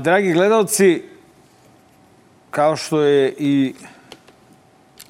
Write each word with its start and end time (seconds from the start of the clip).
Dragi 0.00 0.32
gledalci, 0.32 1.02
kao 2.50 2.76
što 2.76 3.00
je 3.00 3.34
i 3.38 3.74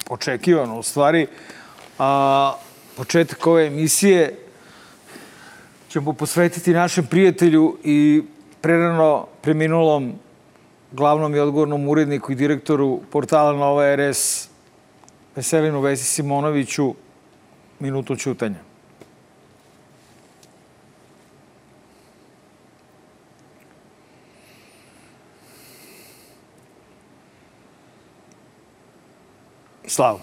očekivano 0.09 0.79
u 0.79 0.83
stvari, 0.83 1.27
a, 1.99 2.53
početak 2.97 3.47
ove 3.47 3.67
emisije 3.67 4.37
ćemo 5.89 6.13
posvetiti 6.13 6.73
našem 6.73 7.05
prijatelju 7.05 7.77
i 7.83 8.23
prerano 8.61 9.27
preminulom 9.41 10.13
glavnom 10.91 11.35
i 11.35 11.39
odgovornom 11.39 11.87
uredniku 11.87 12.31
i 12.31 12.35
direktoru 12.35 13.01
portala 13.11 13.53
Nova 13.53 13.95
RS 13.95 14.49
Veselinu 15.35 15.81
Vesi 15.81 16.03
Simonoviću 16.03 16.95
minutu 17.79 18.15
čutanja. 18.15 18.72
Slavo. 29.93 30.19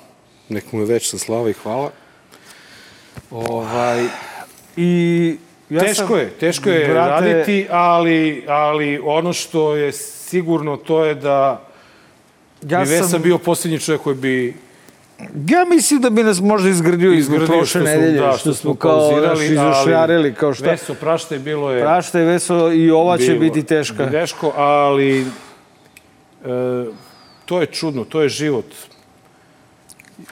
Nek 0.48 0.72
mu 0.72 0.80
je 0.80 0.86
večna 0.86 1.18
slava 1.18 1.50
i 1.50 1.52
hvala. 1.52 1.90
Ovaj, 3.30 4.06
I 4.76 5.36
ja 5.70 5.80
teško 5.80 6.06
sam, 6.06 6.18
je, 6.18 6.30
teško 6.30 6.70
je 6.70 6.88
brate, 6.88 7.26
raditi, 7.26 7.66
ali, 7.70 8.44
ali 8.48 9.00
ono 9.04 9.32
što 9.32 9.76
je 9.76 9.92
sigurno 9.92 10.76
to 10.76 11.04
je 11.04 11.14
da 11.14 11.66
Ja 12.68 12.82
bi 12.82 12.90
Vesa 12.90 13.08
sam, 13.08 13.22
bio 13.22 13.38
posljednji 13.38 13.78
čovjek 13.78 14.02
koji 14.02 14.16
bi 14.16 14.54
ja 15.48 15.64
mislim 15.64 16.00
da 16.00 16.10
bi 16.10 16.22
nas 16.22 16.40
možda 16.40 16.68
izgradio 16.68 17.12
izgradio 17.12 17.46
prošle 17.46 17.80
nedelje, 17.80 18.20
da, 18.20 18.32
što, 18.32 18.38
što 18.38 18.54
smo 18.54 18.74
kao 18.74 19.20
naš 19.20 19.40
izošarili, 19.40 20.34
kao 20.34 20.54
šta. 20.54 20.70
Veso, 20.70 20.94
praštaj, 20.94 21.38
bilo 21.38 21.70
je... 21.70 21.82
Prašta 21.82 22.18
je 22.18 22.24
Veso 22.24 22.72
i 22.72 22.90
ova 22.90 23.18
će 23.18 23.24
bilo 23.26 23.40
biti 23.40 23.62
teška. 23.62 24.10
Teško, 24.10 24.52
ali 24.56 25.20
e, 25.20 25.24
to 27.44 27.60
je 27.60 27.66
čudno, 27.66 28.04
to 28.04 28.22
je 28.22 28.28
život. 28.28 28.66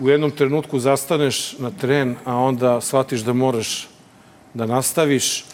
U 0.00 0.08
jednom 0.08 0.30
trenutku 0.30 0.78
zastaneš 0.78 1.58
na 1.58 1.70
tren, 1.70 2.16
a 2.24 2.36
onda 2.36 2.80
shvatiš 2.80 3.20
da 3.20 3.32
moraš 3.32 3.88
da 4.54 4.66
nastaviš. 4.66 5.44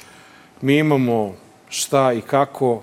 Mi 0.61 0.79
imamo 0.79 1.35
šta 1.69 2.13
i 2.13 2.21
kako, 2.21 2.83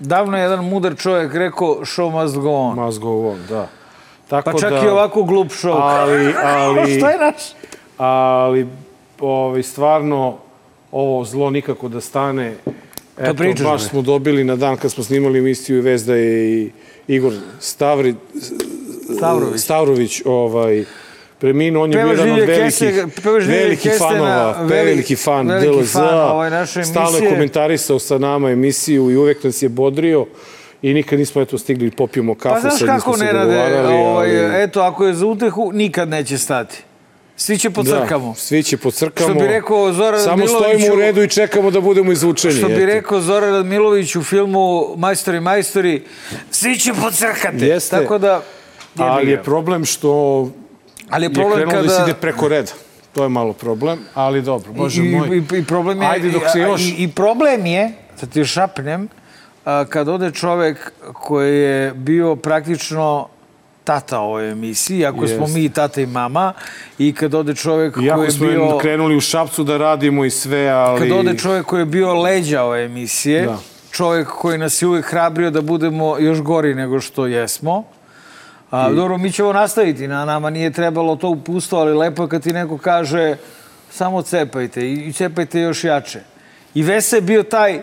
Davno 0.00 0.36
je 0.36 0.42
jedan 0.42 0.64
mudar 0.64 0.96
čovjek 0.96 1.34
rekao 1.34 1.68
show 1.68 2.22
must 2.22 2.36
go 2.36 2.50
on. 2.50 2.74
must 2.74 2.98
go 2.98 3.28
on, 3.28 3.38
da. 3.48 3.68
Tako 4.28 4.50
Pa 4.50 4.58
čak 4.58 4.70
da, 4.70 4.82
i 4.84 4.88
ovako 4.88 5.22
glup 5.22 5.48
show. 5.48 5.76
Ali, 5.80 6.34
ali, 6.44 6.94
Šta 6.98 7.10
je 7.10 7.18
naš? 7.18 7.42
ali 7.96 8.66
ovaj, 9.20 9.62
stvarno 9.62 10.36
ovo 10.92 11.24
zlo 11.24 11.50
nikako 11.50 11.88
da 11.88 12.00
stane. 12.00 12.56
Eto, 13.18 13.34
pričaš, 13.34 13.66
baš 13.66 13.80
bre. 13.80 13.88
smo 13.88 14.02
dobili 14.02 14.44
na 14.44 14.56
dan 14.56 14.76
kad 14.76 14.90
smo 14.90 15.04
snimali 15.04 15.38
emisiju 15.38 15.78
i 15.78 15.80
vez 15.80 16.06
da 16.06 16.14
je 16.14 16.60
i 16.60 16.70
Igor 17.08 17.32
Stavri, 17.58 18.14
Stavrović. 19.16 19.60
Stavrović 19.60 20.22
ovaj, 20.24 20.84
preminuo. 21.38 21.84
On 21.84 21.92
je 21.92 21.98
bio 21.98 22.06
jedan 22.08 22.30
od 22.32 22.38
velikih, 22.38 23.04
velikih 23.48 23.92
fanova, 23.98 24.56
veli- 24.60 24.84
veliki 24.84 25.16
fan 25.16 25.46
DLZ. 25.48 25.90
Stalno 26.84 27.18
je 27.18 27.28
komentarisao 27.28 27.98
sa 27.98 28.18
nama 28.18 28.50
emisiju 28.50 29.10
i 29.10 29.16
uvek 29.16 29.44
nas 29.44 29.62
je 29.62 29.68
bodrio 29.68 30.26
i 30.82 30.94
nikad 30.94 31.18
nismo 31.18 31.42
eto 31.42 31.58
stigli 31.58 31.90
popijemo 31.90 32.34
kafu. 32.34 32.54
Pa 32.54 32.60
znaš 32.60 32.72
sad 32.72 32.88
nismo 32.88 32.98
kako 33.00 33.18
se 33.18 33.24
ne 33.24 33.32
rade, 33.32 33.44
dogovarali, 33.46 33.94
ovaj, 33.94 34.44
ali- 34.44 34.62
eto, 34.62 34.80
ako 34.80 35.06
je 35.06 35.14
za 35.14 35.26
utehu, 35.26 35.70
nikad 35.72 36.08
neće 36.08 36.38
stati. 36.38 36.76
Svi 37.36 37.58
će 37.58 37.70
pocrkamo. 37.70 38.28
Da, 38.28 38.34
svi 38.34 38.62
će 38.62 38.76
pocrkamo. 38.76 39.28
Što 39.30 39.40
bi 39.40 39.46
rekao 39.46 39.92
Zoran 39.92 40.20
Samo 40.20 40.36
Radmilović 40.36 40.56
stojimo 40.76 40.94
u 40.94 40.98
redu 40.98 41.22
i 41.22 41.28
čekamo 41.28 41.70
da 41.70 41.80
budemo 41.80 42.12
izvučeni. 42.12 42.54
Što 42.54 42.68
bi 42.68 42.86
rekao 42.86 43.20
Zoran 43.20 43.52
Radmilović 43.52 44.16
u 44.16 44.22
filmu 44.22 44.84
Majstori, 44.96 45.40
majstori, 45.40 46.02
svi 46.50 46.78
će 46.78 46.92
pocrkati. 46.94 47.64
Jeste. 47.64 47.96
Tako 47.96 48.18
da, 48.18 48.42
Ali 49.02 49.30
je 49.30 49.42
problem 49.42 49.84
što 49.84 50.10
Ali 51.10 51.24
je 51.24 51.28
je 51.30 51.34
problem 51.34 51.56
krenulo 51.56 51.76
kada... 51.76 51.88
da 51.88 51.94
se 51.94 52.02
ide 52.10 52.14
preko 52.20 52.48
reda. 52.48 52.72
To 53.12 53.22
je 53.22 53.28
malo 53.28 53.52
problem, 53.52 53.98
ali 54.14 54.42
dobro, 54.42 54.72
bože 54.72 55.02
I, 55.02 55.16
moj. 55.16 55.36
i, 55.36 55.58
I 55.58 55.64
problem 55.64 56.02
je... 56.02 56.08
Ajde 56.08 56.30
dok 56.30 56.42
se 56.52 56.58
još... 56.58 56.80
I, 56.80 56.94
I 56.98 57.08
problem 57.08 57.66
je, 57.66 57.92
da 58.20 58.26
ti 58.26 58.44
šapnem, 58.44 59.08
a, 59.64 59.84
kad 59.88 60.08
ode 60.08 60.30
čovek 60.30 60.92
koji 61.12 61.58
je 61.58 61.92
bio 61.94 62.36
praktično 62.36 63.28
tata 63.84 64.20
ove 64.20 64.50
emisiji, 64.50 65.06
ako 65.06 65.26
smo 65.26 65.44
Jest. 65.44 65.54
mi 65.54 65.68
tata 65.68 66.00
i 66.00 66.06
mama, 66.06 66.52
i 66.98 67.12
kad 67.14 67.34
ode 67.34 67.54
čovek 67.54 67.94
koji 67.94 68.06
Iako 68.06 68.24
je 68.24 68.30
smo 68.30 68.46
bio... 68.46 68.78
krenuli 68.78 69.16
u 69.16 69.20
Šapcu 69.20 69.64
da 69.64 69.76
radimo 69.76 70.24
i 70.24 70.30
sve, 70.30 70.68
ali... 70.68 71.00
Kad 71.00 71.18
ode 71.18 71.38
čovjek 71.38 71.66
koji 71.66 71.80
je 71.80 71.86
bio 71.86 72.14
leđa 72.14 72.62
ove 72.62 72.84
emisije, 72.84 73.42
Da. 73.46 73.58
čovjek 73.90 74.28
koji 74.28 74.58
nas 74.58 74.82
je 74.82 74.88
uvijek 74.88 75.06
hrabrio 75.06 75.50
da 75.50 75.60
budemo 75.60 76.18
još 76.18 76.40
gori 76.40 76.74
nego 76.74 77.00
što 77.00 77.26
jesmo, 77.26 77.84
A, 78.70 78.90
Dobro, 78.90 79.18
mi 79.18 79.32
ćemo 79.32 79.52
nastaviti, 79.52 80.08
na 80.08 80.24
nama 80.24 80.50
nije 80.50 80.70
trebalo 80.70 81.16
to 81.16 81.28
upustvo, 81.28 81.78
ali 81.78 81.94
lepo 81.94 82.22
je 82.22 82.28
kad 82.28 82.42
ti 82.42 82.52
neko 82.52 82.78
kaže 82.78 83.36
samo 83.90 84.22
cepajte 84.22 84.80
i 84.80 84.92
i 84.92 85.12
cepajte 85.12 85.60
još 85.60 85.84
jače. 85.84 86.20
I 86.74 86.82
Vesa 86.82 87.16
je 87.16 87.22
bio 87.22 87.42
taj 87.42 87.82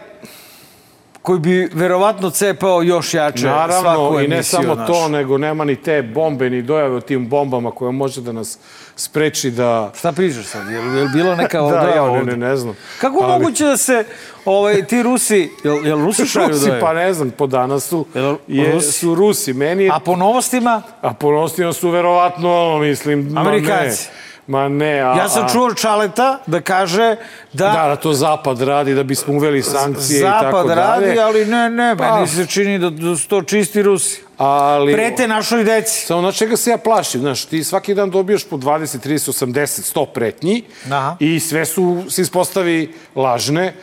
koji 1.28 1.40
bi 1.40 1.70
verovatno 1.74 2.30
cepao 2.30 2.82
još 2.84 3.14
jače 3.14 3.40
svaku 3.40 3.58
Naravno, 3.58 4.12
i 4.16 4.28
ne 4.28 4.36
emisiju 4.36 4.44
samo 4.58 4.76
našu. 4.76 4.94
to, 4.94 5.08
nego 5.08 5.38
nema 5.38 5.66
ni 5.66 5.76
te 5.76 6.02
bombe, 6.04 6.50
ni 6.50 6.62
dojave 6.62 6.96
o 6.96 7.02
tim 7.02 7.30
bombama 7.30 7.72
koja 7.72 7.92
može 7.92 8.22
da 8.22 8.32
nas 8.32 8.60
spreči 8.96 9.52
da... 9.52 9.92
Šta 9.98 10.12
pričaš 10.12 10.46
sad? 10.46 10.70
Je 10.70 10.82
li, 10.82 10.98
je 10.98 11.04
li 11.04 11.10
bilo 11.10 11.36
neka 11.36 11.62
Da, 11.72 11.80
ja 11.80 11.96
ne, 11.96 12.02
ovde? 12.02 12.32
ne, 12.32 12.38
ne 12.40 12.56
znam. 12.56 12.76
Kako 13.02 13.20
Ali- 13.20 13.34
moguće 13.34 13.66
da 13.66 13.78
se 13.78 14.06
ovaj, 14.46 14.84
ti 14.84 15.04
Rusi, 15.04 15.50
jel, 15.64 15.86
jel 15.86 15.98
Rusi 15.98 16.26
šalju 16.26 16.48
Rusi, 16.48 16.62
dojave? 16.62 16.82
pa 16.82 16.94
ne 16.94 17.14
znam, 17.14 17.32
po 17.32 17.48
danas 17.48 17.84
su, 17.84 18.06
Jel 18.14 18.36
je, 18.48 18.72
Rusi? 18.72 18.92
su 18.92 19.16
Rusi. 19.16 19.54
Meni 19.54 19.84
je 19.84 19.92
A 19.94 20.00
po 20.00 20.16
novostima? 20.16 20.82
A 21.02 21.14
ponosnijom 21.14 21.74
su 21.74 21.90
verovatno, 21.90 22.78
mislim, 22.78 23.38
Amerikanci. 23.38 24.04
Ne. 24.04 24.28
Ma 24.48 24.70
ne, 24.70 24.94
a, 24.94 25.16
Ja 25.16 25.30
sam 25.30 25.46
a- 25.46 25.50
čuo 25.50 25.74
Čaleta 25.74 26.40
da 26.46 26.62
kaže 26.62 27.16
da, 27.54 27.66
Da, 27.66 27.86
da 27.86 27.96
to 27.96 28.14
Zapad 28.14 28.62
radi 28.62 28.94
da 28.94 29.04
bismo 29.04 29.34
uveli 29.34 29.64
sankcije 29.64 30.20
i 30.20 30.24
tako 30.24 30.46
Zapad 30.46 30.68
dalje. 30.68 30.76
radi, 31.08 31.20
ali 31.20 31.46
ne, 31.46 31.70
ne, 31.70 31.96
Pa. 31.98 32.16
meni 32.16 32.28
se 32.28 32.46
čini 32.48 32.80
da, 32.80 32.90
da 32.90 33.16
su 33.16 33.28
to 33.28 33.42
čisti 33.42 33.84
Rusi. 33.84 34.22
Ali, 34.38 34.94
Prete 34.94 35.28
našoj 35.28 35.64
deci. 35.64 36.06
Samo 36.06 36.22
na 36.22 36.32
čega 36.32 36.58
se 36.58 36.70
ja 36.70 36.78
plašim, 36.78 37.22
znaš, 37.22 37.46
ti 37.46 37.64
svaki 37.64 37.94
dan 37.94 38.10
dobiješ 38.10 38.46
po 38.46 38.58
20, 38.58 38.98
30, 39.00 39.30
80, 39.46 39.56
100 39.94 40.06
pretnji 40.06 40.64
Aha. 40.88 41.16
i 41.20 41.40
sve 41.40 41.66
su, 41.66 42.04
se 42.10 42.22
ispostavi 42.22 42.94
lažne, 43.16 43.74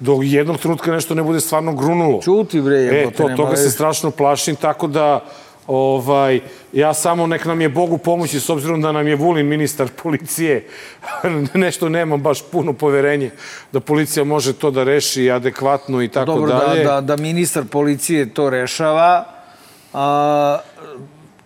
do 0.00 0.18
jednog 0.22 0.58
trenutka 0.58 0.92
nešto 0.92 1.14
ne 1.14 1.22
bude 1.22 1.40
stvarno 1.40 1.72
grunulo. 1.72 2.22
Čuti 2.22 2.60
bre, 2.60 2.76
E, 2.76 2.80
jebote, 2.80 3.16
to, 3.16 3.22
nema 3.24 3.36
toga 3.36 3.56
se 3.56 3.70
strašno 3.70 4.10
plašim, 4.10 4.56
tako 4.56 4.86
da 4.86 5.24
ovaj, 5.70 6.40
ja 6.72 6.94
samo 6.94 7.26
nek 7.26 7.44
nam 7.44 7.60
je 7.60 7.68
Bogu 7.68 7.98
pomoći, 7.98 8.40
s 8.40 8.48
obzirom 8.50 8.80
da 8.80 8.92
nam 8.92 9.08
je 9.08 9.16
Vulin 9.16 9.46
ministar 9.46 9.88
policije, 10.02 10.66
nešto 11.54 11.88
nemam 11.88 12.22
baš 12.22 12.42
puno 12.50 12.72
poverenje 12.72 13.30
da 13.72 13.80
policija 13.80 14.24
može 14.24 14.52
to 14.52 14.70
da 14.70 14.84
reši 14.84 15.30
adekvatno 15.30 16.02
i 16.02 16.08
tako 16.08 16.32
Dobro, 16.32 16.52
da, 16.52 16.58
dalje. 16.58 16.84
da, 16.84 17.00
da 17.00 17.16
ministar 17.16 17.64
policije 17.64 18.34
to 18.34 18.50
rešava, 18.50 19.24
a, 19.92 20.58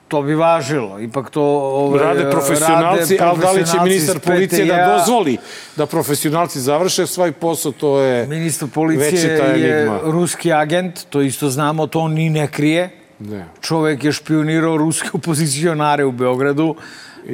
to 0.08 0.22
bi 0.22 0.34
važilo. 0.34 1.00
Ipak 1.00 1.30
to... 1.30 1.42
Ovaj, 1.42 1.98
Rade 1.98 2.30
profesionalci, 2.30 3.18
ali 3.20 3.40
da 3.40 3.50
li 3.50 3.66
će 3.66 3.80
ministar 3.84 4.20
policije 4.20 4.64
da 4.64 4.96
dozvoli 4.98 5.36
da 5.76 5.86
profesionalci 5.86 6.60
završe 6.60 7.06
svoj 7.06 7.32
posao, 7.32 7.72
to 7.72 8.00
je 8.00 8.26
Ministar 8.26 8.68
policije 8.74 9.32
je 9.32 9.80
enigma. 9.80 10.00
ruski 10.04 10.52
agent, 10.52 11.04
to 11.10 11.20
isto 11.20 11.48
znamo, 11.48 11.86
to 11.86 12.00
on 12.00 12.12
ni 12.12 12.30
ne 12.30 12.46
krije. 12.46 13.03
Ne. 13.18 13.46
Čovek 13.60 14.04
je 14.04 14.12
špionirao 14.12 14.76
ruske 14.76 15.08
opozicionare 15.12 16.04
u 16.04 16.12
Beogradu. 16.12 16.74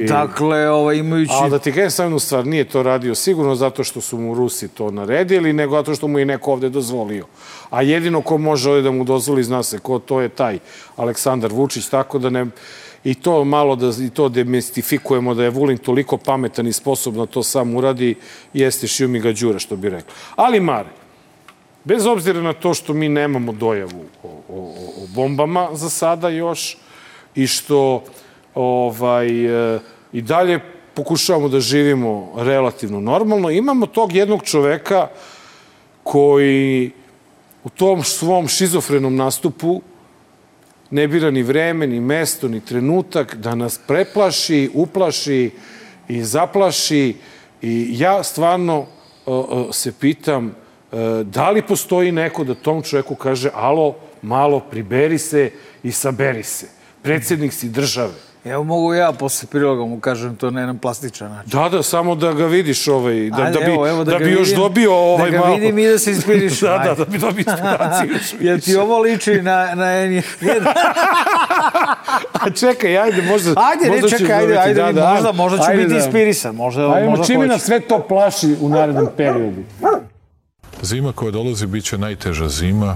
Dakle, 0.07 0.69
ovaj, 0.69 0.97
imajući... 0.97 1.31
Ali 1.35 1.51
da 1.51 1.59
ti 1.59 1.71
kažem 1.71 1.91
samo 1.91 2.05
jednu 2.05 2.19
stvar, 2.19 2.47
nije 2.47 2.63
to 2.63 2.83
radio 2.83 3.15
sigurno 3.15 3.55
zato 3.55 3.83
što 3.83 4.01
su 4.01 4.17
mu 4.17 4.33
Rusi 4.35 4.67
to 4.67 4.91
naredili, 4.91 5.53
nego 5.53 5.75
zato 5.75 5.95
što 5.95 6.07
mu 6.07 6.19
je 6.19 6.25
neko 6.25 6.51
ovde 6.51 6.69
dozvolio. 6.69 7.25
A 7.69 7.81
jedino 7.81 8.21
ko 8.21 8.37
može 8.37 8.69
ovde 8.69 8.81
da 8.81 8.91
mu 8.91 9.03
dozvoli, 9.03 9.43
zna 9.43 9.63
se 9.63 9.79
ko, 9.79 9.99
to 9.99 10.21
je 10.21 10.29
taj 10.29 10.59
Aleksandar 10.95 11.51
Vučić, 11.53 11.87
tako 11.87 12.19
da 12.19 12.29
ne... 12.29 12.45
I 13.03 13.13
to 13.13 13.43
malo 13.43 13.75
da 13.75 13.91
i 14.05 14.09
to 14.09 14.29
demistifikujemo 14.29 15.33
da 15.33 15.43
je 15.43 15.49
Vulin 15.49 15.77
toliko 15.77 16.17
pametan 16.17 16.67
i 16.67 16.73
sposoban 16.73 17.19
da 17.19 17.25
to 17.25 17.43
sam 17.43 17.75
uradi, 17.75 18.15
jeste 18.53 18.87
Šijumi 18.87 19.19
Gađura, 19.19 19.59
što 19.59 19.75
bi 19.75 19.89
rekao. 19.89 20.13
Ali 20.35 20.59
Mare, 20.59 20.89
bez 21.83 22.05
obzira 22.05 22.41
na 22.41 22.53
to 22.53 22.73
što 22.73 22.93
mi 22.93 23.09
nemamo 23.09 23.51
dojavu 23.51 24.05
o, 24.23 24.27
o, 24.27 24.41
o- 24.49 25.07
bombama 25.15 25.69
za 25.73 25.89
sada 25.89 26.29
još 26.29 26.77
i 27.35 27.47
što 27.47 28.03
ovaj, 28.55 29.27
e, 29.75 29.79
i 30.13 30.21
dalje 30.21 30.59
pokušavamo 30.93 31.49
da 31.49 31.59
živimo 31.59 32.31
relativno 32.35 32.99
normalno, 32.99 33.49
imamo 33.49 33.85
tog 33.85 34.13
jednog 34.15 34.43
čoveka 34.43 35.07
koji 36.03 36.91
u 37.63 37.69
tom 37.69 38.03
svom 38.03 38.47
šizofrenom 38.47 39.15
nastupu 39.15 39.81
ne 40.91 41.07
bira 41.07 41.31
ni 41.31 41.43
vreme, 41.43 41.87
ni 41.87 41.99
mesto, 41.99 42.47
ni 42.47 42.59
trenutak 42.65 43.35
da 43.35 43.55
nas 43.55 43.79
preplaši, 43.87 44.69
uplaši 44.73 45.51
i 46.07 46.23
zaplaši. 46.23 47.15
I 47.61 47.87
ja 47.99 48.23
stvarno 48.23 48.85
o, 49.25 49.35
o, 49.35 49.73
se 49.73 49.91
pitam 49.99 50.55
da 51.23 51.49
li 51.49 51.61
postoji 51.61 52.11
neko 52.11 52.43
da 52.43 52.55
tom 52.55 52.81
čoveku 52.81 53.15
kaže 53.15 53.49
alo, 53.53 53.95
malo, 54.21 54.59
priberi 54.59 55.17
se 55.17 55.51
i 55.83 55.91
saberi 55.91 56.43
se. 56.43 56.65
Predsednik 57.01 57.53
si 57.53 57.69
države. 57.69 58.13
Evo 58.45 58.63
mogu 58.63 58.93
ja 58.93 59.11
posle 59.11 59.47
priloga 59.51 59.85
mu 59.85 59.99
kažem 59.99 60.35
to 60.35 60.51
na 60.51 60.59
jedan 60.59 60.77
plastičan 60.77 61.31
način. 61.31 61.51
Da, 61.51 61.69
da, 61.69 61.83
samo 61.83 62.15
da 62.15 62.33
ga 62.33 62.45
vidiš 62.45 62.87
ovaj, 62.87 63.29
da, 63.29 63.43
Ajde, 63.43 63.59
da 63.59 63.65
bi, 63.65 63.71
evo, 63.71 63.87
evo 63.87 64.03
da, 64.03 64.11
ga 64.11 64.25
bi 64.25 64.31
još 64.31 64.47
vidim, 64.47 64.63
dobio 64.63 64.93
ovaj 64.93 65.31
da 65.31 65.37
ga 65.37 65.43
malo. 65.43 65.55
vidim 65.55 65.79
i 65.79 65.87
da 65.87 65.99
se 65.99 66.11
inspirišem. 66.11 66.67
da, 66.67 66.77
da, 66.77 66.89
ajde. 66.89 66.95
da 66.95 67.05
bi 67.05 67.17
dobio 67.17 67.43
inspiraciju. 67.47 68.11
još 68.13 68.33
Jel 68.39 68.55
više. 68.55 68.65
ti 68.65 68.75
ovo 68.75 68.99
liči 68.99 69.41
na, 69.41 69.75
na 69.75 69.85
N1? 69.85 70.73
A 72.33 72.49
čekaj, 72.49 72.97
ajde, 72.97 73.21
možda... 73.21 73.53
Ajde, 73.57 73.85
ne 73.85 73.91
možda 73.91 74.09
ćeš 74.09 74.17
čekaj, 74.19 74.35
ajde, 74.35 74.57
ajde, 74.57 74.73
da, 74.73 74.91
da, 74.91 75.13
možda, 75.13 75.31
možda 75.31 75.57
ću 75.57 75.63
ajde 75.67 75.77
biti 75.77 75.93
da- 75.93 75.99
inspirisan. 75.99 76.55
Možda, 76.55 76.93
Ajmo, 76.93 77.09
možda 77.09 77.25
čime 77.25 77.47
nas 77.47 77.61
sve 77.61 77.79
to 77.79 77.99
plaši 77.99 78.55
u 78.61 78.69
narednom 78.69 79.07
periodu? 79.17 79.61
Zima 80.91 81.11
koja 81.11 81.31
dolazi 81.31 81.67
bit 81.67 81.85
će 81.85 81.97
najteža 81.97 82.49
zima 82.49 82.95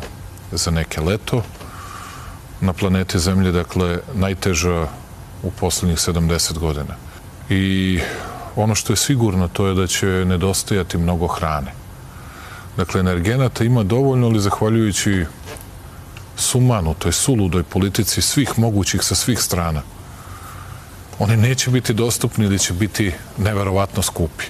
za 0.51 0.71
neke 0.71 1.01
leto. 1.01 1.43
Na 2.61 2.73
planeti 2.73 3.19
Zemlje, 3.19 3.51
dakle, 3.51 3.99
najteža 4.13 4.87
u 5.43 5.51
poslednjih 5.51 5.97
70 5.97 6.59
godina. 6.59 6.95
I 7.49 7.99
ono 8.55 8.75
što 8.75 8.93
je 8.93 8.97
sigurno 8.97 9.47
to 9.47 9.67
je 9.67 9.73
da 9.73 9.87
će 9.87 10.07
nedostajati 10.07 10.97
mnogo 10.97 11.27
hrane. 11.27 11.71
Dakle, 12.77 12.99
energenata 12.99 13.63
ima 13.63 13.83
dovoljno, 13.83 14.27
ali 14.27 14.39
zahvaljujući 14.39 15.25
sumanu, 16.35 16.95
to 16.99 17.07
je 17.07 17.13
suludoj 17.13 17.63
politici 17.63 18.21
svih 18.21 18.59
mogućih 18.59 19.03
sa 19.03 19.15
svih 19.15 19.39
strana, 19.39 19.81
oni 21.19 21.37
neće 21.37 21.71
biti 21.71 21.93
dostupni 21.93 22.45
ili 22.45 22.59
će 22.59 22.73
biti 22.73 23.13
neverovatno 23.37 24.01
skupi 24.01 24.45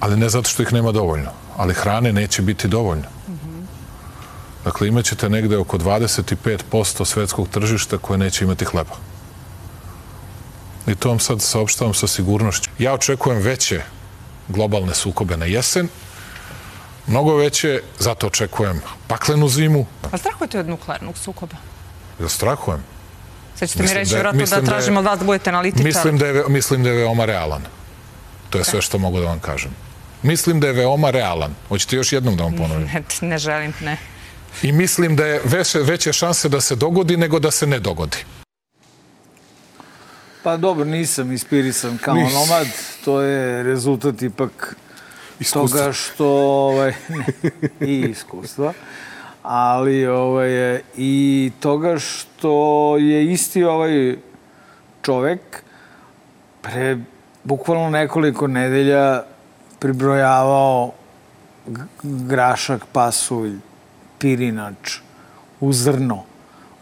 ali 0.00 0.16
ne 0.16 0.28
zato 0.28 0.48
što 0.48 0.62
ih 0.62 0.72
nema 0.72 0.92
dovoljno, 0.92 1.30
ali 1.58 1.74
hrane 1.74 2.12
neće 2.12 2.42
biti 2.42 2.68
dovoljno. 2.68 3.04
Dakle, 4.64 4.88
imaćete 4.88 5.28
negde 5.28 5.56
oko 5.56 5.78
25% 5.78 7.04
svetskog 7.04 7.48
tržišta 7.48 7.98
koje 7.98 8.18
neće 8.18 8.44
imati 8.44 8.64
hleba. 8.64 8.94
I 10.86 10.94
to 10.94 11.08
vam 11.08 11.18
sad 11.18 11.42
saopštavam 11.42 11.94
sa 11.94 12.06
sigurnošću. 12.06 12.70
Ja 12.78 12.94
očekujem 12.94 13.42
veće 13.42 13.82
globalne 14.48 14.94
sukobe 14.94 15.36
na 15.36 15.44
jesen, 15.44 15.88
mnogo 17.06 17.36
veće, 17.36 17.82
zato 17.98 18.26
očekujem 18.26 18.80
paklenu 19.06 19.48
zimu. 19.48 19.86
A 20.12 20.18
strahujete 20.18 20.60
od 20.60 20.68
nuklearnog 20.68 21.18
sukoba? 21.18 21.56
Ja 22.20 22.28
strahujem. 22.28 22.84
Sad 23.56 23.68
ćete 23.68 23.78
mi 23.78 23.82
Mislim 23.82 23.98
reći, 23.98 24.10
da 24.10 24.16
je- 24.16 24.22
vjerojatno, 24.22 24.56
da 24.56 24.60
da 24.60 24.66
tražimo 24.66 24.98
od 25.00 25.06
vas 25.06 25.18
da 25.18 25.24
budete 25.24 25.50
analitičar. 25.50 25.84
Mislim 25.84 26.18
da, 26.18 26.26
je, 26.26 26.44
mislim 26.48 26.82
da 26.82 26.88
je 26.90 26.96
veoma 26.96 27.24
realan. 27.24 27.62
To 28.50 28.58
je 28.58 28.64
sve 28.64 28.82
što 28.82 28.98
mogu 28.98 29.20
da 29.20 29.26
vam 29.26 29.38
kažem. 29.40 29.87
Mislim 30.22 30.60
da 30.60 30.66
je 30.66 30.72
veoma 30.72 31.10
realan. 31.10 31.54
Hoćete 31.68 31.96
još 31.96 32.12
jednom 32.12 32.36
da 32.36 32.42
vam 32.44 32.56
ponovim? 32.56 32.88
Ne, 32.94 33.28
ne 33.28 33.38
želim, 33.38 33.72
ne. 33.80 33.96
I 34.62 34.72
mislim 34.72 35.16
da 35.16 35.26
je 35.26 35.40
veće, 35.44 35.78
veće 35.78 36.12
šanse 36.12 36.48
da 36.48 36.60
se 36.60 36.76
dogodi 36.76 37.16
nego 37.16 37.38
da 37.38 37.50
se 37.50 37.66
ne 37.66 37.78
dogodi. 37.80 38.16
Pa 40.42 40.56
dobro, 40.56 40.84
nisam 40.84 41.32
inspirisan 41.32 41.98
kao 41.98 42.14
Nisi. 42.14 42.34
nomad. 42.34 42.66
To 43.04 43.20
je 43.20 43.62
rezultat 43.62 44.22
ipak 44.22 44.76
Iskustva. 45.40 45.80
toga 45.80 45.92
što... 45.92 46.26
Ovaj, 46.26 46.92
ne, 47.80 47.86
I 47.88 48.00
iskustva. 48.10 48.72
Ali 49.42 50.06
ovaj, 50.06 50.80
i 50.96 51.50
toga 51.60 51.98
što 51.98 52.96
je 53.00 53.32
isti 53.32 53.64
ovaj 53.64 54.16
čovek 55.02 55.40
pre 56.62 56.98
bukvalno 57.44 57.90
nekoliko 57.90 58.46
nedelja 58.46 59.22
pribrojavao 59.78 60.92
grašak, 62.02 62.84
pasulj, 62.92 63.58
pirinač, 64.18 64.98
u 65.60 65.72
zrno. 65.72 66.22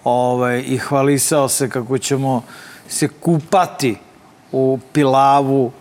Ovaj, 0.04 0.64
i 0.66 0.78
hvalisao 0.78 1.48
se 1.48 1.70
kako 1.70 1.98
ćemo 1.98 2.42
se 2.88 3.08
kupati 3.08 3.96
u 4.52 4.78
pilavu 4.92 5.72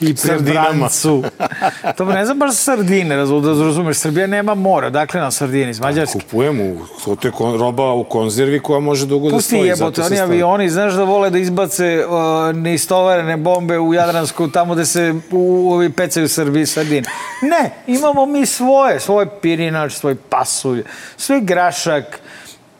i 0.00 0.14
prebrancu. 0.16 1.22
to 1.96 2.04
ne 2.04 2.24
znam 2.24 2.38
baš 2.38 2.54
sardine, 2.54 3.16
da 3.16 3.22
razumeš, 3.58 3.96
Srbija 3.96 4.26
nema 4.26 4.54
mora, 4.54 4.90
dakle 4.90 5.20
na 5.20 5.30
sardini, 5.30 5.70
iz 5.70 5.80
Mađarske. 5.80 6.18
Kupujemo, 6.20 6.64
u- 6.64 7.16
to 7.16 7.28
je 7.28 7.58
roba 7.58 7.92
u 7.92 8.04
konzervi 8.04 8.60
koja 8.60 8.80
može 8.80 9.06
dugo 9.06 9.28
da 9.28 9.36
Pusti 9.36 9.48
stoji. 9.48 9.68
jebote, 9.68 9.78
zato 9.96 10.02
se 10.04 10.14
oni 10.14 10.20
avioni, 10.22 10.70
znaš 10.70 10.92
da 10.92 11.04
vole 11.04 11.30
da 11.30 11.38
izbace 11.38 12.04
uh, 12.06 12.12
neistovarene 12.56 13.36
bombe 13.36 13.78
u 13.78 13.94
Jadransku, 13.94 14.48
tamo 14.48 14.74
gde 14.74 14.84
se 14.84 15.14
u, 15.30 15.72
ovi 15.72 15.90
pecaju 15.90 16.28
Srbiji 16.28 16.66
sardine. 16.66 17.08
Ne, 17.42 17.70
imamo 17.88 18.26
mi 18.26 18.46
svoje, 18.46 19.00
svoj 19.00 19.26
pirinač, 19.32 19.92
svoj 19.92 20.14
pasulj, 20.14 20.82
svoj 21.16 21.40
grašak, 21.40 22.20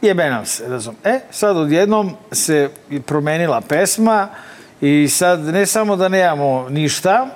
jebe 0.02 0.24
nam 0.24 0.46
se, 0.46 0.68
razum. 0.68 0.94
E, 1.04 1.20
sad 1.30 1.56
odjednom 1.56 2.10
se 2.32 2.70
promenila 3.00 3.60
pesma 3.60 4.28
i 4.80 5.08
sad 5.08 5.40
ne 5.40 5.66
samo 5.66 5.96
da 5.96 6.08
nemamo 6.08 6.68
ništa, 6.68 7.26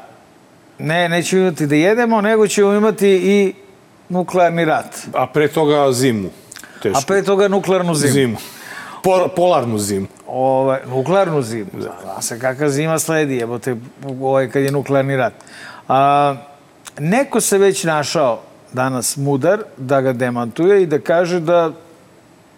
ne, 0.78 1.08
nećemo 1.08 1.42
imati 1.42 1.66
da 1.66 1.74
jedemo, 1.74 2.20
nego 2.20 2.46
ćemo 2.48 2.72
imati 2.72 3.08
i 3.08 3.54
nuklearni 4.08 4.64
rat. 4.64 4.98
A 5.14 5.26
pre 5.26 5.48
toga 5.48 5.92
zimu. 5.92 6.30
Teško. 6.82 6.98
A 6.98 7.02
pre 7.06 7.22
toga 7.22 7.48
nuklearnu 7.48 7.94
zimu. 7.94 8.12
zimu. 8.12 8.36
Po, 9.02 9.28
polarnu 9.36 9.78
zimu. 9.78 10.06
ovaj, 10.26 10.80
nuklearnu 10.86 11.42
zimu. 11.42 11.70
Zna 11.78 12.22
se 12.22 12.38
kakva 12.38 12.68
zima 12.68 12.98
sledi, 12.98 13.36
jebote, 13.36 13.76
ovaj, 14.20 14.50
kad 14.50 14.62
je 14.62 14.70
nuklearni 14.70 15.16
rat. 15.16 15.32
A, 15.88 16.34
neko 16.98 17.40
se 17.40 17.58
već 17.58 17.84
našao 17.84 18.40
danas 18.72 19.16
mudar 19.16 19.62
da 19.76 20.00
ga 20.00 20.12
demantuje 20.12 20.82
i 20.82 20.86
da 20.86 20.98
kaže 20.98 21.40
da 21.40 21.72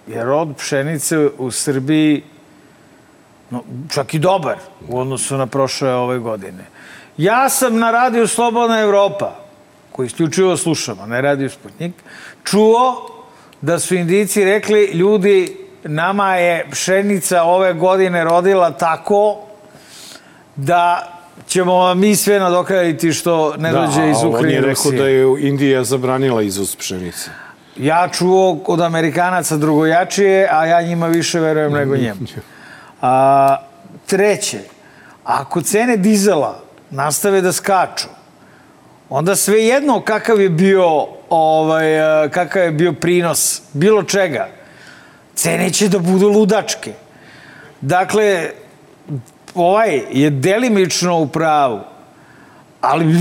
je 0.06 0.24
rod 0.24 0.56
pšenice 0.56 1.28
u 1.38 1.50
Srbiji 1.50 2.22
no, 3.50 3.62
čak 3.94 4.14
i 4.14 4.18
dobar 4.18 4.56
u 4.88 4.98
odnosu 4.98 5.36
na 5.36 5.46
prošle 5.46 5.94
ove 5.94 6.18
godine. 6.18 6.64
Ja 7.16 7.48
sam 7.48 7.78
na 7.78 7.90
radiju 7.90 8.28
Slobodna 8.28 8.80
Evropa, 8.80 9.34
koji 9.92 10.06
isključivo 10.06 10.56
slušam, 10.56 11.00
a 11.00 11.06
ne 11.06 11.20
radio 11.20 11.48
Sputnik, 11.48 11.92
čuo 12.44 13.10
da 13.60 13.78
su 13.78 13.94
Indijci 13.94 14.44
rekli, 14.44 14.84
ljudi, 14.84 15.56
nama 15.84 16.34
je 16.34 16.66
pšenica 16.70 17.42
ove 17.42 17.72
godine 17.72 18.24
rodila 18.24 18.70
tako 18.70 19.36
da 20.56 21.12
ćemo 21.46 21.74
vam 21.74 22.00
mi 22.00 22.16
sve 22.16 22.40
nadokraditi 22.40 23.12
što 23.12 23.56
ne 23.56 23.72
dođe 23.72 24.10
iz 24.10 24.16
a 24.16 24.20
on 24.20 24.28
Ukrajine 24.28 24.54
je 24.54 24.60
rekao 24.60 24.92
da 24.92 25.06
je 25.06 25.48
Indija 25.48 25.84
zabranila 25.84 26.42
izvoz 26.42 26.76
pšenice. 26.76 27.30
Ja 27.76 28.08
čuo 28.08 28.58
od 28.66 28.80
Amerikanaca 28.80 29.56
drugojačije, 29.56 30.48
a 30.52 30.66
ja 30.66 30.82
njima 30.82 31.06
više 31.06 31.40
verujem 31.40 31.72
nego 31.72 31.96
njemu. 31.96 32.20
A, 33.02 33.56
treće, 34.06 34.58
ako 35.24 35.62
cene 35.62 35.96
dizela 35.96 36.60
nastave 36.90 37.40
da 37.40 37.52
skaču, 37.52 38.08
onda 39.08 39.36
sve 39.36 39.64
jedno 39.64 40.00
kakav 40.00 40.40
je 40.40 40.48
bio 40.50 41.06
ovaj, 41.30 42.24
e, 42.24 42.30
kakav 42.30 42.62
je 42.62 42.70
bio 42.70 42.92
prinos 42.92 43.62
bilo 43.72 44.02
čega, 44.02 44.48
cene 45.34 45.70
će 45.70 45.88
da 45.88 45.98
budu 45.98 46.28
ludačke. 46.28 46.92
Dakle, 47.80 48.50
ovaj 49.54 50.00
je 50.10 50.30
delimično 50.30 51.20
u 51.20 51.28
pravu, 51.28 51.80
ali 52.80 53.14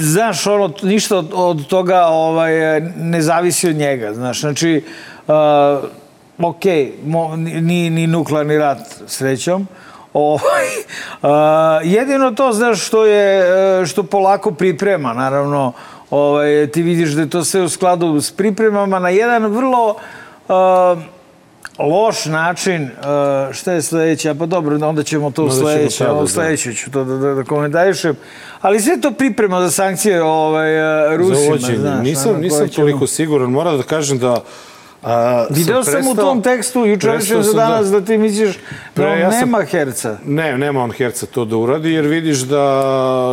znaš 0.00 0.46
ono 0.46 0.72
ništa 0.82 1.16
od, 1.16 1.30
od 1.34 1.66
toga 1.66 2.06
ovaj 2.06 2.80
ne 2.96 3.22
zavisi 3.22 3.68
od 3.68 3.76
njega 3.76 4.14
znaš 4.14 4.40
znači 4.40 4.84
uh, 5.26 5.34
ok 6.38 6.64
mo, 7.04 7.36
ni, 7.36 7.90
ni 7.90 8.06
nuklearni 8.06 8.58
rat 8.58 8.78
srećom 9.06 9.66
ovaj 10.12 10.66
uh, 11.22 11.30
jedino 11.84 12.30
to 12.30 12.52
znaš 12.52 12.86
što 12.86 13.06
je 13.06 13.44
uh, 13.80 13.86
što 13.86 14.02
polako 14.02 14.50
priprema 14.50 15.12
naravno 15.12 15.72
ovaj 16.10 16.66
ti 16.66 16.82
vidiš 16.82 17.10
da 17.10 17.22
je 17.22 17.30
to 17.30 17.44
sve 17.44 17.62
u 17.62 17.68
skladu 17.68 18.20
s 18.20 18.30
pripremama 18.30 18.98
na 18.98 19.08
jedan 19.08 19.46
vrlo 19.46 19.96
uh, 20.48 20.54
loš 21.78 22.24
način, 22.24 22.82
uh, 22.82 23.54
šta 23.54 23.72
je 23.72 23.82
sledeće, 23.82 24.34
pa 24.34 24.46
dobro, 24.46 24.88
onda 24.88 25.02
ćemo 25.02 25.30
to 25.30 25.50
sledeće, 25.50 26.10
u 26.10 26.20
da. 26.20 26.26
sledeće 26.28 26.74
ću 26.74 26.90
to 26.90 27.04
da, 27.04 27.14
da, 27.16 27.34
da 27.34 27.44
komentarišem, 27.44 28.16
ali 28.60 28.80
sve 28.80 29.00
to 29.00 29.10
priprema 29.10 29.60
za 29.60 29.70
sankcije 29.70 30.22
ovaj, 30.22 30.72
Za 30.72 31.16
Rusima, 31.16 31.46
uvođenje. 31.46 31.78
znaš. 31.78 32.04
nisam, 32.04 32.40
nisam 32.40 32.58
koje 32.58 32.68
ćemo- 32.68 32.86
toliko 32.86 33.06
siguran. 33.06 33.50
Moram 33.50 33.76
da 33.76 33.82
kažem 33.82 34.18
da 34.18 34.42
A, 35.04 35.46
Video 35.50 35.84
sam 35.84 35.94
u 35.94 35.96
prestao- 35.96 36.14
tom 36.16 36.42
tekstu, 36.42 36.86
jučerašnjem 36.86 37.38
za 37.38 37.44
sam 37.44 37.56
danas, 37.56 37.88
da, 37.88 38.00
ti 38.00 38.18
misliš 38.18 38.58
da 38.96 39.06
on 39.06 39.18
ja 39.18 39.30
sam- 39.30 39.40
nema 39.40 39.64
herca. 39.64 40.18
Ne, 40.24 40.58
nema 40.58 40.82
on 40.82 40.90
herca 40.90 41.26
to 41.26 41.44
da 41.44 41.56
uradi, 41.56 41.90
jer 41.90 42.06
vidiš 42.06 42.38
da 42.38 42.62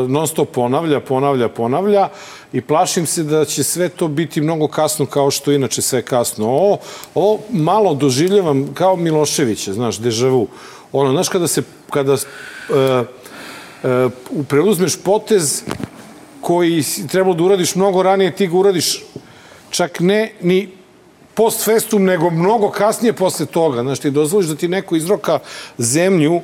non 0.08 0.28
stop 0.28 0.52
ponavlja, 0.52 1.00
ponavlja, 1.00 1.50
ponavlja 1.50 2.10
i 2.54 2.62
plašim 2.62 3.06
se 3.06 3.24
da 3.24 3.46
će 3.46 3.64
sve 3.64 3.90
to 3.90 4.08
biti 4.08 4.42
mnogo 4.42 4.68
kasno 4.68 5.06
kao 5.06 5.32
što 5.32 5.52
inače 5.52 5.82
sve 5.82 6.02
kasno. 6.02 6.48
Ovo, 6.48 6.78
ovo 7.16 7.40
malo 7.50 7.94
doživljavam 7.94 8.74
kao 8.74 8.96
Miloševića, 8.96 9.74
znaš, 9.74 9.98
dežavu. 9.98 10.48
Ono, 10.92 11.12
znaš, 11.12 11.30
kada 11.30 11.48
se, 11.48 11.62
kada 11.90 12.14
uh, 12.14 12.20
uh, 13.84 14.12
preuzmeš 14.44 14.98
potez 14.98 15.64
koji 16.42 16.84
si 16.84 17.08
trebalo 17.08 17.36
da 17.36 17.44
uradiš 17.44 17.76
mnogo 17.76 18.04
ranije, 18.04 18.32
ti 18.32 18.48
ga 18.48 18.58
uradiš 18.58 19.04
čak 19.70 20.00
ne 20.00 20.32
ni 20.42 20.70
post 21.34 21.66
festum, 21.66 22.04
nego 22.04 22.30
mnogo 22.30 22.70
kasnije 22.70 23.14
posle 23.14 23.46
toga. 23.46 23.82
Znaš, 23.82 24.00
ti 24.00 24.12
dozvoliš 24.12 24.48
da 24.48 24.56
ti 24.56 24.68
neko 24.68 24.96
izroka 24.96 25.40
zemlju, 25.78 26.42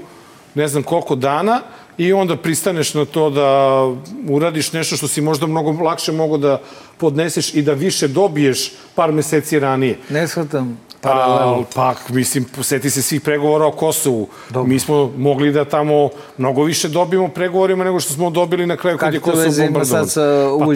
ne 0.55 0.67
znam 0.67 0.83
koliko 0.83 1.15
dana, 1.15 1.61
i 1.97 2.13
onda 2.13 2.37
pristaneš 2.37 2.93
na 2.93 3.05
to 3.05 3.29
da 3.29 3.81
uradiš 4.29 4.73
nešto 4.73 4.97
što 4.97 5.07
si 5.07 5.21
možda 5.21 5.47
mnogo 5.47 5.71
lakše 5.83 6.11
mogo 6.11 6.37
da 6.37 6.61
podneseš 6.97 7.53
i 7.53 7.61
da 7.61 7.73
više 7.73 8.07
dobiješ 8.07 8.71
par 8.95 9.11
meseci 9.11 9.59
ranije. 9.59 9.97
Ne 10.09 10.27
shvatam 10.27 10.79
Pa, 11.01 11.09
paralelu. 11.09 11.65
pa, 11.75 11.95
mislim, 12.09 12.45
seti 12.61 12.89
se 12.89 13.01
svih 13.01 13.21
pregovora 13.21 13.65
o 13.65 13.71
Kosovu. 13.71 14.27
Dobro. 14.49 14.69
Mi 14.69 14.79
smo 14.79 15.11
mogli 15.17 15.51
da 15.51 15.65
tamo 15.65 16.09
mnogo 16.37 16.63
više 16.63 16.87
dobijemo 16.87 17.27
pregovorima 17.27 17.83
nego 17.83 17.99
što 17.99 18.13
smo 18.13 18.29
dobili 18.29 18.65
na 18.65 18.77
kraju 18.77 18.97
kad 18.97 19.13
je 19.13 19.19
Kosovo 19.19 19.51
bombardovan. 19.63 20.05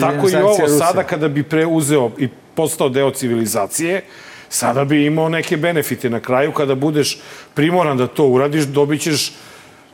tako 0.00 0.28
i 0.28 0.34
ovo, 0.34 0.48
Rusije? 0.48 0.78
sada 0.78 1.02
kada 1.02 1.28
bi 1.28 1.42
preuzeo 1.42 2.10
i 2.18 2.28
postao 2.54 2.88
deo 2.88 3.10
civilizacije, 3.10 4.02
sada 4.48 4.84
bi 4.84 5.06
imao 5.06 5.28
neke 5.28 5.56
benefite 5.56 6.10
na 6.10 6.20
kraju. 6.20 6.52
Kada 6.52 6.74
budeš 6.74 7.18
primoran 7.54 7.96
da 7.98 8.06
to 8.06 8.24
uradiš, 8.26 8.64
dobit 8.64 9.00
ćeš 9.00 9.32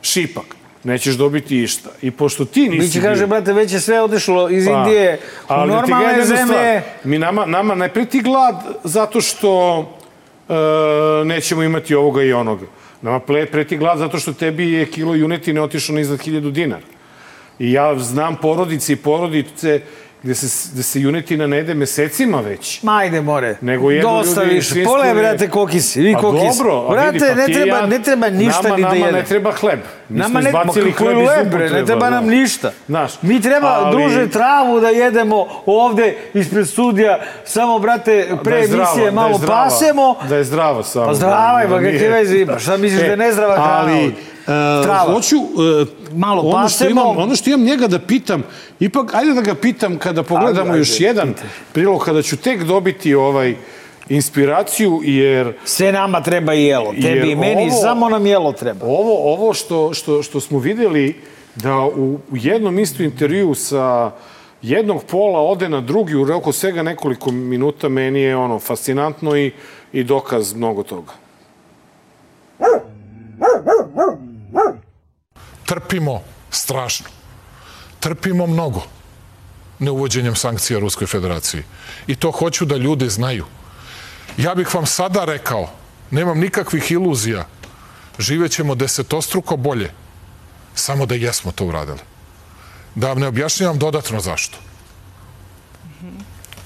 šipak. 0.01 0.43
Nećeš 0.83 1.15
dobiti 1.15 1.57
išta. 1.57 1.89
I 2.01 2.11
pošto 2.11 2.45
ti 2.45 2.69
nisi 2.69 2.79
Biće 2.79 3.01
kaže, 3.01 3.19
bio- 3.19 3.27
brate, 3.27 3.53
već 3.53 3.73
je 3.73 3.79
sve 3.79 4.01
otišlo 4.01 4.49
iz 4.49 4.67
Indije 4.67 5.19
u 5.43 5.47
Pa, 5.47 5.57
da 5.57 5.65
normalne 5.65 6.07
jednu 6.07 6.25
zemlje. 6.25 6.45
stvar. 6.45 6.81
Mi 7.03 7.19
nama, 7.19 7.45
nama 7.45 7.75
ne 7.75 7.89
preti 7.89 8.21
glad 8.21 8.55
zato 8.83 9.21
što 9.21 9.79
e, 10.49 10.53
nećemo 11.25 11.63
imati 11.63 11.95
ovoga 11.95 12.23
i 12.23 12.33
onoga. 12.33 12.65
Nama 13.01 13.19
preti 13.19 13.77
glad 13.77 13.97
zato 13.97 14.19
što 14.19 14.33
tebi 14.33 14.71
je 14.71 14.85
kilo 14.85 15.15
junetine 15.15 15.61
otišlo 15.61 15.95
na 15.95 16.01
iznad 16.01 16.19
1000 16.19 16.51
dinara. 16.51 16.85
I 17.59 17.71
ja 17.71 17.99
znam 17.99 18.35
porodice 18.35 18.93
i 18.93 18.95
porodice 18.95 19.81
gde 20.23 20.35
se, 20.35 20.69
gde 20.73 20.83
se 20.83 21.01
junetina 21.01 21.47
ne 21.47 21.57
jede 21.57 21.73
mesecima 21.73 22.41
već. 22.41 22.83
Ma 22.83 22.97
ajde, 22.97 23.21
more. 23.21 23.55
Nego 23.61 23.91
jedu 23.91 24.07
Dosta 24.07 24.43
ljudi 24.43 24.55
više. 24.55 24.83
Pole, 24.85 25.13
brate, 25.13 25.49
kokisi. 25.49 26.01
Vi 26.01 26.13
Pa 26.13 26.19
kokisi. 26.19 26.45
dobro, 26.57 26.73
a 26.79 26.91
brate, 26.91 27.11
vidi, 27.11 27.25
pa 27.27 27.35
ne, 27.37 27.45
treba, 27.45 27.77
ja- 27.77 27.85
ne 27.85 27.99
treba 27.99 28.29
ništa 28.29 28.61
nama, 28.63 28.75
ni 28.75 28.81
da 28.81 28.87
Nama 28.87 28.95
jedemo. 28.97 29.17
ne 29.17 29.23
treba 29.23 29.51
hleb. 29.51 29.79
Mi 30.09 30.19
Nama 30.19 30.41
ne, 30.41 30.51
ma, 30.51 30.63
hleb 30.95 31.49
bre, 31.49 31.69
ne 31.69 31.85
treba 31.85 32.09
nam 32.09 32.25
da. 32.25 32.31
ništa. 32.31 32.71
Znaš, 32.87 33.11
Mi 33.21 33.41
treba, 33.41 33.67
ali- 33.67 33.91
druže, 33.93 34.29
travu 34.29 34.79
da 34.79 34.89
jedemo 34.89 35.47
ovde 35.65 36.15
ispred 36.33 36.67
studija, 36.67 37.19
samo, 37.45 37.79
brate, 37.79 38.27
pre 38.43 38.51
Da 38.51 38.57
je 38.57 38.67
zdrava, 38.67 38.83
emisije 38.83 39.05
da 39.05 39.11
malo 39.11 39.37
zdrava, 39.37 39.63
pasemo. 39.63 40.15
Da 40.29 40.35
je 40.35 40.43
zdrava 40.43 40.83
samo. 40.83 41.05
Pa 41.05 41.13
zdrava 41.13 41.61
je, 41.61 41.67
da 41.67 41.75
pa 41.75 41.81
kakve 41.81 42.09
veze 42.09 42.37
ima? 42.37 42.59
Šta 42.59 42.77
misliš 42.77 43.01
da 43.07 43.07
je 43.07 43.17
nezdrava 43.17 43.55
hrana 43.55 43.93
Ali, 43.93 44.15
e, 44.49 44.83
Trava. 44.83 45.13
hoću, 45.13 45.35
e, 45.35 45.85
Malo 46.15 46.41
ono 46.41 46.69
što, 46.69 46.79
pasemo. 46.79 46.89
imam, 46.91 47.17
ono 47.17 47.35
što 47.35 47.49
imam 47.49 47.63
njega 47.63 47.87
da 47.87 47.99
pitam, 47.99 48.43
ipak, 48.79 49.13
ajde 49.13 49.33
da 49.33 49.41
ga 49.41 49.55
pitam 49.55 49.97
kada 49.97 50.23
pogledamo 50.23 50.59
Ajde, 50.61 50.69
ajde, 50.69 50.79
još 50.79 50.99
jedan 50.99 51.33
prilog, 51.73 52.01
kada 52.01 52.21
ću 52.21 52.37
tek 52.37 52.63
dobiti 52.63 53.15
ovaj 53.15 53.55
inspiraciju, 54.09 54.99
jer 55.03 55.53
Sve 55.65 55.91
nama 55.91 56.23
treba 56.23 56.53
i 56.53 56.63
jelo. 56.65 56.93
Tebi 57.01 57.31
i 57.31 57.35
meni, 57.35 57.69
ovo- 57.71 57.81
samo 57.81 58.09
nam 58.09 58.25
jelo 58.25 58.51
treba. 58.51 58.85
ovo, 58.85 59.33
ovo 59.33 59.53
što, 59.53 59.93
što, 59.93 60.23
što 60.23 60.39
smo 60.39 60.59
videli 60.59 61.15
da 61.55 61.77
u, 61.79 62.19
u 62.31 62.37
jednom 62.37 62.79
istu 62.79 63.03
intervju 63.03 63.55
sa 63.55 64.11
jednog 64.61 65.03
pola 65.03 65.41
ode 65.41 65.69
na 65.69 65.81
drugi 65.81 66.15
u 66.15 66.25
roku 66.25 66.51
svega 66.51 66.83
nekoliko 66.83 67.31
minuta, 67.31 67.89
meni 67.89 68.21
je 68.21 68.35
ono 68.35 68.59
fascinantno 68.59 69.37
i, 69.37 69.51
i 69.93 70.03
dokaz 70.03 70.53
mnogo 70.53 70.83
toga. 70.83 71.11
Trpimo 75.65 76.21
strašno. 76.51 77.05
Trpimo 77.99 78.47
mnogo 78.47 78.81
neuvođenjem 79.79 80.35
sankcija 80.35 80.79
Ruskoj 80.79 81.07
federaciji. 81.07 81.63
I 82.07 82.15
to 82.15 82.31
hoću 82.31 82.65
da 82.65 82.77
ljudi 82.77 83.09
znaju. 83.09 83.45
Ja 84.37 84.55
bih 84.55 84.75
vam 84.75 84.85
sada 84.85 85.25
rekao, 85.25 85.69
nemam 86.11 86.39
nikakvih 86.39 86.91
iluzija, 86.91 87.45
živećemo 88.19 88.75
desetostruko 88.75 89.57
bolje, 89.57 89.91
samo 90.75 91.05
da 91.05 91.15
jesmo 91.15 91.51
to 91.51 91.65
uradili. 91.65 91.99
Da 92.95 93.07
vam 93.07 93.19
ne 93.19 93.27
objašnjavam 93.27 93.79
dodatno 93.79 94.19
zašto. 94.19 94.57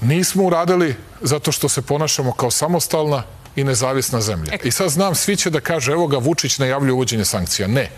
Nismo 0.00 0.44
uradili 0.44 0.96
zato 1.20 1.52
što 1.52 1.68
se 1.68 1.82
ponašamo 1.82 2.32
kao 2.32 2.50
samostalna 2.50 3.22
i 3.56 3.64
nezavisna 3.64 4.20
zemlja. 4.20 4.52
I 4.64 4.70
sad 4.70 4.90
znam, 4.90 5.14
svi 5.14 5.36
će 5.36 5.50
da 5.50 5.60
kaže, 5.60 5.92
evo 5.92 6.06
ga, 6.06 6.18
Vučić 6.18 6.58
najavljuje 6.58 6.92
uvođenje 6.92 7.24
sankcija. 7.24 7.68
Ne. 7.68 7.90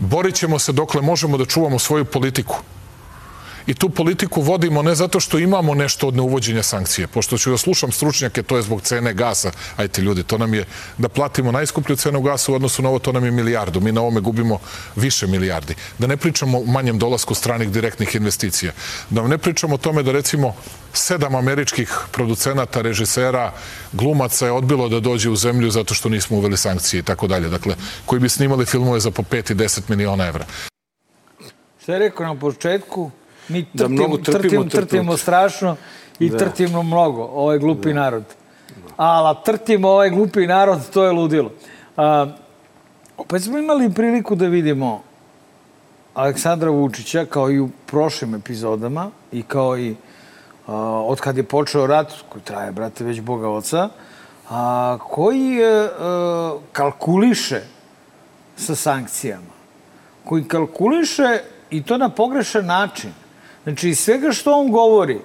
Borit 0.00 0.34
ćemo 0.34 0.58
se 0.58 0.72
dokle 0.72 1.02
možemo 1.02 1.38
da 1.38 1.44
čuvamo 1.44 1.78
svoju 1.78 2.04
politiku. 2.04 2.56
I 3.66 3.74
tu 3.74 3.88
politiku 3.88 4.40
vodimo 4.40 4.82
ne 4.82 4.94
zato 4.94 5.20
što 5.20 5.38
imamo 5.38 5.74
nešto 5.74 6.08
od 6.08 6.16
neuvođenja 6.16 6.62
sankcije, 6.62 7.06
pošto 7.06 7.38
ću 7.38 7.50
da 7.50 7.58
slušam 7.58 7.92
stručnjake, 7.92 8.42
to 8.42 8.56
je 8.56 8.62
zbog 8.62 8.82
cene 8.82 9.14
gasa. 9.14 9.50
Ajte 9.76 10.02
ljudi, 10.02 10.22
to 10.22 10.38
nam 10.38 10.54
je 10.54 10.64
da 10.98 11.08
platimo 11.08 11.52
najskuplju 11.52 11.96
cenu 11.96 12.20
gasa 12.20 12.52
u 12.52 12.54
odnosu 12.54 12.82
na 12.82 12.88
ovo, 12.88 12.98
to 12.98 13.12
nam 13.12 13.24
je 13.24 13.30
milijardu. 13.30 13.80
Mi 13.80 13.92
na 13.92 14.00
ovome 14.00 14.20
gubimo 14.20 14.58
više 14.96 15.26
milijardi. 15.26 15.74
Da 15.98 16.06
ne 16.06 16.16
pričamo 16.16 16.58
o 16.58 16.64
manjem 16.64 16.98
dolasku 16.98 17.34
stranih 17.34 17.70
direktnih 17.70 18.14
investicija. 18.14 18.72
Da 19.10 19.28
ne 19.28 19.38
pričamo 19.38 19.74
o 19.74 19.78
tome 19.78 20.02
da 20.02 20.12
recimo 20.12 20.54
sedam 20.92 21.34
američkih 21.34 21.94
producenata, 22.12 22.82
režisera, 22.82 23.52
glumaca 23.92 24.46
je 24.46 24.52
odbilo 24.52 24.88
da 24.88 25.00
dođe 25.00 25.30
u 25.30 25.36
zemlju 25.36 25.70
zato 25.70 25.94
što 25.94 26.08
nismo 26.08 26.36
uveli 26.36 26.56
sankcije 26.56 27.00
i 27.00 27.02
tako 27.02 27.26
dalje. 27.26 27.48
Dakle, 27.48 27.74
koji 28.06 28.20
bi 28.20 28.28
snimali 28.28 28.66
filmove 28.66 29.00
za 29.00 29.10
po 29.10 29.22
5 29.22 29.52
i 29.52 29.54
10 29.54 29.80
miliona 29.88 30.26
evra. 30.26 30.44
Šta 31.82 31.92
je 31.92 31.98
rekao 31.98 32.26
na 32.26 32.40
početku? 32.40 33.10
Mi 33.52 33.62
Da 33.72 33.84
trtim, 33.84 33.92
mnogo 33.92 34.16
trpimo, 34.16 34.38
trtim, 34.38 34.50
trpimo. 34.50 34.86
trtimo 34.86 35.16
strašno 35.16 35.76
i 36.18 36.30
da. 36.30 36.38
trtimo 36.38 36.82
mnogo, 36.82 37.22
ovaj 37.22 37.58
glupi 37.58 37.94
narod. 37.94 38.24
Ali 38.96 39.36
trtimo 39.44 39.88
ovaj 39.88 40.10
glupi 40.10 40.46
narod, 40.46 40.90
to 40.90 41.04
je 41.04 41.12
ludilo. 41.12 41.50
A, 41.96 42.26
opet 43.16 43.42
smo 43.42 43.58
imali 43.58 43.92
priliku 43.94 44.34
da 44.34 44.46
vidimo 44.46 45.02
Aleksandra 46.14 46.70
Vučića, 46.70 47.24
kao 47.24 47.50
i 47.50 47.60
u 47.60 47.68
prošlim 47.86 48.34
epizodama, 48.34 49.10
i 49.32 49.42
kao 49.42 49.78
i 49.78 49.94
a, 50.66 50.74
od 51.06 51.20
kad 51.20 51.36
je 51.36 51.42
počeo 51.42 51.86
rat, 51.86 52.12
koji 52.28 52.42
traje, 52.42 52.72
brate, 52.72 53.04
već 53.04 53.20
Boga 53.20 53.48
oca, 53.48 53.88
a, 54.50 54.98
koji 55.08 55.58
e, 55.58 55.88
a, 56.00 56.56
kalkuliše 56.72 57.60
sa 58.56 58.74
sankcijama 58.74 59.52
koji 60.24 60.44
kalkuliše 60.44 61.40
i 61.70 61.82
to 61.82 61.98
na 61.98 62.08
pogrešan 62.08 62.66
način. 62.66 63.10
Znači, 63.64 63.88
iz 63.88 63.98
svega 63.98 64.32
što 64.32 64.54
on 64.54 64.70
govori, 64.70 65.20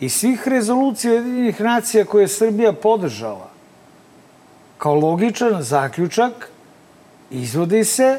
i 0.00 0.08
svih 0.08 0.48
rezolucija 0.48 1.12
jedinih 1.12 1.60
nacija 1.60 2.04
koje 2.04 2.22
je 2.22 2.28
Srbija 2.28 2.72
podržala, 2.72 3.50
kao 4.78 4.94
logičan 4.94 5.62
zaključak, 5.62 6.48
izvodi 7.30 7.84
se 7.84 8.18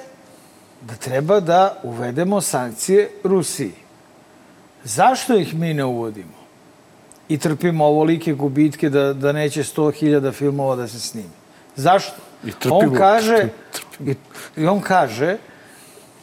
da 0.81 0.95
treba 0.95 1.39
da 1.39 1.79
uvedemo 1.83 2.41
sankcije 2.41 3.09
Rusiji. 3.23 3.73
Zašto 4.83 5.35
ih 5.37 5.55
mi 5.55 5.73
ne 5.73 5.85
uvodimo? 5.85 6.43
I 7.29 7.37
trpimo 7.37 7.85
ovolike 7.85 8.33
gubitke 8.33 8.89
da, 8.89 9.13
da 9.13 9.31
neće 9.31 9.63
100.000 9.63 10.31
filmova 10.31 10.75
da 10.75 10.87
se 10.87 10.99
snimi. 10.99 11.35
Zašto? 11.75 12.15
I 12.43 12.51
trpimo- 12.51 12.89
on 12.89 12.95
kaže, 12.95 13.47
i, 13.99 14.15
i 14.57 14.67
on 14.67 14.81
kaže 14.81 15.37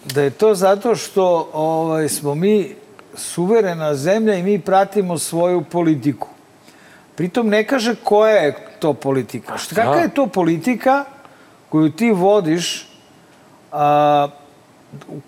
da 0.05 0.23
je 0.23 0.31
to 0.31 0.55
zato 0.55 0.95
što 0.95 1.51
ovaj, 1.53 2.09
smo 2.09 2.35
mi 2.35 2.75
suverena 3.15 3.95
zemlja 3.95 4.35
i 4.35 4.43
mi 4.43 4.59
pratimo 4.59 5.19
svoju 5.19 5.63
politiku. 5.63 6.29
Pritom 7.15 7.49
ne 7.49 7.65
kaže 7.67 7.95
koja 8.05 8.37
je 8.37 8.57
to 8.79 8.95
politika. 8.95 9.59
Šta, 9.59 9.75
kakva 9.75 9.97
je 9.97 10.15
to 10.15 10.27
politika 10.27 11.05
koju 11.69 11.91
ti 11.91 12.11
vodiš, 12.11 12.89
a, 13.73 14.29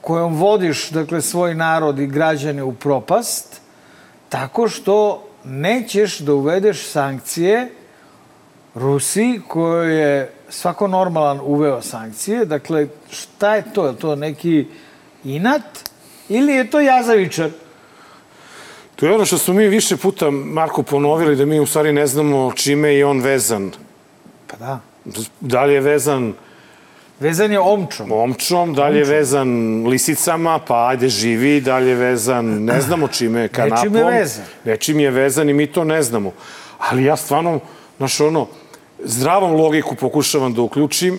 kojom 0.00 0.34
vodiš 0.34 0.90
dakle, 0.90 1.20
svoj 1.20 1.54
narod 1.54 1.98
i 1.98 2.06
građane 2.06 2.62
u 2.62 2.72
propast, 2.72 3.60
tako 4.28 4.68
što 4.68 5.28
nećeš 5.44 6.18
da 6.18 6.34
uvedeš 6.34 6.88
sankcije 6.88 7.70
Rusiji, 8.74 9.40
kojoj 9.48 10.00
je 10.00 10.32
svako 10.48 10.88
normalan 10.88 11.40
uveo 11.42 11.82
sankcije. 11.82 12.44
Dakle, 12.44 12.86
šta 13.10 13.54
je 13.54 13.64
to? 13.74 13.86
Je 13.86 13.96
to 13.96 14.16
neki 14.16 14.66
inat 15.24 15.62
ili 16.28 16.52
je 16.52 16.70
to 16.70 16.80
jazavičar? 16.80 17.50
To 19.02 19.06
je 19.06 19.14
ono 19.14 19.24
što 19.24 19.38
smo 19.38 19.54
mi 19.54 19.68
više 19.68 19.96
puta, 19.96 20.30
Marko, 20.30 20.82
ponovili, 20.82 21.36
da 21.36 21.44
mi 21.44 21.60
u 21.60 21.66
stvari 21.66 21.92
ne 21.92 22.06
znamo 22.06 22.52
čime 22.54 22.94
je 22.94 23.06
on 23.06 23.20
vezan. 23.20 23.70
Pa 24.46 24.56
da. 24.56 24.80
Da 25.40 25.64
li 25.64 25.74
je 25.74 25.80
vezan 25.80 26.34
Vezan 27.20 27.52
je 27.52 27.60
omčom. 27.60 28.12
omčom, 28.12 28.74
da 28.74 28.88
li 28.88 28.98
je 28.98 29.04
vezan 29.04 29.48
lisicama, 29.86 30.58
pa 30.58 30.88
ajde 30.88 31.08
živi, 31.08 31.60
da 31.60 31.78
li 31.78 31.88
je 31.88 31.94
vezan, 31.94 32.46
ne 32.64 32.80
znamo 32.80 33.08
čime, 33.08 33.48
kanapom. 33.48 33.78
Nečim 33.92 33.96
je 33.96 34.04
vezan. 34.04 34.44
Nečim 34.64 35.00
je 35.00 35.10
vezan 35.10 35.50
i 35.50 35.52
mi 35.52 35.66
to 35.66 35.84
ne 35.84 36.02
znamo. 36.02 36.32
Ali 36.78 37.04
ja 37.04 37.16
stvarno, 37.16 37.60
znaš 37.98 38.20
ono, 38.20 38.46
zdravom 39.04 39.52
logiku 39.52 39.94
pokušavam 39.94 40.54
da 40.54 40.62
uključim 40.62 41.18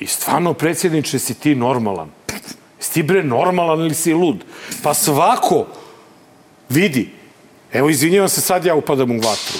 i 0.00 0.06
stvarno, 0.06 0.54
predsjedniče, 0.54 1.18
si 1.18 1.34
ti 1.34 1.54
normalan. 1.54 2.10
Si 2.80 2.92
ti 2.92 3.02
bre 3.02 3.22
normalan 3.22 3.78
ili 3.78 3.94
si 3.94 4.14
lud? 4.14 4.44
Pa 4.82 4.94
svako 4.94 5.66
vidi, 6.70 7.10
evo 7.72 7.90
izvinjavam 7.90 8.28
se, 8.28 8.40
sad 8.40 8.64
ja 8.64 8.74
upadam 8.74 9.10
u 9.10 9.14
vatru. 9.14 9.58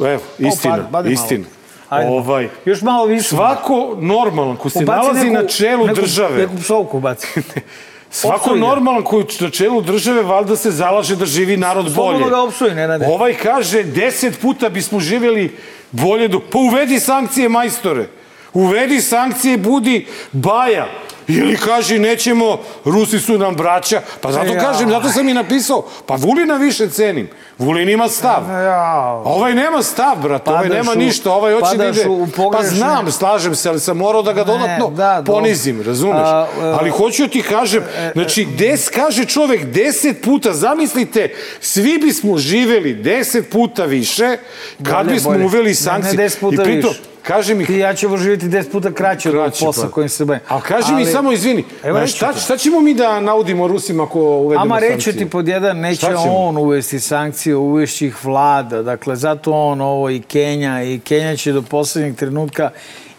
Evo, 0.00 0.20
istina, 0.38 0.88
padi 0.92 1.08
malo. 1.08 1.12
istina. 1.14 1.44
Ajde. 1.88 2.10
Ovaj, 2.10 2.48
Još 2.64 2.82
malo 2.82 3.04
više. 3.04 3.28
svako 3.28 3.96
normalan 4.00 4.56
ko 4.56 4.70
se 4.70 4.78
Ubaci 4.78 4.98
nalazi 4.98 5.26
neku- 5.26 5.32
na 5.34 5.48
čelu 5.48 5.86
neku, 5.86 6.00
države, 6.00 6.38
Neku 6.38 6.56
psovku 6.56 7.00
baci. 7.00 7.26
svako 8.10 8.36
opsuj 8.36 8.54
ga. 8.54 8.60
normalan 8.60 9.02
koji 9.02 9.20
je 9.20 9.26
na 9.40 9.50
čelu 9.50 9.80
države 9.80 10.22
valjda 10.22 10.56
se 10.56 10.70
zalaže 10.70 11.16
da 11.16 11.26
živi 11.26 11.56
narod 11.56 11.84
bolje. 11.84 11.94
Slobodno 11.94 12.28
ga 12.28 12.40
opsuj, 12.40 12.74
ne 12.74 12.86
rade. 12.86 13.06
Ovaj 13.06 13.34
kaže, 13.34 13.82
deset 13.82 14.40
puta 14.40 14.68
bismo 14.68 15.00
živjeli 15.00 15.56
bolje 15.90 16.28
do... 16.28 16.40
Pa 16.40 16.58
uvedi 16.58 17.00
sankcije, 17.00 17.48
majstore. 17.48 18.06
Uvedi 18.54 19.00
sankcije, 19.00 19.58
budi 19.58 20.06
baja. 20.32 20.86
Ili 21.30 21.56
kaži, 21.56 21.98
nećemo, 21.98 22.58
Rusi 22.84 23.18
su 23.18 23.38
nam 23.38 23.54
braća. 23.54 24.00
Pa 24.20 24.32
zato 24.32 24.46
Ja. 24.46 24.60
kažem, 24.60 24.88
zato 24.90 25.08
sam 25.08 25.28
i 25.28 25.34
napisao, 25.34 25.84
pa 26.06 26.14
Vulina 26.14 26.54
više 26.54 26.88
cenim. 26.88 27.28
Vulin 27.58 27.88
ima 27.88 28.08
stav. 28.08 28.42
Ja. 28.50 29.04
Ovaj 29.24 29.54
nema 29.54 29.82
stav, 29.82 30.16
brate, 30.16 30.50
ovaj 30.50 30.62
Padaš 30.62 30.76
nema 30.76 30.92
u- 30.92 30.96
ništa, 30.96 31.32
ovaj 31.32 31.54
hoće 31.54 31.76
da 31.76 31.86
ide... 31.86 32.04
Pa 32.52 32.62
znam, 32.64 33.12
slažem 33.12 33.54
se, 33.54 33.68
ali 33.68 33.80
sam 33.80 33.96
morao 33.96 34.22
da 34.22 34.32
ga 34.32 34.44
dodatno 34.44 34.90
da, 34.90 35.14
dobro. 35.16 35.34
ponizim, 35.34 35.82
razumeš? 35.82 36.20
A, 36.20 36.28
a- 36.28 36.46
ali 36.60 36.90
hoću 36.90 37.28
ti 37.28 37.42
kažem, 37.42 37.82
znači, 38.12 38.44
des, 38.48 38.88
kaže 38.88 39.24
čovek 39.24 39.64
deset 39.64 40.22
puta, 40.22 40.52
zamislite, 40.52 41.28
svi 41.60 41.98
bismo 41.98 42.38
živeli 42.38 42.94
deset 42.94 43.50
puta 43.50 43.84
više 43.84 44.36
kad 44.78 44.94
Bolje, 44.96 45.14
bismo 45.14 45.30
bolje. 45.30 45.44
uveli 45.44 45.68
Ne, 45.68 45.74
sankcije. 45.74 46.10
ne 46.10 46.22
deset 46.22 46.40
puta 46.40 46.62
I 46.62 46.64
pritom, 46.64 46.90
više. 46.90 47.00
Kaže 47.22 47.54
mi, 47.54 47.66
ja 47.70 47.94
ćemo 47.94 48.16
živjeti 48.16 48.46
10 48.46 48.70
puta 48.70 48.92
kraće 48.92 49.30
od 49.30 49.52
posla 49.60 49.84
pa. 49.84 49.90
kojim 49.90 50.08
se 50.08 50.24
bavim. 50.24 50.42
ali 50.48 50.62
kaži 50.62 50.92
mi 50.94 51.04
samo, 51.06 51.32
izvini, 51.32 51.64
Evo 51.84 52.06
šta, 52.06 52.32
ću 52.32 52.40
šta 52.40 52.56
ćemo 52.56 52.80
mi 52.80 52.94
da 52.94 53.20
naudimo 53.20 53.68
Rusima 53.68 54.02
ako 54.02 54.20
uvedemo 54.20 54.62
Ama 54.62 54.74
sankcije? 54.74 54.96
reći 54.96 55.12
ti 55.14 55.26
pod 55.26 55.48
jedan, 55.48 55.78
neće 55.78 56.06
on 56.18 56.56
uvesti 56.58 57.00
sankcije, 57.00 57.56
uvešći 57.56 58.06
ih 58.06 58.24
vlada. 58.24 58.82
Dakle, 58.82 59.16
zato 59.16 59.52
on 59.52 59.80
ovo 59.80 60.10
i 60.10 60.20
Kenja, 60.20 60.82
i 60.84 60.98
Kenja 61.00 61.36
će 61.36 61.52
do 61.52 61.62
poslednjeg 61.62 62.16
trenutka 62.16 62.70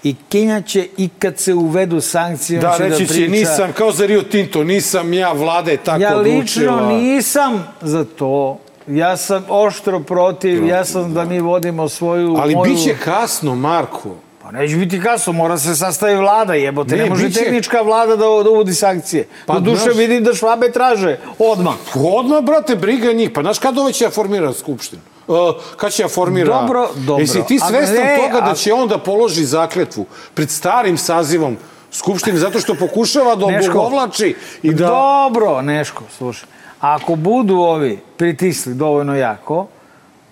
i 0.03 0.15
Kenja 0.29 0.61
će 0.61 0.87
i 0.97 1.09
kad 1.11 1.39
se 1.39 1.53
uvedu 1.53 2.01
sankcije, 2.01 2.59
on 2.59 2.61
Da, 2.61 2.77
će 2.77 2.83
reći 2.83 2.91
da 2.97 3.07
će, 3.07 3.13
priča. 3.15 3.31
nisam, 3.31 3.71
kao 3.71 3.91
za 3.91 4.05
Rio 4.05 4.21
Tinto, 4.21 4.63
nisam 4.63 5.13
ja, 5.13 5.31
vlada 5.31 5.71
je 5.71 5.77
tako 5.77 6.01
Ja 6.01 6.17
odlučila. 6.17 6.75
lično 6.75 6.89
nisam 6.89 7.67
za 7.81 8.05
to. 8.05 8.59
Ja 8.87 9.17
sam 9.17 9.45
oštro 9.49 9.99
protiv, 9.99 10.65
ja 10.65 10.85
sam 10.85 11.13
da 11.13 11.25
mi 11.25 11.39
vodimo 11.39 11.89
svoju... 11.89 12.35
Ali 12.35 12.55
moju... 12.55 12.71
bit 12.71 12.83
će 12.83 12.95
kasno, 12.95 13.55
Marko. 13.55 14.09
Pa 14.41 14.51
neće 14.51 14.75
biti 14.75 15.01
kasno, 15.01 15.33
mora 15.33 15.57
se 15.57 15.75
sastavi 15.75 16.15
vlada, 16.15 16.53
jebote. 16.53 16.95
Ne, 16.95 17.03
Ne, 17.03 17.09
može 17.09 17.23
bit 17.23 17.33
će- 17.33 17.39
tehnička 17.39 17.81
vlada 17.81 18.09
da, 18.09 18.25
da 18.43 18.49
uvodi 18.49 18.73
sankcije. 18.73 19.27
Pa, 19.45 19.53
Do 19.53 19.59
duše 19.61 19.83
znaš- 19.83 19.95
vidim 19.95 20.23
da 20.23 20.33
švabe 20.33 20.71
traže 20.71 21.17
odmah. 21.39 21.73
Odmah, 21.95 22.41
brate, 22.41 22.75
briga 22.75 23.13
njih. 23.13 23.29
Pa 23.29 23.41
znaš 23.41 23.59
kad 23.59 23.77
ovaj 23.77 23.91
će 23.91 24.03
ja 24.03 24.09
formira 24.09 24.53
skupštinu? 24.53 25.01
Uh, 25.27 25.37
kad 25.77 25.91
će 25.91 26.03
ja 26.03 26.09
formira... 26.09 26.53
Dobro, 26.53 26.89
dobro. 26.97 27.21
Jesi 27.21 27.39
ti 27.47 27.59
A 27.61 27.67
svestan 27.67 27.95
ne, 27.97 28.17
toga 28.17 28.41
da 28.41 28.51
a- 28.51 28.55
će 28.55 28.73
on 28.73 28.87
da 28.87 28.97
položi 28.97 29.45
zakletvu 29.45 30.05
pred 30.33 30.49
starim 30.49 30.97
sazivom 30.97 31.57
skupštine 31.91 32.37
zato 32.37 32.59
što 32.59 32.75
pokušava 32.75 33.35
da 33.35 33.45
obogovlači 33.47 34.35
i 34.63 34.73
da... 34.73 34.87
Dobro, 34.87 35.61
Neško, 35.61 36.03
slušaj. 36.17 36.49
Ako 36.81 37.15
budu 37.15 37.55
ovi 37.55 37.99
pritisli 38.17 38.73
dovoljno 38.73 39.15
jako, 39.15 39.67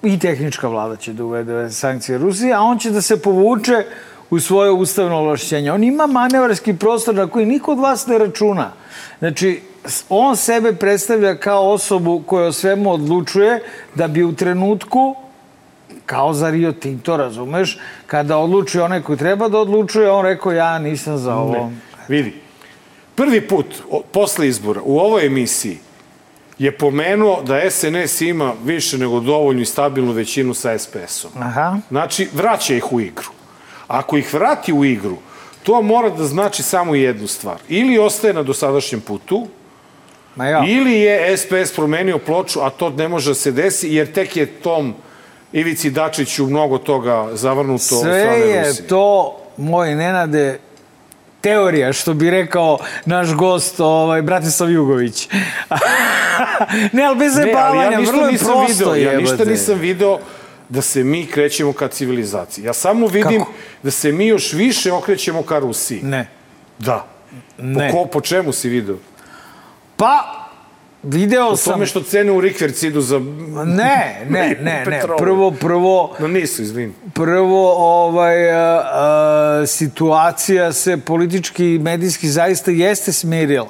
i 0.04 0.20
tehnička 0.20 0.68
vlada 0.68 0.96
će 0.96 1.14
da 1.14 1.24
uvede 1.24 1.70
sankcije 1.72 2.18
Rusije, 2.18 2.54
a 2.54 2.62
on 2.62 2.80
će 2.80 2.92
da 2.92 3.02
se 3.02 3.22
povuče 3.22 3.86
u 4.30 4.40
svoje 4.40 4.72
ustavno 4.72 5.18
ovlašćenje. 5.18 5.72
On 5.72 5.84
ima 5.84 6.08
manevarski 6.08 6.74
prostor 6.74 7.16
na 7.16 7.28
koji 7.28 7.46
niko 7.46 7.72
od 7.72 7.80
vas 7.80 8.08
ne 8.08 8.18
računa. 8.18 8.72
Znači, 9.20 9.62
on 10.10 10.36
sebe 10.36 10.74
predstavlja 10.74 11.36
kao 11.36 11.72
osobu 11.72 12.24
koja 12.26 12.48
o 12.48 12.52
svemu 12.52 12.92
odlučuje 12.92 13.64
da 13.96 14.08
bi 14.08 14.24
u 14.24 14.36
trenutku 14.36 15.16
kao 16.06 16.34
za 16.34 16.50
Rio 16.50 16.72
Tinto, 16.72 17.18
razumeš, 17.18 17.80
kada 18.08 18.38
odluči 18.38 18.80
onaj 18.80 19.02
koji 19.02 19.18
treba 19.18 19.50
da 19.50 19.60
odlučuje, 19.60 20.12
on 20.12 20.26
rekao 20.26 20.52
ja 20.52 20.80
nisam 20.80 21.18
za 21.18 21.36
ovo. 21.36 21.54
Ne. 21.54 21.72
Vidi, 22.08 22.34
prvi 23.16 23.48
put 23.48 23.66
o, 23.90 24.02
posle 24.12 24.48
izbora 24.48 24.82
u 24.84 25.00
ovoj 25.00 25.26
emisiji 25.26 25.78
je 26.60 26.78
pomenuo 26.78 27.42
da 27.42 27.72
SNS 27.72 28.22
ima 28.22 28.54
više 28.64 28.98
nego 28.98 29.20
dovoljnu 29.20 29.62
i 29.62 29.66
stabilnu 29.66 30.12
većinu 30.12 30.54
sa 30.54 30.78
SPS-om. 30.78 31.32
Aha. 31.42 31.78
Znači, 31.90 32.28
vraća 32.34 32.76
ih 32.76 32.94
u 32.94 33.00
igru. 33.00 33.30
Ako 33.88 34.18
ih 34.18 34.34
vrati 34.34 34.74
u 34.74 34.86
igru, 34.86 35.18
to 35.64 35.82
mora 35.82 36.10
da 36.10 36.24
znači 36.24 36.64
samo 36.64 36.96
jednu 36.96 37.28
stvar. 37.28 37.58
Ili 37.68 38.00
ostaje 38.00 38.34
na 38.34 38.44
dosadašnjem 38.44 39.02
putu, 39.02 39.48
Ma 40.36 40.46
ja. 40.46 40.64
ili 40.68 41.00
je 41.00 41.38
SPS 41.38 41.76
promenio 41.76 42.18
ploču, 42.18 42.60
a 42.62 42.70
to 42.70 42.90
ne 42.90 43.08
može 43.08 43.30
da 43.30 43.36
se 43.36 43.52
desi, 43.52 43.90
jer 43.94 44.12
tek 44.12 44.38
je 44.38 44.46
tom 44.46 44.94
Ivici 45.54 45.90
Dačiću 45.90 46.46
mnogo 46.46 46.78
toga 46.78 47.30
zavrnuto 47.34 47.96
od 47.96 48.02
Sve 48.02 48.20
strane 48.22 48.40
je 48.40 48.68
Rusije. 48.68 48.88
to, 48.88 49.38
moj 49.58 49.96
Nenade, 49.96 50.60
teorija, 51.42 51.94
što 51.94 52.14
bi 52.14 52.30
rekao 52.30 52.78
naš 53.06 53.34
gost, 53.34 53.80
ovaj, 53.80 54.22
Bratislav 54.22 54.72
Jugović. 54.72 55.30
ne, 56.94 57.04
ali 57.04 57.18
bez 57.18 57.34
zajebavanja, 57.34 57.92
ja 57.92 58.00
vrlo 58.00 58.28
je 58.28 58.38
prosto 58.38 58.66
video, 58.68 58.96
ja 58.96 59.18
ništa 59.18 59.46
nisam 59.46 59.80
video 59.80 60.20
da 60.70 60.82
se 60.82 61.04
mi 61.04 61.26
krećemo 61.26 61.74
ka 61.74 61.88
civilizaciji. 61.88 62.66
Ja 62.66 62.74
samo 62.74 63.08
vidim 63.08 63.40
Kako? 63.40 63.52
da 63.84 63.92
se 63.92 64.12
mi 64.12 64.28
još 64.28 64.54
više 64.54 64.92
okrećemo 64.92 65.44
ka 65.44 65.60
Rusiji. 65.60 66.02
Ne. 66.04 66.28
Da. 66.80 67.06
Ne. 67.58 67.92
Po, 67.92 67.98
ko, 67.98 68.06
po 68.06 68.22
čemu 68.22 68.54
si 68.54 68.70
video? 68.70 68.98
Pa, 69.98 70.39
video 71.04 71.56
sam... 71.56 71.74
tome 71.74 71.86
što 71.86 72.02
cene 72.04 72.32
u 72.32 72.42
Rikverc 72.42 72.84
idu 72.84 73.02
za... 73.02 73.20
Ne, 73.66 74.26
ne, 74.30 74.58
ne, 74.62 74.86
ne. 74.86 75.02
Prvo, 75.18 75.52
prvo, 75.52 76.16
No 76.20 76.28
nisu, 76.28 76.62
izvini. 76.62 76.94
prvo 77.14 77.74
ovaj, 77.78 78.52
a, 78.52 78.82
a, 78.94 79.64
situacija 79.68 80.74
se 80.74 80.98
politički 80.98 81.66
i 81.66 81.80
medijski 81.80 82.30
zaista 82.30 82.72
jeste 82.72 83.12
smirila. 83.14 83.70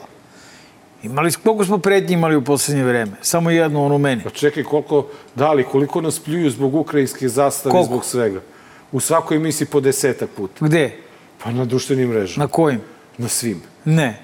Imali, 1.03 1.31
koliko 1.43 1.65
smo 1.65 1.77
pretnji 1.77 2.13
imali 2.13 2.35
u 2.35 2.43
poslednje 2.43 2.83
vreme? 2.83 3.11
Samo 3.21 3.49
jednu, 3.51 3.85
onu 3.85 3.97
meni. 3.97 4.23
Pa 4.23 4.29
čekaj, 4.29 4.63
koliko, 4.63 5.07
da 5.35 5.53
li, 5.53 5.63
koliko 5.63 6.01
nas 6.01 6.19
pljuju 6.19 6.49
zbog 6.49 6.75
ukrajinske 6.75 7.29
zastave, 7.29 7.71
Koliko? 7.71 7.85
zbog 7.87 8.05
svega. 8.05 8.41
U 8.91 8.99
svakoj 8.99 9.37
emisiji 9.37 9.67
po 9.67 9.79
desetak 9.79 10.29
puta. 10.37 10.65
Gde? 10.65 10.91
Pa 11.43 11.51
na 11.51 11.65
društvenim 11.65 12.09
mrežama. 12.09 12.43
Na 12.43 12.47
kojim? 12.47 12.81
Na 13.17 13.27
svim. 13.27 13.61
Ne. 13.85 14.21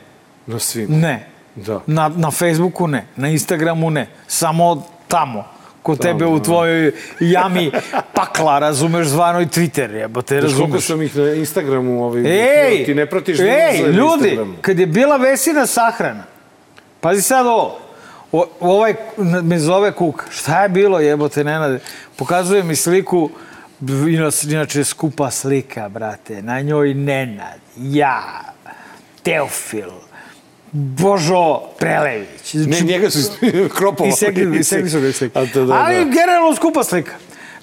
Na 0.47 0.59
svim. 0.59 0.87
Ne. 0.99 1.29
Da. 1.55 1.81
Na, 1.87 2.09
na 2.09 2.31
Facebooku 2.31 2.87
ne. 2.87 3.05
Na 3.15 3.29
Instagramu 3.29 3.89
ne. 3.89 4.07
Samo 4.27 4.83
tamo. 5.07 5.43
Kod 5.83 5.99
tebe 5.99 6.25
u 6.25 6.39
tvojoj 6.39 6.91
jami 7.19 7.71
pakla, 8.13 8.59
razumeš, 8.59 9.07
zvanoj 9.07 9.45
Twitter, 9.45 9.91
jebote, 9.95 10.41
Znaš 10.41 10.53
koliko 10.53 10.73
razumeš. 10.73 10.85
sam 10.85 11.01
ih 11.01 11.15
na 11.17 11.33
Instagramu, 11.33 12.03
ovaj, 12.05 12.21
Ej, 12.25 12.85
ti 12.85 12.95
ne 12.95 13.05
pratiš 13.05 13.39
ej, 13.39 13.81
na 13.81 13.87
ljudi, 13.87 14.27
Instagramu. 14.27 14.55
kad 14.61 14.79
je 14.79 14.85
bila 14.85 15.17
Vesina 15.17 15.65
sahrana, 15.65 16.23
pazi 17.01 17.21
sad 17.21 17.45
ovo, 17.47 17.79
o, 18.31 18.45
ovaj 18.59 18.95
me 19.43 19.59
zove 19.59 19.91
Kuk, 19.91 20.25
šta 20.29 20.63
je 20.63 20.69
bilo 20.69 20.99
jebote, 20.99 21.43
Nenade? 21.43 21.79
Pokazuje 22.15 22.63
mi 22.63 22.75
sliku, 22.75 23.29
inače 24.49 24.83
skupa 24.83 25.31
slika, 25.31 25.89
brate, 25.89 26.41
na 26.41 26.61
njoj 26.61 26.93
Nenad, 26.93 27.59
ja, 27.77 28.23
Teofil, 29.23 29.89
Božo 30.77 31.59
Prelević. 31.79 32.53
Ne, 32.53 32.63
Znači, 32.63 32.83
njega 32.83 33.09
su 33.09 33.19
kropovali. 33.77 34.09
I 34.09 34.13
segli, 34.13 34.59
i 34.59 34.63
segli 34.63 34.89
su 34.89 35.01
ga 35.01 35.11
slika. 35.11 35.39
A 35.39 35.45
to 35.45 35.65
da, 35.65 35.73
Ali 35.73 35.95
da. 35.95 36.03
generalno 36.03 36.55
skupa 36.55 36.83
slika. 36.83 37.11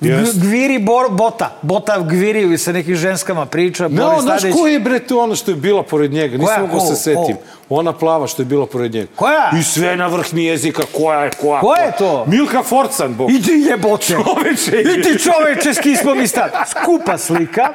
Jest. 0.00 0.40
Gviri 0.40 0.78
bor, 0.78 1.10
bota. 1.10 1.58
Bota 1.62 2.00
gviri 2.00 2.52
i 2.54 2.58
sa 2.58 2.72
nekim 2.72 2.94
ženskama 2.94 3.46
priča. 3.46 3.88
No, 3.88 4.06
Boris 4.06 4.22
znaš 4.22 4.40
Tadić. 4.40 4.56
ko 4.56 4.66
je 4.66 4.80
bre 4.80 4.98
to 4.98 5.18
ono 5.18 5.36
što 5.36 5.50
je 5.50 5.56
bila 5.56 5.82
pored 5.82 6.12
njega? 6.12 6.36
Nisam 6.36 6.56
Koja? 6.56 6.66
mogu 6.66 6.80
se 6.86 6.96
setim. 6.96 7.36
Ko? 7.36 7.42
Ona 7.68 7.92
plava 7.92 8.26
što 8.26 8.42
je 8.42 8.46
bila 8.46 8.66
pored 8.66 8.94
njega. 8.94 9.06
Koja? 9.16 9.50
I 9.60 9.62
sve 9.62 9.96
na 9.96 10.06
vrh 10.06 10.32
mi 10.32 10.44
jezika. 10.44 10.82
Koja 10.92 11.20
je? 11.20 11.30
Koja? 11.30 11.60
Ko 11.60 11.74
je 11.74 11.92
to? 11.98 12.24
Milka 12.26 12.62
Forcan, 12.62 13.14
bog. 13.14 13.30
Idi 13.30 13.52
jebote. 13.70 14.06
Čoveče. 14.06 14.80
Idi 14.80 15.18
čoveče, 15.18 15.74
skismo 15.74 16.14
mi 16.14 16.26
stat. 16.26 16.52
Skupa 16.66 17.18
slika. 17.18 17.68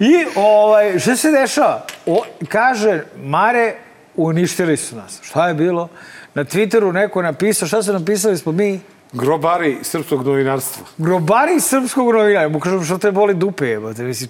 I 0.00 0.24
ovaj, 0.36 0.98
šta 0.98 1.16
se 1.16 1.30
dešava? 1.30 1.86
O, 2.06 2.22
kaže, 2.48 3.00
Mare, 3.16 3.74
uništili 4.16 4.76
su 4.76 4.96
nas. 4.96 5.20
Šta 5.22 5.48
je 5.48 5.54
bilo? 5.54 5.88
Na 6.34 6.44
Twitteru 6.44 6.92
neko 6.92 7.22
napisao, 7.22 7.68
šta 7.68 7.82
su 7.82 7.92
napisali 7.92 8.38
smo 8.38 8.52
mi? 8.52 8.80
Grobari 9.12 9.78
srpskog 9.82 10.26
novinarstva. 10.26 10.84
Grobari 10.98 11.60
srpskog 11.60 12.12
novina. 12.12 12.48
Mu 12.48 12.60
kažem, 12.60 12.84
što 12.84 12.98
te 12.98 13.10
boli 13.10 13.34
dupe, 13.34 13.66
jebote. 13.66 14.02
Misli, 14.02 14.28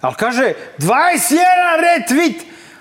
ali 0.00 0.14
kaže, 0.18 0.52
21 0.78 1.34
retweet. 1.80 2.40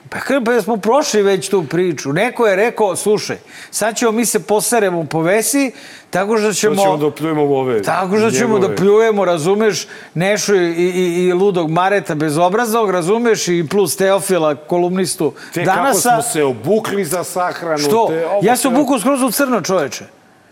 Pa 0.09 0.19
kaže, 0.19 0.43
pa 0.43 0.61
smo 0.61 0.77
prošli 0.77 1.21
već 1.21 1.49
tu 1.49 1.63
priču. 1.63 2.13
Neko 2.13 2.47
je 2.47 2.55
rekao, 2.55 2.95
slušaj, 2.95 3.37
sad 3.71 3.97
ćemo 3.97 4.11
mi 4.11 4.25
se 4.25 4.39
poseremo 4.39 5.03
po 5.03 5.21
vesi, 5.21 5.71
tako 6.09 6.37
što 6.37 6.47
To 6.47 6.53
ćemo... 6.53 6.75
ćemo 6.75 6.97
da 6.97 7.05
opljujemo 7.05 7.43
u 7.43 7.53
ove. 7.53 7.81
Tako 7.81 8.17
što 8.17 8.31
ćemo 8.31 8.53
njegove. 8.53 8.67
da 8.67 8.75
pljujemo, 8.75 9.25
razumeš, 9.25 9.87
Nešu 10.13 10.55
i, 10.55 10.69
i, 10.69 11.25
i 11.25 11.33
ludog 11.33 11.71
Mareta 11.71 12.15
bezobraznog, 12.15 12.89
razumeš, 12.91 13.47
i 13.47 13.67
plus 13.69 13.95
Teofila, 13.95 14.55
kolumnistu 14.55 15.33
Te 15.53 15.63
Danasa. 15.63 16.09
kako 16.09 16.21
smo 16.21 16.31
se 16.31 16.43
obukli 16.43 17.05
za 17.05 17.23
sahranu. 17.23 17.77
Što? 17.77 18.07
Te, 18.07 18.25
Ja 18.41 18.55
se 18.55 18.67
obukao 18.67 18.99
skroz 18.99 19.21
u 19.21 19.31
crno, 19.31 19.61
čoveče. 19.61 20.05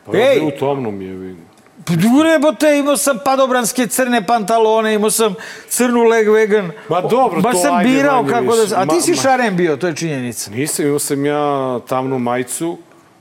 Pa 0.06 0.18
Ej! 0.18 0.22
Ej! 0.24 0.48
u 0.48 0.52
tomnom 0.52 1.02
je. 1.02 1.14
vidim. 1.14 1.47
Jebote, 1.90 2.78
imao 2.78 2.98
sam 2.98 3.18
padobranske 3.26 3.88
crne 3.88 4.26
pantalone, 4.26 4.94
imao 4.94 5.12
sam 5.12 5.34
crnu 5.70 6.04
leg 6.04 6.30
vegan. 6.30 6.72
Ma 6.90 7.02
dobro, 7.02 7.42
Baš 7.42 7.54
to 7.54 7.62
sam 7.62 7.76
ajde 7.76 7.90
birao 7.90 8.24
manje 8.24 8.34
kako 8.34 8.56
da... 8.56 8.62
više. 8.62 8.76
A 8.76 8.82
ti 8.82 8.96
Ma- 8.96 9.02
si 9.02 9.12
ma- 9.12 9.18
šaren 9.18 9.56
bio, 9.58 9.78
to 9.78 9.88
je 9.88 9.96
činjenica. 9.96 10.52
Nisam, 10.52 10.86
imao 10.86 11.00
sam 11.00 11.26
ja 11.26 11.40
tamnu 11.80 12.20
majicu 12.20 12.78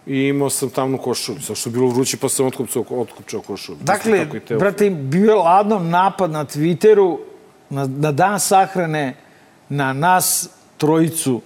i 0.07 0.19
imao 0.19 0.51
sam 0.51 0.71
tamnu 0.71 0.99
košulju. 0.99 1.39
Zašto 1.39 1.55
što 1.55 1.69
je 1.69 1.73
bilo 1.73 1.89
vruće, 1.89 2.17
pa 2.17 2.29
sam 2.29 2.47
otkupcao, 2.47 2.85
otkupčao 2.91 3.41
košulju. 3.41 3.79
Dakle, 3.81 4.27
Teofil. 4.31 4.59
brate, 4.59 4.91
bio 4.91 5.31
je 5.31 5.35
ladno 5.35 5.79
napad 5.79 6.31
na 6.31 6.45
Twitteru 6.45 7.19
na, 7.71 7.87
na 7.89 8.13
dan 8.13 8.41
sahrane 8.41 9.17
na 9.69 9.93
nas 9.93 10.49
trojicu. 10.77 11.41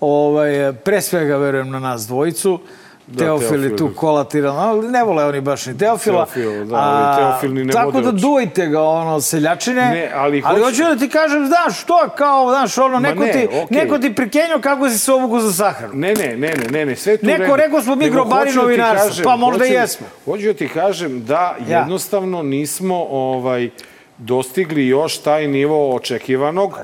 Ovaj, 0.00 0.72
pre 0.74 1.00
svega 1.02 1.36
verujem 1.36 1.70
na 1.70 1.78
nas 1.78 2.06
dvojicu. 2.06 2.60
Da, 3.08 3.18
Teofil 3.18 3.64
je 3.64 3.70
tu 3.70 3.76
Teofil. 3.76 3.94
kolateralno, 3.94 4.60
ali 4.60 4.88
ne 4.88 5.04
vole 5.04 5.24
oni 5.24 5.40
baš 5.40 5.66
ni 5.66 5.78
Teofila. 5.78 6.24
Teofila, 6.26 6.64
da, 6.64 6.76
ali 6.76 7.16
Teofil 7.18 7.54
ni 7.54 7.64
ne 7.64 7.72
Tako 7.72 8.00
da 8.00 8.08
oči. 8.08 8.18
duvajte 8.18 8.66
ga, 8.66 8.82
ono, 8.82 9.20
seljačine. 9.20 9.82
Ne, 9.82 10.10
ali 10.14 10.42
ali 10.44 10.60
hoću- 10.60 10.64
hoću 10.64 10.82
da 10.84 10.96
ti 10.96 11.08
kažem, 11.08 11.46
znaš, 11.46 11.80
što 11.80 12.08
kao, 12.10 12.50
znaš, 12.50 12.78
ono, 12.78 12.98
neko, 12.98 13.20
ne, 13.20 13.32
ti, 13.32 13.48
okej. 13.54 13.66
neko 13.72 13.98
ti 13.98 14.14
prikenio 14.14 14.58
kako 14.58 14.88
si 14.88 14.98
se 14.98 15.12
obuku 15.12 15.40
za 15.40 15.52
sahranu. 15.54 15.94
Ne, 15.94 16.14
ne, 16.14 16.26
ne, 16.28 16.48
ne, 16.50 16.68
ne, 16.70 16.86
ne, 16.86 16.96
sve 16.96 17.16
tu 17.16 17.26
Neko 17.26 17.56
rekao 17.56 17.82
smo 17.82 17.94
mi 17.94 18.10
grobari 18.10 18.46
hoću 18.46 18.56
da 18.56 18.62
novinarstva, 18.62 19.08
kažem- 19.08 19.24
pa 19.24 19.36
možda 19.36 19.58
hoću- 19.58 19.72
jesmo. 19.72 20.06
Hoću 20.24 20.46
da 20.46 20.54
ti 20.54 20.68
kažem 20.68 21.24
da 21.24 21.56
Ja. 21.68 21.78
jednostavno 21.78 22.42
nismo 22.42 23.06
ovaj, 23.10 23.70
dostigli 24.18 24.86
još 24.86 25.18
taj 25.18 25.48
nivo 25.48 25.94
očekivanog 25.94 26.78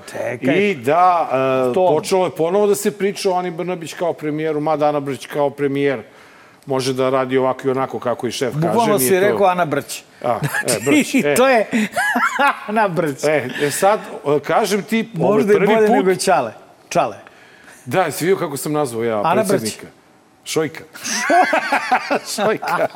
Pa 0.45 0.53
i 0.53 0.75
da 0.77 1.29
e, 1.71 1.75
To. 1.75 1.89
počelo 1.89 2.25
je 2.25 2.31
ponovo 2.31 2.67
da 2.67 2.75
se 2.75 2.91
priča 2.91 3.31
o 3.31 3.35
Ani 3.35 3.51
Brnabić 3.51 3.95
kao 3.95 4.13
premijeru, 4.13 4.61
mada 4.61 4.87
Ana 4.87 5.01
Brnabić 5.01 5.27
kao 5.27 5.51
premijer 5.51 6.03
može 6.67 6.93
da 6.93 7.11
radi 7.11 7.39
ovako 7.39 7.69
i 7.69 7.71
onako 7.71 7.99
kako 7.99 8.27
i 8.27 8.31
šef 8.31 8.55
kaže. 8.55 8.67
Bukvalno 8.67 8.99
si 8.99 9.09
to- 9.11 9.21
rekao 9.21 9.47
Ana 9.47 9.65
Brć. 9.65 10.03
A, 10.23 10.39
e, 10.69 10.79
Brć, 10.87 11.15
I 11.15 11.23
e. 11.27 11.35
to 11.39 11.49
je 11.49 11.67
Ana 12.69 12.89
Brć. 12.89 13.25
E, 13.25 13.49
e 13.63 13.71
sad, 13.71 14.01
kažem 14.47 14.83
ti, 14.83 15.09
ovo 15.21 15.33
je 15.33 15.35
Možda 15.35 15.53
i 15.53 15.57
prvi 15.57 15.75
bolje 15.75 15.87
put... 15.87 15.97
nego 15.97 16.15
Čale. 16.15 16.53
Čale. 16.89 17.17
Da, 17.85 18.11
si 18.11 18.25
vidio 18.25 18.37
kako 18.37 18.57
sam 18.57 18.73
nazvao 18.73 19.05
ja 19.05 19.21
Ana 19.25 19.43
Brć. 19.43 19.49
predsjednika? 19.49 19.87
Šojka. 20.45 20.85
Šojka. 22.35 22.89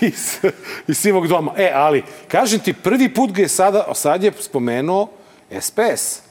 Iz, 0.00 0.38
iz 0.86 0.98
sivog 0.98 1.28
doma. 1.28 1.52
E, 1.56 1.72
ali, 1.74 2.02
kažem 2.28 2.60
ti, 2.60 2.72
prvi 2.72 3.14
put 3.14 3.32
ga 3.32 3.42
je 3.42 3.48
sada, 3.48 3.94
sad 3.94 4.22
je 4.22 4.32
spomenuo 4.40 5.08
SPS. 5.60 6.27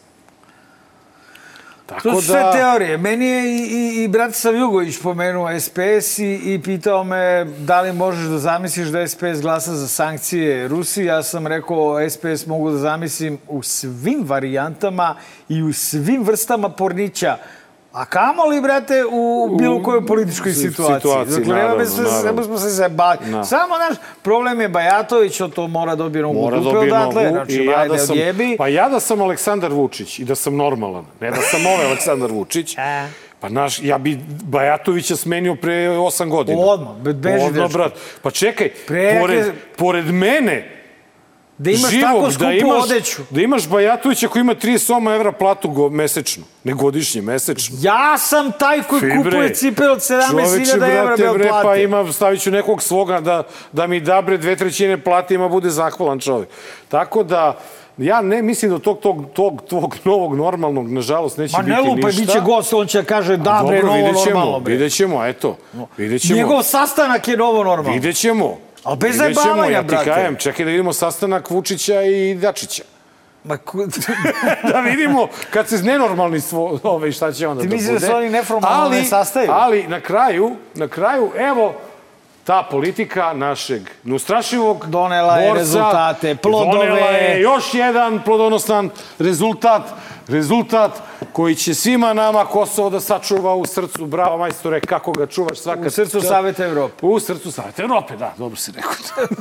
Tako 1.88 2.02
To 2.02 2.22
su 2.22 2.28
sve 2.28 2.44
teorije. 2.54 2.98
Meni 2.98 3.26
je 3.26 3.44
i, 3.44 3.58
i, 3.58 4.04
i 4.04 4.08
Bratislav 4.08 4.56
Jugović 4.56 5.02
pomenuo 5.02 5.60
SPS 5.60 6.20
i, 6.20 6.42
i 6.46 6.62
pitao 6.64 7.04
me 7.04 7.46
da 7.46 7.82
li 7.82 7.94
možeš 7.94 8.26
da 8.26 8.38
zamisliš 8.38 8.88
da 8.88 9.08
SPS 9.08 9.42
glasa 9.42 9.76
za 9.76 9.88
sankcije 9.88 10.68
Rusiji. 10.68 11.06
Ja 11.06 11.24
sam 11.24 11.48
rekao 11.48 12.10
SPS 12.10 12.46
mogu 12.46 12.72
da 12.72 12.78
zamislim 12.78 13.38
u 13.48 13.64
svim 13.64 14.24
varijantama 14.24 15.16
i 15.50 15.64
u 15.64 15.74
svim 15.74 16.24
vrstama 16.24 16.70
pornića. 16.70 17.38
A 17.98 18.06
kamo 18.06 18.46
li, 18.46 18.62
brate, 18.62 19.04
u 19.06 19.50
bilo 19.52 19.84
kojoj 19.84 20.06
političkoj 20.06 20.52
situaciji? 20.54 20.96
situaciji, 20.96 21.36
dakle, 21.38 21.56
naravno, 21.56 21.86
sve, 21.86 22.04
naravno. 22.06 22.44
smo 22.44 22.58
se 22.58 22.70
zabavili. 22.70 23.32
Da. 23.32 23.44
Samo, 23.44 23.78
naš, 23.80 23.94
problem 24.22 24.62
je 24.62 24.70
Bajatović, 24.70 25.42
on 25.42 25.52
to 25.52 25.68
mora 25.68 25.96
dobiti 25.96 26.22
nogu 26.22 26.34
Mora 26.36 26.58
dupe 26.58 26.72
dobije 26.72 26.94
odatle. 26.94 27.24
nogu 27.24 27.36
Znači, 27.36 27.54
i 27.54 27.66
ja 27.66 27.88
da 27.88 27.98
sam, 27.98 28.12
odjebi. 28.12 28.56
pa 28.58 28.68
ja 28.68 28.90
da 28.90 29.00
sam 29.00 29.22
Aleksandar 29.22 29.72
Vučić 29.72 30.20
i 30.20 30.26
da 30.26 30.36
sam 30.36 30.56
normalan, 30.56 31.06
ne 31.22 31.30
da 31.32 31.42
sam 31.42 31.66
ovaj 31.66 31.86
Aleksandar 31.86 32.32
Vučić, 32.32 32.76
E. 32.78 33.08
pa 33.40 33.50
naš, 33.50 33.80
ja 33.82 33.98
bi 33.98 34.20
Bajatovića 34.44 35.16
smenio 35.16 35.56
pre 35.56 35.90
osam 35.90 36.30
godina. 36.30 36.60
Odmah, 36.60 36.96
be- 36.96 37.14
beži, 37.14 37.46
Odmah, 37.46 37.72
brat. 37.72 37.92
Pa 38.22 38.32
čekaj, 38.32 38.72
Pre- 38.88 39.22
pored, 39.22 39.46
pored 39.78 40.06
mene, 40.06 40.77
Da 41.58 41.72
imaš 41.72 41.92
živog, 41.92 42.06
tako 42.12 42.32
skupu 42.32 42.46
da 42.46 42.52
imaš, 42.54 42.84
odeću. 42.84 43.22
Da 43.30 43.42
imaš 43.42 43.68
Bajatovića 43.68 44.28
koji 44.28 44.42
ima 44.42 44.56
38 44.56 45.16
evra 45.16 45.32
platu 45.32 45.70
go, 45.70 45.90
mesečno, 45.90 46.44
ne 46.64 46.74
godišnje, 46.74 47.22
mesečno. 47.22 47.78
Ja 47.82 48.18
sam 48.18 48.52
taj 48.52 48.84
koji 48.84 49.00
Fi, 49.00 49.06
bre. 49.08 49.18
kupuje 49.18 49.54
cipele 49.56 49.92
od 49.92 50.00
17.000 50.00 51.00
evra 51.00 51.16
bez 51.18 51.34
bre, 51.34 51.48
plate. 51.48 51.64
pa 51.68 51.76
ima, 51.76 52.14
stavit 52.14 52.42
ću 52.42 52.52
nekog 52.52 52.82
svoga 52.82 53.20
da, 53.20 53.44
da 53.72 53.88
mi 53.88 54.00
da 54.00 54.22
bre 54.22 54.38
dve 54.38 54.56
trećine 54.56 54.98
plate 54.98 55.34
ima 55.34 55.50
bude 55.50 55.70
zahvalan 55.70 56.20
čovjek. 56.20 56.50
Tako 56.90 57.24
da, 57.24 57.58
ja 57.98 58.22
ne 58.22 58.42
mislim 58.42 58.72
da 58.72 58.80
tog, 58.80 59.00
tog, 59.00 59.26
tog, 59.34 59.62
tog 59.62 59.96
novog 60.04 60.36
normalnog, 60.36 60.92
nažalost, 60.92 61.38
neće 61.38 61.58
Ma 61.58 61.64
biti 61.64 61.72
ne 61.72 61.78
ništa. 61.78 61.96
lupaj, 61.96 62.12
bit 62.12 62.32
će 62.32 62.40
gost, 62.40 62.74
on 62.74 62.88
će 62.88 63.04
kaže 63.04 63.38
da 63.38 63.64
bre, 63.68 63.76
Dobro, 63.78 63.88
novo 63.88 63.98
vidjet 63.98 64.24
ćemo, 64.24 64.36
normalno 64.36 64.60
bre. 64.60 64.74
vidjet 64.74 64.94
ćemo, 64.94 65.26
eto. 65.26 65.58
Vidjet 65.98 66.22
ćemo. 66.22 66.38
Njegov 66.38 66.64
sastanak 66.64 67.28
je 67.28 67.38
novo 67.38 67.64
normalno. 67.64 67.92
Vidjet 67.92 68.16
Al 68.88 68.96
bez 68.96 69.18
zajebavanja, 69.18 69.72
ja 69.72 69.82
ti 69.82 69.88
brate. 69.88 70.06
kajem, 70.06 70.36
čekaj 70.36 70.66
da 70.66 70.72
vidimo 70.72 70.94
sastanak 70.94 71.50
Vučića 71.50 72.02
i 72.02 72.36
Dačića. 72.36 72.84
Ma, 73.44 73.58
ku... 73.58 73.78
da 74.72 74.80
vidimo 74.80 75.28
kad 75.54 75.68
se 75.68 75.78
nenormalni 75.78 76.42
svo, 76.42 76.80
ove, 76.84 77.12
šta 77.12 77.32
će 77.32 77.48
onda 77.48 77.62
Ti 77.62 77.68
da 77.68 77.76
misliš 77.76 77.90
bude. 77.90 78.00
da 78.00 78.08
se 78.08 78.14
oni 78.16 78.30
neformalno 78.30 78.84
ali, 78.84 78.98
ne 78.98 79.04
sastaju? 79.06 79.52
Ali 79.52 79.88
na 79.88 80.00
kraju, 80.02 80.56
na 80.76 80.88
kraju, 80.88 81.32
evo, 81.38 81.74
ta 82.44 82.68
politika 82.72 83.34
našeg 83.34 83.82
neustrašivog 84.04 84.86
Donela 84.88 85.38
je 85.38 85.48
borca, 85.48 85.60
rezultate, 85.60 86.36
plodove. 86.36 86.88
Donela 86.88 87.08
je 87.08 87.42
još 87.42 87.74
jedan 87.74 88.22
plodonosan 88.26 88.90
rezultat, 89.20 89.82
rezultat 90.28 91.02
koji 91.34 91.56
će 91.56 91.74
svima 91.74 92.14
nama 92.14 92.46
Kosovo 92.46 92.90
da 92.90 93.00
sačuva 93.00 93.56
u 93.56 93.66
srcu. 93.66 94.06
Bravo, 94.06 94.38
majstore, 94.38 94.80
kako 94.80 95.12
ga 95.12 95.26
čuvaš 95.26 95.60
svaka... 95.60 95.88
U 95.88 95.90
srcu. 95.90 96.22
Saveta 96.22 96.66
Evrope. 96.66 97.06
U 97.06 97.20
srcu 97.20 97.52
Saveta 97.52 97.84
Evrope, 97.84 98.18
da, 98.18 98.34
dobro 98.38 98.56
si 98.56 98.72
rekao. 98.72 98.92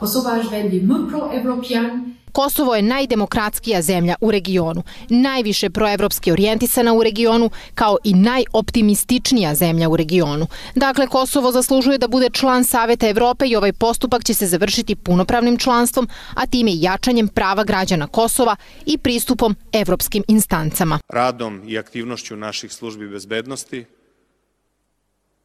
Kosovaars 0.00 0.50
werden 0.50 0.70
die 0.70 0.80
pro-European 1.10 2.14
Kosovo 2.30 2.74
je 2.74 2.82
najdemokratskija 2.82 3.82
zemlja 3.82 4.14
u 4.20 4.30
regionu, 4.30 4.82
najviše 5.08 5.70
proevropski 5.70 6.32
orijentisana 6.32 6.92
u 6.94 7.02
regionu, 7.02 7.50
kao 7.74 7.96
i 8.04 8.14
najoptimističnija 8.14 9.54
zemlja 9.54 9.88
u 9.88 9.96
regionu. 9.96 10.46
Dakle, 10.74 11.06
Kosovo 11.06 11.52
zaslužuje 11.52 11.98
da 11.98 12.08
bude 12.08 12.30
član 12.32 12.64
Saveta 12.64 13.08
Evrope 13.08 13.46
i 13.46 13.56
ovaj 13.56 13.72
postupak 13.72 14.24
će 14.24 14.34
se 14.34 14.46
završiti 14.46 14.96
punopravnim 14.96 15.58
članstvom, 15.58 16.08
a 16.34 16.46
time 16.46 16.70
i 16.70 16.82
jačanjem 16.82 17.28
prava 17.28 17.64
građana 17.64 18.06
Kosova 18.06 18.56
i 18.86 18.98
pristupom 18.98 19.56
evropskim 19.72 20.24
instancama. 20.28 20.98
radom 21.08 21.62
i 21.66 21.78
aktivnošću 21.78 22.36
naših 22.36 22.72
službi 22.72 23.08
bezbednosti 23.08 23.84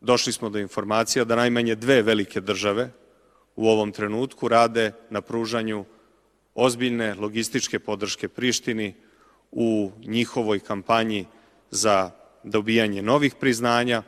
došli 0.01 0.33
smo 0.33 0.49
do 0.49 0.59
informacija 0.59 1.25
da 1.25 1.35
najmanje 1.35 1.75
dve 1.75 2.01
velike 2.01 2.41
države 2.41 2.89
u 3.55 3.67
ovom 3.69 3.91
trenutku 3.91 4.47
rade 4.47 4.91
na 5.09 5.21
pružanju 5.21 5.85
ozbiljne 6.55 7.13
logističke 7.13 7.79
podrške 7.79 8.27
Prištini 8.27 8.93
u 9.51 9.91
njihovoj 10.05 10.59
kampanji 10.59 11.25
za 11.71 12.11
dobijanje 12.43 13.01
novih 13.01 13.35
priznanja, 13.39 14.03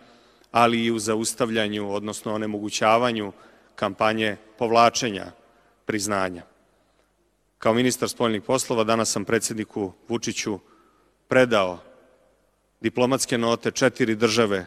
ali 0.52 0.86
i 0.86 0.92
u 0.92 1.00
zaustavljanju, 1.00 1.94
odnosno 1.94 2.34
onemogućavanju 2.34 3.32
kampanje 3.76 4.38
povlačenja 4.58 5.32
priznanja. 5.86 6.44
Kao 7.58 7.74
ministar 7.74 8.10
spoljnih 8.10 8.42
poslova 8.42 8.84
danas 8.84 9.12
sam 9.12 9.26
predsjedniku 9.26 9.92
Vučiću 10.08 10.60
predao 11.28 11.80
diplomatske 12.82 13.38
note 13.38 13.72
četiri 13.72 14.16
države 14.16 14.66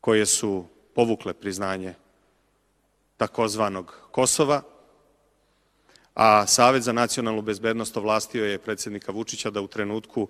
koje 0.00 0.26
su 0.26 0.64
povukle 0.94 1.34
priznanje 1.34 1.94
takozvanog 3.16 4.00
Kosova, 4.10 4.62
a 6.16 6.46
Savet 6.46 6.82
za 6.82 6.92
nacionalnu 6.92 7.42
bezbednost 7.42 7.96
ovlastio 7.96 8.44
je 8.44 8.58
predsjednika 8.58 9.12
Vučića 9.12 9.50
da 9.50 9.60
u 9.60 9.66
trenutku 9.66 10.28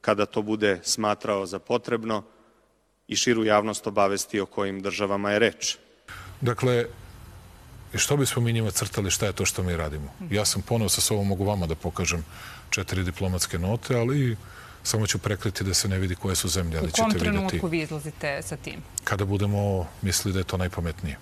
kada 0.00 0.26
to 0.26 0.42
bude 0.42 0.80
smatrao 0.82 1.46
za 1.46 1.58
potrebno 1.58 2.22
i 3.08 3.16
širu 3.16 3.44
javnost 3.44 3.86
obavesti 3.86 4.40
o 4.40 4.46
kojim 4.46 4.82
državama 4.82 5.30
je 5.30 5.38
reč. 5.38 5.76
Dakle, 6.40 6.86
i 7.94 7.98
što 7.98 8.16
bismo 8.16 8.42
mi 8.42 8.52
njima 8.52 8.70
crtali 8.70 9.10
šta 9.10 9.26
je 9.26 9.32
to 9.32 9.44
što 9.44 9.62
mi 9.62 9.76
radimo? 9.76 10.14
Ja 10.30 10.44
sam 10.44 10.62
ponovo 10.62 10.88
sa 10.88 11.00
sobom, 11.00 11.26
mogu 11.26 11.44
vama 11.44 11.66
da 11.66 11.74
pokažem 11.74 12.24
četiri 12.70 13.04
diplomatske 13.04 13.58
note, 13.58 13.96
ali 13.96 14.36
samo 14.82 15.06
ću 15.06 15.18
prekriti 15.18 15.64
da 15.64 15.74
se 15.74 15.88
ne 15.88 15.98
vidi 15.98 16.14
koje 16.14 16.36
su 16.36 16.48
zemlje, 16.48 16.78
ali 16.78 16.88
U 16.88 16.90
kom 16.90 17.10
ćete 17.10 17.24
trenutku 17.24 17.66
vi 17.66 17.80
izlazite 17.80 18.42
sa 18.42 18.56
tim? 18.56 18.82
kada 19.04 19.24
budemo 19.24 19.88
mislili 20.02 20.32
da 20.32 20.40
je 20.40 20.44
to 20.44 20.56
najpametnije. 20.56 21.18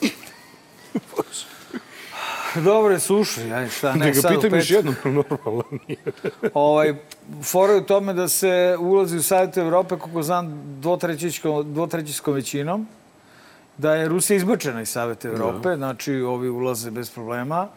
Dobro, 2.54 2.98
slušaj, 2.98 3.52
aj 3.52 3.68
šta, 3.68 3.92
ne, 3.92 3.98
Ne 4.04 4.12
ga 4.12 4.20
sad 4.20 4.34
pitam 4.34 4.58
još 4.58 4.70
jednom, 4.70 4.94
normalno 5.04 5.62
nije. 5.88 5.98
Ovaj, 6.54 6.94
fora 7.42 7.72
je 7.72 7.78
u 7.80 7.84
tome 7.84 8.14
da 8.14 8.28
se 8.28 8.76
ulazi 8.80 9.16
u 9.16 9.22
Savjet 9.22 9.56
Evrope, 9.56 9.98
kako 9.98 10.22
znam, 10.22 10.62
dvotrećinskom, 10.80 11.74
dvotrećinskom 11.74 12.34
većinom, 12.34 12.86
da 13.78 13.94
je 13.94 14.08
Rusija 14.08 14.36
izbačena 14.36 14.82
iz 14.82 14.88
Saveta 14.88 15.28
Evrope, 15.28 15.68
Da. 15.68 15.76
znači 15.76 16.14
ovi 16.14 16.48
ulaze 16.48 16.90
bez 16.90 17.10
problema. 17.10 17.68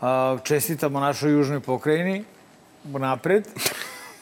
A, 0.00 0.36
čestitamo 0.44 1.00
našoj 1.00 1.32
južnoj 1.32 1.60
pokrajini, 1.60 2.24
napred. 2.84 3.48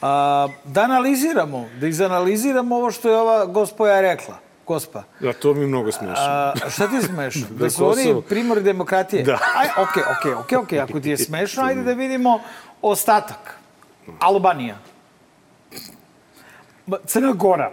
A, 0.01 0.47
da 0.63 0.81
analiziramo, 0.81 1.65
da 1.79 1.87
izanaliziramo 1.87 2.75
ovo 2.75 2.91
što 2.91 3.09
je 3.09 3.17
ova 3.17 3.45
gospoja 3.45 4.01
rekla. 4.01 4.44
Gospa. 4.65 5.03
Da, 5.19 5.33
to 5.33 5.53
mi 5.53 5.67
mnogo 5.67 5.91
smešno. 5.91 6.15
A, 6.17 6.53
šta 6.69 6.87
ti 6.87 6.95
je 6.95 7.01
smešno? 7.03 7.41
Da, 7.49 7.55
Da 7.55 7.69
su 7.69 7.85
oni 7.85 8.03
Kosovo- 8.03 8.21
primor 8.21 8.61
demokratije? 8.61 9.23
Da. 9.23 9.33
Aj, 9.55 9.67
okej, 9.79 10.03
okej, 10.11 10.33
okej, 10.33 10.57
okej, 10.57 10.79
ako 10.79 10.99
ti 10.99 11.09
je 11.09 11.17
smešno, 11.27 11.63
ajde 11.63 11.83
da 11.83 11.93
vidimo 11.93 12.39
ostatak. 12.81 13.57
Albanija. 14.19 14.77
Ba- 16.87 16.97
Crna 17.05 17.31
Gora. 17.33 17.71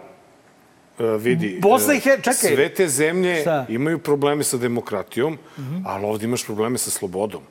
E, 0.98 1.04
vidi, 1.18 1.58
Bosna 1.62 1.94
i 1.94 1.98
e, 1.98 2.00
Her- 2.00 2.16
čekaj. 2.18 2.34
sve 2.34 2.68
te 2.70 2.88
zemlje 2.88 3.40
Šta? 3.40 3.66
imaju 3.68 3.98
probleme 3.98 4.44
sa 4.44 4.56
demokratijom, 4.58 5.38
ali 5.84 6.04
ovde 6.06 6.24
imaš 6.24 6.44
probleme 6.44 6.78
sa 6.78 6.90
slobodom. 6.90 7.42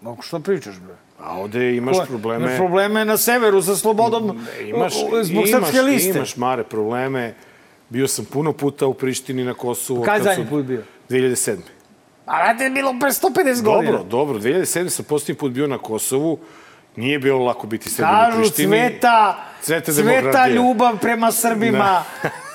Ma, 0.00 0.16
Što 0.20 0.40
pričaš, 0.40 0.74
bre? 0.76 0.94
A 1.20 1.32
ovde 1.34 1.76
imaš 1.76 1.96
Ko- 1.96 2.06
probleme... 2.06 2.44
Imaš 2.44 2.56
probleme 2.56 3.04
na 3.04 3.16
severu 3.16 3.62
sa 3.62 3.76
slobodom 3.76 4.38
Imaš, 4.62 4.92
zbog 5.22 5.46
imaš, 5.46 5.50
srpske 5.50 5.82
liste. 5.82 6.10
Imaš 6.10 6.36
mare 6.36 6.64
probleme. 6.64 7.34
Bio 7.88 8.08
sam 8.08 8.24
puno 8.24 8.52
puta 8.52 8.86
u 8.86 8.94
Prištini 8.94 9.44
na 9.44 9.54
Kosovu. 9.54 10.02
Kad 10.02 10.14
kad 10.14 10.22
zadnji 10.24 10.44
su- 10.44 10.50
put 10.50 10.64
bio? 10.64 10.82
2007. 11.08 11.56
A 12.26 12.38
rade 12.38 12.64
je 12.64 12.70
bilo 12.70 12.94
pre 13.00 13.10
150 13.10 13.62
godina. 13.62 13.92
Dobro, 13.92 14.04
dobro. 14.04 14.38
2007. 14.40 14.88
sam 14.88 15.04
posljednji 15.04 15.34
put 15.34 15.52
bio 15.52 15.66
na 15.66 15.78
Kosovu. 15.78 16.38
Nije 16.96 17.18
bilo 17.18 17.38
lako 17.40 17.66
biti 17.66 17.90
Srbin 17.90 18.10
u 18.10 18.14
Kažu 18.14 18.36
Prištini. 18.38 18.68
cveta, 18.68 19.36
Cveta 19.62 19.92
cveta 19.92 20.02
demokratija. 20.04 20.54
ljubav 20.56 20.98
prema 20.98 21.32
Srbima, 21.32 22.04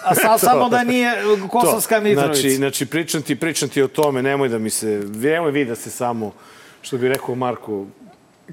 a 0.03 0.15
sa, 0.15 0.37
samo 0.47 0.69
da 0.69 0.83
nije 0.83 1.11
Kosovska 1.49 1.95
To. 1.95 2.01
Mitrovica. 2.01 2.33
Znači, 2.33 2.49
znači 2.49 2.85
pričam, 2.85 3.21
ti, 3.21 3.35
pričam 3.35 3.69
ti 3.69 3.81
o 3.81 3.87
tome, 3.87 4.21
nemoj 4.23 4.49
da 4.49 4.57
mi 4.57 4.69
se, 4.69 4.87
nemoj 5.05 5.51
vi 5.51 5.65
da 5.65 5.75
se 5.75 5.89
samo, 5.89 6.31
što 6.81 6.97
bi 6.97 7.07
rekao 7.07 7.35
Marko, 7.35 7.85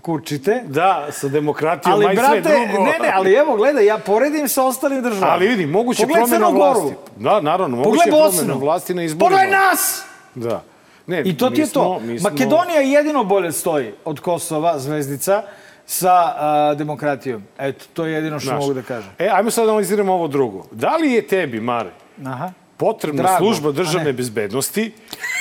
Kučite. 0.02 0.62
da, 0.66 1.06
sa 1.10 1.28
demokratijom, 1.28 1.94
Ali, 1.94 2.06
aj 2.06 2.14
brate, 2.14 2.42
sve 2.42 2.66
drugo. 2.66 2.84
ne, 2.84 2.98
ne, 2.98 3.10
ali 3.14 3.32
evo, 3.32 3.56
gledaj, 3.56 3.84
ja 3.84 3.98
poredim 3.98 4.48
sa 4.48 4.64
ostalim 4.64 5.02
državama. 5.02 5.32
Ali 5.32 5.48
vidi, 5.48 5.66
moguće 5.66 6.02
Pogledaj 6.02 6.22
promjena 6.22 6.48
vlasti. 6.48 6.94
Da, 7.16 7.40
naravno, 7.40 7.76
moguće 7.76 7.88
Pogledaj 7.90 8.30
promjena 8.32 8.54
vlasti 8.56 8.94
na 8.94 9.02
izborima. 9.02 9.28
Pogledaj 9.30 9.60
nas! 9.60 10.02
Da. 10.34 10.62
Ne, 11.06 11.22
I 11.22 11.36
to 11.36 11.50
ti 11.50 11.60
je 11.60 11.66
to. 11.66 11.98
smo- 11.98 12.00
mi 12.02 12.18
smo- 12.18 12.30
Makedonija 12.30 12.80
jedino 12.80 13.24
bolje 13.24 13.52
stoji 13.52 13.92
od 14.04 14.20
Kosova, 14.20 14.78
zvezdica, 14.78 15.42
sa 15.86 16.12
a, 16.12 16.74
demokratijom. 16.74 17.42
Eto, 17.58 17.84
to 17.92 18.04
je 18.04 18.12
jedino 18.12 18.40
što 18.40 18.48
Znaš. 18.48 18.60
mogu 18.60 18.74
da 18.74 18.82
kažem. 18.82 19.10
E, 19.18 19.28
ajmo 19.28 19.50
sad 19.50 19.64
da 19.64 19.70
analiziramo 19.70 20.12
ovo 20.12 20.28
drugo. 20.28 20.64
Da 20.70 20.96
li 20.96 21.12
je 21.12 21.22
tebi, 21.22 21.60
Mare, 21.60 21.90
Aha. 22.26 22.52
potrebna 22.76 23.22
Drago, 23.22 23.38
služba 23.38 23.72
državne 23.72 24.04
ne. 24.04 24.12
bezbednosti 24.12 24.92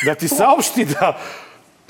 da 0.05 0.15
ti 0.15 0.27
saopšti 0.27 0.85
da 0.85 1.17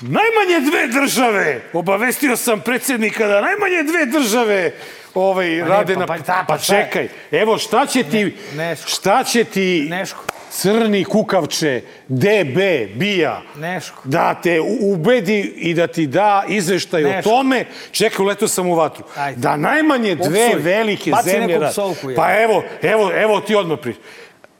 najmanje 0.00 0.70
dve 0.70 1.00
države, 1.00 1.60
obavestio 1.72 2.36
sam 2.36 2.60
predsjednika 2.60 3.26
da 3.26 3.40
najmanje 3.40 3.82
dve 3.82 4.06
države 4.06 4.72
ovaj, 5.14 5.48
ne, 5.48 5.64
rade 5.64 5.94
pa- 5.94 6.00
na... 6.00 6.06
pa 6.06 6.18
ta, 6.18 6.44
pa 6.48 6.54
pa 6.54 6.58
čekaj, 6.58 7.08
evo 7.30 7.58
šta 7.58 7.86
će 7.86 8.02
ti... 8.02 8.36
Neško. 8.56 8.88
Šta 8.88 9.24
će 9.24 9.44
ti... 9.44 9.86
Neško. 9.90 10.24
Crni 10.50 11.04
kukavče, 11.04 11.80
DB, 12.08 12.58
bija, 12.94 13.42
Neško. 13.56 14.02
da 14.04 14.34
te 14.34 14.60
ubedi 14.80 15.40
i 15.56 15.74
da 15.74 15.86
ti 15.86 16.06
da 16.06 16.44
izveštaj 16.48 17.04
o 17.04 17.08
Neško. 17.08 17.30
tome, 17.30 17.64
čekaj, 17.90 18.24
uletao 18.24 18.48
sam 18.48 18.66
u 18.66 18.74
vatru, 18.74 19.04
Ajde. 19.16 19.40
da 19.40 19.56
najmanje 19.56 20.14
dve 20.14 20.46
Opsuj. 20.46 20.62
velike 20.62 21.10
Baci 21.10 21.30
zemlje... 21.30 21.58
rade. 21.58 21.74
Pa 22.16 22.40
evo, 22.42 22.62
evo, 22.82 23.12
evo 23.14 23.40
ti 23.40 23.54
odmah 23.54 23.78
pri... 23.82 23.94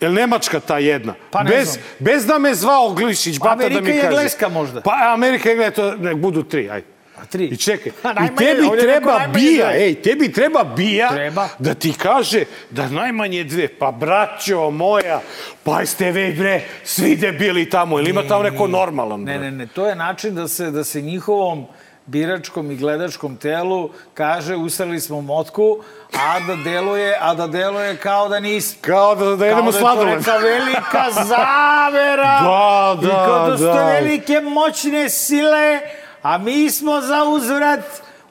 Jel 0.00 0.12
Nemačka 0.12 0.61
ta 0.61 0.78
jedna? 0.78 1.14
Pa 1.30 1.42
ne 1.42 1.50
bez, 1.50 1.68
znam. 1.68 1.84
bez 1.98 2.26
da 2.26 2.38
me 2.38 2.54
zvao 2.54 2.90
Glišić, 2.90 3.38
bata 3.38 3.56
da 3.56 3.64
Amerika 3.66 3.82
mi 3.82 3.90
i 3.90 3.94
kaže. 3.94 4.06
Engleska 4.06 4.48
možda. 4.48 4.80
Pa 4.80 4.92
Amerika 5.08 5.48
i 5.48 5.52
Engleska, 5.52 5.70
to 5.72 5.94
nek 5.94 6.16
budu 6.16 6.42
tri, 6.42 6.70
ajde. 6.70 6.87
A 7.16 7.24
tri. 7.24 7.44
I 7.44 7.56
čekaj, 7.56 7.92
A 8.02 8.11
i 8.11 8.14
najmanje- 8.14 8.37
tebi 8.38 8.80
treba 8.80 9.11
najmanje 9.11 9.32
bija, 9.34 9.66
dve. 9.66 9.78
ej, 9.78 9.94
tebi 9.94 10.32
treba 10.32 10.64
bija 10.66 11.08
Treba. 11.08 11.48
da 11.58 11.74
ti 11.74 11.92
kaže 11.92 12.44
da 12.70 12.88
najmanje 12.88 13.44
dve. 13.44 13.68
Pa 13.68 13.90
braćo 13.90 14.70
moja, 14.70 15.20
pa 15.64 15.80
jeste 15.80 16.11
vi 16.11 16.32
bre, 16.32 16.61
svi 16.84 17.16
debili 17.16 17.70
tamo, 17.70 17.98
ili 17.98 18.11
ima 18.11 18.22
tamo 18.22 18.42
neko 18.42 18.66
normalan? 18.66 19.20
Ne, 19.20 19.38
bre? 19.38 19.38
ne, 19.40 19.50
ne, 19.50 19.66
to 19.66 19.87
je 19.87 19.94
način 19.94 20.34
da 20.34 20.48
se, 20.48 20.70
da 20.70 20.84
se 20.84 21.02
njihovom 21.02 21.66
biračkom 22.08 22.70
i 22.70 22.76
gledačkom 22.76 23.36
telu 23.36 23.80
kaže 24.14 24.56
usrali 24.56 25.00
smo 25.00 25.20
motku, 25.22 25.78
a 26.14 26.40
da 26.40 26.56
deluje, 26.56 27.16
a 27.20 27.34
da 27.34 27.46
deluje 27.46 27.96
kao 27.96 28.28
da 28.28 28.40
nismo. 28.40 28.78
Kao 28.82 29.14
da, 29.14 29.36
da 29.36 29.46
jedemo 29.46 29.62
Kao 29.62 29.72
da 29.72 29.78
je 29.78 29.82
sladoled. 30.22 30.24
velika 30.42 31.04
zavera. 31.26 32.40
Da, 32.40 32.98
I 32.98 33.06
da, 33.06 33.24
kao 33.26 33.50
da 33.50 33.58
su 33.58 33.64
to 33.64 33.72
da. 33.74 33.84
velike 33.84 34.40
moćne 34.40 35.08
sile, 35.08 35.80
a 36.22 36.38
mi 36.38 36.70
smo 36.70 37.00
za 37.00 37.24
uzvrat 37.24 37.80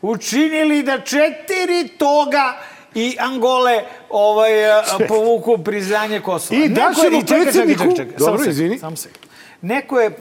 učinili 0.01 0.83
da 0.83 0.99
četiri 0.99 1.87
toga 1.89 2.53
i 2.95 3.17
Angole 3.19 3.79
ovaj, 4.09 4.71
a, 4.71 4.81
povuku 5.07 5.57
priznanje 5.57 6.19
Kosova. 6.19 6.59
I 6.59 6.69
daćemo 6.69 7.17
je- 7.17 7.21
čekaj, 7.21 7.45
čekaj, 7.45 7.67
čekaj, 7.67 7.95
čekaj, 7.95 8.17
Dobro, 8.17 8.43
izvini. 8.45 8.79
samo 8.79 8.95
sekund. 8.95 9.25
Neko 9.61 9.99
je 9.99 10.11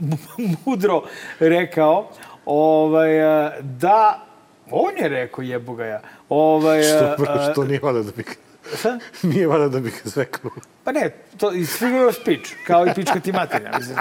mudro 0.66 1.02
rekao 1.40 2.08
ovaj, 2.50 3.22
a, 3.22 3.52
da 3.60 4.26
On 4.70 4.98
je 4.98 5.08
rekao, 5.08 5.42
jebo 5.42 5.74
ga 5.74 5.84
ja. 5.84 6.00
Ovaj, 6.28 6.82
Što, 6.82 7.24
a, 7.28 7.52
što 7.52 7.64
nije 7.64 7.80
vada 7.82 8.02
da 8.02 8.12
bi... 8.16 8.24
Šta? 8.78 8.98
Nije 9.28 9.46
vada 9.46 9.68
da 9.68 9.80
bi 9.80 9.90
ga 9.90 9.96
zveknuo. 10.04 10.52
Pa 10.84 10.92
ne, 10.92 11.10
to 11.38 11.52
iz 11.52 11.78
figure 11.78 12.04
of 12.04 12.14
speech, 12.14 12.50
kao 12.66 12.86
i 12.86 12.90
pička 12.94 13.20
ti 13.20 13.32
materija. 13.32 13.72
Mislim, 13.78 13.96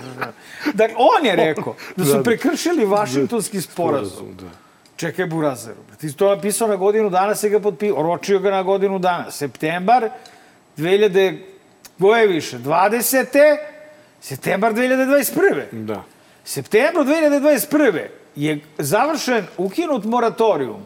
dakle, 0.73 0.95
on 0.97 1.25
je 1.25 1.35
rekao 1.35 1.75
da 1.95 2.05
su 2.05 2.11
Da, 2.11 2.17
da. 2.17 2.23
prekršili 2.23 2.85
Vašingtonski 2.85 3.61
sporazum. 3.61 4.35
Da. 4.41 4.49
Čekaj, 4.95 5.25
Burazeru. 5.25 5.77
Ti 5.99 6.17
to 6.17 6.35
napisao 6.35 6.67
na 6.67 6.75
godinu 6.75 7.09
dana, 7.09 7.35
se 7.35 7.49
ga 7.49 7.59
potpisao, 7.59 7.99
oročio 7.99 8.39
ga 8.39 8.51
na 8.51 8.63
godinu 8.63 8.99
dana. 8.99 9.31
Septembar 9.31 10.09
2000, 10.77 11.37
koje 11.99 12.27
više, 12.27 12.57
20. 12.59 13.57
Septembar 14.21 14.73
2021. 14.73 15.63
Da. 15.71 16.03
Septembru 16.43 17.03
2021. 17.03 18.07
je 18.35 18.61
završen, 18.77 19.45
ukinut 19.57 20.05
moratorijum 20.05 20.85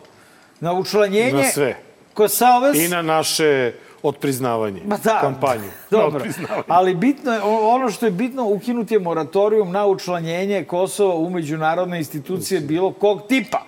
na 0.59 0.73
učlanjenje 0.73 1.43
Na 1.43 1.51
sve. 1.51 1.75
Kosaves 2.13 2.77
I 2.77 2.87
na 2.87 3.01
naše 3.01 3.73
odpriznavanje. 4.03 4.81
Ma 4.85 4.97
da, 4.97 5.19
Kampanju. 5.21 5.69
Dobro, 5.91 6.25
ali 6.67 6.95
bitno 6.95 7.33
je, 7.33 7.41
ono 7.43 7.91
što 7.91 8.05
je 8.05 8.11
bitno, 8.11 8.45
ukinut 8.45 8.91
je 8.91 8.99
moratorijum 8.99 9.71
na 9.71 9.85
učlanjenje 9.85 10.63
Kosova 10.63 11.15
u 11.15 11.29
međunarodne 11.29 11.97
institucije 11.97 12.59
bilo 12.59 12.93
kog 12.93 13.27
tipa. 13.27 13.61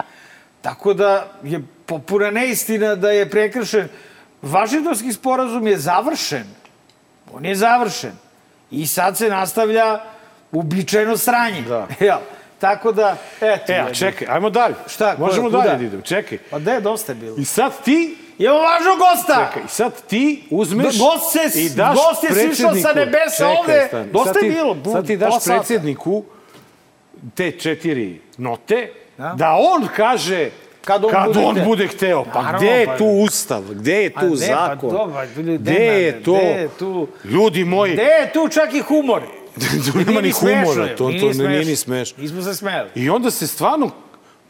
Tako 0.61 0.93
da 0.93 1.27
je 1.43 1.61
popuna 1.85 2.31
neistina 2.31 2.95
da 2.95 3.11
je 3.11 3.29
prekršen. 3.29 3.88
Vašingtonski 4.41 5.13
sporazum 5.13 5.67
je 5.67 5.77
završen. 5.77 6.47
On 7.33 7.45
je 7.45 7.55
završen. 7.55 8.11
I 8.71 8.88
sad 8.88 9.17
se 9.17 9.29
nastavlja 9.29 9.99
uobičajeno 10.51 11.17
sranje. 11.17 11.61
Da. 11.61 11.88
Jel? 12.05 12.19
Tako 12.65 12.91
da, 12.91 13.17
eto. 13.38 13.71
E, 13.71 13.80
a 13.82 13.93
čekaj, 13.93 14.28
ajmo 14.30 14.49
dalje. 14.49 14.75
Šta, 14.88 15.15
Možemo 15.19 15.47
kuda? 15.47 15.58
dalje 15.58 15.78
da 15.78 15.84
idem. 15.86 16.01
Čekaj. 16.01 16.38
Pa 16.49 16.60
dosta 16.60 17.12
je 17.12 17.15
bilo. 17.15 17.36
I 17.38 17.45
sad 17.45 17.84
ti, 17.84 18.17
Imamo 18.38 18.60
važnog 18.60 18.97
gosta! 18.99 19.47
čekaj, 19.47 19.63
i 19.63 19.69
sad 19.69 20.01
ti 20.01 20.43
uzmeš 20.49 20.99
Gost 20.99 21.32
se- 21.51 21.62
i 21.62 21.69
daš 21.69 21.95
gost 21.97 22.23
je 22.23 22.49
sišao 22.49 22.75
sa 22.75 22.93
nebesa 22.93 23.36
Čekaj, 23.38 23.56
ovde. 23.56 23.86
stani. 23.88 24.12
Dosta 24.12 24.34
Sad 24.34 24.43
je 24.43 24.49
bilo, 24.49 24.73
bu- 24.75 24.91
Sad 24.91 25.08
ti 25.08 25.17
daš 25.17 25.34
sata. 25.36 25.56
predsjedniku 25.56 26.23
te 27.36 27.51
četiri 27.51 28.21
note, 28.38 28.89
Da. 29.17 29.34
da 29.38 29.51
on 29.51 29.88
kaže 29.95 30.49
Kad 30.82 31.06
on 31.06 31.12
kad 31.12 31.25
bude 31.25 31.39
on 31.39 31.56
bude 31.65 31.88
hteo. 31.88 32.23
Pa 32.25 32.41
Naravno, 32.41 32.60
gde 32.60 32.67
je 32.69 32.86
pa- 32.86 32.97
tu 32.97 33.06
ustav? 33.06 33.63
Gde 33.63 33.93
je 33.93 34.10
tu 34.12 34.19
ne, 34.21 34.30
pa 34.30 34.36
zakon? 34.36 34.89
dobro, 34.91 35.21
ljudi, 35.38 35.58
Gde 35.58 35.73
je 35.73 36.23
to? 36.23 36.34
gde 36.34 36.43
je 36.43 36.69
tu? 36.69 37.08
Ljudi 37.23 37.63
moji, 37.65 37.93
Gde 37.93 38.04
je 38.04 38.34
tu 38.34 38.47
čak 38.49 38.73
i 38.73 38.80
humor? 38.80 39.21
tu 39.91 39.97
nema 40.07 40.21
ni 40.21 40.31
humora. 40.31 40.95
To, 40.95 40.95
to 40.95 41.09
ni 41.09 41.47
nije 41.47 41.65
ni 41.65 41.75
smešno. 41.75 41.75
smešno. 41.75 42.23
Nismo 42.23 42.41
se 42.41 42.55
smeli. 42.55 42.89
I 42.95 43.09
onda 43.09 43.31
se 43.31 43.47
stvarno 43.47 43.89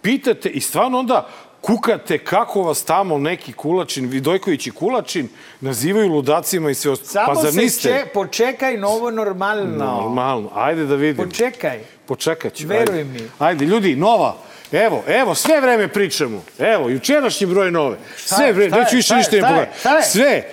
pitate 0.01 0.49
i 0.49 0.61
stvarno 0.61 0.99
onda 0.99 1.27
kukate 1.61 2.17
kako 2.17 2.61
vas 2.63 2.83
tamo 2.83 3.17
neki 3.17 3.53
Kulačin, 3.53 4.07
Vidojković 4.07 4.67
i 4.67 4.71
Kulačin 4.71 5.27
nazivaju 5.61 6.09
ludacima 6.13 6.69
i 6.69 6.75
sve 6.75 6.91
ostalo. 6.91 7.09
Samo 7.25 7.35
Pa 7.35 7.41
zar 7.41 7.53
se 7.53 7.61
niste? 7.61 7.89
če, 7.89 8.05
počekaj 8.13 8.77
novo 8.77 9.11
normalno. 9.11 9.85
Normalno. 9.85 10.49
Ajde 10.53 10.85
da 10.85 10.95
vidim. 10.95 11.25
Počekaj. 11.25 11.79
Počekat 12.05 12.53
ću. 12.53 12.67
Veruj 12.67 12.97
ajde. 12.99 13.03
mi. 13.03 13.19
Ajde, 13.39 13.65
ljudi, 13.65 13.95
nova. 13.95 14.37
Evo, 14.71 15.03
evo, 15.09 15.35
sve 15.35 15.61
vreme 15.61 15.87
pričamo. 15.87 16.43
Evo, 16.59 16.89
jučerašnji 16.89 17.47
broj 17.47 17.71
nove. 17.71 17.97
Sve 18.17 18.53
vreme, 18.53 18.77
neću 18.77 18.95
više 18.95 19.15
ništa 19.15 19.35
ne 19.35 19.41
pogledati. 19.41 19.79
Sve. 20.03 20.43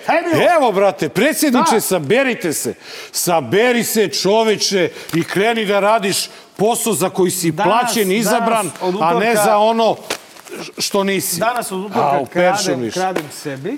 Evo, 0.57 0.71
brate, 0.71 1.09
predsjedniče, 1.09 1.81
saberite 1.81 2.53
se. 2.53 2.73
Saberi 3.11 3.83
se, 3.83 4.07
čoveče, 4.09 4.89
i 5.13 5.23
kreni 5.23 5.65
da 5.65 5.79
radiš 5.79 6.17
posao 6.55 6.93
za 6.93 7.09
koji 7.09 7.31
si 7.31 7.51
Danas- 7.51 7.65
plaćen, 7.65 8.11
izabran, 8.11 8.47
danas, 8.69 8.73
od 8.81 8.95
a 9.01 9.13
ne 9.13 9.25
utorka- 9.25 9.43
za 9.45 9.57
ono 9.57 9.95
što 10.77 11.03
nisi. 11.03 11.39
Danas 11.39 11.71
od 11.71 11.79
utorka 11.79 12.25
kradem, 12.25 12.91
kradem 12.91 13.25
sebi. 13.33 13.77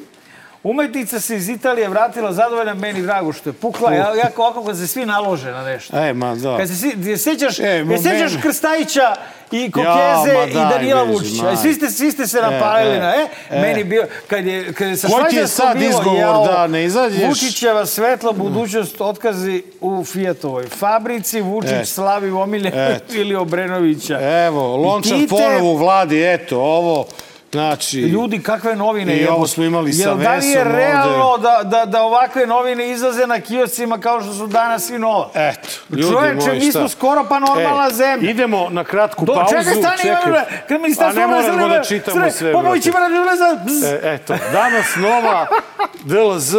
Umetnica 0.65 1.19
se 1.19 1.36
iz 1.36 1.49
Italije 1.49 1.89
vratila 1.89 2.34
zadovoljna, 2.34 2.73
meni 2.73 3.01
drago 3.01 3.34
što 3.34 3.49
je 3.49 3.54
pukla. 3.54 3.93
Ja, 3.93 4.15
ja 4.15 4.32
ovako 4.38 4.63
kad 4.63 4.78
se 4.78 4.88
svi 4.88 5.06
nalože 5.06 5.51
na 5.51 5.63
nešto. 5.63 5.97
E, 5.97 6.13
ma 6.13 6.36
da. 6.36 6.58
Kad 6.58 6.67
se 6.67 6.75
svi, 6.75 6.93
je 6.99 7.17
sećaš, 7.17 7.60
E, 7.60 7.84
mene- 7.84 8.41
Krstajića 8.41 9.15
i 9.51 9.62
Ja, 9.62 9.71
Kokeze 9.71 10.38
ma 10.38 10.45
i 10.45 10.54
Danila 10.54 11.04
Vučića. 11.04 11.43
Maj. 11.43 11.56
svi 11.56 11.73
ste, 11.73 11.89
svi 11.89 12.12
ste 12.12 12.28
se 12.28 12.41
napalili 12.41 12.95
e, 12.95 12.99
na, 12.99 13.15
e, 13.15 13.28
e. 13.49 13.62
meni 13.62 13.84
bio, 13.84 14.08
kad 14.28 14.45
je, 14.45 14.73
kad 14.73 14.88
je 14.88 14.97
sa 14.97 15.08
Ko 15.08 15.23
ti 15.30 15.36
je 15.36 15.47
sad 15.47 15.78
bilo, 15.78 15.89
izgovor 15.89 16.19
jao, 16.19 16.45
da 16.45 16.67
ne 16.67 16.86
izađeš? 16.86 17.28
Vučićeva 17.28 17.86
svetla 17.86 18.32
budućnost 18.32 19.01
otkazi 19.01 19.63
u 19.82 20.04
Fijatovoj 20.04 20.67
fabrici, 20.67 21.41
Vučić 21.41 21.71
E. 21.71 21.86
slavi 21.86 22.32
omiljeno 22.32 22.82
Eto. 22.82 23.13
ili 23.21 23.36
Obrenovića. 23.36 24.45
Evo, 24.45 24.78
Lončar 24.78 25.17
ponovo 25.30 25.71
u 25.71 25.78
vladi, 25.78 26.23
eto, 26.23 26.60
ovo, 26.60 27.06
znači... 27.51 27.99
Ljudi, 27.99 28.41
kakve 28.41 28.75
novine 28.75 29.13
I 29.13 29.17
jebote. 29.17 29.34
ovo 29.34 29.47
smo 29.47 29.63
imali 29.63 29.93
sa 29.93 30.10
Jel 30.10 30.17
Da 30.17 30.36
li 30.36 30.47
je 30.47 30.55
Vesom 30.55 30.67
ovde. 30.67 30.77
realno 30.77 31.38
da, 31.38 31.62
da, 31.63 31.86
da 31.86 32.01
ovakve 32.01 32.45
novine 32.47 32.91
izlaze 32.91 33.27
na 33.27 33.39
kioscima 33.39 33.97
kao 33.97 34.21
što 34.21 34.34
su 34.34 34.47
danas 34.47 34.89
i 34.89 34.99
nova? 34.99 35.29
Eto, 35.34 35.67
ljudi 35.89 36.03
Čoveče, 36.03 36.47
moji, 36.47 36.60
mi 36.60 36.71
smo 36.71 36.89
skoro 36.89 37.25
pa 37.29 37.39
normalna 37.39 37.88
E, 37.88 37.93
zemlja. 37.93 38.29
Idemo 38.31 38.67
na 38.69 38.84
kratku 38.84 39.25
Do, 39.25 39.34
pauzu. 39.34 39.49
čekaj, 39.49 39.73
stani, 39.73 39.97
čekaj. 39.97 40.41
Kad 40.67 40.81
mi 40.81 40.95
A 40.99 41.12
ne 41.12 41.27
moramo 41.27 41.67
da 41.67 41.84
čitamo 41.84 42.31
sve, 42.31 42.53
Pomoći 42.53 42.91
brate. 42.91 43.10
me 43.10 43.19
na 43.19 43.63
bzz. 43.65 43.84
E, 43.84 43.99
eto, 44.03 44.36
danas 44.51 44.95
nova 44.95 45.47
DLZ 46.10 46.53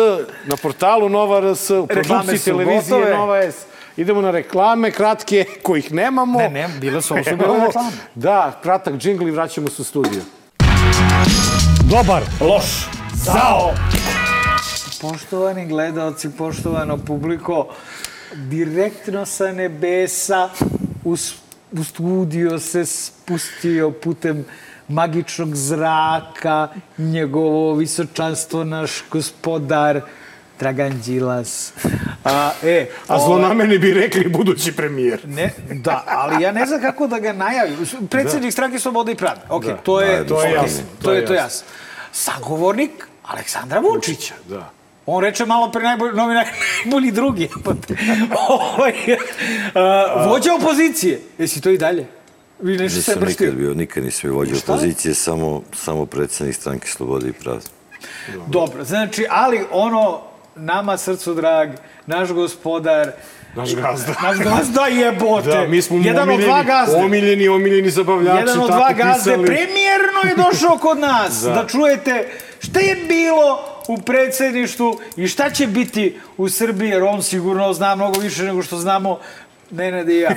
na 0.46 0.56
portalu 0.56 1.08
Nova 1.08 1.52
RS, 1.52 1.70
u 1.70 1.86
produkciji 1.86 2.38
televizije 2.38 2.98
gotove. 2.98 3.16
Nova 3.16 3.42
S. 3.42 3.54
Idemo 3.96 4.20
na 4.20 4.30
reklame 4.30 4.90
kratke, 4.90 5.44
kojih 5.62 5.92
nemamo. 5.92 6.38
Ne, 6.38 6.48
ne, 6.50 6.68
bile 6.80 7.02
su, 7.02 7.14
ovo 7.14 7.24
su 7.24 7.36
bile 7.36 7.66
reklame. 7.66 7.90
Da, 8.14 8.60
kratak 8.62 8.94
džingl 8.94 9.28
i 9.28 9.30
vraćamo 9.30 9.68
se 9.68 9.82
u 9.82 9.84
studio. 9.84 10.20
Dobar, 11.90 12.22
loš, 12.40 12.88
zao. 13.14 13.74
Poštovani 15.00 15.66
gledalci, 15.66 16.30
poštovano 16.38 16.98
publiko, 16.98 17.68
direktno 18.34 19.26
sa 19.26 19.52
nebesa 19.52 20.48
u, 21.04 21.16
u 21.72 21.84
studio 21.84 22.58
se 22.58 22.86
spustio 22.86 23.90
putem 23.90 24.44
magičnog 24.88 25.54
zraka 25.54 26.68
njegovo 26.98 27.74
visočanstvo, 27.74 28.64
naš 28.64 29.04
gospodar 29.10 30.00
Dragan 30.58 31.00
Đilas. 31.00 31.72
A, 32.24 32.50
e, 32.62 32.86
A 33.08 33.14
ovaj- 33.14 33.26
zlonameni 33.26 33.78
bi 33.78 33.94
rekli 33.94 34.28
budući 34.28 34.72
premijer. 34.72 35.20
Ne, 35.26 35.50
da, 35.72 36.04
ali 36.06 36.42
ja 36.44 36.52
ne 36.52 36.66
znam 36.66 36.80
kako 36.80 37.06
da 37.06 37.18
ga 37.18 37.32
najavim. 37.32 37.76
Predsjednik 38.10 38.52
stranke 38.52 38.78
Slobode 38.78 39.12
i 39.12 39.16
Pravde. 39.16 39.40
Ok, 39.48 39.64
to 39.82 40.00
je, 40.00 40.26
to 40.26 40.42
je 40.42 40.58
ok, 40.58 40.64
jasno, 40.64 40.82
To 41.02 41.12
je 41.12 41.26
to 41.26 41.34
jasno. 41.34 41.66
Sagovornik 42.12 42.90
Aleksandra 43.22 43.80
Vučića. 43.80 44.34
Da. 44.48 44.70
On 45.06 45.24
reče 45.24 45.46
malo 45.46 45.72
pre 45.72 45.82
najbolji, 45.82 46.12
novi 46.12 46.34
naj, 46.34 46.44
najbolji 46.84 47.10
drugi. 47.10 47.48
jebote. 47.56 47.94
Ovaj, 48.48 48.92
vođa 50.28 50.54
opozicije. 50.54 51.20
Jesi 51.38 51.60
to 51.60 51.70
i 51.70 51.78
dalje? 51.78 52.06
Vi 52.60 52.76
nešto 52.76 53.00
se 53.02 53.10
Nisam 53.10 53.20
brštio. 53.20 53.46
nikad 53.46 53.60
bio, 53.60 53.74
nikad 53.74 54.04
nisam 54.04 54.20
bio 54.22 54.34
vođa 54.34 54.54
opozicije, 54.56 55.14
samo, 55.14 55.62
samo 55.74 56.06
predsednik 56.06 56.56
stranke 56.56 56.88
Slobode 56.88 57.28
i 57.28 57.32
Pravde. 57.32 57.64
Dobro, 58.46 58.84
znači, 58.84 59.26
ali 59.30 59.60
ono, 59.70 60.20
nama 60.56 60.96
srcu 60.96 61.34
drag, 61.34 61.68
naš 62.06 62.28
gospodar, 62.30 63.12
Naš 63.54 63.74
gazda. 63.74 64.14
naš 64.22 64.38
gazda 64.38 64.80
jebote. 64.82 65.48
Da, 65.48 65.66
mi 65.66 65.82
smo 65.82 65.96
Jedan 65.96 66.16
od 66.16 66.22
omiljeni, 66.24 66.44
dva 66.44 66.62
gazde. 66.64 66.96
omiljeni, 66.96 67.48
omiljeni 67.48 67.90
zabavljači, 67.90 68.38
Jedan 68.38 68.60
od 68.60 68.66
dva 68.66 68.92
gazde 68.94 69.14
pisali. 69.24 69.46
premijerno 69.46 70.20
je 70.24 70.36
došao 70.38 70.78
kod 70.78 70.98
nas 70.98 71.40
da. 71.44 71.50
Da. 71.52 71.66
čujete 71.66 72.28
šta 72.60 72.80
je 72.80 72.94
bilo 72.98 73.58
u 73.88 73.98
predsjedništvu 73.98 75.00
i 75.16 75.28
šta 75.28 75.50
će 75.50 75.66
biti 75.66 76.18
u 76.36 76.48
Srbiji, 76.48 76.88
jer 76.88 77.02
on 77.02 77.22
sigurno 77.22 77.72
zna 77.72 77.94
mnogo 77.94 78.20
više 78.20 78.42
nego 78.42 78.62
što 78.62 78.76
znamo 78.76 79.18
Nenad 79.70 80.08
i 80.08 80.16
ja. 80.16 80.30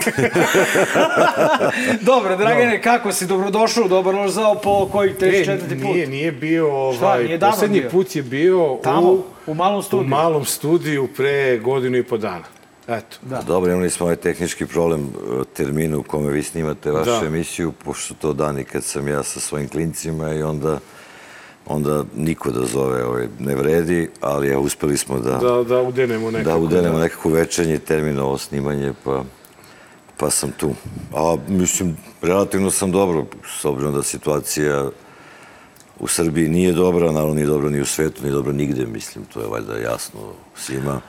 Dobro, 2.01 2.37
Dragane, 2.37 2.81
kako 2.81 3.11
si? 3.11 3.27
Dobrodošao, 3.27 3.87
dobro 3.87 4.17
ložzao 4.17 4.55
po 4.55 4.89
koji 4.91 5.09
E, 5.09 5.13
34. 5.13 5.59
put. 5.59 5.81
nije, 5.83 6.07
nije 6.07 6.31
bio, 6.31 6.71
ovaj, 6.73 7.23
nije 7.23 7.37
davno 7.37 7.53
poslednji 7.53 7.79
bio? 7.79 7.89
put 7.89 8.15
je 8.15 8.23
bio 8.23 8.77
Tamo, 8.83 9.09
u, 9.09 9.23
u 9.47 9.53
malom 9.53 9.83
studiju. 9.83 10.05
u 10.05 10.09
malom 10.09 10.45
studiju 10.45 11.07
pre 11.07 11.57
godinu 11.57 11.97
i 11.97 12.03
po 12.03 12.17
dana. 12.17 12.43
Eto. 12.87 13.17
Da. 13.21 13.41
Dobro, 13.41 13.71
imali 13.71 13.89
smo 13.89 14.05
ovaj 14.05 14.15
tehnički 14.15 14.65
problem 14.65 15.01
e, 15.01 15.09
termina 15.47 15.97
u 15.97 16.03
kome 16.03 16.31
vi 16.31 16.43
snimate 16.43 16.91
vašu 16.91 17.11
Da. 17.11 17.27
emisiju, 17.27 17.71
pošto 17.73 18.13
to 18.13 18.33
dani 18.33 18.63
kad 18.63 18.83
sam 18.83 19.07
ja 19.07 19.23
sa 19.23 19.39
svojim 19.39 19.69
klincima 19.69 20.33
i 20.33 20.43
onda 20.43 20.79
onda 21.69 22.03
niko 22.15 22.51
da 22.51 22.65
zove 22.65 23.03
ovaj, 23.05 23.27
ne 23.39 23.55
vredi, 23.55 24.09
ali 24.21 24.47
ja, 24.47 24.59
uspeli 24.59 24.97
smo 24.97 25.19
da, 25.19 25.31
Da, 25.37 25.63
da 25.63 25.81
udenemo 25.81 26.31
nekako. 26.31 26.49
da 26.49 26.57
udenemo 26.65 26.99
nekako 26.99 27.29
večernji 27.29 27.79
termin 27.79 28.19
ovo 28.19 28.37
snimanje, 28.37 28.93
pa, 29.03 29.23
pa 30.17 30.29
sam 30.29 30.51
tu. 30.51 30.71
A 31.15 31.37
mislim, 31.47 31.97
relativno 32.21 32.71
sam 32.71 32.91
dobro, 32.91 33.25
s 33.61 33.65
obzirom 33.65 33.93
da 33.93 34.03
situacija 34.03 34.89
u 35.99 36.07
Srbiji 36.07 36.49
nije 36.49 36.71
dobra, 36.71 37.11
naravno 37.11 37.33
nije 37.33 37.47
dobra 37.47 37.69
ni 37.69 37.81
u 37.81 37.85
svetu, 37.85 38.21
nije 38.23 38.33
dobra 38.33 38.53
nigde, 38.53 38.85
mislim, 38.85 39.25
to 39.33 39.41
je 39.41 39.47
valjda 39.47 39.75
jasno 39.77 40.19
svima. 40.55 41.01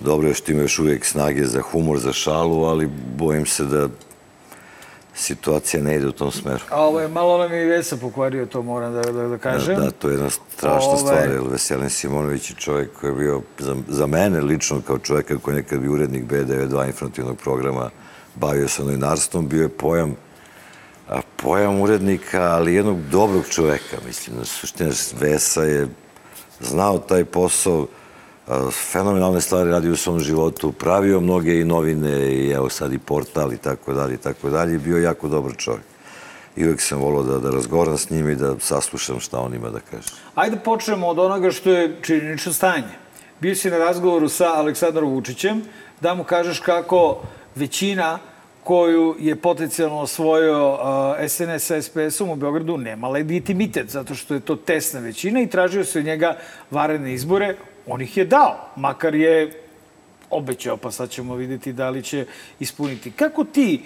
Dobro 0.00 0.28
je 0.28 0.34
što 0.34 0.52
ima 0.52 0.62
još 0.62 0.78
uvijek 0.78 1.04
snage 1.04 1.44
za 1.44 1.62
humor, 1.62 1.98
za 1.98 2.12
šalu, 2.12 2.64
ali 2.64 2.90
bojim 3.16 3.46
se 3.46 3.64
da 3.64 3.88
situacija 5.16 5.82
ne 5.82 5.96
ide 5.96 6.06
u 6.06 6.12
tom 6.12 6.30
smeru. 6.32 6.60
A 6.70 6.80
ovo 6.80 7.00
je, 7.00 7.08
malo 7.08 7.38
nam 7.38 7.52
je 7.52 7.62
i 7.62 7.68
Vesa 7.68 7.96
pokvario, 7.96 8.46
to 8.46 8.62
moram 8.62 8.92
da, 8.92 9.00
da, 9.02 9.12
da 9.12 9.28
Da, 9.28 9.38
kažem. 9.38 9.76
da, 9.76 9.90
to 9.90 10.08
je 10.08 10.14
jedna 10.14 10.30
strašna 10.30 10.88
Ovaj- 10.90 10.98
stvar, 10.98 11.30
jer 11.30 11.40
Veselin 11.50 11.90
Simonović 11.90 12.50
je 12.50 12.56
čovjek 12.56 12.90
koji 13.00 13.10
je 13.10 13.14
bio, 13.14 13.42
za, 13.58 13.76
za 13.88 14.06
mene 14.06 14.40
lično, 14.40 14.80
kao 14.86 14.98
čovjeka 14.98 15.38
koji 15.38 15.54
je 15.54 15.62
nekad 15.62 15.80
bio 15.80 15.92
urednik 15.92 16.24
B92 16.24 16.86
informativnog 16.86 17.36
programa, 17.38 17.90
bavio 18.34 18.68
se 18.68 18.82
novinarstvom, 18.82 19.48
bio 19.48 19.62
je 19.62 19.68
pojam 19.68 20.14
a, 21.08 21.20
pojam 21.36 21.80
urednika, 21.80 22.42
ali 22.42 22.74
jednog 22.74 22.98
dobrog 23.10 23.44
čoveka, 23.48 23.96
mislim. 24.06 24.36
Na 24.36 24.44
suština, 24.44 24.90
Vesa 25.20 25.62
je 25.62 25.88
znao 26.60 26.98
taj 26.98 27.24
posao, 27.24 27.86
fenomenalne 28.92 29.40
stvari 29.40 29.70
radio 29.70 29.92
u 29.92 29.96
svom 29.96 30.20
životu, 30.20 30.72
pravio 30.72 31.20
mnoge 31.20 31.60
i 31.60 31.64
novine 31.64 32.34
i 32.34 32.50
evo 32.50 32.68
sad 32.68 32.92
i 32.92 32.98
portal 32.98 33.52
i 33.52 33.56
tako 33.56 33.92
dalje 33.92 34.14
i 34.14 34.18
tako 34.18 34.50
dalje. 34.50 34.78
Bio 34.78 34.98
jako 34.98 35.28
dobar 35.28 35.52
čovjek. 35.56 35.84
I 36.56 36.64
uvijek 36.64 36.80
sam 36.80 36.98
volao 36.98 37.22
da, 37.22 37.38
da 37.38 37.50
razgovaram 37.50 37.98
s 37.98 38.10
njim 38.10 38.30
i 38.30 38.34
da 38.34 38.54
saslušam 38.58 39.20
šta 39.20 39.40
on 39.40 39.54
ima 39.54 39.70
da 39.70 39.80
kaže. 39.90 40.08
Ajde 40.34 40.56
počnemo 40.64 41.06
od 41.06 41.18
onoga 41.18 41.50
što 41.50 41.70
je 41.70 41.96
činjenično 42.02 42.52
stanje. 42.52 42.94
Bio 43.40 43.54
si 43.54 43.70
na 43.70 43.78
razgovoru 43.78 44.28
sa 44.28 44.54
Aleksandrom 44.54 45.12
Vučićem, 45.12 45.62
da 46.00 46.14
mu 46.14 46.24
kažeš 46.24 46.60
kako 46.60 47.20
većina 47.54 48.18
koju 48.64 49.16
je 49.18 49.36
potencijalno 49.36 50.00
osvojio 50.00 50.72
uh, 50.72 50.78
SNS 51.28 51.66
sa 51.66 51.82
SPS-om 51.82 52.30
u 52.30 52.36
Beogradu 52.36 52.78
nema 52.78 53.08
legitimitet, 53.08 53.90
zato 53.90 54.14
što 54.14 54.34
je 54.34 54.40
to 54.40 54.56
tesna 54.56 55.00
većina 55.00 55.40
i 55.40 55.46
tražio 55.46 55.84
se 55.84 55.98
od 55.98 56.04
njega 56.04 56.36
varene 56.70 57.14
izbore. 57.14 57.56
On 57.86 58.02
ih 58.02 58.16
je 58.16 58.24
dao, 58.24 58.68
makar 58.76 59.14
je 59.14 59.62
obećao, 60.30 60.76
pa 60.76 60.90
sad 60.90 61.10
ćemo 61.10 61.34
videti 61.34 61.72
da 61.72 61.90
li 61.90 62.02
će 62.02 62.26
ispuniti. 62.60 63.10
Kako 63.10 63.44
ti, 63.44 63.82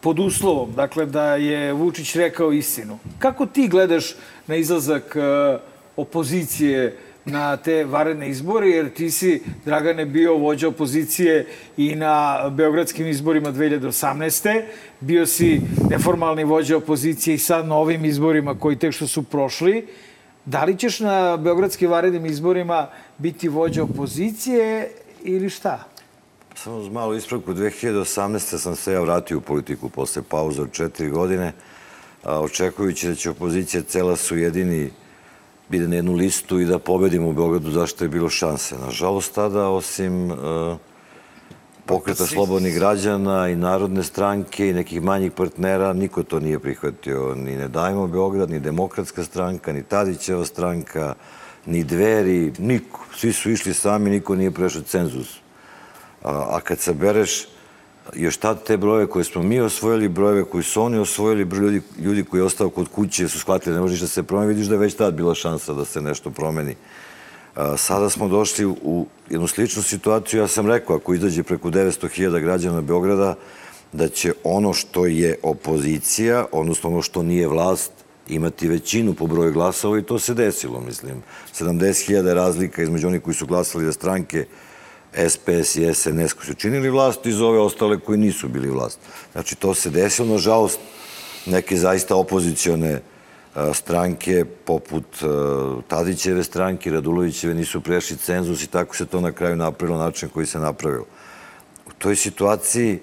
pod 0.00 0.18
uslovom, 0.18 0.72
dakle, 0.72 1.06
da 1.06 1.36
je 1.36 1.72
Vučić 1.72 2.16
rekao 2.16 2.52
istinu, 2.52 2.98
kako 3.18 3.46
ti 3.46 3.68
gledaš 3.68 4.14
na 4.46 4.56
izlazak 4.56 5.16
e, 5.16 5.58
opozicije 5.96 6.96
na 7.24 7.56
te 7.56 7.84
varene 7.84 8.28
izbore, 8.28 8.68
jer 8.68 8.90
ti 8.90 9.10
si, 9.10 9.42
Dragane, 9.64 10.06
bio 10.06 10.34
vođa 10.34 10.68
opozicije 10.68 11.46
i 11.76 11.94
na 11.94 12.48
beogradskim 12.50 13.06
izborima 13.06 13.52
2018. 13.52 14.62
Bio 15.00 15.26
si 15.26 15.60
neformalni 15.90 16.44
vođa 16.44 16.76
opozicije 16.76 17.34
i 17.34 17.38
sad 17.38 17.66
na 17.66 17.76
ovim 17.76 18.04
izborima 18.04 18.58
koji 18.58 18.76
tek 18.76 18.92
što 18.92 19.06
su 19.06 19.22
prošli. 19.22 19.86
Da 20.44 20.64
li 20.64 20.78
ćeš 20.78 21.00
na 21.00 21.36
beogradskim 21.36 21.90
varenim 21.90 22.26
izborima 22.26 22.88
biti 23.18 23.48
vođa 23.48 23.82
opozicije 23.82 24.90
ili 25.22 25.50
šta? 25.50 25.84
Samo 26.54 26.76
uz 26.76 26.88
malu 26.88 27.14
ispravku, 27.14 27.52
2018. 27.52 28.58
sam 28.58 28.76
se 28.76 28.92
ja 28.92 29.00
vratio 29.00 29.38
u 29.38 29.40
politiku 29.40 29.88
posle 29.88 30.22
pauze 30.22 30.62
od 30.62 30.72
četiri 30.72 31.10
godine, 31.10 31.52
a, 32.24 32.40
očekujući 32.40 33.08
da 33.08 33.14
će 33.14 33.30
opozicija 33.30 33.82
cela 33.82 34.16
su 34.16 34.36
jedini 34.36 34.90
bide 35.68 35.88
na 35.88 35.96
jednu 35.96 36.12
listu 36.12 36.60
i 36.60 36.64
da 36.64 36.78
pobedimo 36.78 37.28
u 37.28 37.32
Beogradu 37.32 37.70
zašto 37.70 38.04
je 38.04 38.08
bilo 38.08 38.28
šanse. 38.28 38.78
Nažalost, 38.78 39.34
tada, 39.34 39.68
osim 39.68 40.30
e, 40.30 40.34
pokreta 41.86 42.26
slobodnih 42.26 42.74
građana 42.74 43.48
i 43.48 43.56
narodne 43.56 44.02
stranke 44.02 44.68
i 44.68 44.72
nekih 44.72 45.02
manjih 45.02 45.32
partnera, 45.32 45.92
niko 45.92 46.22
to 46.22 46.40
nije 46.40 46.58
prihvatio. 46.58 47.34
Ni 47.34 47.56
Ne 47.56 47.68
dajmo 47.68 48.06
Beograd, 48.06 48.50
ni 48.50 48.60
demokratska 48.60 49.24
stranka, 49.24 49.72
ni 49.72 49.82
Tadićeva 49.82 50.44
stranka, 50.44 51.14
ni 51.66 51.84
dveri, 51.84 52.52
niko. 52.58 53.00
Svi 53.16 53.32
su 53.32 53.50
išli 53.50 53.74
sami, 53.74 54.10
niko 54.10 54.34
nije 54.34 54.50
prešao 54.50 54.82
cenzus. 54.82 55.38
A, 56.22 56.56
a 56.56 56.60
kad 56.60 56.78
sabereš 56.78 57.46
još 58.14 58.36
tad 58.36 58.64
te 58.64 58.76
brojeve 58.76 59.06
koje 59.06 59.24
smo 59.24 59.42
mi 59.42 59.60
osvojili, 59.60 60.08
brojeve 60.08 60.44
koji 60.44 60.64
su 60.64 60.82
oni 60.82 60.98
osvojili, 60.98 61.42
ljudi, 61.42 61.82
ljudi 61.98 62.24
koji 62.24 62.40
je 62.40 62.44
ostao 62.44 62.70
kod 62.70 62.88
kuće 62.88 63.28
su 63.28 63.38
shvatili 63.38 63.72
da 63.72 63.76
ne 63.76 63.80
može 63.80 63.92
ništa 63.92 64.04
da 64.04 64.10
se 64.10 64.22
promeni, 64.22 64.48
vidiš 64.48 64.66
da 64.66 64.74
je 64.74 64.78
već 64.78 64.94
tad 64.94 65.14
bila 65.14 65.34
šansa 65.34 65.74
da 65.74 65.84
se 65.84 66.00
nešto 66.00 66.30
promeni. 66.30 66.76
Sada 67.76 68.10
smo 68.10 68.28
došli 68.28 68.66
u 68.66 69.06
jednu 69.30 69.46
sličnu 69.46 69.82
situaciju. 69.82 70.40
Ja 70.40 70.48
sam 70.48 70.66
rekao, 70.66 70.96
ako 70.96 71.14
izađe 71.14 71.42
preko 71.42 71.70
900.000 71.70 72.40
građana 72.40 72.80
Beograda, 72.80 73.34
da 73.92 74.08
će 74.08 74.32
ono 74.44 74.72
što 74.72 75.06
je 75.06 75.36
opozicija, 75.42 76.46
odnosno 76.52 76.90
ono 76.90 77.02
što 77.02 77.22
nije 77.22 77.48
vlast, 77.48 77.92
imati 78.28 78.68
većinu 78.68 79.14
po 79.14 79.26
broju 79.26 79.52
glasova 79.52 79.98
i 79.98 80.02
to 80.02 80.18
se 80.18 80.34
desilo, 80.34 80.80
mislim. 80.80 81.22
70.000 81.60 82.34
razlika 82.34 82.82
između 82.82 83.06
onih 83.06 83.22
koji 83.22 83.34
su 83.34 83.46
glasali 83.46 83.84
za 83.84 83.92
stranke 83.92 84.46
SPS 85.28 85.76
i 85.76 85.94
SNS 85.94 86.32
koji 86.32 86.46
su 86.46 86.54
činili 86.54 86.90
vlast 86.90 87.26
i 87.26 87.32
za 87.32 87.46
ove 87.46 87.58
ostale 87.58 88.00
koji 88.00 88.18
nisu 88.18 88.48
bili 88.48 88.70
vlast. 88.70 88.98
Znači, 89.32 89.54
to 89.54 89.74
se 89.74 89.90
desilo, 89.90 90.28
nažalost, 90.28 90.78
neke 91.46 91.76
zaista 91.76 92.16
opozicione 92.16 93.00
stranke 93.74 94.44
poput 94.64 95.04
Tadićeve 95.88 96.44
stranke, 96.44 96.90
Radulovićeve 96.90 97.54
nisu 97.54 97.80
prešli 97.80 98.16
cenzus 98.16 98.62
i 98.62 98.66
tako 98.66 98.96
se 98.96 99.06
to 99.06 99.20
na 99.20 99.32
kraju 99.32 99.56
napravilo 99.56 99.98
način 99.98 100.28
koji 100.28 100.46
se 100.46 100.58
napravilo. 100.58 101.04
U 101.86 101.90
toj 101.98 102.16
situaciji 102.16 103.00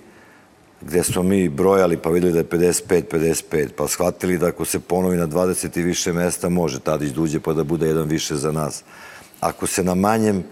gde 0.82 1.04
smo 1.04 1.24
mi 1.24 1.50
brojali 1.50 1.98
pa 1.98 2.10
videli 2.10 2.34
da 2.34 2.40
je 2.40 2.50
55-55, 2.50 3.68
pa 3.76 3.88
shvatili 3.88 4.38
da 4.38 4.48
ako 4.48 4.66
se 4.66 4.80
ponovi 4.80 5.18
na 5.18 5.28
20 5.28 5.80
i 5.80 5.84
više 5.84 6.14
mesta 6.14 6.50
može 6.50 6.80
Tadić 6.80 7.12
da 7.12 7.22
uđe 7.22 7.40
pa 7.40 7.54
da 7.54 7.64
bude 7.64 7.88
jedan 7.88 8.08
više 8.08 8.36
za 8.36 8.52
nas. 8.52 8.84
Ako 9.40 9.68
se 9.68 9.84
na 9.84 9.96
manjem 9.96 10.44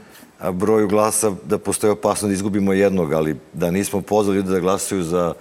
broju 0.52 0.88
glasa 0.88 1.32
da 1.46 1.58
postoje 1.58 1.92
opasno 1.92 2.28
da 2.28 2.34
izgubimo 2.34 2.74
jednog, 2.74 3.14
ali 3.14 3.36
da 3.54 3.72
nismo 3.72 4.02
pozvali 4.02 4.38
ljude 4.38 4.52
da 4.52 4.60
glasaju 4.60 5.04
za 5.04 5.34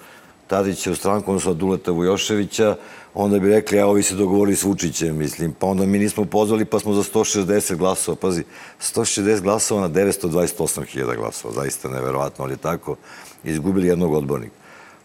Tadića 0.47 0.93
u 0.93 0.95
stranku, 0.95 1.31
odnosno 1.31 1.55
Duleta 1.55 1.91
Vujoševića, 1.91 2.77
onda 3.15 3.39
bi 3.39 3.49
rekli, 3.49 3.79
evo 3.79 3.93
vi 3.93 4.03
se 4.03 4.15
dogovorili 4.15 4.57
s 4.57 4.65
Vučićem, 4.65 5.17
mislim, 5.17 5.53
pa 5.53 5.67
onda 5.67 5.87
mi 5.87 5.99
nismo 5.99 6.25
pozvali, 6.25 6.65
pa 6.65 6.79
smo 6.79 6.93
za 6.93 7.03
160 7.03 7.77
glasova, 7.77 8.17
pazi, 8.17 8.45
160 8.81 9.41
glasova 9.41 9.81
na 9.81 9.89
928.000 9.89 11.17
glasova, 11.17 11.55
zaista 11.55 11.89
neverovatno, 11.89 12.45
ali 12.45 12.53
je 12.53 12.57
tako, 12.57 12.97
izgubili 13.45 13.89
jednog 13.89 14.13
odbornika. 14.13 14.55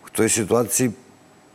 U 0.05 0.09
toj 0.09 0.29
situaciji 0.29 0.91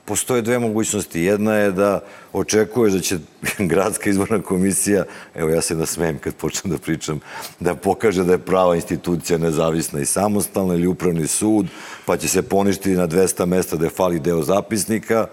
postoje 0.06 0.42
dve 0.42 0.58
mogućnosti. 0.58 1.20
Jedna 1.20 1.54
je 1.54 1.72
da 1.72 2.00
očekuješ 2.32 2.92
da 2.92 3.00
će 3.00 3.18
gradska 3.72 4.10
izborna 4.10 4.42
komisija, 4.42 5.04
evo 5.34 5.50
ja 5.50 5.60
se 5.60 5.74
nasmejem 5.74 6.18
kad 6.18 6.34
počnem 6.34 6.72
da 6.72 6.78
pričam, 6.78 7.20
da 7.60 7.74
pokaže 7.74 8.24
da 8.24 8.32
je 8.32 8.38
prava 8.38 8.76
institucija 8.76 9.38
nezavisna 9.38 10.00
i 10.00 10.06
samostalna 10.06 10.74
ili 10.74 10.86
upravni 10.86 11.26
sud, 11.26 11.66
pa 12.04 12.16
će 12.16 12.28
se 12.28 12.42
poništiti 12.42 12.96
na 12.96 13.08
200 13.08 13.46
mesta 13.46 13.76
da 13.76 13.84
je 13.84 13.90
fali 13.90 14.20
deo 14.20 14.42
zapisnika. 14.42 15.26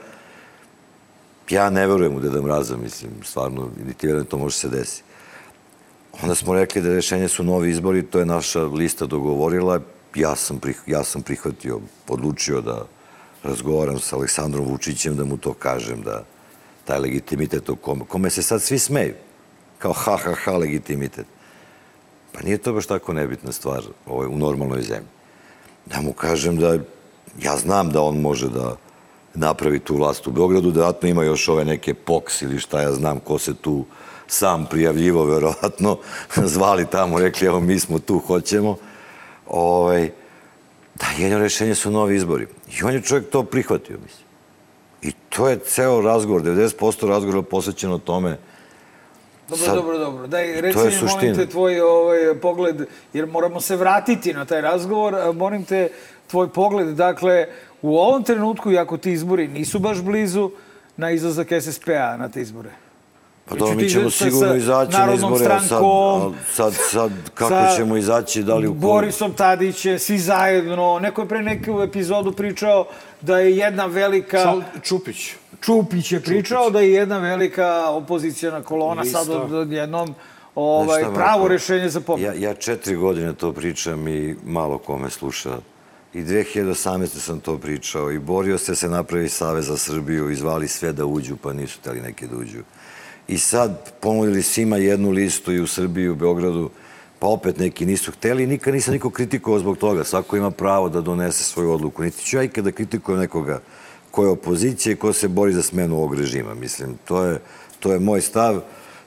Ja 1.49 1.69
ne 1.69 1.87
verujem 1.87 2.15
u 2.15 2.19
Deda 2.19 2.41
Mraza, 2.41 2.77
mislim, 2.77 3.11
stvarno, 3.23 3.69
niti 3.85 4.07
verujem 4.07 4.23
da 4.23 4.29
to 4.29 4.37
može 4.37 4.57
se 4.57 4.69
desiti. 4.69 5.03
Onda 6.21 6.35
smo 6.35 6.53
rekli 6.53 6.81
da 6.81 6.93
rešenje 6.93 7.27
su 7.27 7.43
novi 7.43 7.69
izbori, 7.69 8.03
to 8.03 8.19
je 8.19 8.25
naša 8.25 8.63
lista 8.63 9.05
dogovorila, 9.05 9.79
ja 10.15 10.35
sam, 10.35 10.59
prih, 10.59 10.81
ja 10.87 11.03
sam 11.03 11.21
prihvatio, 11.21 11.79
odlučio 12.07 12.61
da 12.61 12.85
razgovaram 13.43 13.99
sa 13.99 14.15
Aleksandrom 14.15 14.65
Vučićem 14.65 15.15
da 15.15 15.23
mu 15.23 15.37
to 15.37 15.53
kažem, 15.53 16.01
da 16.01 16.23
taj 16.85 16.99
legitimitet 16.99 17.69
u 17.69 17.75
kome, 17.75 18.01
kome 18.07 18.29
se 18.29 18.41
sad 18.41 18.61
svi 18.61 18.79
smeju, 18.79 19.13
kao 19.79 19.93
ha, 19.93 20.17
ha, 20.17 20.33
ha, 20.33 20.51
legitimitet. 20.51 21.25
Pa 22.31 22.41
nije 22.41 22.57
to 22.57 22.73
baš 22.73 22.85
tako 22.85 23.13
nebitna 23.13 23.51
stvar 23.51 23.83
ovaj, 24.05 24.27
u 24.27 24.37
normalnoj 24.37 24.81
zemlji. 24.81 25.09
Da 25.85 26.01
mu 26.01 26.13
kažem 26.13 26.57
da 26.57 26.77
ja 27.41 27.57
znam 27.57 27.89
da 27.89 28.01
on 28.01 28.21
može 28.21 28.49
da 28.49 28.75
napravi 29.33 29.79
tu 29.79 29.95
vlast 29.95 30.27
u 30.27 30.31
Beogradu, 30.31 30.71
da 30.71 30.93
ima 31.03 31.23
još 31.23 31.47
ove 31.49 31.65
neke 31.65 31.93
POX 32.05 32.43
ili 32.43 32.59
šta 32.59 32.81
ja 32.81 32.91
znam 32.91 33.19
ko 33.19 33.37
se 33.37 33.53
tu 33.53 33.85
sam 34.27 34.65
prijavljivo, 34.65 35.25
verovatno, 35.25 35.97
zvali 36.55 36.85
tamo, 36.91 37.19
rekli, 37.19 37.47
evo 37.47 37.59
mi 37.59 37.79
smo 37.79 37.99
tu, 37.99 38.19
hoćemo. 38.19 38.77
Ovaj, 39.47 40.11
Da, 40.95 41.05
jedno 41.17 41.39
rešenje 41.39 41.75
su 41.75 41.91
novi 41.91 42.15
izbori. 42.15 42.47
I 42.79 42.83
on 42.83 42.93
je 42.93 43.01
čovjek 43.01 43.29
to 43.29 43.43
prihvatio, 43.43 43.97
mislim. 44.03 44.27
I 45.01 45.11
to 45.29 45.49
je 45.49 45.59
ceo 45.59 46.01
razgovor, 46.01 46.41
90% 46.41 47.07
razgovora 47.07 47.41
posvećeno 47.41 47.97
tome. 47.97 48.37
Dobro, 49.49 49.65
Sad, 49.65 49.75
dobro, 49.75 49.97
dobro. 49.97 50.27
Daj, 50.27 50.61
reci 50.61 50.79
mi, 50.79 51.09
molim 51.09 51.35
te, 51.35 51.47
tvoj 51.47 51.81
ovaj, 51.81 52.39
pogled, 52.41 52.85
jer 53.13 53.27
moramo 53.27 53.61
se 53.61 53.75
vratiti 53.75 54.33
na 54.33 54.45
taj 54.45 54.61
razgovor, 54.61 55.35
molim 55.35 55.65
te, 55.65 55.89
tvoj 56.27 56.49
pogled, 56.49 56.87
dakle, 56.87 57.47
u 57.81 57.97
ovom 57.97 58.23
trenutku, 58.23 58.71
iako 58.71 58.97
ti 58.97 59.11
izbori 59.11 59.47
nisu 59.47 59.79
baš 59.79 60.01
blizu, 60.01 60.51
na 60.97 61.11
izlazak 61.11 61.47
SSP-a 61.61 62.17
na 62.17 62.29
te 62.29 62.41
izbore. 62.41 62.71
Pa 63.45 63.55
dobro, 63.55 63.75
mi 63.75 63.89
ćemo 63.89 64.09
sigurno 64.09 64.55
izaći 64.55 64.97
na 64.97 65.13
izbore, 65.13 65.45
a 65.45 65.59
sad, 65.59 65.83
sad, 66.53 66.73
sad 66.91 67.11
kako 67.33 67.49
sa 67.49 67.75
ćemo 67.75 67.97
izaći, 67.97 68.43
da 68.43 68.55
li 68.55 68.67
u 68.67 68.73
Borisom 68.73 69.33
Tadiće, 69.33 69.99
svi 69.99 70.19
zajedno. 70.19 70.99
Neko 70.99 71.21
je 71.21 71.27
pre 71.27 71.41
neku 71.41 71.81
epizodu 71.81 72.31
pričao 72.31 72.85
da 73.21 73.39
je 73.39 73.57
jedna 73.57 73.85
velika... 73.85 74.43
Sal, 74.43 74.61
Čupić. 74.81 75.33
Čupić 75.61 76.11
je 76.11 76.19
pričao 76.19 76.63
Čupić. 76.63 76.73
da 76.73 76.79
je 76.79 76.93
jedna 76.93 77.17
velika 77.17 77.89
opozicijona 77.89 78.61
kolona 78.61 79.01
Lista. 79.01 79.23
sad 79.23 79.53
odjednom 79.53 80.15
ovaj, 80.55 81.03
pravo 81.13 81.47
rešenje 81.47 81.89
za 81.89 82.01
pobjede. 82.01 82.39
Ja, 82.39 82.49
ja 82.49 82.55
četiri 82.55 82.95
godine 82.95 83.33
to 83.33 83.51
pričam 83.51 84.07
i 84.07 84.35
malo 84.45 84.77
kome 84.77 85.09
sluša. 85.09 85.57
I 86.13 86.21
2018. 86.21 87.07
sam 87.07 87.39
to 87.39 87.57
pričao 87.57 88.11
i 88.11 88.19
borio 88.19 88.57
se 88.57 88.75
se 88.75 88.89
napravi 88.89 89.29
Savez 89.29 89.65
za 89.65 89.77
Srbiju 89.77 90.29
i 90.29 90.35
zvali 90.35 90.67
sve 90.67 90.93
da 90.93 91.05
uđu, 91.05 91.35
pa 91.37 91.53
nisu 91.53 91.79
teli 91.79 92.01
neke 92.01 92.27
da 92.27 92.37
uđu 92.37 92.59
i 93.27 93.37
sad 93.37 93.93
ponudili 93.99 94.43
svima 94.43 94.77
jednu 94.77 95.09
listu 95.09 95.53
i 95.53 95.61
u 95.61 95.67
Srbiji, 95.67 96.09
u 96.09 96.15
Beogradu, 96.15 96.69
pa 97.19 97.27
opet 97.27 97.57
neki 97.57 97.85
nisu 97.85 98.11
hteli 98.11 98.43
i 98.43 98.47
nikad 98.47 98.73
nisam 98.73 98.93
niko 98.93 99.09
kritikovao 99.09 99.59
zbog 99.59 99.77
toga. 99.77 100.03
Svako 100.03 100.37
ima 100.37 100.51
pravo 100.51 100.89
da 100.89 101.01
donese 101.01 101.43
svoju 101.43 101.71
odluku. 101.71 102.03
Niti 102.03 102.25
ću 102.25 102.37
ja 102.37 102.43
ikada 102.43 102.71
kritikujem 102.71 103.19
nekoga 103.19 103.61
ko 104.13 104.23
je 104.23 104.29
opozicija 104.29 104.93
i 104.93 104.95
ko 104.95 105.13
se 105.13 105.27
bori 105.27 105.53
za 105.53 105.61
smenu 105.63 105.95
ovog 105.95 106.15
režima. 106.15 106.53
Mislim, 106.53 106.97
to 107.05 107.23
je, 107.23 107.39
to 107.79 107.93
je 107.93 107.99
moj 107.99 108.21
stav. 108.21 108.61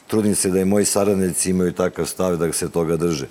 Trudim 0.06 0.34
se 0.34 0.50
da 0.50 0.60
i 0.60 0.64
moji 0.64 0.84
saradnici 0.84 1.50
imaju 1.50 1.72
takav 1.72 2.06
stav 2.06 2.36
da 2.36 2.52
se 2.52 2.70
toga 2.70 2.96
drže. 2.96 3.28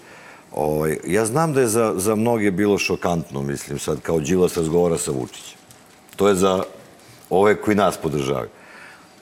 Ovaj, 0.51 0.97
ja 1.07 1.25
znam 1.25 1.53
da 1.53 1.61
je 1.61 1.67
za, 1.67 1.93
za 1.97 2.15
mnoge 2.15 2.51
bilo 2.51 2.77
šokantno, 2.77 3.41
mislim, 3.41 3.79
sad 3.79 4.01
kao 4.01 4.19
Đilas 4.19 4.57
razgovara 4.57 4.97
sa 4.97 5.11
Vučićem. 5.11 5.59
To 6.15 6.29
je 6.29 6.35
za 6.35 6.63
ove 7.29 7.55
koji 7.55 7.75
nas 7.75 7.97
podržavaju. 7.97 8.49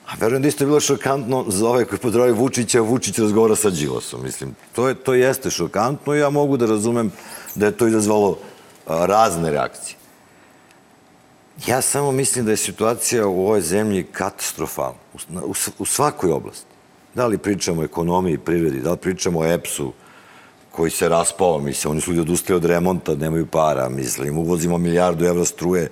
A 0.06 0.12
verujem 0.20 0.42
da 0.42 0.48
isto 0.48 0.64
je 0.64 0.66
bilo 0.66 0.80
šokantno 0.80 1.44
za 1.48 1.68
ove 1.68 1.84
koji 1.84 1.98
podravaju 1.98 2.34
Vučića, 2.34 2.80
Vučić 2.80 3.18
razgovara 3.18 3.56
sa 3.56 3.70
Đilasom. 3.70 4.22
Mislim, 4.22 4.54
to, 4.72 4.88
je, 4.88 4.94
to 4.94 5.14
jeste 5.14 5.50
šokantno 5.50 6.14
i 6.14 6.18
ja 6.18 6.30
mogu 6.30 6.56
da 6.56 6.66
razumem 6.66 7.12
da 7.54 7.66
je 7.66 7.76
to 7.76 7.86
izazvalo 7.86 8.38
razne 8.86 9.50
reakcije. 9.50 9.96
Ja 11.66 11.80
samo 11.80 12.12
mislim 12.12 12.44
da 12.44 12.50
je 12.50 12.56
situacija 12.56 13.26
u 13.26 13.46
ovoj 13.46 13.60
zemlji 13.60 14.06
katastrofalna. 14.12 14.98
U, 15.14 15.50
u, 15.50 15.54
u 15.78 15.84
svakoj 15.84 16.32
oblasti. 16.32 16.66
Da 17.14 17.26
li 17.26 17.38
pričamo 17.38 17.80
o 17.80 17.84
ekonomiji, 17.84 18.38
privredi, 18.38 18.80
da 18.80 18.90
li 18.90 18.96
pričamo 18.96 19.40
o 19.40 19.44
EPS-u, 19.44 19.92
koji 20.70 20.90
se 20.90 21.08
raspao, 21.08 21.58
mislim, 21.58 21.90
oni 21.90 22.00
su 22.00 22.10
ljudi 22.10 22.20
odustali 22.20 22.56
od 22.56 22.64
remonta, 22.64 23.14
nemaju 23.14 23.46
para, 23.46 23.88
mislim, 23.88 24.38
uvozimo 24.38 24.78
milijardu 24.78 25.24
evra 25.24 25.44
struje, 25.44 25.90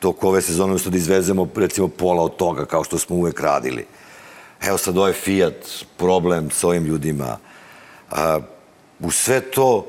toko 0.00 0.28
ove 0.28 0.42
sezone 0.42 0.76
da 0.84 0.96
izvezemo 0.96 1.48
recimo 1.56 1.88
pola 1.88 2.22
od 2.22 2.36
toga 2.36 2.64
kao 2.64 2.84
što 2.84 2.98
smo 2.98 3.16
uvek 3.16 3.40
radili. 3.40 3.86
Evo 4.62 4.78
sad 4.78 4.98
ovaj 4.98 5.12
Fiat, 5.12 5.84
problem 5.96 6.50
sa 6.50 6.68
ovim 6.68 6.84
ljudima. 6.84 7.38
A, 8.10 8.40
u 9.00 9.10
sve 9.10 9.40
to 9.40 9.86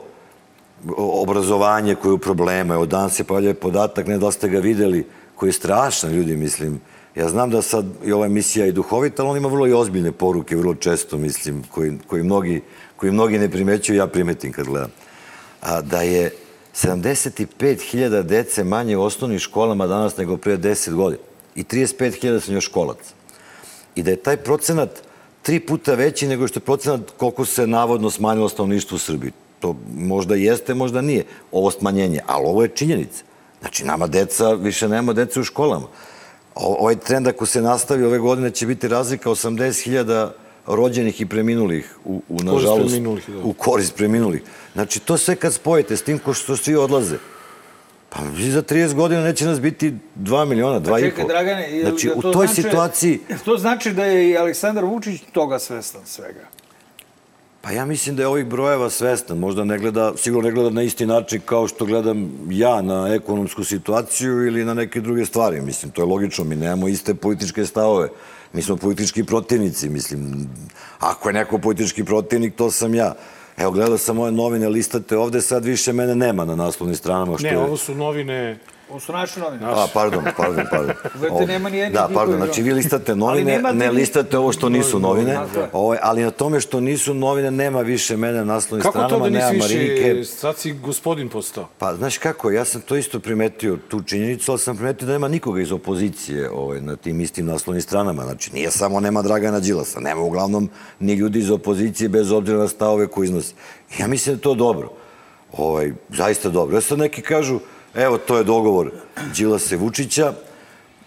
obrazovanje 0.97 1.95
koje 1.95 2.09
je 2.09 2.13
u 2.13 2.17
problema. 2.17 2.73
Evo 2.73 2.85
danas 2.85 3.15
se 3.15 3.23
pojavljaju 3.23 3.55
podatak, 3.55 4.07
ne 4.07 4.17
da 4.17 4.31
ste 4.31 4.49
ga 4.49 4.59
videli, 4.59 5.07
koji 5.35 5.49
je 5.49 5.53
strašan 5.53 6.11
ljudi, 6.11 6.37
mislim. 6.37 6.81
Ja 7.15 7.29
znam 7.29 7.49
da 7.49 7.61
sad 7.61 7.85
i 8.05 8.11
ova 8.11 8.25
emisija 8.25 8.65
je 8.65 8.71
duhovita, 8.71 9.23
ali 9.23 9.29
on 9.29 9.37
ima 9.37 9.47
vrlo 9.47 9.67
i 9.67 9.73
ozbiljne 9.73 10.11
poruke, 10.11 10.55
vrlo 10.55 10.75
često, 10.75 11.17
mislim, 11.17 11.63
koji, 11.71 11.97
koji, 12.07 12.23
mnogi, 12.23 12.61
koji 12.95 13.11
mnogi 13.11 13.39
ne 13.39 13.49
primećuju, 13.49 13.97
ja 13.97 14.07
primetim 14.07 14.51
kad 14.51 14.65
gledam. 14.65 14.91
A, 15.61 15.81
da 15.81 16.01
je 16.01 16.31
75.000 16.75 18.23
dece 18.23 18.63
manje 18.63 18.97
u 18.97 19.03
osnovnim 19.03 19.39
školama 19.39 19.87
danas 19.87 20.17
nego 20.17 20.37
pre 20.37 20.57
10 20.57 20.93
godina. 20.93 21.23
I 21.55 21.63
35.000 21.63 22.39
sam 22.39 22.53
još 22.53 22.65
školaca. 22.65 23.13
I 23.95 24.03
da 24.03 24.11
je 24.11 24.23
taj 24.23 24.37
procenat 24.37 24.89
tri 25.41 25.59
puta 25.59 25.93
veći 25.93 26.27
nego 26.27 26.47
što 26.47 26.57
je 26.57 26.63
procenat 26.63 27.01
koliko 27.17 27.45
se 27.45 27.67
navodno 27.67 28.09
smanjilo 28.09 28.49
stanovništvo 28.49 28.95
u 28.95 28.99
Srbiji. 28.99 29.31
To 29.59 29.75
možda 29.95 30.35
jeste, 30.35 30.73
možda 30.73 31.01
nije 31.01 31.25
ovo 31.51 31.71
smanjenje, 31.71 32.19
ali 32.27 32.45
ovo 32.45 32.63
je 32.63 32.75
činjenica. 32.75 33.23
Znači, 33.59 33.85
nama 33.85 34.07
deca, 34.07 34.53
više 34.53 34.87
nema 34.87 35.13
dece 35.13 35.39
u 35.39 35.43
školama. 35.43 35.87
O, 36.55 36.75
ovaj 36.79 36.95
trend, 36.95 37.27
ako 37.27 37.45
se 37.45 37.61
nastavi 37.61 38.03
ove 38.03 38.19
godine, 38.19 38.51
će 38.51 38.65
biti 38.65 38.87
razlika 38.87 39.29
80.000 39.29 40.29
rođenih 40.67 41.21
i 41.21 41.25
preminulih 41.25 41.95
u, 42.05 42.21
u 42.29 42.43
nažalost, 42.43 42.89
preminulih, 42.89 43.29
da. 43.29 43.43
u 43.43 43.53
korist 43.53 43.95
preminulih. 43.95 44.41
Znači, 44.73 44.99
to 44.99 45.17
sve 45.17 45.35
kad 45.35 45.53
spojite 45.53 45.97
s 45.97 46.03
tim 46.03 46.19
ko 46.19 46.33
što 46.33 46.57
svi 46.57 46.75
odlaze, 46.75 47.17
pa 48.09 48.19
vi 48.35 48.51
za 48.51 48.61
30 48.61 48.93
godina 48.93 49.21
neće 49.21 49.45
nas 49.45 49.61
biti 49.61 49.93
2 50.15 50.45
miliona, 50.45 50.79
2,5. 50.79 50.89
Pa 50.89 50.99
čekaj, 50.99 51.25
Dragane, 51.27 51.81
znači, 51.81 52.11
u 52.15 52.21
toj 52.21 52.47
znači, 52.47 52.61
situaciji... 52.61 53.19
To 53.45 53.57
znači 53.57 53.91
da 53.91 54.05
je 54.05 54.29
i 54.29 54.37
Aleksandar 54.37 54.85
Vučić 54.85 55.21
toga 55.31 55.59
svestan 55.59 56.01
svega. 56.05 56.47
Pa 57.61 57.71
ja 57.71 57.85
mislim 57.85 58.15
da 58.15 58.23
je 58.23 58.27
ovih 58.27 58.45
brojeva 58.45 58.89
svestan. 58.89 59.37
Možda 59.37 59.63
ne 59.63 59.77
gleda, 59.79 60.13
sigurno 60.17 60.49
ne 60.49 60.55
gleda 60.55 60.69
na 60.69 60.81
isti 60.83 61.05
način 61.05 61.41
kao 61.45 61.67
što 61.67 61.85
gledam 61.85 62.31
ja 62.49 62.81
na 62.81 63.13
ekonomsku 63.13 63.63
situaciju 63.63 64.47
ili 64.47 64.65
na 64.65 64.73
neke 64.73 65.01
druge 65.01 65.25
stvari. 65.25 65.61
Mislim, 65.61 65.91
to 65.91 66.01
je 66.01 66.05
logično. 66.05 66.43
Mi 66.43 66.55
nemamo 66.55 66.87
iste 66.87 67.13
političke 67.15 67.65
stavove. 67.65 68.09
Mi 68.53 68.61
smo 68.61 68.75
politički 68.75 69.23
protivnici. 69.23 69.89
Mislim, 69.89 70.49
ako 70.99 71.29
je 71.29 71.33
neko 71.33 71.57
politički 71.57 72.03
protivnik, 72.03 72.55
to 72.55 72.71
sam 72.71 72.95
ja. 72.95 73.15
Evo, 73.57 73.71
gledao 73.71 73.97
sam 73.97 74.15
moje 74.15 74.31
novine, 74.31 74.69
listate 74.69 75.17
ovde, 75.17 75.41
sad 75.41 75.65
više 75.65 75.93
mene 75.93 76.15
nema 76.15 76.45
na 76.45 76.55
naslovnim 76.55 76.95
stranama. 76.95 77.37
Što 77.37 77.47
Ne, 77.47 77.53
je... 77.53 77.59
ovo 77.59 77.77
su 77.77 77.95
novine... 77.95 78.59
Ovo 78.91 78.99
su 78.99 79.11
naše 79.13 79.39
novine. 79.39 79.65
A, 79.65 79.85
pardon, 79.93 80.23
pardon, 80.37 80.65
pardon. 80.71 80.95
Ovo- 81.31 81.45
nema 81.45 81.69
ni 81.69 81.77
jednih 81.77 81.93
Da, 82.01 82.09
pardon, 82.13 82.35
znači 82.37 82.61
vi 82.61 82.73
listate 82.73 83.15
novine, 83.15 83.61
ne 83.73 83.91
listate 83.91 84.37
ovo 84.37 84.51
što 84.51 84.69
nisu 84.69 84.99
novine, 84.99 85.31
je. 85.31 85.39
ovaj, 85.73 85.97
ali 86.01 86.23
na 86.23 86.31
tome 86.31 86.59
što 86.59 86.79
nisu 86.79 87.13
novine 87.13 87.51
nema 87.51 87.81
više 87.81 88.17
mene 88.17 88.37
na 88.37 88.43
naslovnim 88.43 88.83
Kako 88.83 88.99
to 88.99 89.05
stranama, 89.05 89.29
da 89.29 89.37
nema 89.39 89.51
nisi 89.51 89.59
Marinike. 89.75 90.13
više... 90.13 90.31
Sad 90.31 90.57
si 90.57 90.73
gospodin 90.73 91.29
postao. 91.29 91.67
Pa, 91.77 91.95
znaš 91.95 92.17
kako, 92.17 92.51
ja 92.51 92.65
sam 92.65 92.81
to 92.81 92.95
isto 92.95 93.19
primetio, 93.19 93.77
tu 93.89 94.03
činjenicu, 94.03 94.51
ali 94.51 94.59
sam 94.59 94.75
primetio 94.75 95.05
da 95.05 95.11
nema 95.13 95.27
nikoga 95.27 95.61
iz 95.61 95.71
opozicije 95.71 96.49
ovaj, 96.49 96.81
na 96.81 96.95
tim 96.95 97.21
istim 97.21 97.45
naslovnim 97.45 97.81
stranama. 97.81 98.23
Znači, 98.23 98.53
nije 98.53 98.71
samo 98.71 98.99
nema 98.99 99.21
Dragana 99.21 99.59
Đilasa, 99.59 99.99
nema 99.99 100.21
uglavnom 100.21 100.69
ni 100.99 101.13
ljudi 101.13 101.39
iz 101.39 101.51
opozicije 101.51 102.09
bez 102.09 102.31
obzira 102.31 102.57
na 102.57 102.67
stavove 102.67 103.07
koji 103.07 103.25
iznose. 103.25 103.53
Ja 103.99 104.07
mislim 104.07 104.35
da 104.35 104.39
je 104.39 104.43
to 104.43 104.53
dobro. 104.53 104.89
Ovaj, 105.53 105.91
zaista 106.09 106.49
dobro. 106.49 106.77
Ja 106.77 106.81
sad 106.81 106.99
neki 106.99 107.21
kažu, 107.21 107.59
evo, 107.95 108.17
to 108.17 108.37
je 108.37 108.43
dogovor 108.43 108.91
Đilasa 109.35 109.75
i 109.75 109.77
Vučića, 109.77 110.33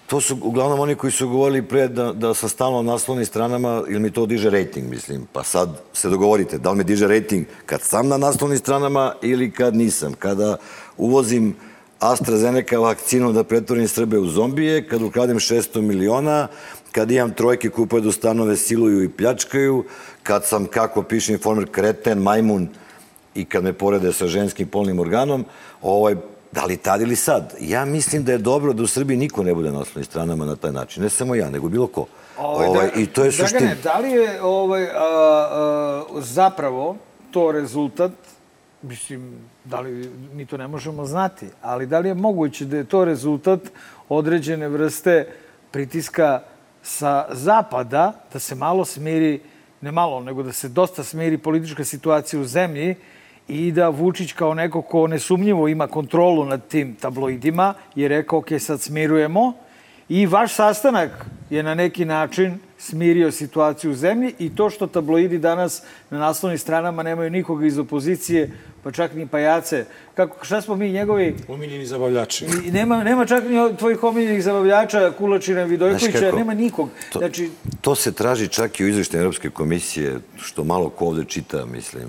To 0.07 0.21
su 0.21 0.37
uglavnom 0.43 0.81
oni 0.81 0.95
koji 0.95 1.11
su 1.11 1.29
govorili 1.29 1.63
pre 1.63 1.89
da, 1.89 2.13
da 2.13 2.35
sa 2.35 2.49
stalno 2.49 2.83
na 2.83 2.93
naslovnim 2.93 3.27
stranama, 3.27 3.83
ili 3.89 4.01
mi 4.01 4.11
to 4.11 4.27
diže 4.27 4.51
rating, 4.51 4.91
mislim. 4.91 5.27
Pa 5.33 5.43
sad 5.45 5.81
se 5.93 6.09
dogovorite, 6.09 6.59
da 6.59 6.71
li 6.71 6.79
mi 6.79 6.85
diže 6.85 7.09
rating 7.09 7.47
kad 7.67 7.81
sam 7.83 8.09
na 8.09 8.17
naslovnim 8.17 8.59
stranama 8.59 9.15
ili 9.23 9.51
kad 9.51 9.77
nisam. 9.77 10.13
Kada 10.13 10.57
uvozim 10.97 11.57
AstraZeneca 12.01 12.79
vakcinu 12.79 13.33
da 13.33 13.45
pretvorim 13.45 13.89
Srbe 13.89 14.19
u 14.19 14.27
zombije, 14.27 14.89
kad 14.89 15.03
ukradem 15.03 15.39
600 15.39 15.81
miliona, 15.81 16.49
kad 16.93 17.11
imam 17.11 17.33
trojke 17.35 17.71
koje 17.71 17.89
pojedu 17.89 18.13
stanove, 18.13 18.57
siluju 18.57 19.03
i 19.05 19.09
pljačkaju, 19.09 19.85
kad 20.23 20.45
sam, 20.45 20.67
kako 20.67 21.03
piše 21.03 21.33
informer, 21.33 21.71
kreten, 21.71 22.19
majmun, 22.19 22.69
i 23.35 23.45
kad 23.45 23.65
me 23.65 23.73
porede 23.73 24.13
sa 24.13 24.27
ženskim 24.27 24.69
polnim 24.69 25.01
organom, 25.01 25.45
ovaj, 25.83 26.17
da 26.55 26.65
li 26.65 26.77
tad 26.77 27.01
ili 27.01 27.17
sad? 27.17 27.55
Ja 27.61 27.85
mislim 27.85 28.25
da 28.25 28.33
je 28.33 28.39
dobro 28.39 28.73
da 28.73 28.83
u 28.83 28.87
Srbiji 28.87 29.17
niko 29.17 29.43
ne 29.43 29.55
bude 29.55 29.71
na 29.73 29.81
osnovnim 29.81 30.05
stranama 30.05 30.45
na 30.45 30.57
taj 30.57 30.73
način. 30.73 31.03
Ne 31.03 31.11
samo 31.11 31.35
ja, 31.35 31.51
nego 31.51 31.69
bilo 31.69 31.87
ko. 31.87 32.07
Ovaj, 32.39 32.69
da- 32.69 33.01
I 33.01 33.07
to 33.07 33.25
je 33.25 33.33
suština. 33.33 33.61
Dragane, 33.61 33.81
da 33.83 33.99
li 33.99 34.11
je 34.11 34.43
ovaj, 34.43 34.85
a, 34.85 34.89
a, 34.95 36.05
zapravo 36.21 36.97
to 37.31 37.53
rezultat, 37.53 38.13
mislim, 38.83 39.35
da 39.65 39.81
li, 39.81 40.11
mi 40.33 40.47
to 40.47 40.57
ne 40.57 40.69
možemo 40.69 41.07
znati, 41.07 41.47
ali 41.63 41.87
da 41.87 41.99
li 41.99 42.09
je 42.09 42.15
moguće 42.15 42.65
da 42.65 42.77
je 42.77 42.85
to 42.85 43.05
rezultat 43.05 43.61
određene 44.09 44.69
vrste 44.69 45.27
pritiska 45.71 46.43
sa 46.83 47.27
zapada, 47.31 48.13
da 48.33 48.39
se 48.39 48.55
malo 48.55 48.85
smiri, 48.85 49.41
ne 49.81 49.93
malo, 49.93 50.21
nego 50.21 50.43
da 50.43 50.53
se 50.53 50.69
dosta 50.69 51.05
smiri 51.05 51.39
politička 51.39 51.85
situacija 51.85 52.41
u 52.41 52.45
zemlji 52.45 52.95
i 53.49 53.73
da 53.73 53.89
Vučić 53.89 54.33
kao 54.33 54.55
neko 54.55 54.83
ko 54.83 55.07
nesumnjivo 55.07 55.69
ima 55.69 55.87
kontrolu 55.87 56.45
nad 56.45 56.69
tim 56.69 56.95
tabloidima 56.95 57.75
je 57.95 58.09
rekao, 58.09 58.39
ok, 58.39 58.49
sad 58.59 58.81
smirujemo, 58.81 59.53
I 60.09 60.27
vaš 60.27 60.55
sastanak 60.55 61.27
je 61.51 61.63
na 61.63 61.75
neki 61.75 62.05
način 62.05 62.59
smirio 62.79 63.33
situaciju 63.33 63.91
u 63.91 63.95
zemlji 63.95 64.35
i 64.39 64.57
to 64.57 64.71
što 64.71 64.87
tabloidi 64.87 65.39
danas 65.39 65.83
na 66.11 66.19
naslovnim 66.19 66.59
stranama 66.59 67.03
nemaju 67.03 67.31
nikoga 67.31 67.67
iz 67.67 67.79
opozicije, 67.79 68.51
pa 68.83 68.93
čak 68.93 69.15
ni 69.15 69.27
pajace. 69.27 69.87
Kako, 70.15 70.45
šta 70.45 70.61
smo 70.61 70.77
mi 70.77 70.93
njegovi? 70.93 71.37
Omiljeni 71.49 71.87
zabavljači. 71.87 72.47
I 72.67 72.71
nema, 72.71 73.05
nema 73.05 73.27
čak 73.27 73.45
ni 73.45 73.77
tvojih 73.77 74.05
omiljenih 74.05 74.45
zabavljača, 74.45 75.13
Kulačina, 75.19 75.63
Vidojkovića, 75.63 76.21
kako? 76.21 76.37
nema 76.37 76.55
nikog. 76.55 76.89
To, 77.13 77.19
Znači, 77.19 77.51
to 77.81 77.95
se 77.95 78.13
traži 78.13 78.49
čak 78.49 78.81
i 78.81 78.85
u 78.85 78.89
izveštaju 78.89 79.21
Europske 79.21 79.51
komisije, 79.51 80.19
što 80.37 80.65
malo 80.65 80.91
ko 80.91 81.07
ovde 81.07 81.25
čita, 81.25 81.67
mislim. 81.67 82.09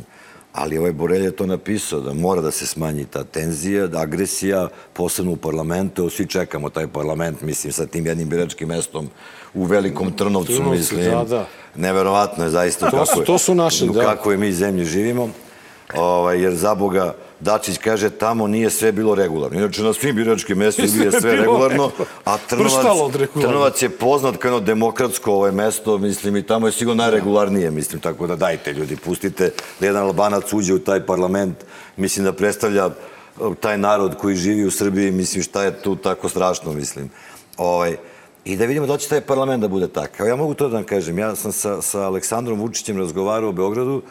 Ali 0.56 0.78
ovaj 0.78 0.92
Borelj 0.94 1.24
je 1.24 1.32
to 1.32 1.46
napisao, 1.46 2.00
da 2.00 2.14
mora 2.14 2.42
da 2.42 2.52
se 2.52 2.68
smanji 2.68 3.06
ta 3.06 3.24
tenzija, 3.24 3.88
da 3.88 4.00
agresija, 4.00 4.62
posebno 4.94 5.32
u 5.32 5.38
parlamentu, 5.38 6.10
svi 6.10 6.28
čekamo 6.28 6.70
taj 6.70 6.88
parlament, 6.88 7.42
mislim, 7.42 7.74
sa 7.74 7.86
tim 7.86 8.06
jednim 8.06 8.30
biračkim 8.30 8.68
mestom 8.68 9.10
u 9.54 9.64
velikom 9.64 10.12
Trnovcu, 10.14 10.54
Trnovcu, 10.54 10.70
mislim. 10.72 11.04
da, 11.04 11.24
da. 11.26 11.48
Neverovatno 11.78 12.44
je 12.44 12.50
zaista 12.50 12.86
To 12.86 12.98
su- 12.98 13.06
kako 13.06 13.20
je- 13.20 13.26
to 13.26 13.38
su 13.38 13.56
naše, 13.56 13.86
u 13.86 13.90
da. 13.90 14.02
kakvoj 14.04 14.38
mi 14.38 14.54
zemlji 14.54 14.86
živimo. 14.86 15.30
Ovaj, 15.96 16.42
jer 16.42 16.56
za 16.56 16.76
Boga, 16.76 17.14
Dačić 17.40 17.78
kaže 17.78 18.10
tamo 18.10 18.48
nije 18.48 18.70
sve 18.70 18.92
bilo 18.92 19.16
regularno. 19.16 19.60
Inače 19.60 19.84
na 19.84 19.94
svim 19.94 20.16
biračkim 20.16 20.58
mestima 20.58 21.04
je 21.04 21.12
sve 21.12 21.36
regularno, 21.36 21.92
a 22.26 22.38
Prštalo 22.50 23.12
Trnovac. 23.12 23.30
Trnovac 23.34 23.82
je 23.82 23.90
poznat 23.90 24.38
kao 24.38 24.60
demokratsko 24.60 25.34
ovaj 25.34 25.52
mesto, 25.52 25.98
mislim, 25.98 26.36
i 26.36 26.44
tamo 26.44 26.68
je 26.68 26.72
sigurno 26.72 27.04
najregularnije, 27.04 27.72
mislim, 27.72 28.02
tako 28.02 28.28
da 28.28 28.36
dajte 28.36 28.74
ljudi, 28.74 28.96
pustite 28.96 29.52
da 29.80 29.86
jedan 29.86 30.04
Albanac 30.04 30.54
uđe 30.54 30.74
u 30.74 30.80
taj 30.80 31.06
parlament, 31.06 31.58
mislim 31.98 32.26
da 32.26 32.34
predstavlja 32.34 32.86
uh, 32.88 33.56
taj 33.60 33.78
narod 33.78 34.18
koji 34.18 34.36
živi 34.36 34.66
u 34.66 34.72
Srbiji, 34.72 35.12
mislim, 35.12 35.44
šta 35.44 35.64
je 35.64 35.82
tu 35.82 35.96
tako 35.96 36.30
strašno, 36.30 36.74
mislim. 36.74 37.10
Ovaj, 37.58 37.98
I 38.46 38.58
da 38.58 38.66
vidimo 38.66 38.88
da 38.88 38.98
će 38.98 39.10
taj 39.10 39.22
parlament 39.22 39.62
da 39.62 39.68
bude 39.68 39.88
takav. 39.88 40.28
Ja 40.28 40.36
mogu 40.36 40.54
to 40.54 40.68
da 40.70 40.76
vam 40.76 40.84
kažem, 40.84 41.20
ja 41.20 41.36
sam 41.36 41.52
sa, 41.52 41.82
sa 41.82 42.06
Aleksandrom 42.06 42.60
Vučićem 42.60 42.98
razgovarao 42.98 43.50
u 43.50 43.54
Beogradu, 43.54 44.02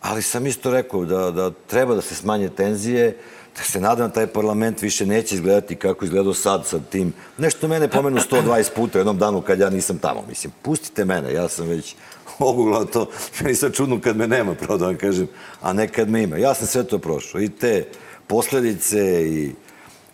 ali 0.00 0.22
sam 0.22 0.46
isto 0.46 0.70
rekao 0.70 1.04
da, 1.04 1.30
da 1.30 1.50
treba 1.66 1.94
da 1.94 2.00
se 2.00 2.14
smanje 2.14 2.48
tenzije, 2.48 3.16
da 3.56 3.64
se 3.64 3.80
nadam 3.80 4.08
da 4.08 4.14
taj 4.14 4.26
parlament 4.26 4.82
više 4.82 5.06
neće 5.06 5.34
izgledati 5.34 5.76
kako 5.76 6.04
izgledao 6.04 6.34
sad 6.34 6.66
sa 6.66 6.78
tim. 6.90 7.12
Nešto 7.38 7.68
mene 7.68 7.88
pomenu 7.88 8.18
120 8.30 8.70
puta 8.74 8.98
u 8.98 9.00
jednom 9.00 9.18
danu 9.18 9.40
kad 9.40 9.60
ja 9.60 9.70
nisam 9.70 9.98
tamo. 9.98 10.24
Mislim, 10.28 10.52
pustite 10.62 11.04
mene, 11.04 11.32
ja 11.32 11.48
sam 11.48 11.66
već 11.66 11.94
oguglao 12.38 12.84
to. 12.84 13.10
Meni 13.40 13.54
sad 13.54 13.74
čudno 13.74 14.00
kad 14.00 14.16
me 14.16 14.26
nema, 14.26 14.54
pravo 14.54 14.78
da 14.78 14.86
vam 14.86 14.96
kažem, 14.96 15.28
a 15.60 15.72
ne 15.72 15.88
kad 15.88 16.08
me 16.08 16.22
ima. 16.22 16.36
Ja 16.36 16.54
sam 16.54 16.66
sve 16.66 16.84
to 16.84 16.98
prošao. 16.98 17.40
I 17.40 17.48
te 17.48 17.86
posledice 18.26 19.28
i, 19.28 19.52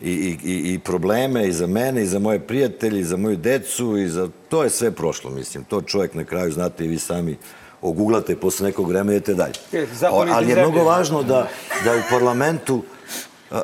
i, 0.01 0.37
i, 0.45 0.75
i 0.75 0.79
probleme 0.79 1.49
i 1.49 1.53
za 1.53 1.67
mene, 1.67 2.03
i 2.03 2.07
za 2.07 2.19
moje 2.19 2.41
prijatelje, 2.41 3.01
i 3.01 3.05
za 3.05 3.17
moju 3.17 3.37
decu, 3.37 3.97
i 3.97 4.09
za... 4.09 4.29
To 4.49 4.65
je 4.65 4.71
sve 4.71 4.91
prošlo, 4.91 5.31
mislim. 5.31 5.65
To 5.65 5.83
čovjek 5.83 6.15
na 6.15 6.25
kraju, 6.25 6.53
znate 6.53 6.85
i 6.85 6.89
vi 6.89 6.99
sami, 6.99 7.37
oguglate 7.85 8.37
posle 8.37 8.67
nekog 8.67 8.89
vremena 8.89 9.13
i 9.13 9.17
idete 9.17 9.35
dalje. 9.35 9.55
E, 9.73 9.87
Ali 10.33 10.51
je 10.51 10.57
mnogo 10.57 10.85
važno 10.85 11.23
da, 11.23 11.49
da 11.85 11.93
u 11.93 12.01
parlamentu 12.11 12.83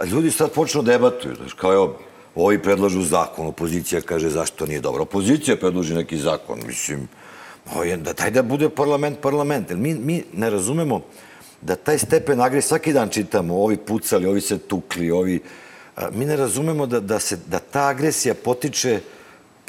ljudi 0.07 0.31
sad 0.31 0.53
počnu 0.53 0.83
debatuju. 0.83 1.35
Znaš, 1.35 1.53
kao 1.53 1.73
evo, 1.73 1.99
ovi 2.35 2.63
predlažu 2.63 3.03
zakon, 3.03 3.47
opozicija 3.47 4.01
kaže 4.01 4.29
zašto 4.29 4.67
nije 4.67 4.81
dobro. 4.81 5.03
Opozicija 5.03 5.57
predloži 5.57 5.95
neki 5.95 6.19
zakon, 6.19 6.61
mislim, 6.67 7.09
da 7.97 8.13
taj 8.15 8.31
da 8.31 8.43
bude 8.43 8.69
parlament, 8.69 9.21
parlament. 9.21 9.71
Jer 9.71 9.79
mi, 9.79 9.95
mi 9.95 10.25
ne 10.33 10.51
razumemo 10.51 11.01
da 11.61 11.77
taj 11.77 11.99
stepen 11.99 12.41
agresije, 12.41 12.69
svaki 12.69 12.93
dan 12.93 13.09
čitamo, 13.09 13.55
ovi 13.55 13.77
pucali, 13.77 14.27
ovi 14.27 14.41
se 14.41 14.59
tukli, 14.59 15.11
ovi... 15.11 15.41
mi 16.13 16.25
ne 16.25 16.37
razumemo 16.37 16.87
da, 16.87 17.01
da, 17.01 17.19
se, 17.19 17.39
da 17.47 17.59
ta 17.59 17.89
agresija 17.89 18.35
potiče 18.35 19.01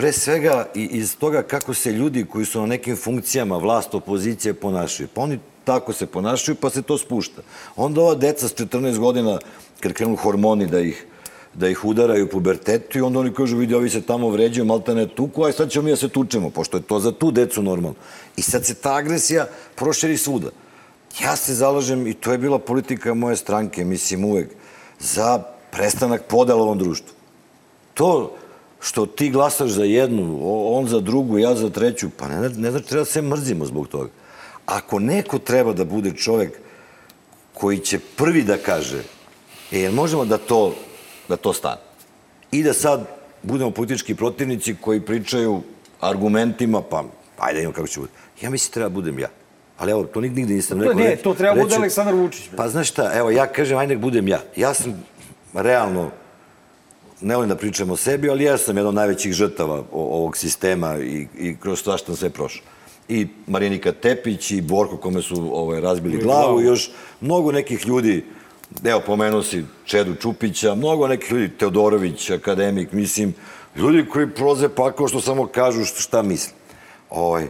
pre 0.01 0.11
svega 0.11 0.65
i 0.75 0.83
iz 0.83 1.17
toga 1.17 1.41
kako 1.41 1.73
se 1.73 1.91
ljudi 1.91 2.25
koji 2.25 2.45
su 2.45 2.59
na 2.59 2.65
nekim 2.65 2.95
funkcijama, 2.95 3.57
vlast, 3.57 3.95
opozicije 3.95 4.53
ponašaju. 4.53 5.09
Pa 5.13 5.21
oni 5.21 5.39
tako 5.63 5.93
se 5.93 6.05
ponašaju, 6.05 6.55
pa 6.55 6.69
se 6.69 6.81
to 6.81 6.97
spušta. 6.97 7.41
Onda 7.75 8.01
ova 8.01 8.15
deca 8.15 8.47
s 8.47 8.55
14 8.55 8.97
godina, 8.97 9.39
kad 9.79 9.93
krenu 9.93 10.15
hormoni 10.15 10.67
da 10.67 10.79
ih 10.79 11.05
da 11.53 11.69
ih 11.69 11.85
udaraju 11.85 12.29
pubertetu 12.29 12.97
i 12.97 13.01
onda 13.01 13.19
oni 13.19 13.33
kažu, 13.33 13.57
vidi, 13.57 13.75
ovi 13.75 13.89
se 13.89 14.01
tamo 14.01 14.29
vređaju, 14.29 14.65
malta 14.65 14.93
ne 14.93 15.07
tuku, 15.07 15.43
aj 15.43 15.51
sad 15.51 15.71
ćemo 15.71 15.83
mi 15.83 15.91
da 15.91 15.97
se 15.97 16.09
tučemo, 16.09 16.49
pošto 16.49 16.77
je 16.77 16.83
to 16.83 16.99
za 16.99 17.11
tu 17.11 17.31
decu 17.31 17.61
normalno. 17.61 17.95
I 18.37 18.41
sad 18.41 18.65
se 18.65 18.73
ta 18.73 18.95
agresija 18.95 19.47
proširi 19.75 20.17
svuda. 20.17 20.49
Ja 21.21 21.35
se 21.35 21.53
zalažem, 21.53 22.07
i 22.07 22.13
to 22.13 22.31
je 22.31 22.37
bila 22.37 22.59
politika 22.59 23.13
moje 23.13 23.35
stranke, 23.35 23.85
mislim 23.85 24.25
uvek, 24.25 24.49
za 24.99 25.43
prestanak 25.71 26.23
podela 26.25 26.61
ovom 26.61 26.77
društvu. 26.77 27.13
To 27.93 28.40
što 28.81 29.05
ti 29.05 29.29
glasaš 29.29 29.69
za 29.69 29.83
jednu, 29.83 30.39
on 30.67 30.87
za 30.87 30.99
drugu, 30.99 31.37
ja 31.37 31.55
za 31.55 31.69
treću, 31.69 32.09
pa 32.09 32.27
ne, 32.27 32.49
ne 32.49 32.71
znači 32.71 32.85
treba 32.85 33.01
da 33.01 33.05
se 33.05 33.21
mrzimo 33.21 33.65
zbog 33.65 33.87
toga. 33.87 34.09
Ako 34.65 34.99
neko 34.99 35.39
treba 35.39 35.73
da 35.73 35.85
bude 35.85 36.11
čovek 36.11 36.59
koji 37.53 37.79
će 37.79 37.99
prvi 38.15 38.43
da 38.43 38.57
kaže, 38.57 39.03
e, 39.71 39.79
jel 39.79 39.93
možemo 39.93 40.25
da 40.25 40.37
to, 40.37 40.75
da 41.29 41.37
to 41.37 41.53
stane? 41.53 41.81
I 42.51 42.63
da 42.63 42.73
sad 42.73 43.07
budemo 43.43 43.71
politički 43.71 44.15
protivnici 44.15 44.75
koji 44.81 45.01
pričaju 45.01 45.61
argumentima, 46.01 46.81
pa 46.81 47.03
ajde 47.37 47.59
imamo 47.59 47.73
kako 47.73 47.87
će 47.87 47.99
bude. 47.99 48.11
Ja 48.41 48.49
mislim 48.49 48.69
da 48.69 48.73
treba 48.73 48.89
da 48.89 48.93
budem 48.93 49.19
ja. 49.19 49.29
Ali 49.77 49.91
evo, 49.91 50.03
to 50.03 50.19
nig- 50.21 50.35
nigde 50.35 50.53
nisam 50.53 50.81
rekao. 50.81 50.95
ne, 50.95 51.15
to 51.15 51.33
treba 51.33 51.53
bude 51.53 51.65
reći- 51.65 51.75
Aleksandar 51.77 52.13
Vučić. 52.15 52.49
Pa 52.57 52.69
znaš 52.69 52.89
šta, 52.89 53.11
evo 53.15 53.29
ja 53.31 53.47
kažem, 53.47 53.77
ajde 53.77 53.93
nek 53.93 54.01
budem 54.01 54.27
ja. 54.27 54.39
Ja 54.55 54.73
sam 54.73 55.03
realno, 55.53 56.11
ne 57.21 57.35
volim 57.35 57.49
da 57.49 57.55
pričam 57.55 57.89
o 57.89 57.95
sebi, 57.95 58.29
ali 58.29 58.43
ja 58.43 58.57
sam 58.57 58.77
jedan 58.77 58.87
od 58.87 58.95
najvećih 58.95 59.33
žrtava 59.33 59.83
ovog 59.91 60.37
sistema 60.37 60.97
i, 60.97 61.27
i 61.37 61.55
kroz 61.59 61.81
svašta 61.81 62.05
sam 62.05 62.15
sve 62.15 62.29
prošao. 62.29 62.63
i 63.09 63.27
Marinika 63.47 63.91
Tepić 63.91 64.51
i 64.51 64.61
Borko 64.61 64.97
kome 64.97 65.21
su 65.21 65.49
ovaj, 65.53 65.81
razbili 65.81 66.17
glavu 66.17 66.61
i 66.61 66.65
još 66.65 66.91
mnogo 67.21 67.51
nekih 67.51 67.87
ljudi, 67.87 68.25
evo 68.83 69.01
pomenuo 69.05 69.43
si 69.43 69.65
Čedu 69.85 70.15
Čupića, 70.15 70.75
mnogo 70.75 71.07
nekih 71.07 71.31
ljudi, 71.31 71.49
Teodorović, 71.57 72.29
akademik, 72.29 72.91
mislim, 72.91 73.33
ljudi 73.75 74.05
koji 74.09 74.29
prolaze 74.29 74.69
pakao 74.69 75.07
što 75.07 75.21
samo 75.21 75.47
kažu 75.47 75.85
šta, 75.85 76.01
šta 76.01 76.21
misle. 76.21 76.53
Ovaj, 77.09 77.47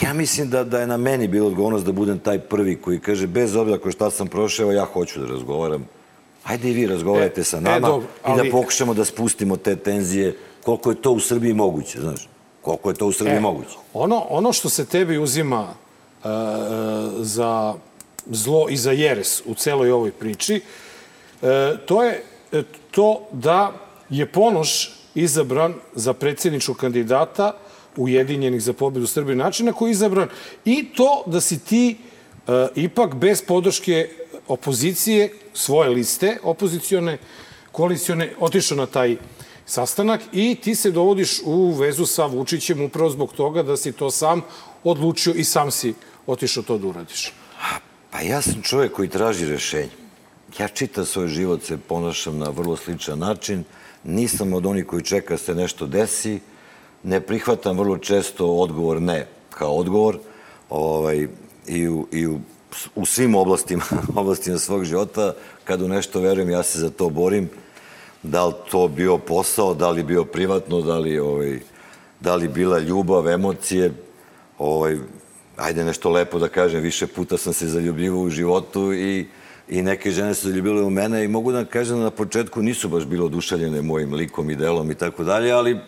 ja 0.00 0.12
mislim 0.12 0.50
da, 0.50 0.64
da 0.64 0.80
je 0.80 0.86
na 0.86 0.96
meni 0.96 1.28
bilo 1.28 1.46
odgovornost 1.46 1.86
da 1.86 1.92
budem 1.92 2.18
taj 2.18 2.38
prvi 2.38 2.76
koji 2.76 3.00
kaže, 3.00 3.26
bez 3.26 3.56
obzira 3.56 3.78
ko 3.78 3.90
šta 3.90 4.10
sam 4.10 4.26
prošao, 4.26 4.72
ja 4.72 4.84
hoću 4.84 5.20
da 5.20 5.26
razgovaram. 5.26 5.88
Ajde 6.48 6.70
i 6.70 6.72
vi 6.72 6.86
razgovarajte 6.86 7.40
E, 7.40 7.44
sa 7.44 7.56
e, 7.56 7.60
nama 7.60 7.80
dobro, 7.88 8.06
i 8.06 8.20
ali- 8.22 8.48
da 8.48 8.50
pokušamo 8.50 8.94
da 8.94 9.04
spustimo 9.04 9.56
te 9.56 9.76
tenzije 9.76 10.36
koliko 10.62 10.90
je 10.90 11.02
to 11.02 11.12
u 11.12 11.20
Srbiji 11.20 11.52
moguće, 11.52 12.00
znaš. 12.00 12.28
Koliko 12.62 12.90
je 12.90 12.94
to 12.96 13.06
u 13.06 13.12
Srbiji 13.12 13.36
E, 13.36 13.40
moguće. 13.40 13.76
Ono, 13.94 14.26
ono 14.28 14.52
što 14.52 14.68
se 14.68 14.86
tebi 14.86 15.18
uzima 15.18 15.60
uh, 15.60 16.30
za 17.18 17.74
zlo 18.26 18.66
i 18.70 18.76
za 18.76 18.92
jeres 18.92 19.42
u 19.46 19.54
celoj 19.54 19.90
ovoj 19.90 20.10
priči, 20.12 20.60
uh, 21.42 21.48
to 21.86 22.04
je 22.04 22.22
e, 22.52 22.62
to 22.90 23.28
da 23.32 23.72
je 24.10 24.26
Ponoš 24.26 24.94
izabran 25.14 25.74
za 25.94 26.12
predsjedničkog 26.12 26.76
kandidata 26.76 27.52
Ujedinjenih 27.96 28.62
za 28.62 28.72
pobedu 28.72 29.06
Srbije 29.06 29.36
načina 29.36 29.72
koji 29.72 29.88
je 29.88 29.92
izabran 29.92 30.28
i 30.64 30.86
to 30.96 31.22
da 31.26 31.40
si 31.40 31.58
ti 31.58 31.96
ipak 32.74 33.14
bez 33.14 33.42
podrške 33.42 34.08
opozicije, 34.48 35.32
svoje 35.58 35.90
liste 35.90 36.38
opozicione, 36.42 37.18
koalicione, 37.72 38.32
otišao 38.38 38.76
na 38.76 38.86
taj 38.86 39.16
sastanak 39.66 40.20
i 40.32 40.54
ti 40.54 40.74
se 40.74 40.90
dovodiš 40.90 41.40
u 41.44 41.70
vezu 41.72 42.06
sa 42.06 42.26
Vučićem 42.26 42.82
upravo 42.82 43.10
zbog 43.10 43.32
toga 43.32 43.62
da 43.62 43.76
si 43.76 43.92
to 43.92 44.10
sam 44.10 44.42
odlučio 44.84 45.34
i 45.34 45.44
sam 45.44 45.70
si 45.70 45.94
otišao 46.26 46.62
to 46.62 46.78
da 46.78 46.86
uradiš. 46.86 47.32
Pa 48.10 48.20
ja 48.20 48.42
sam 48.42 48.62
čovjek 48.62 48.92
koji 48.92 49.08
traži 49.08 49.46
rešenje. 49.46 49.90
Ja 50.58 50.68
čitav 50.68 51.04
svoj 51.04 51.28
život 51.28 51.62
se 51.62 51.76
ponašam 51.76 52.38
na 52.38 52.48
vrlo 52.48 52.76
sličan 52.76 53.18
način. 53.18 53.64
Nisam 54.04 54.52
od 54.52 54.66
onih 54.66 54.86
koji 54.86 55.02
čeka 55.02 55.34
da 55.34 55.38
se 55.38 55.54
nešto 55.54 55.86
desi. 55.86 56.40
Ne 57.02 57.20
prihvatam 57.20 57.78
vrlo 57.78 57.98
često 57.98 58.46
odgovor 58.46 59.02
ne 59.02 59.26
kao 59.50 59.76
odgovor. 59.76 60.18
Ovaj, 60.70 61.28
I 61.66 61.88
u, 61.88 62.06
i 62.12 62.26
u, 62.26 62.40
u 62.94 63.06
svim 63.06 63.34
oblastima, 63.34 63.84
oblastima 64.16 64.58
svog 64.58 64.84
života, 64.84 65.34
kad 65.64 65.82
u 65.82 65.88
nešto 65.88 66.20
verujem, 66.20 66.50
ja 66.50 66.62
se 66.62 66.78
za 66.78 66.90
to 66.90 67.08
borim. 67.08 67.50
Da 68.22 68.46
li 68.46 68.54
to 68.70 68.88
bio 68.88 69.18
posao, 69.18 69.74
da 69.74 69.90
li 69.90 70.02
bio 70.02 70.24
privatno, 70.24 70.80
da 70.82 70.98
li, 70.98 71.18
ovaj, 71.18 71.60
da 72.20 72.34
li 72.34 72.48
bila 72.48 72.78
ljubav, 72.78 73.28
emocije. 73.28 73.92
Ovaj, 74.58 74.98
ajde 75.56 75.84
nešto 75.84 76.10
lepo 76.10 76.38
da 76.38 76.48
kažem, 76.48 76.82
više 76.82 77.06
puta 77.06 77.38
sam 77.38 77.52
se 77.52 77.66
zaljubljivao 77.66 78.20
u 78.20 78.30
životu 78.30 78.92
i, 78.92 79.26
i 79.68 79.82
neke 79.82 80.10
žene 80.10 80.34
su 80.34 80.48
zaljubile 80.48 80.82
u 80.82 80.90
mene 80.90 81.24
i 81.24 81.28
mogu 81.28 81.52
da 81.52 81.64
kažem 81.64 81.98
da 81.98 82.04
na 82.04 82.10
početku 82.10 82.62
nisu 82.62 82.88
baš 82.88 83.04
bilo 83.04 83.26
oduševljene 83.26 83.82
mojim 83.82 84.14
likom 84.14 84.50
i 84.50 84.56
delom 84.56 84.90
i 84.90 84.94
tako 84.94 85.24
dalje, 85.24 85.52
ali 85.52 85.78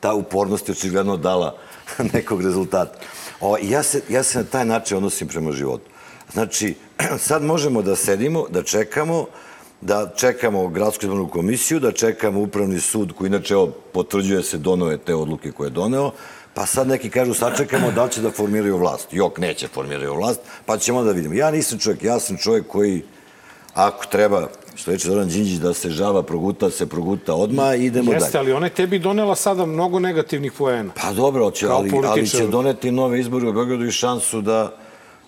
ta 0.00 0.14
upornost 0.14 0.68
je 0.68 0.72
očigledno 0.72 1.16
dala 1.16 1.56
nekog 2.14 2.42
rezultata. 2.42 2.98
O, 3.40 3.56
ja, 3.62 3.82
se, 3.82 4.02
ja 4.08 4.22
se 4.22 4.38
na 4.38 4.44
taj 4.44 4.64
način 4.64 4.96
odnosim 4.96 5.28
prema 5.28 5.52
životu. 5.52 5.93
Znači, 6.34 6.74
sad 7.28 7.42
možemo 7.42 7.82
da 7.82 7.96
sedimo, 7.96 8.46
da 8.50 8.62
čekamo, 8.62 9.26
da 9.80 10.12
čekamo 10.16 10.68
gradsku 10.68 11.04
izbornu 11.04 11.28
komisiju, 11.28 11.80
da 11.80 11.92
čekamo 11.92 12.40
upravni 12.40 12.80
sud 12.80 13.12
koji 13.12 13.28
inače 13.28 13.54
evo, 13.54 13.66
potvrđuje 13.92 14.42
se 14.42 14.58
donove 14.58 14.98
te 14.98 15.14
odluke 15.14 15.52
koje 15.52 15.66
je 15.66 15.70
doneo, 15.70 16.12
pa 16.54 16.66
sad 16.66 16.88
neki 16.88 17.10
kažu 17.10 17.34
sačekamo 17.34 17.90
da 17.90 18.04
li 18.04 18.10
će 18.10 18.20
da 18.20 18.30
formiraju 18.30 18.76
vlast. 18.76 19.08
Jok, 19.12 19.38
neće 19.38 19.68
formiraju 19.68 20.14
vlast, 20.14 20.40
pa 20.66 20.78
ćemo 20.78 21.02
da 21.02 21.12
vidimo. 21.12 21.34
Ja 21.34 21.50
nisam 21.50 21.78
čovjek, 21.78 22.02
ja 22.02 22.20
sam 22.20 22.36
čovjek 22.36 22.66
koji 22.68 23.02
ako 23.74 24.06
treba, 24.06 24.48
što 24.74 24.90
reče 24.90 25.08
Zoran 25.08 25.28
Đinđić, 25.28 25.58
da 25.58 25.74
se 25.74 25.90
žava 25.90 26.22
proguta, 26.22 26.70
se 26.70 26.86
proguta 26.86 27.34
odmah 27.34 27.80
i 27.80 27.84
idemo 27.84 28.12
Jeste, 28.12 28.30
dalje. 28.32 28.40
ali 28.40 28.52
ona 28.52 28.66
je 28.66 28.74
tebi 28.74 28.98
donela 28.98 29.34
sada 29.34 29.66
mnogo 29.66 29.98
negativnih 29.98 30.52
poena. 30.52 30.92
Pa 31.02 31.12
dobro, 31.12 31.50
će, 31.50 31.66
ali, 31.68 31.90
ali 32.06 32.26
će 32.26 32.46
doneti 32.46 32.90
nove 32.90 33.20
izbore 33.20 33.48
u 33.48 33.52
Beogradu 33.52 33.84
i 33.84 33.90
šansu 33.90 34.40
da 34.40 34.76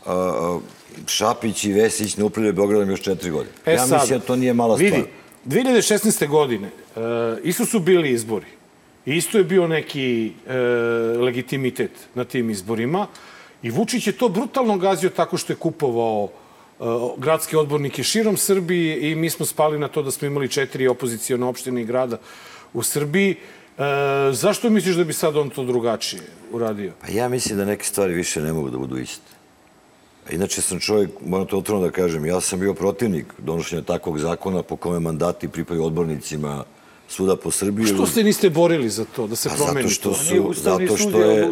a, 0.07 0.59
Šapić 1.07 1.65
i 1.65 1.73
Vesić 1.73 2.17
ne 2.17 2.25
upravljaju 2.25 2.55
Beogradom 2.55 2.91
još 2.91 3.01
četiri 3.03 3.31
godine. 3.31 3.55
E 3.67 3.73
ja 3.73 3.87
sad, 3.87 4.01
mislim 4.01 4.19
da 4.19 4.27
to 4.27 4.37
nije 4.37 4.55
mala 4.55 4.77
vidi, 4.77 4.91
stvar. 4.91 5.07
2016. 5.47 6.29
godine 6.29 6.69
e, 6.69 7.01
isto 7.45 7.65
su 7.65 7.81
bili 7.81 8.11
izbori. 8.11 8.47
Isto 9.07 9.39
je 9.39 9.45
bio 9.45 9.69
neki 9.69 10.33
e, 10.47 10.57
legitimitet 11.19 11.91
na 12.15 12.25
tim 12.25 12.51
izborima 12.51 13.07
i 13.63 13.71
Vučić 13.71 14.07
je 14.07 14.13
to 14.13 14.29
brutalno 14.29 14.79
gazio 14.79 15.11
tako 15.11 15.37
što 15.37 15.53
je 15.53 15.57
kupovao 15.57 16.29
e, 16.29 16.85
gradske 17.17 17.57
odbornike 17.57 18.03
širom 18.03 18.37
Srbije 18.37 19.11
i 19.11 19.15
mi 19.15 19.31
smo 19.31 19.47
spali 19.47 19.79
na 19.79 19.89
to 19.89 20.03
da 20.03 20.11
smo 20.11 20.27
imali 20.27 20.49
četiri 20.49 20.89
opozicijone 20.89 21.47
opštine 21.47 21.83
i 21.83 21.85
grada 21.85 22.19
u 22.73 22.83
Srbiji. 22.83 23.31
E, 23.31 23.83
zašto 24.33 24.71
misliš 24.71 24.97
da 24.97 25.05
bi 25.05 25.13
sad 25.13 25.37
on 25.37 25.51
to 25.51 25.65
drugačije 25.65 26.23
uradio? 26.53 26.93
Pa 27.01 27.09
ja 27.09 27.29
mislim 27.29 27.59
da 27.59 27.65
neke 27.65 27.85
stvari 27.85 28.15
više 28.15 28.41
ne 28.41 28.53
mogu 28.53 28.71
da 28.71 28.79
budu 28.79 28.99
iste. 28.99 29.36
A 30.27 30.33
Inače 30.33 30.63
sam 30.63 30.81
čovjek, 30.81 31.11
moram 31.27 31.47
to 31.47 31.59
otvoreno 31.59 31.87
da 31.87 31.93
kažem, 31.93 32.27
ja 32.27 32.41
sam 32.41 32.61
bio 32.61 32.75
protivnik 32.75 33.27
donošenja 33.39 33.83
takvog 33.83 34.19
zakona 34.19 34.63
po 34.63 34.77
kome 34.77 35.01
mandati 35.01 35.49
pripaju 35.49 35.85
odbornicima 35.85 36.65
svuda 37.09 37.37
po 37.37 37.51
Srbiji. 37.51 37.87
Što 37.87 38.07
se 38.07 38.23
niste 38.23 38.51
borili 38.51 38.89
za 38.91 39.05
to, 39.07 39.27
da 39.27 39.37
se 39.37 39.49
Pa 39.49 39.55
promeni 39.57 39.83
zato 39.83 39.89
što 39.91 40.09
to? 40.09 40.15
su, 40.17 40.53
zato 40.55 40.97
što 40.97 41.21
je 41.21 41.49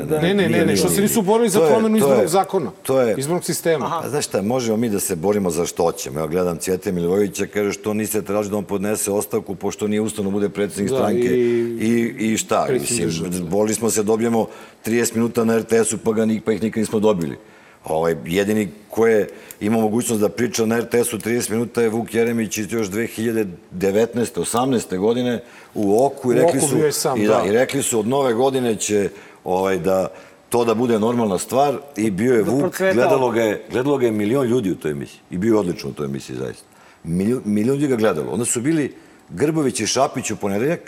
da- 0.00 0.20
Ne, 0.20 0.28
ne, 0.28 0.34
ne, 0.34 0.48
nije, 0.48 0.66
ne, 0.66 0.76
što 0.76 0.86
nije. 0.86 0.96
se 0.96 1.02
nisu 1.02 1.22
borili 1.22 1.48
za 1.48 1.60
promenu 1.60 1.96
izbornog 1.96 2.26
zakona, 2.26 2.70
To 2.82 3.00
je, 3.00 3.14
izbornog 3.18 3.44
sistema. 3.44 4.00
A 4.04 4.08
znaš 4.08 4.24
šta, 4.24 4.42
možemo 4.42 4.76
mi 4.76 4.88
da 4.88 5.00
se 5.00 5.16
borimo 5.16 5.50
za 5.50 5.66
što 5.66 5.92
ćemo. 5.92 6.20
Ja 6.20 6.26
gledam 6.26 6.56
Cvjete 6.58 6.92
Milivojevića, 6.92 7.46
kaže 7.46 7.72
što 7.72 7.94
niste 7.94 8.22
tražili 8.22 8.50
da 8.50 8.56
on 8.56 8.64
podnese 8.64 9.10
ostavku, 9.10 9.54
pošto 9.54 9.86
nije 9.86 10.00
ustavno 10.00 10.30
bude 10.30 10.48
predsjednik 10.48 10.90
Da, 10.90 10.96
stranke. 10.96 11.20
i- 11.20 12.14
I, 12.22 12.36
šta? 12.36 12.66
Mislim, 12.70 13.10
borili 13.42 13.74
smo 13.74 13.90
se, 13.90 14.02
dobijemo 14.02 14.46
30 14.82 15.14
minuta 15.14 15.44
na 15.44 15.58
RTS-u, 15.58 15.98
pa, 15.98 16.12
ga, 16.12 16.26
pa 16.44 16.52
ih 16.52 16.62
nikad 16.62 16.80
nismo 16.80 17.00
dobili. 17.00 17.36
Ovaj, 17.84 18.16
jedini 18.24 18.68
ko 18.90 19.06
je 19.06 19.28
imao 19.60 19.80
mogućnost 19.80 20.20
da 20.20 20.28
priča 20.28 20.66
na 20.66 20.80
RTS-u 20.80 21.18
30 21.18 21.50
minuta 21.50 21.82
je 21.82 21.88
Vuk 21.88 22.14
Jeremić 22.14 22.58
iz 22.58 22.72
još 22.72 22.88
2019. 22.88 23.46
18. 23.72 24.98
godine 24.98 25.42
u 25.74 26.06
Oku 26.06 26.32
i 26.32 26.34
rekli 26.34 26.58
Oku 26.58 26.68
su, 26.68 26.76
sam, 26.92 27.20
i, 27.20 27.26
da, 27.26 27.36
da. 27.36 27.48
i 27.48 27.52
rekli 27.52 27.82
su 27.82 27.98
od 27.98 28.06
nove 28.06 28.34
godine 28.34 28.76
će 28.76 29.10
ovaj, 29.44 29.78
da 29.78 30.08
to 30.48 30.64
da 30.64 30.74
bude 30.74 30.98
normalna 30.98 31.38
stvar 31.38 31.78
i 31.96 32.10
bio 32.10 32.34
je 32.34 32.42
Da 32.42 32.50
Vuk, 32.50 32.60
procveta 32.60 32.94
gledalo 32.94 33.30
ga, 33.30 33.42
je, 33.42 33.64
gledalo 33.70 33.98
ga 33.98 34.06
je 34.06 34.12
milion 34.12 34.46
ljudi 34.46 34.70
u 34.70 34.76
toj 34.76 34.90
emisiji 34.90 35.20
i 35.30 35.38
bio 35.38 35.54
je 35.54 35.58
odlično 35.58 35.90
u 35.90 35.92
toj 35.92 36.06
emisiji 36.06 36.36
zaista. 36.36 36.64
Milion, 37.04 37.42
milion 37.44 37.76
ljudi 37.76 37.86
ga 37.86 37.96
gledalo. 37.96 38.32
Onda 38.32 38.44
su 38.44 38.60
bili 38.60 38.94
Grbović 39.28 39.80
i 39.80 39.86
Šapić 39.86 40.30
u 40.30 40.36
ponedeljak 40.36 40.80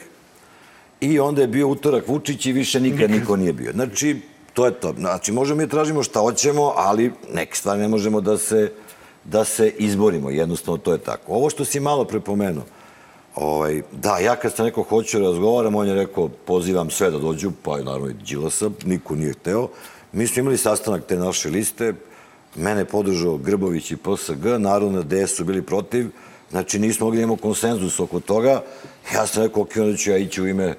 i 1.01 1.19
onda 1.19 1.41
je 1.43 1.49
bio 1.49 1.69
utorak 1.69 2.09
Vučić 2.09 2.47
i 2.47 2.53
više 2.53 2.81
nikad 2.81 3.11
niko 3.11 3.37
nije 3.37 3.53
bio. 3.53 3.73
Znači, 3.73 4.21
to 4.55 4.67
je 4.67 4.73
to. 4.73 4.95
Znači, 4.99 5.33
možemo 5.33 5.59
mi 5.59 5.67
da 5.67 5.71
tražimo 5.71 6.03
šta 6.03 6.21
hoćemo, 6.21 6.73
ali 6.77 7.13
neke 7.35 7.57
stvari 7.57 7.81
ne 7.81 7.89
možemo 7.89 8.21
da 8.21 8.39
se, 8.39 8.73
da 9.25 9.45
se 9.45 9.69
izborimo. 9.79 10.31
Jednostavno, 10.31 10.79
to 10.79 10.93
je 10.93 10.99
tako. 10.99 11.33
Ovo 11.33 11.51
što 11.51 11.65
si 11.65 11.81
malo 11.81 12.05
prepomenuo, 12.05 12.65
ovaj, 13.35 13.83
da, 13.93 14.19
ja 14.19 14.37
kad 14.37 14.55
sam 14.55 14.65
neko 14.65 14.83
hoću 14.83 15.19
da 15.19 15.25
razgovaram, 15.25 15.75
on 15.75 15.89
je 15.89 15.95
rekao, 15.95 16.29
pozivam 16.29 16.91
sve 16.91 17.11
da 17.11 17.19
dođu, 17.19 17.51
pa 17.63 17.79
je 17.79 17.85
naravno 17.85 18.09
i 18.09 18.15
Đilasa, 18.15 18.71
niko 18.85 19.15
nije 19.15 19.33
hteo. 19.33 19.69
Mi 20.13 20.27
smo 20.27 20.41
imali 20.41 20.57
sastanak 20.57 21.07
te 21.07 21.17
naše 21.17 21.49
liste, 21.49 21.95
mene 22.57 22.85
podržao 22.85 23.37
Grbović 23.37 23.91
i 23.91 23.97
PSG, 23.97 24.47
naravno 24.59 25.03
da 25.03 25.27
DS 25.27 25.37
su 25.37 25.45
bili 25.45 25.63
protiv, 25.63 26.07
znači 26.51 26.79
nismo 26.79 27.07
mogli 27.07 27.17
da 27.17 27.23
imamo 27.23 27.37
konsenzus 27.37 28.01
oko 28.01 28.21
toga. 28.21 28.63
Ja 29.15 29.27
sam 29.27 29.43
rekao, 29.43 29.63
ok, 29.63 29.71
onda 29.77 29.97
ću 29.97 30.11
ja 30.11 30.17
ići 30.17 30.43
u 30.43 30.49
ime 30.49 30.75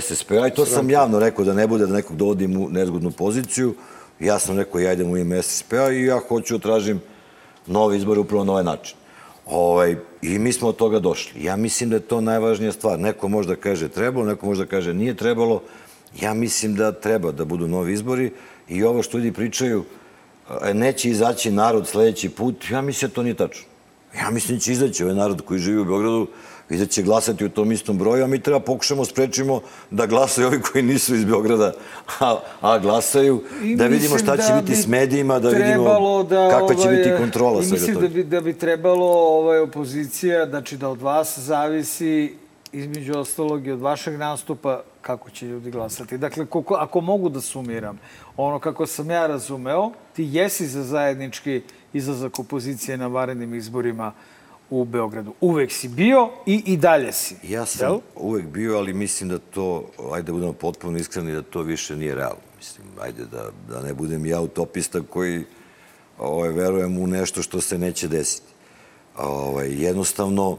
SSP-a 0.00 0.46
i 0.46 0.54
to 0.54 0.66
sam 0.66 0.90
javno 0.90 1.18
rekao 1.18 1.44
da 1.44 1.54
ne 1.54 1.66
bude 1.66 1.86
da 1.86 1.92
nekog 1.92 2.16
dovodim 2.16 2.56
u 2.56 2.68
nezgodnu 2.68 3.10
poziciju. 3.10 3.74
Ja 4.20 4.38
sam 4.38 4.58
rekao, 4.58 4.80
ja 4.80 4.92
idem 4.92 5.10
u 5.10 5.16
ime 5.16 5.42
SSP-a 5.42 5.90
i 5.90 6.04
ja 6.04 6.20
hoću 6.28 6.58
da 6.58 6.62
tražim 6.62 7.00
nove 7.66 7.96
izbore 7.96 8.20
upravo 8.20 8.44
na 8.44 8.52
ovaj 8.52 8.64
način. 8.64 8.96
Ovaj, 9.46 9.96
I 10.22 10.38
mi 10.38 10.52
smo 10.52 10.68
od 10.68 10.76
toga 10.76 10.98
došli. 10.98 11.44
Ja 11.44 11.56
mislim 11.56 11.90
da 11.90 11.96
je 11.96 12.00
to 12.00 12.20
najvažnija 12.20 12.72
stvar. 12.72 12.98
Neko 12.98 13.28
možda 13.28 13.56
kaže 13.56 13.88
trebalo, 13.88 14.26
neko 14.26 14.46
možda 14.46 14.66
kaže 14.66 14.94
nije 14.94 15.16
trebalo. 15.16 15.62
Ja 16.20 16.34
mislim 16.34 16.74
da 16.74 16.92
treba 16.92 17.32
da 17.32 17.44
budu 17.44 17.68
novi 17.68 17.92
izbori 17.92 18.32
i 18.68 18.84
ovo 18.84 19.02
što 19.02 19.18
ljudi 19.18 19.32
pričaju, 19.32 19.84
e, 20.62 20.74
neće 20.74 21.10
izaći 21.10 21.50
narod 21.50 21.88
sledeći 21.88 22.28
put, 22.28 22.70
ja 22.70 22.80
mislim 22.80 23.08
da 23.08 23.14
to 23.14 23.22
nije 23.22 23.34
tačno. 23.34 23.64
Ja 24.16 24.30
mislim 24.30 24.58
da 24.58 24.62
će 24.62 24.72
izaći 24.72 25.04
ovaj 25.04 25.14
narod 25.16 25.42
koji 25.42 25.60
živi 25.60 25.78
u 25.78 25.84
Beogradu 25.84 26.26
i 26.70 26.76
da 26.76 26.86
će 26.86 27.02
glasati 27.02 27.44
u 27.44 27.48
tom 27.48 27.72
istom 27.72 27.98
broju, 27.98 28.24
a 28.24 28.26
mi 28.26 28.40
treba 28.40 28.60
pokušamo 28.60 29.04
sprečimo 29.04 29.60
da 29.90 30.06
glasaju 30.06 30.46
ovi 30.46 30.60
koji 30.60 30.82
nisu 30.82 31.14
iz 31.14 31.24
Beograda, 31.24 31.72
a, 32.20 32.40
a 32.60 32.78
glasaju, 32.78 33.42
I 33.62 33.76
da 33.76 33.86
vidimo 33.86 34.18
šta 34.18 34.36
će 34.36 34.52
da 34.52 34.60
biti 34.60 34.70
bi 34.70 34.76
s 34.76 34.86
medijima, 34.86 35.38
da 35.38 35.48
vidimo 35.48 36.22
da, 36.22 36.50
kakva 36.50 36.74
će 36.74 36.88
ovaj, 36.88 36.96
biti 36.96 37.10
kontrola 37.18 37.62
i 37.62 37.72
Mislim 37.72 37.96
da 38.00 38.08
bi, 38.08 38.24
da 38.24 38.40
bi 38.40 38.52
trebalo 38.52 39.06
ovaj, 39.06 39.58
opozicija, 39.58 40.46
znači 40.46 40.76
da 40.76 40.88
od 40.88 41.02
vas 41.02 41.38
zavisi 41.38 42.34
između 42.72 43.18
ostalog 43.18 43.66
i 43.66 43.70
od 43.70 43.80
vašeg 43.80 44.18
nastupa 44.18 44.82
kako 45.00 45.30
će 45.30 45.46
ljudi 45.46 45.70
glasati. 45.70 46.18
Dakle, 46.18 46.46
koliko, 46.46 46.74
ako 46.74 47.00
mogu 47.00 47.28
da 47.28 47.40
sumiram, 47.40 47.98
ono 48.36 48.58
kako 48.58 48.86
sam 48.86 49.10
ja 49.10 49.26
razumeo, 49.26 49.90
ti 50.12 50.28
jesi 50.32 50.66
za 50.66 50.82
zajednički 50.82 51.62
izlazak 51.92 52.38
opozicije 52.38 52.96
na 52.96 53.06
varenim 53.06 53.54
izborima 53.54 54.12
u 54.70 54.84
Beogradu. 54.84 55.32
Uvek 55.40 55.72
si 55.72 55.88
bio 55.88 56.30
i 56.46 56.62
i 56.66 56.76
dalje 56.76 57.12
si. 57.12 57.36
Ja 57.42 57.66
sam 57.66 57.98
uvek 58.16 58.46
bio, 58.46 58.76
ali 58.76 58.92
mislim 58.92 59.28
da 59.28 59.38
to, 59.38 59.84
ajde 60.12 60.26
da 60.26 60.32
budemo 60.32 60.52
potpuno 60.52 60.98
iskreni, 60.98 61.32
da 61.32 61.42
to 61.42 61.62
više 61.62 61.96
nije 61.96 62.14
realno. 62.14 62.42
Mislim, 62.58 62.86
ajde 63.00 63.24
da, 63.24 63.50
da 63.68 63.82
ne 63.82 63.94
budem 63.94 64.26
ja 64.26 64.40
utopista 64.40 65.00
koji 65.10 65.44
ovaj, 66.18 66.48
verujem 66.48 66.98
u 66.98 67.06
nešto 67.06 67.42
što 67.42 67.60
se 67.60 67.78
neće 67.78 68.08
desiti. 68.08 68.46
Ovaj, 69.18 69.68
jednostavno, 69.82 70.58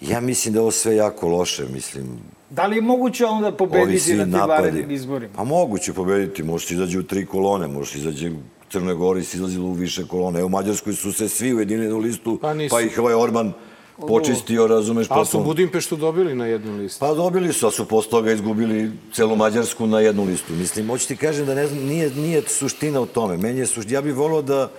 ja 0.00 0.20
mislim 0.20 0.54
da 0.54 0.58
je 0.58 0.62
ovo 0.62 0.70
sve 0.70 0.96
jako 0.96 1.28
loše, 1.28 1.64
mislim, 1.68 2.18
Da 2.50 2.66
li 2.66 2.76
je 2.76 2.82
moguće 2.82 3.26
onda 3.26 3.52
pobediti 3.52 4.14
na 4.14 4.24
tim 4.24 4.48
varenim 4.48 4.90
izborima? 4.90 5.32
Pa 5.36 5.44
moguće 5.44 5.92
pobediti, 5.92 6.42
možeš 6.42 6.70
izađe 6.70 6.98
u 6.98 7.02
tri 7.02 7.26
kolone, 7.26 7.66
možeš 7.68 7.94
izađe 7.94 8.32
Crnoj 8.72 8.94
Gori 8.94 9.24
se 9.24 9.36
izlazilo 9.36 9.66
u 9.66 9.72
više 9.72 10.06
kolone. 10.06 10.38
Evo 10.38 10.46
u 10.46 10.50
Mađarskoj 10.50 10.92
su 10.92 11.12
se 11.12 11.28
svi 11.28 11.54
ujedinili 11.54 11.92
u 11.92 11.98
listu, 11.98 12.38
Pa 12.42 12.54
pa, 12.70 12.80
ih 12.80 12.98
ovaj 12.98 13.14
Orban 13.14 13.52
počistio, 14.08 14.66
razumeš, 14.66 15.06
Ali 15.10 15.26
su. 15.26 15.40
Budimpeštu 15.40 15.96
dobili 15.96 16.34
na 16.34 16.46
jednu 16.46 16.76
listu. 16.76 17.00
Pa 17.00 17.14
dobili 17.14 17.52
su, 17.52 17.66
a 17.66 17.70
su 17.70 17.84
posle 17.84 18.10
toga 18.10 18.32
izgubili 18.32 18.90
celu 19.12 19.36
Mađarsku 19.36 19.86
na 19.86 20.00
jednu 20.00 20.24
listu. 20.24 20.52
Mislim, 20.52 20.88
hoću 20.88 21.08
ti 21.08 21.16
kažem 21.16 21.46
da 21.46 21.54
ne 21.54 21.66
znam, 21.66 21.84
nije, 21.84 22.10
nije 22.10 22.42
suština 22.48 23.00
u 23.00 23.06
tome. 23.06 23.36
Meni 23.36 23.60
je 23.60 23.66
suština, 23.66 23.98
ja 23.98 24.02
bih 24.02 24.16
volao 24.16 24.42
da, 24.42 24.70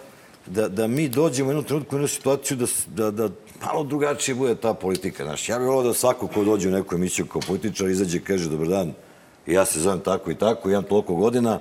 da, 0.45 0.67
da 0.67 0.87
mi 0.87 1.09
dođemo 1.09 1.49
u 1.49 1.51
jednu 1.51 1.63
trenutku 1.63 1.95
u 1.95 1.97
jednu 1.97 2.07
situaciju 2.07 2.57
da, 2.57 2.65
da, 2.87 3.11
da 3.11 3.29
malo 3.65 3.83
drugačije 3.83 4.35
bude 4.35 4.55
ta 4.55 4.73
politika. 4.73 5.23
Znaš, 5.23 5.49
ja 5.49 5.59
bih 5.59 5.67
volao 5.67 5.83
da 5.83 5.93
svako 5.93 6.27
ko 6.27 6.43
dođe 6.43 6.69
u 6.69 6.71
neku 6.71 6.95
emisiju 6.95 7.25
kao 7.25 7.41
političar 7.47 7.89
izađe 7.89 8.17
i 8.17 8.21
kaže 8.21 8.49
dobar 8.49 8.67
dan, 8.67 8.93
ja 9.47 9.65
se 9.65 9.79
zovem 9.79 9.99
tako 9.99 10.31
i 10.31 10.35
tako, 10.35 10.69
imam 10.69 10.83
toliko 10.83 11.15
godina, 11.15 11.59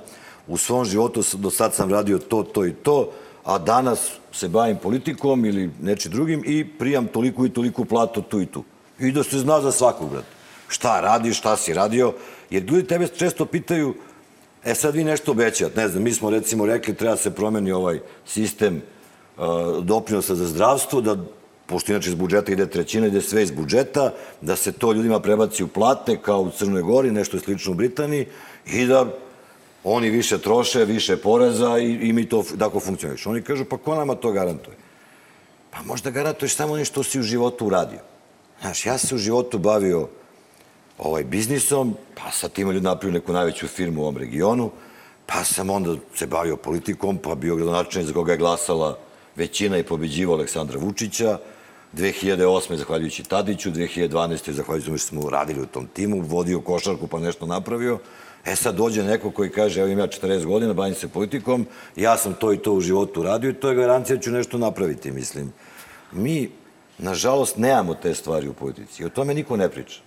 u 0.49 0.57
svom 0.57 0.85
životu 0.85 1.23
do 1.33 1.51
sad 1.51 1.75
sam 1.75 1.91
radio 1.91 2.19
to, 2.19 2.43
to 2.43 2.67
i 2.67 2.73
to, 2.73 3.11
a 3.45 3.59
danas 3.59 4.11
se 4.33 4.49
bavim 4.49 4.77
politikom 4.77 5.45
ili 5.45 5.71
neči 5.83 6.09
drugim 6.09 6.43
i 6.47 6.69
prijam 6.79 7.07
toliko 7.07 7.47
i 7.47 7.51
toliko 7.51 7.85
platu 7.85 8.23
tu 8.23 8.41
i 8.41 8.47
tu. 8.47 8.65
I 8.99 9.13
da 9.13 9.23
se 9.23 9.39
zna 9.39 9.61
za 9.61 9.73
svakog, 9.73 10.11
brate. 10.11 10.27
Šta 10.69 11.01
radiš, 11.01 11.39
šta 11.39 11.57
si 11.57 11.75
radio, 11.75 12.15
jer 12.51 12.63
ljudi 12.63 12.87
tebe 12.87 13.09
često 13.09 13.47
pitaju, 13.47 13.95
e 14.65 14.75
sad 14.75 14.95
vi 14.95 15.05
nešto 15.05 15.31
obećate, 15.33 15.81
ne 15.81 15.89
znam, 15.89 16.03
mi 16.03 16.13
smo 16.13 16.31
recimo 16.31 16.67
rekli 16.67 16.95
treba 16.95 17.17
se 17.17 17.31
promeni 17.31 17.73
ovaj 17.73 18.01
sistem 18.27 18.83
uh, 19.37 19.45
doprinosa 19.85 20.35
za 20.35 20.47
zdravstvo, 20.47 21.01
da 21.01 21.17
pošto 21.67 21.93
inače 21.93 22.09
iz 22.09 22.15
budžeta 22.15 22.53
ide 22.53 22.67
trećina, 22.67 23.07
ide 23.07 23.21
sve 23.21 23.43
iz 23.43 23.51
budžeta, 23.51 24.13
da 24.41 24.57
se 24.57 24.73
to 24.73 24.93
ljudima 24.93 25.21
prebaci 25.21 25.65
u 25.65 25.69
plate 25.69 26.19
kao 26.23 26.41
u 26.41 26.51
Crnoj 26.51 26.83
Gori, 26.83 27.11
nešto 27.11 27.39
slično 27.39 27.73
u 27.73 27.75
Britaniji 27.75 28.27
i 28.67 28.87
da 28.87 29.07
oni 29.85 30.11
više 30.11 30.39
troše, 30.39 30.85
više 30.85 31.17
poreza 31.17 31.79
i, 31.79 31.93
i 31.93 32.13
mi 32.13 32.29
to 32.29 32.45
tako 32.59 32.81
funkcioniš. 32.81 33.27
Oni 33.27 33.43
kažu, 33.43 33.65
pa 33.65 33.77
ko 33.77 33.95
nama 33.95 34.15
to 34.15 34.33
garantuje? 34.33 34.77
Pa 35.71 35.83
možda 35.83 36.11
garantuješ 36.11 36.57
samo 36.57 36.73
ono 36.73 36.85
što 36.85 37.03
si 37.03 37.21
u 37.21 37.23
životu 37.23 37.67
uradio. 37.67 38.01
Znaš, 38.61 38.87
ja 38.87 38.99
se 38.99 39.15
u 39.15 39.19
životu 39.19 39.59
bavio 39.59 40.09
ovaj 40.99 41.25
biznisom, 41.25 41.95
pa 42.15 42.31
sa 42.31 42.49
tim 42.49 42.71
ljudi 42.71 42.85
napravio 42.85 43.15
neku 43.15 43.33
najveću 43.33 43.69
firmu 43.69 44.01
u 44.01 44.05
ovom 44.05 44.17
regionu, 44.17 44.71
pa 45.27 45.45
sam 45.45 45.71
onda 45.71 45.97
se 46.15 46.27
bavio 46.27 46.57
politikom, 46.57 47.19
pa 47.19 47.35
bio 47.35 47.57
gradonačelnik 47.57 48.09
za 48.09 48.15
koga 48.15 48.33
je 48.33 48.39
glasala 48.39 48.99
većina 49.37 49.79
i 49.79 49.83
pobeđivao 49.83 50.37
Aleksandra 50.37 50.79
Vučića, 50.79 51.39
2008. 51.93 52.75
zahvaljujući 52.75 53.23
Tadiću, 53.23 53.71
2012. 53.71 54.51
zahvaljujući 54.51 54.99
što 54.99 55.09
smo 55.09 55.31
radili 55.31 55.61
u 55.61 55.67
tom 55.67 55.87
timu, 55.87 56.21
vodio 56.21 56.61
košarku 56.61 57.07
pa 57.07 57.19
nešto 57.19 57.47
napravio. 57.47 57.99
E 58.47 58.57
sad 58.57 58.75
dođe 58.75 59.03
neko 59.03 59.31
koji 59.31 59.51
kaže, 59.51 59.81
evo 59.81 59.89
imam 59.89 60.05
ja 60.05 60.07
40 60.07 60.45
godina, 60.45 60.73
bavim 60.73 60.95
se 60.95 61.09
politikom, 61.09 61.67
ja 61.97 62.17
sam 62.17 62.35
to 62.35 62.53
i 62.53 62.59
to 62.59 62.73
u 62.73 62.81
životu 62.81 63.23
radio 63.23 63.51
i 63.51 63.55
to 63.55 63.69
je 63.69 63.77
garancija 63.77 64.17
da 64.17 64.23
ću 64.23 64.31
nešto 64.31 64.59
napraviti, 64.59 65.11
mislim. 65.11 65.53
Mi, 66.13 66.51
nažalost, 66.99 67.57
nemamo 67.57 67.95
te 67.95 68.15
stvari 68.15 68.49
u 68.49 68.53
politici 68.53 69.03
i 69.03 69.07
o 69.07 69.09
tome 69.09 69.35
niko 69.35 69.57
ne 69.57 69.69
priča 69.69 70.01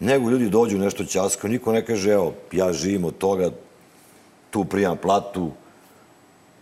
nego 0.00 0.30
ljudi 0.30 0.48
dođu 0.48 0.78
nešto 0.78 1.04
ćasko, 1.04 1.48
niko 1.48 1.72
ne 1.72 1.84
kaže, 1.84 2.10
evo, 2.10 2.34
ja 2.52 2.72
živim 2.72 3.04
od 3.04 3.18
toga, 3.18 3.50
tu 4.50 4.64
prijam 4.64 4.96
platu, 4.96 5.50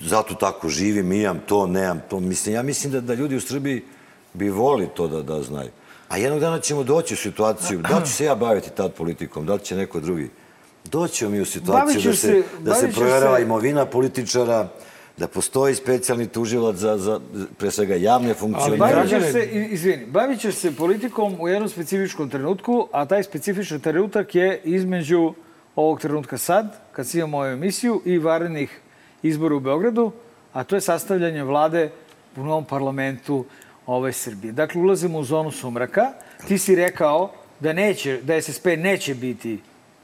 zato 0.01 0.35
tako 0.35 0.69
živim, 0.69 1.13
imam 1.13 1.41
to, 1.47 1.67
nemam 1.67 2.03
to. 2.11 2.21
Mislim, 2.21 2.55
ja 2.55 2.63
mislim 2.63 2.93
da, 2.93 3.01
da 3.01 3.15
ljudi 3.15 3.37
u 3.37 3.41
Srbiji 3.41 3.83
bi 4.33 4.51
voli 4.51 4.89
to 4.95 5.09
da, 5.09 5.23
da 5.23 5.43
znaju. 5.43 5.71
A 6.09 6.17
jednog 6.17 6.41
dana 6.41 6.61
ćemo 6.61 6.85
doći 6.85 7.15
u 7.15 7.17
situaciju, 7.17 7.79
da 7.79 7.99
li 7.99 8.07
ću 8.07 8.13
se 8.13 8.25
ja 8.25 8.35
baviti 8.35 8.71
tad 8.71 8.93
politikom, 8.93 9.47
da 9.47 9.55
li 9.55 9.61
će 9.61 9.77
neko 9.77 10.01
drugi. 10.01 10.31
Doćemo 10.85 11.31
mi 11.31 11.41
u 11.41 11.45
situaciju 11.45 11.73
Bavit 11.85 11.97
da 11.97 12.13
se, 12.13 12.17
se- 12.19 12.43
da 12.61 12.75
se 12.75 12.81
bavit 12.81 12.97
proverava 12.97 13.37
se- 13.37 13.43
imovina 13.43 13.87
političara, 13.87 14.69
da 15.17 15.29
postoji 15.29 15.75
specijalni 15.75 16.27
tužilac 16.27 16.77
za, 16.77 16.99
za 16.99 17.21
pre 17.59 17.71
svega 17.71 17.95
javne 17.97 18.29
Ali 18.29 18.35
funkcionere. 18.35 18.77
bavit 18.79 18.95
ćeš 19.01 19.11
građane- 19.11 19.33
se, 19.33 19.45
i- 19.45 19.67
izvini, 19.67 20.07
bavit 20.07 20.41
ćeš 20.41 20.55
se 20.55 20.73
politikom 20.73 21.37
u 21.41 21.49
jednom 21.49 21.69
specifičnom 21.69 22.29
trenutku, 22.29 22.89
a 22.93 23.05
taj 23.05 23.23
specifičan 23.23 23.81
trenutak 23.81 24.35
je 24.35 24.61
između 24.65 25.35
ovog 25.77 26.01
trenutka 26.01 26.39
sad, 26.39 26.77
kad 26.93 27.07
si 27.07 27.19
imamo 27.19 27.37
ovu 27.37 27.47
emisiju, 27.47 28.03
i 28.05 28.19
varenih 28.19 28.81
izbora 29.23 29.55
u 29.55 29.61
Beogradu, 29.61 30.13
a 30.53 30.65
to 30.65 30.75
je 30.75 30.81
sastavljanje 30.81 31.45
vlade 31.45 31.91
u 32.37 32.45
novom 32.45 32.65
parlamentu 32.65 33.45
ove 33.87 34.13
Srbije. 34.13 34.53
Dakle, 34.53 34.81
ulazimo 34.81 35.19
u 35.19 35.25
zonu 35.25 35.51
sumraka. 35.51 36.13
Ti 36.49 36.59
si 36.59 36.75
rekao 36.75 37.31
da, 37.61 37.73
neće, 37.73 38.21
da 38.23 38.35
SSP 38.35 38.67
neće 38.69 39.15
biti 39.15 39.61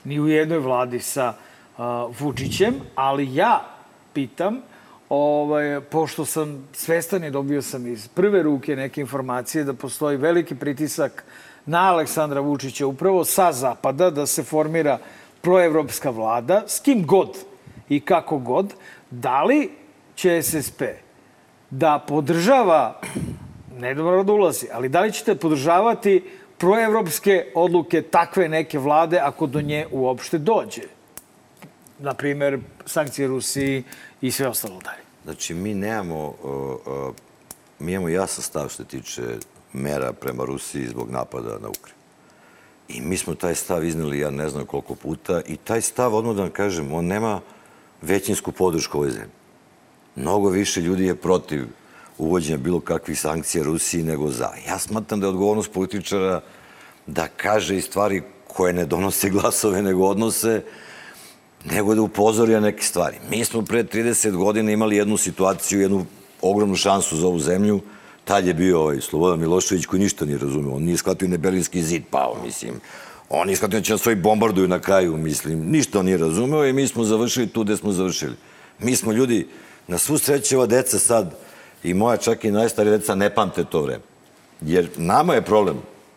ni 0.09 0.21
u 0.21 0.29
jednoj 0.29 0.59
vladi 0.59 1.01
sa 1.01 1.35
uh, 1.35 1.85
Vučićem, 2.21 2.75
ali 2.95 3.35
ja 3.35 3.65
pitam, 4.13 4.61
ovaj, 5.09 5.81
pošto 5.81 6.25
sam 6.25 6.69
svestan 6.73 7.25
i 7.25 7.31
dobio 7.31 7.63
sam 7.63 7.87
iz 7.87 8.09
prve 8.09 8.43
ruke 8.43 8.77
neke 8.77 9.01
informacije 9.01 9.65
da 9.65 9.75
postoji 9.75 10.17
veliki 10.17 10.55
pritisak 10.55 11.25
na 11.67 11.93
Aleksandra 11.93 12.41
Vučića 12.41 12.87
upravo 12.87 13.25
sa 13.25 13.53
zapada 13.53 14.11
da 14.11 14.27
se 14.27 14.43
formira 14.43 14.99
proevropska 15.41 16.11
vlada, 16.11 16.63
s 16.67 16.81
kim 16.81 17.07
god 17.07 17.37
i 17.89 18.01
kako 18.01 18.39
god, 18.39 18.75
da 19.11 19.45
li 19.45 19.71
će 20.15 20.43
SSP 20.43 20.83
da 21.71 21.99
podržava, 22.09 23.01
ne 23.79 23.95
da 23.95 24.03
mora 24.03 24.23
da 24.23 24.33
ulazi, 24.33 24.67
ali 24.73 24.89
da 24.89 25.01
li 25.01 25.13
ćete 25.13 25.35
podržavati 25.35 26.23
proevropske 26.59 27.53
odluke 27.55 28.03
takve 28.03 28.49
neke 28.49 28.79
vlade 28.79 29.19
ako 29.19 29.47
do 29.47 29.61
nje 29.61 29.87
uopšte 29.91 30.39
dođe? 30.39 30.83
Na 31.99 32.15
primer, 32.15 32.59
sankcije 32.87 33.29
Rusiji 33.29 33.85
i 34.21 34.31
sve 34.31 34.49
ostalo 34.49 34.81
dalje. 34.85 35.03
Znači, 35.25 35.55
mi 35.55 35.75
nemamo, 35.75 36.27
uh, 36.27 36.77
uh, 36.87 37.15
mi 37.79 37.93
imamo 37.93 38.09
jasan 38.09 38.43
stav 38.43 38.69
što 38.69 38.85
tiče 38.85 39.23
mera 39.73 40.13
prema 40.13 40.45
Rusiji 40.45 40.87
zbog 40.87 41.11
napada 41.11 41.59
na 41.59 41.69
Ukrajinu. 41.69 41.99
I 42.89 43.01
mi 43.01 43.17
smo 43.17 43.35
taj 43.35 43.55
stav 43.55 43.85
izneli, 43.85 44.19
ja 44.19 44.31
ne 44.31 44.49
znam 44.49 44.67
koliko 44.67 44.95
puta, 44.95 45.43
i 45.47 45.57
taj 45.57 45.81
stav, 45.81 46.15
odmah 46.15 46.37
da 46.37 46.43
vam 46.43 46.51
kažem, 46.51 46.93
on 46.93 47.05
nema 47.05 47.41
većinsku 48.03 48.53
podršku 48.53 48.99
ovoj 48.99 49.11
zemlji. 49.11 49.31
Mnogo 50.17 50.49
više 50.49 50.81
ljudi 50.81 51.07
je 51.07 51.15
protiv 51.15 51.67
uvođenja 52.19 52.59
bilo 52.59 52.81
kakvih 52.81 53.21
sankcija 53.21 53.65
Rusiji 53.65 54.03
nego 54.03 54.31
za. 54.31 54.51
Ja 54.69 54.79
smatram 54.79 55.21
da 55.21 55.27
je 55.27 55.31
odgovornost 55.31 55.73
političara 55.73 56.41
da 57.07 57.29
kaže 57.29 57.77
i 57.77 57.81
stvari 57.81 58.23
koje 58.47 58.73
ne 58.73 58.87
donose 58.87 59.31
glasove, 59.35 59.83
nego 59.83 60.07
odnose, 60.07 60.63
nego 61.65 61.95
da 61.95 62.03
upozori 62.03 62.53
na 62.53 62.61
neke 62.61 62.83
stvari. 62.83 63.17
Mi 63.31 63.45
smo 63.45 63.63
pre 63.63 63.85
30 63.85 64.37
godina 64.37 64.73
imali 64.73 64.97
jednu 64.97 65.17
situaciju, 65.17 65.81
jednu 65.81 66.07
ogromnu 66.43 66.77
šansu 66.77 67.17
za 67.17 67.27
ovu 67.27 67.39
zemlju. 67.39 67.81
Tad 68.25 68.47
je 68.47 68.55
bio 68.55 68.81
ovaj 68.81 69.01
Slobodan 69.01 69.41
Milošević 69.41 69.87
koji 69.87 70.01
ništa 70.01 70.25
nije 70.25 70.39
razumeo. 70.39 70.75
On 70.75 70.83
nije 70.83 70.97
shvatio 70.97 71.29
ne 71.29 71.39
Berlinski 71.39 71.83
zid 71.83 72.03
pao, 72.11 72.37
mislim. 72.45 72.81
On 73.29 73.47
nije 73.47 73.57
shvatio 73.57 73.81
da 73.81 73.85
će 73.85 73.93
nas 73.93 74.03
svoji 74.03 74.17
bombarduju 74.17 74.69
na 74.69 74.81
kraju, 74.81 75.17
mislim. 75.17 75.71
Ništa 75.71 75.99
on 75.99 76.05
nije 76.05 76.19
razumeo 76.19 76.67
i 76.67 76.73
mi 76.73 76.89
smo 76.89 77.05
završili 77.05 77.47
tu 77.47 77.65
gde 77.65 77.77
smo 77.77 77.93
završili. 77.93 78.35
Mi 78.79 78.97
smo 78.97 79.13
ljudi, 79.13 79.49
na 79.89 79.99
svu 79.99 80.19
sreću 80.19 80.57
ova 80.57 80.67
deca 80.67 80.99
sad, 80.99 81.35
i 81.83 81.95
moja 81.95 82.17
čak 82.17 82.45
i 82.45 82.51
najstarija 82.51 82.97
deca 82.97 83.15
ne 83.15 83.35
pamte 83.35 83.65
to 83.65 83.83
vreme. 83.83 84.03
Jer 84.61 84.89
nama 84.97 85.35
je 85.35 85.43
problem, 85.43 85.77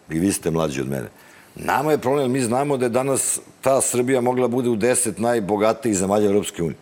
i 0.10 0.20
vi 0.20 0.32
ste 0.32 0.52
mlađi 0.52 0.82
od 0.82 0.90
mene, 0.90 1.10
nama 1.56 1.92
je 1.92 1.98
problem, 1.98 2.32
mi 2.32 2.42
znamo 2.42 2.78
da 2.78 2.86
je 2.86 2.90
danas 2.90 3.40
ta 3.62 3.82
Srbija 3.82 4.22
mogla 4.22 4.48
da 4.48 4.52
bude 4.52 4.70
u 4.70 4.76
deset 4.76 5.18
najbogatijih 5.18 5.98
zemalja 5.98 6.26
Europske 6.26 6.64
unije. 6.64 6.78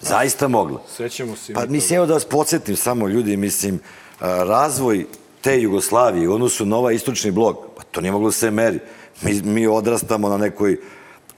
Zaista 0.00 0.48
mogla. 0.48 0.82
Sećamo 0.96 1.36
se. 1.36 1.54
Pa 1.54 1.60
mi 1.60 1.68
mislim, 1.68 1.96
evo 1.96 2.06
da 2.06 2.14
vas 2.14 2.24
podsjetim 2.24 2.76
samo 2.76 3.08
ljudi, 3.08 3.36
mislim, 3.36 3.80
razvoj 4.20 5.06
te 5.40 5.60
Jugoslavije 5.60 6.28
u 6.28 6.34
odnosu 6.34 6.66
na 6.66 6.76
ovaj 6.76 6.94
istočni 6.94 7.30
blok, 7.30 7.56
pa 7.76 7.82
to 7.82 8.00
nije 8.00 8.12
moglo 8.12 8.28
da 8.28 8.32
se 8.32 8.50
meri. 8.50 8.78
Mi, 9.22 9.42
mi 9.42 9.66
odrastamo 9.66 10.28
na 10.28 10.36
nekoj 10.36 10.78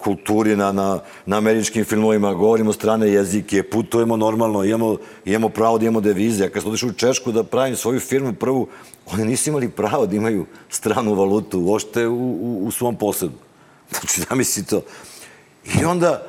kulturi, 0.06 0.56
na, 0.56 0.72
na, 0.72 1.00
na 1.26 1.36
američkim 1.36 1.84
filmovima, 1.84 2.34
govorimo 2.34 2.72
strane 2.72 3.08
jezike, 3.10 3.62
putujemo 3.62 4.16
normalno, 4.16 4.64
imamo, 4.64 4.96
imamo 5.24 5.48
pravo 5.48 5.78
da 5.78 5.84
imamo 5.84 6.00
devize. 6.00 6.44
Ja 6.44 6.50
kad 6.50 6.62
sam 6.62 6.70
otišao 6.70 6.88
u 6.88 6.92
Češku 6.92 7.32
da 7.32 7.42
pravim 7.42 7.76
svoju 7.76 8.00
firmu 8.00 8.32
prvu, 8.32 8.68
oni 9.06 9.24
nisu 9.24 9.50
imali 9.50 9.68
pravo 9.68 10.06
da 10.06 10.16
imaju 10.16 10.46
stranu 10.70 11.14
valutu 11.14 11.60
uopšte 11.60 12.06
u, 12.06 12.14
u, 12.14 12.66
u 12.66 12.70
svom 12.70 12.96
posledu. 12.96 13.34
Znači, 13.90 14.20
zamisli 14.28 14.64
to. 14.64 14.82
I 15.80 15.84
onda, 15.84 16.22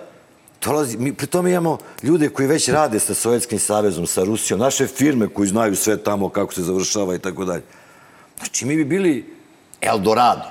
dolazi, 0.65 0.97
mi 0.97 1.13
pri 1.13 1.27
tome 1.27 1.51
imamo 1.51 1.77
ljude 2.03 2.29
koji 2.29 2.47
već 2.47 2.69
rade 2.69 2.99
sa 2.99 3.13
Sovjetskim 3.13 3.59
savezom, 3.59 4.07
sa 4.07 4.23
Rusijom, 4.23 4.59
naše 4.59 4.87
firme 4.87 5.27
koji 5.27 5.49
znaju 5.49 5.75
sve 5.75 5.97
tamo 5.97 6.29
kako 6.29 6.53
se 6.53 6.61
završava 6.61 7.15
i 7.15 7.19
tako 7.19 7.45
dalje. 7.45 7.63
Znači, 8.37 8.65
mi 8.65 8.75
bi 8.75 8.85
bili 8.85 9.25
Eldorado. 9.81 10.49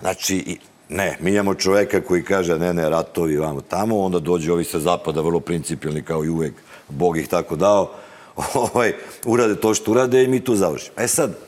Znači, 0.00 0.58
ne, 0.88 1.16
mi 1.20 1.30
imamo 1.30 1.54
čoveka 1.54 2.00
koji 2.00 2.24
kaže 2.24 2.58
ne, 2.58 2.74
ne, 2.74 2.88
ratovi 2.88 3.36
vamo 3.36 3.60
tamo, 3.60 4.00
onda 4.00 4.18
dođe 4.18 4.52
ovi 4.52 4.64
sa 4.64 4.78
zapada, 4.78 5.20
vrlo 5.20 5.40
principijalni 5.40 6.02
kao 6.02 6.24
i 6.24 6.28
uvek, 6.28 6.54
Bog 6.88 7.18
ih 7.18 7.28
tako 7.28 7.56
dao, 7.56 7.92
ovaj, 8.54 8.92
urade 9.24 9.56
to 9.56 9.74
što 9.74 9.90
urade 9.90 10.24
i 10.24 10.28
mi 10.28 10.44
tu 10.44 10.56
završimo. 10.56 10.94
E 10.96 11.08
sad, 11.08 11.38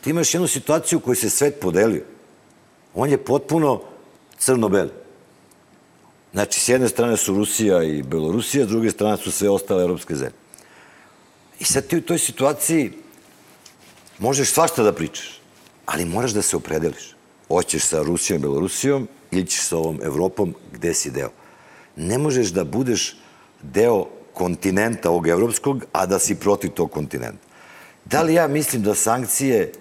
ti 0.00 0.10
imaš 0.10 0.34
jednu 0.34 0.48
situaciju 0.48 0.98
u 0.98 1.02
kojoj 1.02 1.16
se 1.16 1.30
svet 1.30 1.60
podelio. 1.60 2.02
On 2.94 3.10
je 3.10 3.24
potpuno 3.24 3.80
crno-beli. 4.38 4.90
Znači, 6.32 6.60
s 6.60 6.68
jedne 6.68 6.88
strane 6.88 7.16
su 7.16 7.34
Rusija 7.34 7.82
i 7.82 8.02
Belorusija, 8.02 8.64
s 8.64 8.68
druge 8.68 8.90
strane 8.90 9.16
su 9.16 9.30
sve 9.30 9.50
ostale 9.50 9.82
evropske 9.82 10.14
zemlje. 10.14 10.38
I 11.60 11.64
sad 11.64 11.86
ti 11.86 11.96
u 11.96 12.02
toj 12.02 12.18
situaciji 12.18 12.92
možeš 14.18 14.50
svašta 14.50 14.82
da 14.82 14.92
pričaš, 14.92 15.40
ali 15.86 16.04
moraš 16.04 16.32
da 16.32 16.42
se 16.42 16.56
opredeliš. 16.56 17.13
Hoćeš 17.48 17.82
sa 17.82 18.02
Rusijom 18.02 18.38
i 18.38 18.42
Belorusijom 18.42 19.08
ili 19.30 19.46
ćeš 19.46 19.60
sa 19.60 19.76
ovom 19.76 20.00
Evropom 20.02 20.54
gde 20.72 20.94
si 20.94 21.10
deo. 21.10 21.30
Ne 21.96 22.18
možeš 22.18 22.48
da 22.48 22.64
budeš 22.64 23.16
deo 23.62 24.06
kontinenta 24.32 25.10
ovog 25.10 25.28
evropskog, 25.28 25.84
a 25.92 26.06
da 26.06 26.18
si 26.18 26.34
protiv 26.34 26.70
tog 26.70 26.90
kontinenta. 26.90 27.38
Da 28.04 28.22
li 28.22 28.34
ja 28.34 28.48
mislim 28.48 28.82
da 28.82 28.94
sankcije 28.94 29.72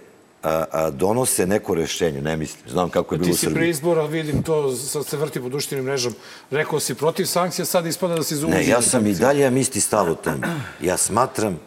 a, 0.44 0.64
a, 0.72 0.90
donose 0.90 1.48
neko 1.48 1.76
rešenje? 1.76 2.22
Ne 2.22 2.38
mislim. 2.38 2.70
Znam 2.70 2.90
kako 2.90 3.16
je 3.16 3.20
bilo 3.20 3.28
Ti 3.28 3.34
u 3.34 3.38
si 3.38 3.46
pre 3.46 3.54
Srbiji. 3.54 3.70
izbora, 3.70 4.06
vidim 4.06 4.44
to, 4.44 4.76
sad 4.76 5.06
se 5.06 5.18
vrti 5.18 5.42
po 5.42 5.50
društvenim 5.50 5.86
mrežama, 5.86 6.16
rekao 6.52 6.80
si 6.80 6.96
protiv 6.96 7.26
sankcija, 7.26 7.66
sad 7.66 7.86
ispada 7.86 8.16
da 8.16 8.24
si 8.24 8.36
za 8.36 8.48
Ne, 8.48 8.68
ja 8.68 8.82
sam 8.82 9.02
i 9.02 9.10
sankcija. 9.10 9.28
dalje 9.28 9.42
imam 9.42 9.58
isti 9.58 9.82
stav 9.82 10.12
o 10.12 10.16
tome. 10.16 10.48
Ja 10.82 10.98
smatram 10.98 11.60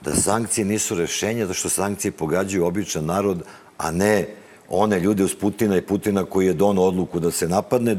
da 0.00 0.14
sankcije 0.14 0.64
nisu 0.64 0.94
rešenja, 0.94 1.46
da 1.46 1.54
što 1.54 1.68
sankcije 1.68 2.12
pogađaju 2.12 2.66
običan 2.66 3.04
narod, 3.04 3.42
a 3.78 3.90
ne 3.90 4.26
one 4.72 5.00
ljude 5.00 5.24
uz 5.24 5.34
Putina 5.34 5.76
i 5.76 5.82
Putina 5.82 6.24
koji 6.24 6.46
je 6.46 6.54
donao 6.54 6.84
odluku 6.84 7.20
da 7.20 7.30
se 7.30 7.48
napadne, 7.48 7.94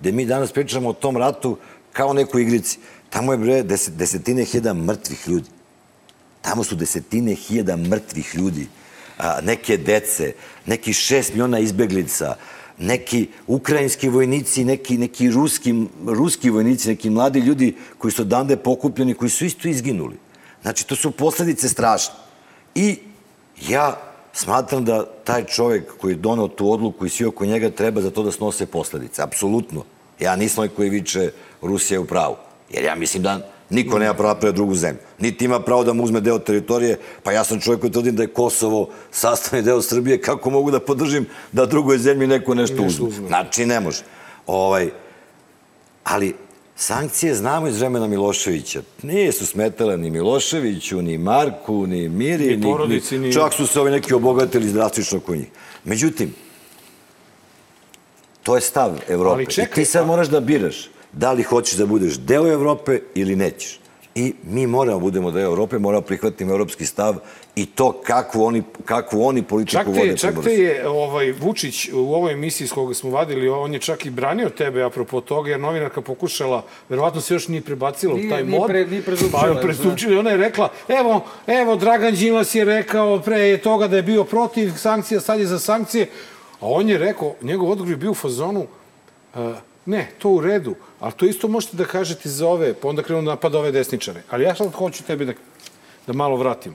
gde, 0.00 0.12
mi 0.12 0.26
danas 0.26 0.52
pričamo 0.52 0.88
o 0.88 0.92
tom 0.92 1.16
ratu 1.16 1.56
kao 1.92 2.12
nekoj 2.12 2.42
igrici. 2.42 2.78
Tamo 3.10 3.32
je 3.32 3.38
bre 3.38 3.62
deset, 3.62 3.94
desetine 3.96 4.44
hiljada 4.44 4.74
mrtvih 4.74 5.28
ljudi. 5.28 5.48
Tamo 6.42 6.64
su 6.64 6.76
desetine 6.76 7.34
hiljada 7.34 7.76
mrtvih 7.76 8.34
ljudi, 8.34 8.66
a, 9.18 9.40
neke 9.42 9.76
dece, 9.76 10.32
neki 10.66 10.92
šest 10.92 11.34
miliona 11.34 11.58
izbeglica, 11.58 12.36
neki 12.78 13.28
ukrajinski 13.46 14.08
vojnici, 14.08 14.64
neki, 14.64 14.98
neki 14.98 15.30
ruski, 15.30 15.74
ruski 16.06 16.50
vojnici, 16.50 16.88
neki 16.88 17.10
mladi 17.10 17.40
ljudi 17.40 17.74
koji 17.98 18.12
su 18.12 18.22
odande 18.22 18.56
pokupljeni, 18.56 19.14
koji 19.14 19.30
su 19.30 19.44
isto 19.44 19.68
izginuli. 19.68 20.16
Znači, 20.62 20.86
to 20.86 20.96
su 20.96 21.10
posledice 21.10 21.68
strašne. 21.68 22.14
I 22.74 22.98
ja 23.68 24.11
smatram 24.32 24.84
da 24.84 25.06
taj 25.24 25.44
čovek 25.44 25.96
koji 26.00 26.12
je 26.12 26.16
donao 26.16 26.48
tu 26.48 26.72
odluku 26.72 27.06
i 27.06 27.10
svi 27.10 27.24
oko 27.26 27.44
njega 27.44 27.70
treba 27.70 28.00
za 28.00 28.10
to 28.10 28.22
da 28.22 28.32
snose 28.32 28.66
posledice. 28.66 29.22
Apsolutno. 29.22 29.84
Ja 30.20 30.36
nisam 30.36 30.62
onaj 30.62 30.74
koji 30.76 30.90
viče 30.90 31.30
Rusija 31.62 31.96
je 31.96 32.00
u 32.00 32.06
pravu. 32.06 32.36
Jer 32.70 32.84
ja 32.84 32.94
mislim 32.94 33.22
da 33.22 33.52
niko 33.70 33.98
nema 33.98 34.14
pravo 34.14 34.28
da 34.28 34.34
napravi 34.34 34.54
drugu 34.54 34.74
zemlju. 34.74 35.00
Niti 35.18 35.44
ima 35.44 35.60
pravo 35.60 35.84
da 35.84 35.92
mu 35.92 36.04
uzme 36.04 36.20
deo 36.20 36.38
teritorije, 36.38 36.98
pa 37.22 37.32
ja 37.32 37.44
sam 37.44 37.60
čovjek 37.60 37.80
koji 37.80 37.92
tvrdim 37.92 38.16
da 38.16 38.22
je 38.22 38.28
Kosovo 38.28 38.88
sastavni 39.10 39.64
deo 39.64 39.82
Srbije, 39.82 40.20
kako 40.20 40.50
mogu 40.50 40.70
da 40.70 40.80
podržim 40.80 41.26
da 41.52 41.66
drugoj 41.66 41.98
zemlji 41.98 42.26
neko 42.26 42.54
nešto 42.54 42.82
uzme? 42.82 43.28
Znači, 43.28 43.66
ne 43.66 43.80
može. 43.80 44.02
Ovaj, 44.46 44.90
ali 46.04 46.34
sankcije 46.82 47.34
znamo 47.34 47.68
iz 47.68 47.78
vremena 47.78 48.06
Miloševića. 48.06 48.82
Nije 49.02 49.32
su 49.32 49.46
smetale 49.46 49.96
ni 49.96 50.10
Miloševiću, 50.10 51.02
ni 51.02 51.18
Marku, 51.18 51.86
ni 51.86 52.08
Miri, 52.08 52.56
Ni 52.56 52.62
porodici, 52.62 53.18
ni- 53.18 53.32
čak 53.32 53.52
su 53.52 53.66
se 53.66 53.80
ovi 53.80 53.90
neki 53.90 54.14
obogatili 54.14 54.72
drastično 54.72 55.20
kod 55.20 55.36
njih. 55.36 55.46
Međutim, 55.84 56.34
to 58.42 58.54
je 58.54 58.60
stav 58.60 58.98
Evrope. 59.08 59.34
Ali 59.34 59.46
čekaj, 59.46 59.82
I 59.82 59.84
ti 59.84 59.90
sad 59.90 60.06
moraš 60.06 60.28
da 60.28 60.40
biraš 60.40 60.88
da 61.12 61.32
li 61.32 61.42
hoćeš 61.42 61.74
da 61.74 61.86
budeš 61.86 62.18
deo 62.18 62.52
Evrope 62.52 63.00
ili 63.14 63.36
nećeš. 63.36 63.78
I 64.14 64.34
mi 64.44 64.66
moramo 64.66 64.98
budemo 65.00 65.30
deo 65.30 65.46
Evrope, 65.46 65.78
moramo 65.78 66.02
prihvatimo 66.02 66.52
evropski 66.52 66.86
stav 66.86 67.16
i 67.54 67.66
to 67.66 67.92
kakvu 67.96 68.44
oni, 68.44 68.62
kakvu 68.84 69.22
oni 69.22 69.42
politiku 69.42 69.72
Čak 69.74 69.84
te, 69.84 69.90
vode 69.90 70.04
je- 70.04 70.16
čak 70.16 70.34
te 70.44 70.52
je 70.52 70.88
ovaj, 70.88 71.32
Vučić 71.32 71.88
u 71.88 72.14
ovoj 72.14 72.32
emisiji 72.32 72.66
s 72.66 72.72
koga 72.72 72.94
smo 72.94 73.10
vadili, 73.10 73.48
on 73.48 73.74
je 73.74 73.80
čak 73.80 74.06
i 74.06 74.10
branio 74.10 74.48
tebe 74.48 74.82
apropo 74.82 75.20
toga, 75.20 75.50
jer 75.50 75.60
novinarka 75.60 76.00
pokušala, 76.00 76.64
verovatno 76.88 77.20
se 77.20 77.34
još 77.34 77.48
nije 77.48 77.60
prebacilo 77.62 78.14
u 78.14 78.18
Nije- 78.18 78.30
taj 78.30 78.44
nije 78.44 78.58
mod. 78.58 78.70
pre- 78.70 78.86
nije 78.86 79.02
prezupčila, 79.02 79.54
Pa, 79.54 79.60
prezupčila 79.60 80.14
i 80.14 80.18
ona 80.18 80.30
je 80.30 80.36
rekla, 80.36 80.68
evo, 80.90 81.24
evo, 81.46 81.76
Dragan 81.76 82.14
Đilas 82.14 82.54
je 82.54 82.64
rekao 82.64 83.20
pre 83.20 83.58
toga 83.58 83.88
da 83.88 83.96
je 83.96 84.02
bio 84.02 84.24
protiv 84.24 84.72
sankcija, 84.72 85.20
sad 85.20 85.40
je 85.40 85.46
za 85.46 85.58
sankcije. 85.58 86.06
A 86.54 86.68
on 86.68 86.88
je 86.88 86.98
rekao, 86.98 87.34
njegov 87.42 87.70
odgovor 87.70 87.90
je 87.90 87.96
bio 87.96 88.10
u 88.10 88.14
fazonu, 88.16 88.66
Uh, 89.34 89.40
ne, 89.86 90.08
to 90.18 90.28
u 90.30 90.40
redu, 90.40 90.74
ali 91.00 91.12
to 91.12 91.26
isto 91.26 91.48
možete 91.48 91.76
da 91.76 91.84
kažete 91.84 92.28
za 92.28 92.48
ove, 92.48 92.74
pa 92.74 92.88
onda 92.88 93.02
krenu 93.02 93.22
da 93.22 93.30
napada 93.30 93.58
ove 93.58 93.70
desničare. 93.72 94.22
Ali 94.30 94.44
ja 94.44 94.54
sad 94.54 94.72
hoću 94.72 95.02
tebi 95.04 95.24
da, 95.24 95.32
da 96.06 96.12
malo 96.12 96.36
vratim. 96.36 96.74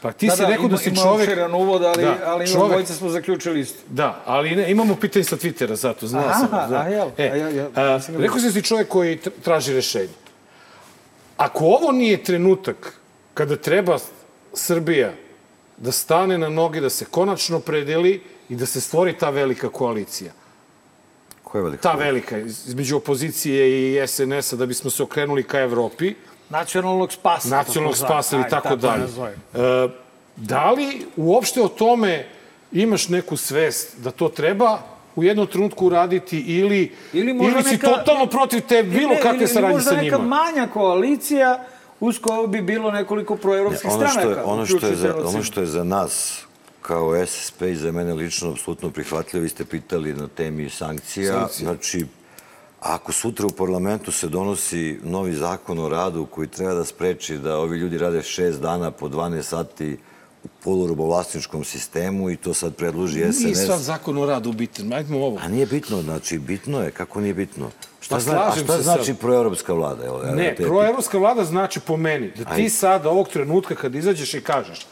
Pa 0.00 0.12
ti 0.12 0.26
Da, 0.26 0.32
si 0.32 0.42
da, 0.42 0.48
rekao 0.48 0.62
da 0.62 0.68
ima- 0.68 0.78
si 0.78 0.88
ima 0.88 0.96
čovek... 0.98 1.20
opširan 1.20 1.54
uvod, 1.54 1.82
ali, 1.84 2.02
Da, 2.02 2.18
ali 2.24 2.44
čovek- 2.44 2.52
čovek... 2.52 2.68
dvojica 2.68 2.94
smo 2.94 3.08
zaključili 3.08 3.60
isto. 3.60 3.78
Da, 3.88 4.22
ali 4.26 4.50
ne, 4.52 4.70
imamo 4.70 4.96
pitanje 4.96 5.24
sa 5.24 5.36
Twittera, 5.36 5.74
zato, 5.74 6.06
znao 6.06 6.24
Aha, 6.24 6.38
sam. 6.40 6.70
Da. 6.70 6.76
a 6.76 6.88
jel, 6.88 7.08
E, 7.16 7.22
a 7.24 7.36
ja- 7.36 7.48
ja- 7.48 7.66
a, 7.66 7.98
ga 8.08 8.18
rekao 8.18 8.38
si 8.38 8.46
da 8.46 8.52
si 8.52 8.62
čovjek 8.62 8.88
koji 8.88 9.16
tr- 9.18 9.30
traži 9.42 9.72
rešenje. 9.72 10.14
Ako 11.36 11.64
ovo 11.66 11.92
nije 11.92 12.24
trenutak 12.24 12.94
kada 13.34 13.56
treba 13.56 13.98
Srbija 14.54 15.12
da 15.76 15.92
stane 15.92 16.38
na 16.38 16.48
noge, 16.48 16.80
da 16.80 16.90
se 16.90 17.04
konačno 17.04 17.60
predeli 17.60 18.20
i 18.48 18.56
da 18.56 18.66
se 18.66 18.80
stvori 18.80 19.12
ta 19.12 19.30
velika 19.30 19.68
koalicija, 19.70 20.32
Ko 21.44 21.58
je 21.58 21.64
veliko? 21.64 21.82
ta 21.82 21.92
velika, 21.92 22.38
između 22.38 22.96
opozicije 22.96 23.68
i 23.94 24.08
SNS-a, 24.08 24.56
da 24.56 24.66
bismo 24.66 24.90
se 24.90 25.02
okrenuli 25.02 25.42
ka 25.42 25.60
Evropi, 25.60 26.14
Nacionalnog 26.50 27.12
spasa. 27.12 27.48
nacionalnog 27.50 27.96
spasa 27.96 28.36
ili 28.36 28.44
Ajde, 28.44 28.50
tako 28.50 28.76
dalje. 28.76 29.04
E, 29.04 29.88
da 30.36 30.70
li 30.70 31.06
uopšte 31.16 31.62
o 31.62 31.68
tome 31.68 32.26
imaš 32.72 33.08
neku 33.08 33.36
svest 33.36 33.98
da 33.98 34.10
to 34.10 34.28
treba 34.28 34.78
u 35.16 35.24
jednom 35.24 35.46
trenutku 35.46 35.86
uraditi 35.86 36.38
ili, 36.40 36.92
Ili 37.12 37.32
možda 37.32 37.52
ili 37.52 37.64
si 37.64 37.76
neka- 37.76 37.80
totalno 37.88 38.26
protiv 38.26 38.60
te 38.60 38.82
bilo 38.82 39.08
Ne, 39.08 39.16
kakve 39.16 39.38
ili- 39.38 39.46
saradnje 39.48 39.74
ili 39.74 39.82
sa 39.82 39.90
možda 39.90 40.02
neka 40.02 40.16
njima? 40.16 40.28
manja 40.28 40.68
koalicija 40.68 41.64
uz 42.00 42.18
koju 42.18 42.46
bi 42.46 42.60
bilo 42.62 42.90
nekoliko 42.90 43.36
proevropskih 43.36 43.90
ono 43.90 44.00
što 44.00 44.10
stranaka. 44.10 44.40
je, 44.40 44.44
ono 44.44 44.66
što 44.66 44.86
je, 44.86 44.96
za, 44.96 45.14
ono 45.18 45.42
što 45.42 45.60
je 45.60 45.66
za 45.66 45.84
nas 45.84 46.42
kao 46.82 47.26
SSP 47.26 47.62
i 47.62 47.76
za 47.76 47.92
mene 47.92 48.14
lično 48.14 48.50
apsolutno 48.50 48.90
prihvatljivo, 48.90 49.42
vi 49.42 49.48
ste 49.48 49.64
pitali 49.64 50.14
na 50.14 50.28
temi 50.28 50.70
sankcija. 50.70 51.32
Sankcije. 51.32 51.64
Znači, 51.64 52.06
ako 52.80 53.12
sutra 53.12 53.46
u 53.46 53.50
parlamentu 53.50 54.12
se 54.12 54.28
donosi 54.28 54.98
novi 55.02 55.32
zakon 55.34 55.78
o 55.78 55.88
radu 55.88 56.26
koji 56.26 56.48
treba 56.48 56.74
da 56.74 56.84
spreči 56.84 57.38
da 57.38 57.56
ovi 57.56 57.78
ljudi 57.78 57.98
rade 57.98 58.22
šest 58.22 58.60
dana 58.60 58.90
po 58.90 59.08
12 59.08 59.42
sati 59.42 59.96
u 60.44 60.48
polurobovlasničkom 60.64 61.64
sistemu 61.64 62.30
i 62.30 62.36
to 62.36 62.54
sad 62.54 62.74
predloži 62.74 63.16
Nije 63.16 63.32
SNS. 63.32 63.66
sad 63.66 63.80
zakon 63.80 64.18
o 64.18 64.26
radu 64.26 64.52
bitan, 64.52 64.92
ajdemo 64.92 65.18
ovo. 65.18 65.38
A 65.38 65.48
nije 65.48 65.66
bitno, 65.66 66.02
znači 66.02 66.38
bitno 66.38 66.80
je, 66.80 66.90
kako 66.90 67.20
nije 67.20 67.34
bitno? 67.34 67.70
Šta, 68.00 68.14
Pa 68.14 68.20
zna, 68.20 68.42
a 68.42 68.52
šta 68.54 68.82
znači 68.82 69.04
sad. 69.04 69.18
proevropska 69.18 69.72
vlada? 69.72 70.04
Evo, 70.04 70.22
Ne, 70.24 70.54
te- 70.56 70.62
proevropska 70.64 71.18
vlada 71.18 71.44
znači 71.44 71.80
po 71.80 71.96
meni 71.96 72.28
da 72.28 72.44
ti 72.44 72.50
Ajde. 72.52 72.70
sad 72.70 73.06
ovog 73.06 73.28
trenutka 73.28 73.74
kad 73.74 73.94
izađeš 73.94 74.34
i 74.34 74.40
kažeš 74.40 74.86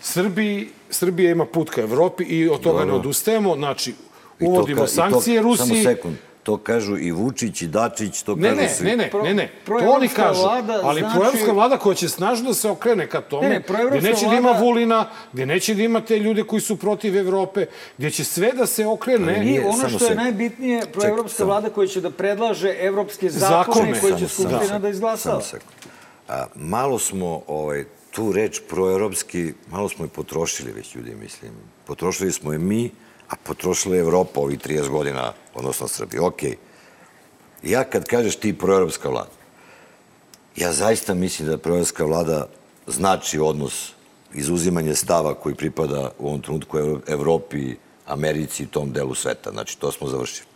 Srbiji, 0.00 0.68
Srbija 0.90 1.30
ima 1.30 1.46
put 1.46 1.70
ka 1.70 1.80
Evropi 1.80 2.24
i 2.24 2.48
od 2.48 2.60
toga 2.60 2.78
Dobro. 2.78 2.86
ne 2.86 2.92
odustajemo, 2.92 3.54
znači 3.54 3.92
to 3.92 3.96
uvodimo 4.40 4.76
ka- 4.76 4.84
i 4.84 4.86
to- 4.86 4.92
sankcije 4.92 5.42
Rusiji. 5.42 5.66
Samo 5.82 5.82
sekund. 5.86 6.16
To 6.46 6.56
kažu 6.58 6.96
i 6.98 7.12
Vučić 7.12 7.62
i 7.62 7.66
Dačić, 7.68 8.22
to 8.22 8.34
Ne, 8.36 8.42
kažu 8.44 8.56
ne, 8.56 8.68
svi. 8.68 8.86
ne, 8.86 8.96
ne, 8.96 9.10
Pro- 9.10 9.22
ne, 9.22 9.34
ne. 9.34 9.46
To 9.46 9.64
proevropska 9.64 9.96
oni 9.96 10.08
kažu. 10.08 10.42
vlada 10.42 10.80
ali 10.82 11.00
znači- 11.00 11.14
proevropska 11.14 11.52
vlada 11.52 11.76
koja 11.78 11.94
će 11.96 12.08
snažno 12.08 12.46
da 12.46 12.54
se 12.54 12.68
okrene 12.70 13.06
ka 13.06 13.20
tome, 13.22 13.48
Ne, 13.48 13.54
ne, 13.54 13.62
gde 13.90 14.00
neće 14.02 14.26
da 14.26 14.34
ima 14.34 14.48
vlada- 14.48 14.60
Vulina, 14.60 15.00
gde 15.32 15.46
neće 15.46 15.74
da 15.74 15.82
ima 15.82 16.00
te 16.00 16.18
ljude 16.18 16.42
koji 16.44 16.60
su 16.60 16.76
protiv 16.76 17.16
Evrope, 17.16 17.66
gde 17.98 18.10
će 18.10 18.24
sve 18.24 18.52
da 18.52 18.66
se 18.66 18.86
okrene. 18.86 19.32
Ali 19.32 19.42
I 19.42 19.44
nije- 19.44 19.60
ono 19.62 19.76
što 19.78 19.86
je 19.86 19.98
sekund. 20.00 20.16
najbitnije, 20.16 20.82
proevropska 20.88 21.44
vlada 21.44 21.70
koja 21.70 21.86
će 21.88 22.00
da 22.00 22.10
predlaže 22.12 22.74
evropske 22.80 23.30
zakone, 23.30 23.56
Zakone. 23.58 24.00
koje 24.00 24.18
će 24.18 24.28
Skupština 24.28 24.60
sekund, 24.60 24.82
da 24.82 24.88
izglasa. 24.88 25.22
Samo 25.24 25.40
sekund. 25.42 25.72
A, 26.28 26.44
malo 26.54 26.98
smo 26.98 27.42
ovaj, 27.48 27.84
tu 28.10 28.32
reč 28.32 28.60
proevropski, 28.68 29.52
malo 29.68 29.88
smo 29.88 30.04
je 30.04 30.08
potrošili 30.10 30.72
već 30.72 30.94
ljudi, 30.94 31.14
mislim. 31.16 31.50
Potrošili 31.86 32.32
smo 32.32 32.52
je 32.52 32.58
mi, 32.60 32.90
a 33.28 33.34
potrošila 33.36 33.94
je 33.94 34.00
Evropa 34.00 34.40
ovih 34.40 34.58
30 34.58 34.88
godina, 34.88 35.32
odnosno 35.56 35.88
Srbija. 35.88 36.26
Okej. 36.26 36.56
Ja 37.62 37.84
kad 37.84 38.04
kažeš 38.04 38.36
ti 38.36 38.58
proevropska 38.58 39.08
vlada, 39.08 39.30
ja 40.56 40.72
zaista 40.72 41.14
mislim 41.14 41.48
da 41.48 41.58
proevropska 41.58 42.04
vlada 42.04 42.46
znači 42.86 43.38
odnos 43.38 43.92
izuzimanje 44.34 44.94
stava 44.94 45.34
koji 45.34 45.54
pripada 45.54 46.10
u 46.18 46.26
ovom 46.28 46.40
trenutku 46.40 46.78
Evropi, 47.06 47.74
Americi 48.06 48.62
i 48.62 48.66
tom 48.66 48.92
delu 48.92 49.14
sveta. 49.14 49.50
Znači, 49.50 49.78
to 49.78 49.92
smo 49.92 50.08
završili. 50.08 50.46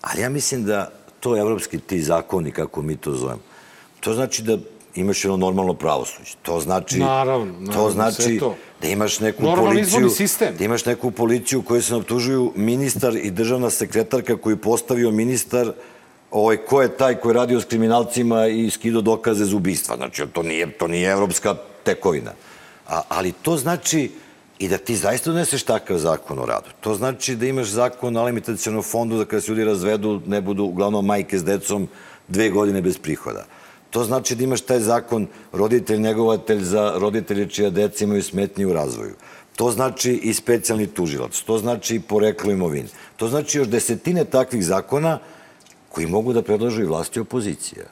Ali 0.00 0.22
ja 0.22 0.28
mislim 0.28 0.64
da 0.64 0.90
to 1.20 1.36
evropski 1.36 1.78
ti 1.78 2.02
zakoni, 2.02 2.52
kako 2.52 2.82
mi 2.82 2.96
to 2.96 3.14
zovemo, 3.14 3.40
to 4.00 4.14
znači 4.14 4.42
da 4.42 4.58
imaš 4.94 5.24
jedno 5.24 5.36
normalno 5.36 5.74
pravosuđe. 5.74 6.32
To 6.42 6.60
znači, 6.60 6.98
Naravno, 6.98 7.44
naravno, 7.44 7.72
to 7.72 7.90
znači 7.90 8.38
to. 8.38 8.56
da 8.82 8.88
imaš 8.88 9.20
neku 9.20 9.42
Normalan 9.42 9.72
policiju, 9.74 10.10
sistem. 10.10 10.54
da 10.58 10.64
imaš 10.64 10.84
neku 10.84 11.10
policiju 11.10 11.62
koju 11.62 11.82
se 11.82 11.94
optužuju 11.94 12.52
ministar 12.56 13.16
i 13.16 13.30
državna 13.30 13.70
sekretarka 13.70 14.36
koju 14.36 14.56
postavio 14.56 15.10
ministar 15.10 15.72
ovaj, 16.30 16.56
ko 16.56 16.82
je 16.82 16.96
taj 16.96 17.14
koji 17.14 17.30
je 17.30 17.34
radio 17.34 17.60
s 17.60 17.64
kriminalcima 17.64 18.46
i 18.46 18.70
skido 18.70 19.00
dokaze 19.00 19.44
za 19.44 19.56
ubistva. 19.56 19.96
Znači, 19.96 20.26
to 20.32 20.42
nije, 20.42 20.70
to 20.70 20.88
nije 20.88 21.10
evropska 21.10 21.54
tekovina. 21.84 22.32
A, 22.88 23.00
ali 23.08 23.32
to 23.32 23.56
znači 23.56 24.10
i 24.58 24.68
da 24.68 24.78
ti 24.78 24.96
zaista 24.96 25.30
doneseš 25.30 25.62
takav 25.62 25.98
zakon 25.98 26.38
o 26.38 26.46
radu. 26.46 26.68
To 26.80 26.94
znači 26.94 27.36
da 27.36 27.46
imaš 27.46 27.68
zakon 27.68 28.16
o 28.16 28.20
alimentacijonom 28.20 28.82
fondu 28.82 29.18
da 29.18 29.24
kada 29.24 29.40
se 29.40 29.50
ljudi 29.50 29.64
razvedu 29.64 30.20
ne 30.26 30.40
budu 30.40 30.64
uglavnom 30.64 31.06
majke 31.06 31.38
s 31.38 31.44
decom 31.44 31.88
dve 32.28 32.50
godine 32.50 32.82
bez 32.82 32.98
prihoda. 32.98 33.44
To 33.92 34.04
znači 34.04 34.34
da 34.34 34.44
imaš 34.44 34.60
taj 34.60 34.80
zakon 34.80 35.26
roditelj, 35.52 35.98
njegovatelj 35.98 36.62
za 36.64 36.92
roditelje 36.96 37.48
čija 37.48 37.70
deca 37.70 38.04
imaju 38.04 38.22
smetnje 38.22 38.66
u 38.66 38.72
razvoju. 38.72 39.14
To 39.56 39.70
znači 39.70 40.12
i 40.14 40.34
specijalni 40.34 40.86
tužilac. 40.86 41.40
To 41.40 41.58
znači 41.58 41.94
i 41.94 42.00
poreklo 42.00 42.52
imovine. 42.52 42.88
To 43.16 43.28
znači 43.28 43.58
još 43.58 43.68
desetine 43.68 44.24
takvih 44.24 44.64
zakona 44.64 45.18
koji 45.88 46.06
mogu 46.06 46.32
da 46.32 46.42
predložu 46.42 46.82
i 46.82 46.86
vlasti 46.86 47.20
opozicija. 47.20 47.84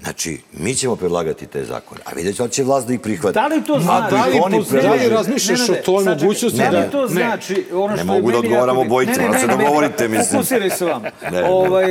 Znači, 0.00 0.40
mi 0.52 0.74
ćemo 0.74 0.96
predlagati 0.96 1.46
te 1.46 1.64
zakone, 1.64 2.00
a 2.04 2.14
vidjet 2.14 2.36
ću 2.36 2.42
da 2.42 2.48
će 2.48 2.62
vlast 2.62 2.86
da 2.86 2.94
ih 2.94 3.00
prihvati. 3.00 3.34
Da 3.34 3.46
li 3.46 3.64
to 3.64 3.80
znači? 3.80 4.14
da 4.14 4.24
li, 4.24 4.40
oni 4.42 4.54
da 4.54 4.76
li 4.76 4.82
predlažu- 4.82 5.08
razmišljaš 5.10 5.58
Ne, 5.60 5.66
ne, 5.66 5.80
o 5.80 5.82
toj 5.82 6.04
mogućnosti? 6.06 6.58
Da 6.58 6.70
da- 6.70 6.78
li 6.78 6.90
to 6.90 7.00
ne. 7.02 7.08
znači, 7.08 7.66
ono 7.72 7.86
Ne 7.86 7.92
što 7.94 8.00
je 8.02 8.16
mogu 8.16 8.30
da 8.32 8.38
odgovaramo 8.38 8.80
obojica, 8.80 9.12
Ne, 9.12 9.18
ne, 9.18 9.28
morate 9.28 9.46
ne, 9.46 9.48
da 9.48 9.56
ne, 9.56 9.68
govorite, 9.68 10.02
ne, 10.02 10.08
mislim. 10.08 10.32
Fokusiraj 10.32 10.70
se 10.70 10.84
vam. 10.84 11.02
ne. 11.32 11.44
Ovaj, 11.44 11.84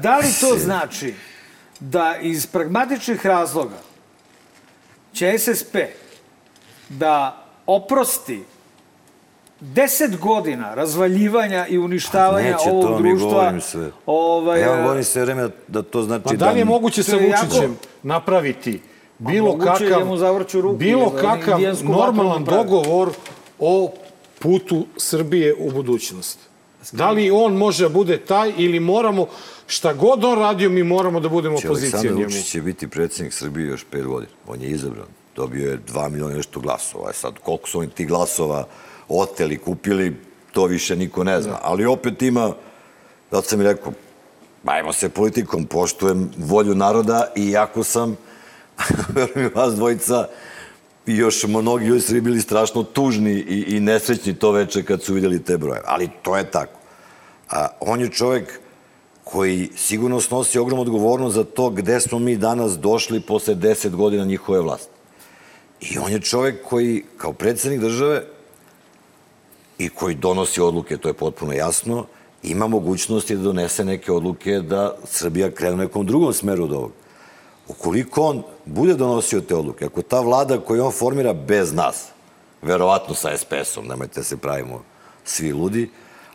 da 0.00 0.18
li 0.18 0.26
to 0.40 0.58
znači 0.58 1.14
da 1.82 2.16
iz 2.20 2.46
pragmatičnih 2.46 3.26
razloga 3.26 3.78
će 5.12 5.38
SSP 5.38 5.76
da 6.88 7.44
oprosti 7.66 8.44
10 9.60 10.18
godina 10.18 10.74
razvaljivanja 10.74 11.66
i 11.66 11.78
uništavanja 11.78 12.50
Neće, 12.50 12.64
to 12.64 12.70
ovog 12.70 13.02
društva. 13.02 13.28
govorim 13.30 13.60
sve. 13.60 13.90
Ovaj, 14.06 14.60
ja 14.60 14.70
vam 14.70 14.82
govorim 14.82 15.04
sve 15.04 15.24
vreme 15.24 15.48
da 15.68 15.82
to 15.82 16.02
znači 16.02 16.22
Pa 16.24 16.32
da 16.32 16.50
li 16.50 16.58
je 16.58 16.64
moguće 16.64 17.02
sa 17.02 17.16
je 17.16 17.28
jako- 17.28 17.46
Vučićem 17.46 17.76
napraviti 18.02 18.80
bilo 19.18 19.46
moguće 19.46 19.84
je 19.84 19.90
kakav, 19.90 20.18
da 20.18 20.38
ruku 20.60 20.76
bilo 20.76 21.10
da 21.10 21.20
kakav 21.20 21.60
normalan 21.82 22.44
dogovor 22.44 23.10
o 23.58 23.92
putu 24.38 24.86
Srbije 24.96 25.54
u 25.58 25.70
budućnost? 25.70 26.38
Da 26.92 27.10
li 27.10 27.30
on 27.30 27.56
može 27.56 27.84
da 27.84 27.88
bude 27.88 28.18
taj 28.18 28.52
ili 28.56 28.80
moramo, 28.80 29.26
šta 29.72 29.92
god 29.92 30.24
on 30.24 30.38
radio, 30.38 30.70
mi 30.70 30.82
moramo 30.82 31.20
da 31.20 31.28
budemo 31.28 31.56
opozicija 31.56 31.98
Aleksandar 31.98 32.16
njemu? 32.16 32.28
Vučić 32.28 32.50
će 32.50 32.60
biti 32.62 32.88
predsjednik 32.88 33.32
Srbije 33.32 33.68
još 33.68 33.84
pet 33.90 34.06
godina. 34.06 34.32
On 34.46 34.60
je 34.60 34.70
izabran. 34.70 35.06
Dobio 35.36 35.70
je 35.70 35.78
2 35.78 36.08
miliona 36.08 36.36
nešto 36.36 36.60
glasova. 36.60 37.10
E 37.10 37.12
sad, 37.12 37.34
koliko 37.42 37.68
su 37.68 37.78
oni 37.78 37.90
ti 37.90 38.04
glasova 38.04 38.66
oteli, 39.08 39.58
kupili, 39.58 40.16
to 40.52 40.66
više 40.66 40.96
niko 40.96 41.24
ne 41.24 41.42
zna. 41.42 41.58
Ali 41.62 41.86
opet 41.86 42.22
ima, 42.22 42.52
zato 43.30 43.48
sam 43.48 43.58
mi 43.58 43.64
rekao, 43.64 43.92
bavimo 44.62 44.92
se 44.92 45.08
politikom, 45.08 45.64
poštujem 45.66 46.30
volju 46.36 46.74
naroda 46.74 47.32
i 47.36 47.50
jako 47.50 47.84
sam, 47.84 48.16
verujem 49.14 49.50
vas 49.54 49.74
dvojica, 49.74 50.26
i 51.06 51.16
još 51.16 51.44
mnogi 51.44 51.86
ljudi 51.86 52.00
su 52.00 52.20
bili 52.20 52.40
strašno 52.40 52.82
tužni 52.82 53.32
i, 53.32 53.76
i 53.76 53.80
nesrećni 53.80 54.34
to 54.34 54.50
veče 54.50 54.82
kad 54.82 55.02
su 55.02 55.14
vidjeli 55.14 55.42
te 55.44 55.56
broje. 55.56 55.80
Ali 55.84 56.08
to 56.22 56.36
je 56.36 56.50
tako. 56.50 56.78
A, 57.50 57.66
on 57.80 58.00
je 58.00 58.08
čovek 58.08 58.61
koji 59.32 59.68
sigurno 59.76 60.20
snosi 60.20 60.58
ogromnu 60.58 60.82
odgovornost 60.82 61.34
za 61.34 61.44
to 61.44 61.70
gde 61.70 62.00
smo 62.00 62.18
mi 62.18 62.36
danas 62.36 62.78
došli 62.78 63.20
posle 63.20 63.54
10 63.54 63.90
godina 63.90 64.24
njihove 64.24 64.60
vlasti. 64.60 64.92
I 65.80 65.98
on 65.98 66.12
je 66.12 66.20
čovek 66.20 66.64
koji, 66.64 67.04
kao 67.16 67.32
predsednik 67.32 67.80
države, 67.80 68.24
i 69.78 69.88
koji 69.88 70.14
donosi 70.14 70.60
odluke, 70.60 70.96
to 70.96 71.08
je 71.08 71.14
potpuno 71.14 71.52
jasno, 71.52 72.06
ima 72.42 72.66
mogućnosti 72.66 73.36
da 73.36 73.42
donese 73.42 73.84
neke 73.84 74.12
odluke 74.12 74.60
da 74.60 74.96
Srbija 75.04 75.50
krene 75.50 75.74
u 75.74 75.78
nekom 75.86 76.06
drugom 76.06 76.32
smeru 76.32 76.64
od 76.64 76.72
ovoga. 76.72 76.94
Ukoliko 77.68 78.22
on 78.22 78.42
bude 78.66 78.94
donosio 78.94 79.40
te 79.40 79.54
odluke, 79.54 79.84
ako 79.84 80.02
ta 80.02 80.20
vlada 80.20 80.60
koju 80.60 80.84
on 80.84 80.92
formira 80.92 81.32
bez 81.32 81.72
nas, 81.72 82.08
verovatno 82.62 83.14
sa 83.14 83.36
SPS-om, 83.36 83.86
nemojte 83.88 84.20
da 84.20 84.24
se 84.24 84.36
pravimo 84.36 84.82
svi 85.24 85.52
ludi, 85.52 85.90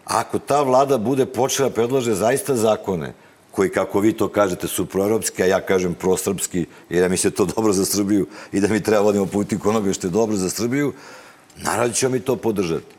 ako 0.07 0.39
ta 0.39 0.61
vlada 0.61 0.97
bude 0.97 1.25
počela 1.25 1.69
da 1.69 1.75
predlaže 1.75 2.15
zaista 2.15 2.55
zakone 2.55 3.13
koji, 3.51 3.69
kako 3.69 3.99
vi 3.99 4.13
to 4.13 4.27
kažete, 4.27 4.67
su 4.67 4.85
proevropski, 4.85 5.43
a 5.43 5.45
ja 5.45 5.61
kažem 5.61 5.93
prosrpski, 5.93 6.65
jer 6.89 7.03
ja 7.03 7.09
mislim 7.09 7.31
da 7.31 7.33
je 7.33 7.37
to 7.37 7.45
dobro 7.55 7.73
za 7.73 7.85
Srbiju 7.85 8.27
i 8.51 8.59
da 8.59 8.67
mi 8.67 8.83
treba 8.83 9.01
vodimo 9.01 9.25
politiku 9.25 9.69
onoga 9.69 9.93
što 9.93 10.07
je 10.07 10.11
dobro 10.11 10.35
za 10.35 10.49
Srbiju, 10.49 10.93
naravno 11.57 11.93
ćemo 11.93 12.11
mi 12.11 12.19
to 12.19 12.35
podržati. 12.35 12.95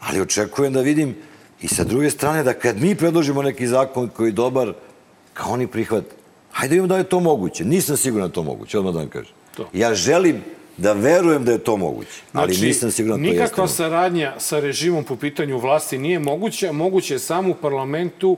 Ali 0.00 0.20
očekujem 0.20 0.72
da 0.72 0.80
vidim 0.80 1.16
i 1.60 1.68
sa 1.68 1.84
druge 1.84 2.10
strane 2.10 2.42
da 2.42 2.52
kad 2.52 2.80
mi 2.80 2.94
predložimo 2.94 3.42
neki 3.42 3.66
zakon 3.66 4.08
koji 4.08 4.28
je 4.28 4.32
dobar, 4.32 4.72
kao 5.34 5.52
oni 5.52 5.66
prihvate. 5.66 6.10
Hajde 6.52 6.68
da 6.68 6.74
vidimo 6.74 6.86
da 6.86 6.96
je 6.96 7.08
to 7.08 7.20
moguće. 7.20 7.64
Nisam 7.64 7.96
siguran 7.96 8.28
da 8.28 8.30
je 8.30 8.34
to 8.34 8.42
moguće, 8.42 8.78
odmah 8.78 8.94
da 8.94 9.00
vam 9.00 9.08
kažem. 9.08 9.32
To. 9.56 9.68
Ja 9.72 9.94
želim 9.94 10.42
da 10.76 10.92
verujem 10.92 11.44
da 11.44 11.52
je 11.52 11.58
to 11.58 11.76
moguće, 11.76 12.22
ali 12.32 12.56
nisam 12.56 12.90
siguran 12.90 13.20
da 13.20 13.24
to 13.24 13.32
jeste. 13.32 13.36
Znači, 13.36 13.50
nikakva 13.50 13.68
saradnja 13.68 14.34
sa 14.38 14.60
režimom 14.60 15.04
po 15.04 15.16
pitanju 15.16 15.58
vlasti 15.58 15.98
nije 15.98 16.18
moguća. 16.18 16.72
Moguće 16.72 17.14
je 17.14 17.18
samo 17.18 17.50
u 17.50 17.54
parlamentu 17.54 18.36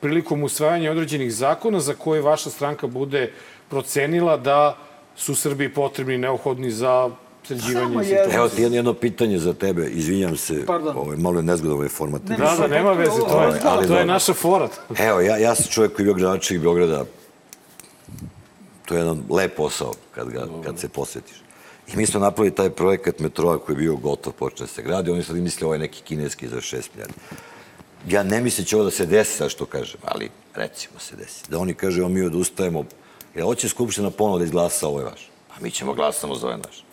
prilikom 0.00 0.42
usvajanja 0.42 0.90
određenih 0.90 1.34
zakona 1.34 1.80
za 1.80 1.94
koje 1.94 2.22
vaša 2.22 2.50
stranka 2.50 2.86
bude 2.86 3.32
procenila 3.68 4.36
da 4.36 4.76
su 5.16 5.34
Srbiji 5.34 5.68
potrebni, 5.68 6.18
neophodni 6.18 6.70
za 6.70 7.10
sređivanje 7.44 8.04
situacije. 8.04 8.36
Evo 8.36 8.48
ti 8.48 8.62
jedno, 8.62 8.76
jedno 8.76 8.94
pitanje 8.94 9.38
za 9.38 9.52
tebe, 9.52 9.86
izvinjam 9.90 10.36
se, 10.36 10.66
Pardon. 10.66 10.96
ovaj, 10.96 11.16
malo 11.16 11.38
je 11.38 11.42
nezgodan 11.42 11.76
ovaj 11.76 11.88
format. 11.88 12.22
Ne, 12.28 12.36
Da, 12.36 12.56
da, 12.58 12.66
nema 12.66 12.92
veze, 12.92 13.18
to 13.28 13.42
je, 13.42 13.60
Ali 13.64 13.86
to 13.86 13.98
je 13.98 14.06
naša 14.06 14.34
fora. 14.34 14.68
Evo, 14.98 15.20
ja, 15.20 15.36
ja 15.36 15.54
sam 15.54 15.66
čovjek 15.70 15.92
koji 15.92 16.04
je 16.04 16.04
bio 16.04 16.14
gradonačelnik 16.14 16.62
Beograda. 16.62 17.04
To 18.84 18.94
je 18.94 18.98
jedan 18.98 19.22
lep 19.30 19.56
posao 19.56 19.92
kad, 20.14 20.28
ga, 20.28 20.46
kad 20.64 20.78
se 20.78 20.88
posvetiš. 20.88 21.36
I 21.92 21.96
mi 21.96 22.06
smo 22.06 22.20
napravili 22.20 22.54
taj 22.54 22.70
projekat 22.70 23.18
metroa 23.18 23.58
koji 23.58 23.74
je 23.74 23.78
bio 23.78 23.96
gotov, 23.96 24.32
počne 24.32 24.66
se 24.66 24.82
gradi. 24.82 25.10
Oni 25.10 25.22
sad 25.22 25.36
misle 25.36 25.64
ovo 25.66 25.74
je 25.74 25.78
neki 25.78 26.02
kineski 26.02 26.48
za 26.48 26.56
6 26.56 26.88
milijardi. 26.94 27.14
Ja 28.08 28.22
ne 28.22 28.40
mislim 28.40 28.64
da 28.64 28.68
će 28.68 28.76
ovo 28.76 28.84
da 28.84 28.90
se 28.90 29.06
desi, 29.06 29.36
sad 29.36 29.50
što 29.50 29.66
kažem, 29.66 30.00
ali 30.04 30.30
recimo 30.54 30.98
se 30.98 31.16
desi. 31.16 31.44
Da 31.48 31.58
oni 31.58 31.74
evo 31.98 32.08
mi 32.08 32.22
odustajemo, 32.22 32.84
jer 33.34 33.44
hoće 33.44 33.68
Skupština 33.68 34.10
ponovo 34.10 34.38
da 34.38 34.44
izglasa 34.44 34.88
ovo 34.88 34.98
je 34.98 35.04
vaš. 35.04 35.30
Pa 35.48 35.54
mi 35.60 35.70
ćemo 35.70 35.94
glasamo 35.94 36.34
za 36.34 36.46
ovaj 36.46 36.58
naš. 36.58 36.84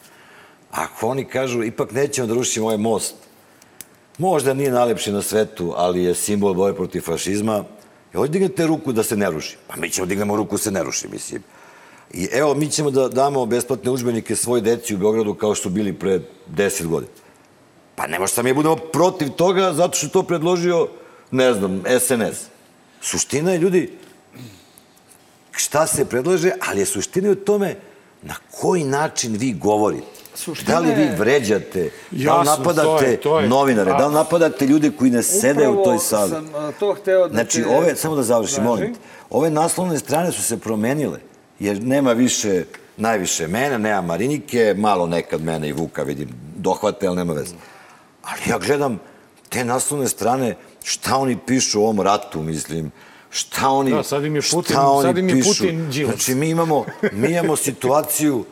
Ako 0.71 1.07
oni 1.07 1.25
kažu, 1.25 1.63
ipak 1.63 1.91
nećemo 1.91 2.27
da 2.27 2.33
rušimo 2.33 2.65
ovaj 2.65 2.77
most, 2.77 3.15
možda 4.17 4.53
nije 4.53 4.71
najlepši 4.71 5.11
na 5.11 5.21
svetu, 5.21 5.73
ali 5.77 6.03
je 6.03 6.15
simbol 6.15 6.53
boje 6.53 6.75
protiv 6.75 7.01
fašizma, 7.01 7.63
i 8.13 8.17
hoće 8.17 8.31
dignete 8.31 8.67
ruku 8.67 8.91
da 8.91 9.03
se 9.03 9.17
ne 9.17 9.31
ruši. 9.31 9.57
Pa 9.67 9.75
mi 9.75 9.89
ćemo 9.89 10.05
dignemo 10.05 10.35
ruku 10.35 10.55
da 10.55 10.63
se 10.63 10.71
ne 10.71 10.83
ruši, 10.83 11.07
mislim. 11.07 11.43
I 12.11 12.27
evo, 12.31 12.53
mi 12.53 12.69
ćemo 12.69 12.91
da 12.91 13.07
damo 13.07 13.45
besplatne 13.45 13.91
učbenike 13.91 14.35
svoj 14.35 14.61
deci 14.61 14.95
u 14.95 14.99
Beogradu 14.99 15.33
kao 15.33 15.55
što 15.55 15.69
bili 15.69 15.93
pre 15.93 16.19
10 16.49 16.85
godina. 16.85 17.11
Pa 17.95 18.07
ne 18.07 18.19
možda 18.19 18.41
mi 18.41 18.53
budemo 18.53 18.75
protiv 18.75 19.29
toga 19.29 19.73
zato 19.73 19.97
što 19.97 20.07
to 20.07 20.23
predložio, 20.23 20.87
ne 21.31 21.53
znam, 21.53 21.83
SNS. 21.99 22.37
Suština 23.01 23.51
je, 23.51 23.57
ljudi, 23.57 23.91
šta 25.51 25.87
se 25.87 26.05
predlaže, 26.05 26.51
ali 26.61 26.79
je 26.79 26.85
suština 26.85 27.31
u 27.31 27.35
tome 27.35 27.75
na 28.21 28.35
koji 28.51 28.83
način 28.83 29.33
vi 29.33 29.53
govorite. 29.53 30.05
Suština 30.35 30.71
da 30.71 30.79
li 30.79 30.93
vi 30.93 31.09
vređate, 31.17 31.79
da 32.11 32.15
li 32.33 32.39
Jasno, 32.39 32.43
napadate 32.47 32.87
to 32.87 32.99
je- 33.01 33.17
to 33.17 33.39
je- 33.39 33.47
novinare, 33.47 33.91
da 33.91 34.07
li 34.07 34.13
napadate 34.13 34.67
ljude 34.67 34.91
koji 34.91 35.11
ne 35.11 35.23
sede 35.23 35.67
u 35.67 35.83
toj 35.83 35.97
sali. 35.99 36.29
sam 36.29 36.55
a, 36.55 36.71
to 36.71 36.93
hteo 36.93 37.27
da 37.27 37.33
Znači, 37.33 37.63
te- 37.63 37.67
ove, 37.69 37.95
samo 37.95 38.15
da 38.15 38.23
završim, 38.23 38.63
molim 38.63 38.93
te, 38.93 38.99
ove 39.29 39.49
naslovne 39.49 39.99
strane 39.99 40.31
su 40.31 40.43
se 40.43 40.57
promenile, 40.57 41.19
jer 41.59 41.83
nema 41.83 42.13
više, 42.13 42.63
najviše 42.97 43.47
mene, 43.47 43.79
nema 43.79 44.01
Marinike, 44.01 44.75
malo 44.77 45.07
nekad 45.07 45.41
mene 45.41 45.69
i 45.69 45.73
Vuka 45.73 46.03
vidim, 46.03 46.29
dohvate, 46.57 47.07
ali 47.07 47.15
nema 47.17 47.33
veze. 47.33 47.55
Ali 48.23 48.41
ja 48.49 48.57
gledam 48.57 48.99
te 49.49 49.63
naslovne 49.65 50.07
strane, 50.07 50.55
šta 50.83 51.17
oni 51.17 51.37
pišu 51.47 51.79
o 51.79 51.83
ovom 51.83 52.01
ratu, 52.01 52.41
mislim, 52.41 52.91
šta 53.29 53.69
oni, 53.69 53.91
Da, 53.91 54.03
sad 54.03 54.25
im 54.25 54.35
je 54.35 54.41
Putin- 54.41 54.71
šta 54.73 54.87
oni 54.87 55.07
sad 55.07 55.17
im 55.17 55.29
je 55.29 55.35
pišu. 55.35 55.49
Putin 55.49 55.89
Đilas. 55.91 56.15
Znači, 56.15 56.35
mi 56.35 56.49
imamo, 56.49 56.85
mi 57.11 57.31
imamo 57.31 57.55
situaciju 57.55 58.45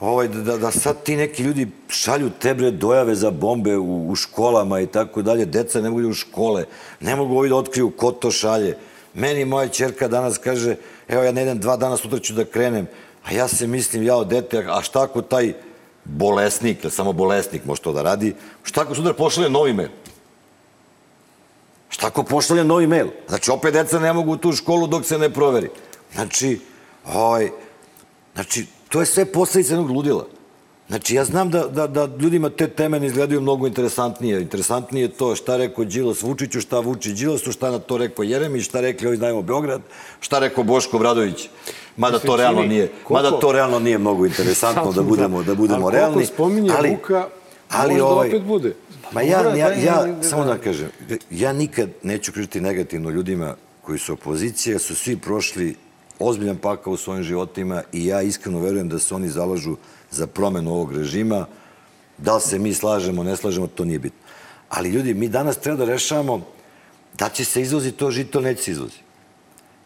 ovaj, 0.00 0.28
da, 0.28 0.40
da, 0.42 0.56
da 0.58 0.70
sad 0.70 1.02
ti 1.02 1.16
neki 1.16 1.42
ljudi 1.42 1.68
šalju 1.88 2.30
tebre 2.30 2.70
dojave 2.70 3.14
za 3.14 3.30
bombe 3.30 3.76
u, 3.76 4.10
u 4.10 4.14
školama 4.16 4.80
i 4.80 4.86
tako 4.86 5.22
dalje. 5.22 5.44
Deca 5.46 5.80
ne 5.80 5.90
mogu 5.90 6.08
u 6.08 6.14
škole, 6.14 6.64
ne 7.00 7.16
mogu 7.16 7.36
ovi 7.38 7.48
da 7.48 7.56
otkriju 7.56 7.90
ko 7.90 8.12
to 8.12 8.30
šalje. 8.30 8.76
Meni 9.14 9.44
moja 9.44 9.68
čerka 9.68 10.08
danas 10.08 10.38
kaže, 10.38 10.76
evo 11.08 11.22
ja 11.22 11.32
ne 11.32 11.42
idem 11.42 11.58
dva 11.58 11.76
dana, 11.76 11.96
sutra 11.96 12.18
ću 12.18 12.34
da 12.34 12.44
krenem, 12.44 12.86
a 13.24 13.32
ja 13.32 13.48
se 13.48 13.66
mislim, 13.66 14.02
ja 14.02 14.16
od 14.16 14.28
dete, 14.28 14.64
a 14.68 14.82
šta 14.82 15.02
ako 15.02 15.22
taj 15.22 15.52
bolesnik, 16.04 16.84
jer 16.84 16.92
samo 16.92 17.12
bolesnik 17.12 17.64
može 17.64 17.82
to 17.82 17.92
da 17.92 18.02
radi, 18.02 18.34
šta 18.62 18.82
ako 18.82 18.94
sutra 18.94 19.14
pošalje 19.14 19.50
novi 19.50 19.72
mail? 19.72 19.88
Šta 21.88 22.06
ako 22.06 22.22
pošalje 22.22 22.64
novi 22.64 22.86
mail? 22.86 23.08
Znači, 23.28 23.50
opet 23.50 23.72
deca 23.72 23.98
ne 23.98 24.12
mogu 24.12 24.32
u 24.32 24.36
tu 24.36 24.52
školu 24.52 24.86
dok 24.86 25.04
se 25.04 25.18
ne 25.18 25.30
proveri. 25.32 25.70
Znači, 26.14 26.60
ovaj, 27.06 27.50
znači, 28.34 28.66
to 28.88 29.00
je 29.00 29.06
sve 29.06 29.24
posledica 29.24 29.74
jednog 29.74 29.90
ludila. 29.90 30.26
Znači, 30.88 31.14
ja 31.14 31.24
znam 31.24 31.50
da, 31.50 31.66
da, 31.66 31.86
da 31.86 32.08
ljudima 32.20 32.50
te 32.50 32.68
teme 32.68 33.00
ne 33.00 33.06
izgledaju 33.06 33.40
mnogo 33.40 33.66
interesantnije. 33.66 34.40
Interesantnije 34.42 35.04
je 35.04 35.08
to 35.08 35.36
šta 35.36 35.56
rekao 35.56 35.84
Đilas 35.84 36.22
Vučiću, 36.22 36.60
šta 36.60 36.78
Vučić 36.78 37.18
Đilasu, 37.18 37.52
šta 37.52 37.70
na 37.70 37.78
to 37.78 37.98
rekao 37.98 38.22
Jeremić, 38.22 38.64
šta 38.64 38.80
rekli 38.80 39.08
ovi 39.08 39.16
znajemo 39.16 39.42
Beograd, 39.42 39.80
šta 40.20 40.38
rekao 40.38 40.64
Boško 40.64 40.98
Bradović. 40.98 41.48
Mada 41.96 42.18
to 42.18 42.36
realno 42.36 42.62
nije, 42.62 42.92
mada 43.10 43.30
to 43.30 43.52
realno 43.52 43.78
nije 43.78 43.98
mnogo 43.98 44.26
interesantno 44.26 44.92
da 44.92 45.02
budemo 45.12 45.42
da 45.42 45.54
budemo 45.54 45.86
Ali 45.86 45.96
realni. 45.96 46.14
koliko 46.14 46.32
spominje 46.34 46.70
Vuka, 46.90 47.28
možda 47.78 48.06
ovaj, 48.06 48.28
opet 48.28 48.42
bude. 48.42 48.74
Ma 49.12 49.22
ja, 49.22 49.56
ja, 49.56 49.68
da 49.68 49.74
ja, 49.74 50.22
samo 50.22 50.44
da 50.44 50.58
kažem, 50.58 50.88
ja 51.30 51.52
nikad 51.52 51.88
neću 52.02 52.32
pričati 52.32 52.60
negativno 52.60 53.10
ljudima 53.10 53.56
koji 53.82 53.98
su 53.98 54.12
opozicija, 54.12 54.78
su 54.78 54.96
svi 54.96 55.16
prošli 55.16 55.76
ozbiljan 56.18 56.56
pakao 56.56 56.92
u 56.92 56.96
svojim 56.96 57.22
životima 57.22 57.82
i 57.92 58.06
ja 58.06 58.22
iskreno 58.22 58.58
verujem 58.58 58.88
da 58.88 58.98
se 58.98 59.14
oni 59.14 59.28
zalažu 59.28 59.76
za 60.14 60.26
promenu 60.26 60.70
ovog 60.72 60.92
režima. 60.92 61.46
Da 62.18 62.34
li 62.34 62.40
se 62.40 62.58
mi 62.58 62.74
slažemo, 62.74 63.22
ne 63.22 63.36
slažemo, 63.36 63.66
to 63.66 63.84
nije 63.84 63.98
bitno. 63.98 64.18
Ali 64.68 64.88
ljudi, 64.88 65.14
mi 65.14 65.28
danas 65.28 65.56
treba 65.58 65.76
da 65.76 65.84
rešavamo 65.86 66.40
da 67.18 67.28
će 67.28 67.44
se 67.44 67.62
izvozi 67.62 67.92
to 67.92 68.10
žito, 68.10 68.40
neće 68.40 68.62
se 68.62 68.70
izvozi. 68.70 68.98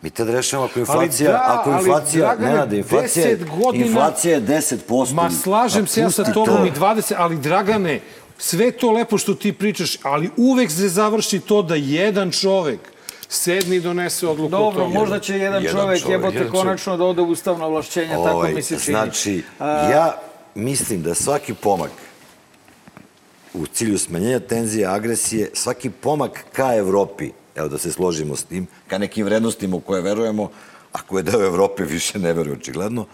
Mi 0.02 0.10
treba 0.10 0.30
da 0.30 0.36
rešavamo 0.36 0.68
ako 0.68 0.80
inflacija, 0.80 1.30
da, 1.32 1.44
ako 1.48 1.70
ali, 1.70 1.78
inflacija, 1.80 2.20
Dragane, 2.20 2.48
Nenade, 2.48 2.78
inflacija, 2.78 3.26
je- 3.26 3.36
10 3.36 3.48
godina- 3.56 3.86
inflacija 3.86 4.34
je 4.34 4.40
10%. 4.40 5.14
Ma 5.14 5.30
slažem 5.32 5.86
se 5.86 6.00
ja 6.00 6.10
sa 6.10 6.24
tobom 6.24 6.56
to. 6.56 6.66
i 6.66 6.70
20, 6.70 7.14
ali 7.16 7.36
Dragane, 7.38 8.00
sve 8.38 8.70
to 8.70 8.90
lepo 8.92 9.18
što 9.18 9.34
ti 9.34 9.52
pričaš, 9.52 9.98
ali 10.02 10.30
uvek 10.36 10.70
se 10.70 10.88
završi 10.88 11.40
to 11.40 11.62
da 11.62 11.74
jedan 11.74 12.30
čovek 12.32 12.80
sedni 13.28 13.76
i 13.76 13.80
donese 13.80 14.28
odluku 14.28 14.46
o 14.46 14.58
Dobro, 14.58 14.80
tome. 14.80 14.94
možda 14.94 15.18
će 15.18 15.34
jedan, 15.34 15.62
Jedan 15.62 15.80
čovek, 15.80 16.00
čovek, 16.00 16.12
jebote 16.12 16.36
jedan 16.36 16.52
konačno 16.52 16.96
da 16.96 17.04
ode 17.04 17.22
u 17.22 17.26
ustavna 17.26 17.66
ovlašćenja, 17.66 18.16
tako 18.16 18.42
mi 18.44 18.62
se 18.62 18.68
čini. 18.70 18.94
Znači, 18.94 19.42
A, 19.58 19.90
ja 19.90 20.16
mislim 20.54 21.02
da 21.02 21.14
svaki 21.14 21.54
pomak 21.54 21.90
u 23.54 23.66
cilju 23.66 23.98
smanjenja 23.98 24.40
tenzije, 24.40 24.86
agresije, 24.86 25.50
svaki 25.54 25.90
pomak 25.90 26.44
ka 26.52 26.74
Evropi, 26.74 27.30
evo 27.56 27.68
da 27.68 27.78
se 27.78 27.92
složimo 27.92 28.36
s 28.36 28.44
tim, 28.44 28.66
ka 28.86 28.98
nekim 28.98 29.24
vrednostima 29.24 29.76
u 29.76 29.80
koje 29.80 30.02
verujemo, 30.02 30.50
a 30.92 30.98
koje 31.00 31.22
deo 31.22 31.42
Evrope 31.42 31.84
više 31.84 32.18
ne 32.18 32.32
veruje 32.32 32.52
očigledno, 32.54 33.06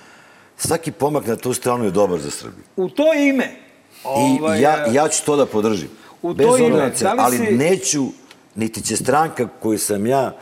svaki 0.56 0.92
pomak 0.92 1.26
na 1.26 1.36
tu 1.36 1.54
stranu 1.54 1.84
je 1.84 1.90
dobar 1.90 2.20
za 2.20 2.30
Srbiju. 2.30 2.64
U 2.76 2.88
to 2.88 3.14
ime, 3.14 3.50
I 4.04 4.38
ovaj, 4.40 4.60
ja, 4.60 4.86
ja 4.86 5.08
ću 5.08 5.24
to 5.24 5.36
da 5.36 5.46
podržim. 5.46 5.88
u 6.22 6.34
Bez 6.34 6.46
to 6.46 6.56
ime, 6.58 6.92
da 6.92 7.12
li 7.12 7.18
ali 7.18 7.36
si- 7.38 7.42
neću, 7.52 8.06
niti 8.56 8.82
će 8.82 8.96
stranka 8.96 9.48
koju 9.62 9.78
sam 9.78 10.06
ja, 10.06 10.36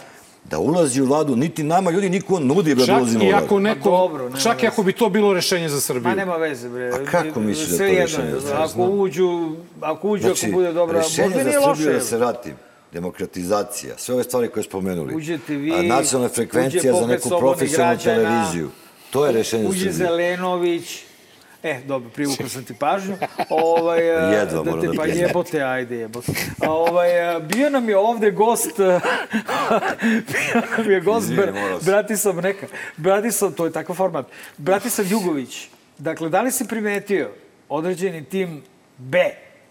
da 0.44 0.58
ulazi 0.58 1.00
u 1.00 1.06
vladu, 1.06 1.36
niti 1.36 1.62
nama 1.62 1.90
ljudi 1.90 2.10
niko 2.10 2.40
nudi 2.40 2.74
da 2.74 2.86
Čak 2.86 2.96
ulazimo 2.96 3.24
u 3.24 3.26
i 3.26 3.30
vladu. 3.30 3.44
ako 3.44 3.58
neko, 3.58 3.90
Ma 3.90 3.96
dobro, 3.98 4.30
čak 4.42 4.62
i 4.62 4.66
ako 4.66 4.82
bi 4.82 4.92
to 4.92 5.08
bilo 5.08 5.32
rešenje 5.32 5.68
za 5.68 5.80
Srbiju. 5.80 6.02
Ma 6.02 6.14
nema 6.14 6.36
veze, 6.36 6.68
bre. 6.68 6.88
A 6.88 7.04
kako 7.04 7.40
misliš 7.40 7.68
da 7.68 7.76
to 7.78 7.84
rešenje 7.84 8.28
je. 8.28 8.34
za 8.34 8.40
Srbiju? 8.40 8.56
Ako 8.58 8.82
uđu, 8.82 9.50
ako 9.80 10.08
uđu, 10.08 10.28
ako 10.28 10.52
bude 10.52 10.72
dobra, 10.72 10.98
rešenje 10.98 11.28
za 11.28 11.34
Srbiju 11.34 11.60
loše. 11.60 11.92
da 11.92 12.00
se 12.00 12.16
vratim. 12.16 12.54
Demokratizacija, 12.92 13.94
sve 13.98 14.14
ove 14.14 14.24
stvari 14.24 14.48
koje 14.48 14.64
spomenuli. 14.64 15.14
Uđete 15.14 15.56
vi, 15.56 15.72
A, 15.72 15.82
nacionalna 15.82 16.26
uđe 16.26 16.34
frekvencija 16.34 16.92
za 16.94 17.06
neku 17.06 17.28
profesionalnu 17.30 17.94
građana, 17.94 18.22
televiziju. 18.22 18.70
To 19.10 19.26
je 19.26 19.32
rešenje 19.32 19.62
za 19.62 19.68
Uđe 19.70 19.78
Srbiju. 19.80 19.92
Zelenović, 19.94 21.02
E, 21.62 21.80
dobro, 21.86 22.10
privukao 22.10 22.48
sam 22.48 22.64
ti 22.64 22.74
pažnju. 22.74 23.16
Ovaj, 23.50 24.16
a, 24.16 24.30
Jedva 24.30 24.62
da 24.62 24.70
moram 24.70 24.80
te, 24.80 24.86
da 24.86 24.92
pa 24.96 25.06
jebote, 25.06 25.62
ajde 25.62 25.96
jebote. 25.96 26.32
A, 26.66 26.72
ovaj, 26.72 27.28
a, 27.28 27.38
bio 27.38 27.70
nam 27.70 27.88
je 27.88 27.96
ovde 27.96 28.30
gost, 28.30 28.76
bio 30.32 30.62
nam 30.78 30.90
je 30.90 31.00
gost, 31.00 31.30
Izvini. 31.30 31.52
Bratislav 31.86 32.36
neka, 32.36 32.66
Bratislav, 32.96 33.52
to 33.52 33.64
je 33.64 33.72
takav 33.72 33.96
format, 33.96 34.26
Bratislav 34.56 35.06
Jugović. 35.10 35.68
Dakle, 35.98 36.28
da 36.28 36.42
li 36.42 36.50
si 36.50 36.68
primetio 36.68 37.30
određeni 37.68 38.24
tim 38.24 38.62
B 38.98 39.18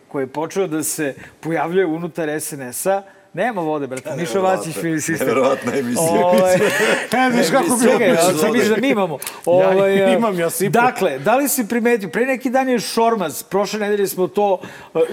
koji 0.08 0.24
je 0.24 0.28
počeo 0.28 0.68
da 0.68 0.84
se 0.84 1.16
pojavljuje 1.39 1.86
unutar 1.86 2.42
SNS-a, 2.42 3.02
Nema 3.34 3.61
vode, 3.61 3.88
brate. 3.88 4.15
Miša 4.17 4.39
Vacić, 4.39 4.75
film 4.75 4.99
sistem. 4.99 5.27
Neverovatna 5.27 5.77
emisija. 5.77 6.25
Ovaj, 6.25 6.57
Ne 7.13 7.32
znaš 7.32 7.49
kako 7.51 7.75
bi 7.75 7.91
Čekaj, 7.91 8.07
ja 8.07 8.34
sam 8.34 8.51
misliš 8.51 8.69
da 8.69 8.82
mi 8.82 8.89
imamo. 8.89 9.17
Ja 9.45 9.69
Ovaj, 9.69 10.13
imam, 10.13 10.39
ja 10.39 10.49
sipu. 10.49 10.71
Dakle, 10.71 11.19
da 11.19 11.36
li 11.36 11.49
si 11.49 11.67
primetio, 11.67 12.09
pre 12.09 12.25
neki 12.25 12.49
dan 12.49 12.69
je 12.69 12.79
Šormaz, 12.79 13.43
prošle 13.43 13.79
nedelje 13.79 14.07
smo 14.07 14.27
to, 14.27 14.59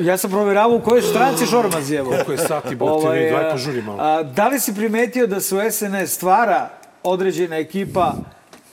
ja 0.00 0.16
sam 0.16 0.30
proveravao 0.30 0.76
u 0.76 0.80
kojoj 0.80 1.02
stranci 1.02 1.46
Šormaz 1.46 1.90
je. 1.90 2.04
Koliko 2.04 2.32
je 2.32 2.38
sati, 2.38 2.76
bote, 2.76 3.08
vidi, 3.18 3.30
daj 3.30 3.50
požuri 3.52 3.82
malo. 3.82 3.98
a, 4.00 4.22
Da 4.22 4.48
li 4.48 4.60
si 4.60 4.74
primetio 4.74 5.26
da 5.26 5.40
se 5.40 5.56
u 5.56 5.58
SNS 5.70 6.14
stvara 6.14 6.68
određena 7.02 7.56
ekipa 7.56 8.12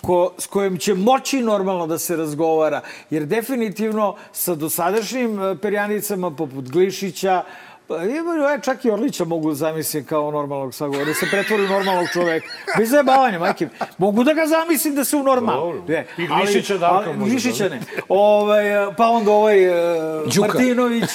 ko, 0.01 0.31
s 0.37 0.47
kojom 0.47 0.77
će 0.77 0.93
moći 0.93 1.41
normalno 1.41 1.87
da 1.87 1.97
se 1.97 2.15
razgovara, 2.15 2.81
jer 3.09 3.25
definitivno 3.25 4.15
sa 4.31 4.55
dosadašnjim 4.55 5.57
perjanicama 5.61 6.31
poput 6.31 6.69
Glišića, 6.69 7.43
pa, 7.88 8.03
ima, 8.03 8.36
ja 8.36 8.59
čak 8.59 8.86
i 8.86 8.91
Orlića 8.91 9.25
mogu 9.25 9.49
da 9.49 9.55
zamislim 9.55 10.05
kao 10.05 10.31
normalnog 10.31 10.73
sagovora, 10.73 11.05
da 11.05 11.13
se 11.13 11.25
pretvori 11.31 11.63
u 11.63 11.67
normalnog 11.67 12.07
čoveka. 12.13 12.47
Bez 12.77 12.89
zajebavanja, 12.89 13.39
majke. 13.39 13.67
Mogu 13.97 14.23
da 14.23 14.33
ga 14.33 14.47
zamislim 14.47 14.95
da 14.95 15.03
se 15.03 15.17
u 15.17 15.23
normal. 15.23 15.59
Dobro. 15.59 15.81
Ne, 15.88 16.07
I 16.17 16.27
Glišića 16.27 16.77
Darka 16.77 17.13
može, 17.13 17.31
Glišića 17.31 17.69
ne. 17.69 17.81
Ovaj, 18.09 18.63
pa 18.97 19.09
onda 19.09 19.31
ovaj 19.31 19.63
e, 19.63 20.21
Đuka. 20.36 20.47
Martinović. 20.47 21.09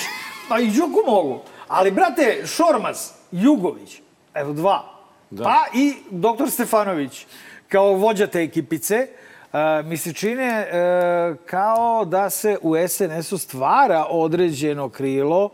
Pa 0.49 0.59
i 0.59 0.67
Đuku 0.67 1.01
mogu. 1.07 1.41
Ali, 1.69 1.91
brate, 1.91 2.43
Šormaz, 2.47 3.11
Jugović, 3.33 4.01
evo 4.35 4.53
dva. 4.53 4.85
Da. 5.31 5.45
Pa 5.45 5.65
i 5.75 5.95
doktor 6.11 6.51
Stefanović, 6.51 7.27
kao 7.69 7.93
vođa 7.93 8.27
te 8.27 8.43
ekipice, 8.43 9.07
Uh, 9.53 9.87
mi 9.87 9.97
se 9.97 10.13
čine 10.13 10.67
uh, 10.67 11.37
kao 11.47 12.05
da 12.05 12.31
se 12.31 12.59
u 12.63 12.75
SNS-u 12.89 13.39
stvara 13.39 14.07
određeno 14.11 14.89
krilo 14.89 15.51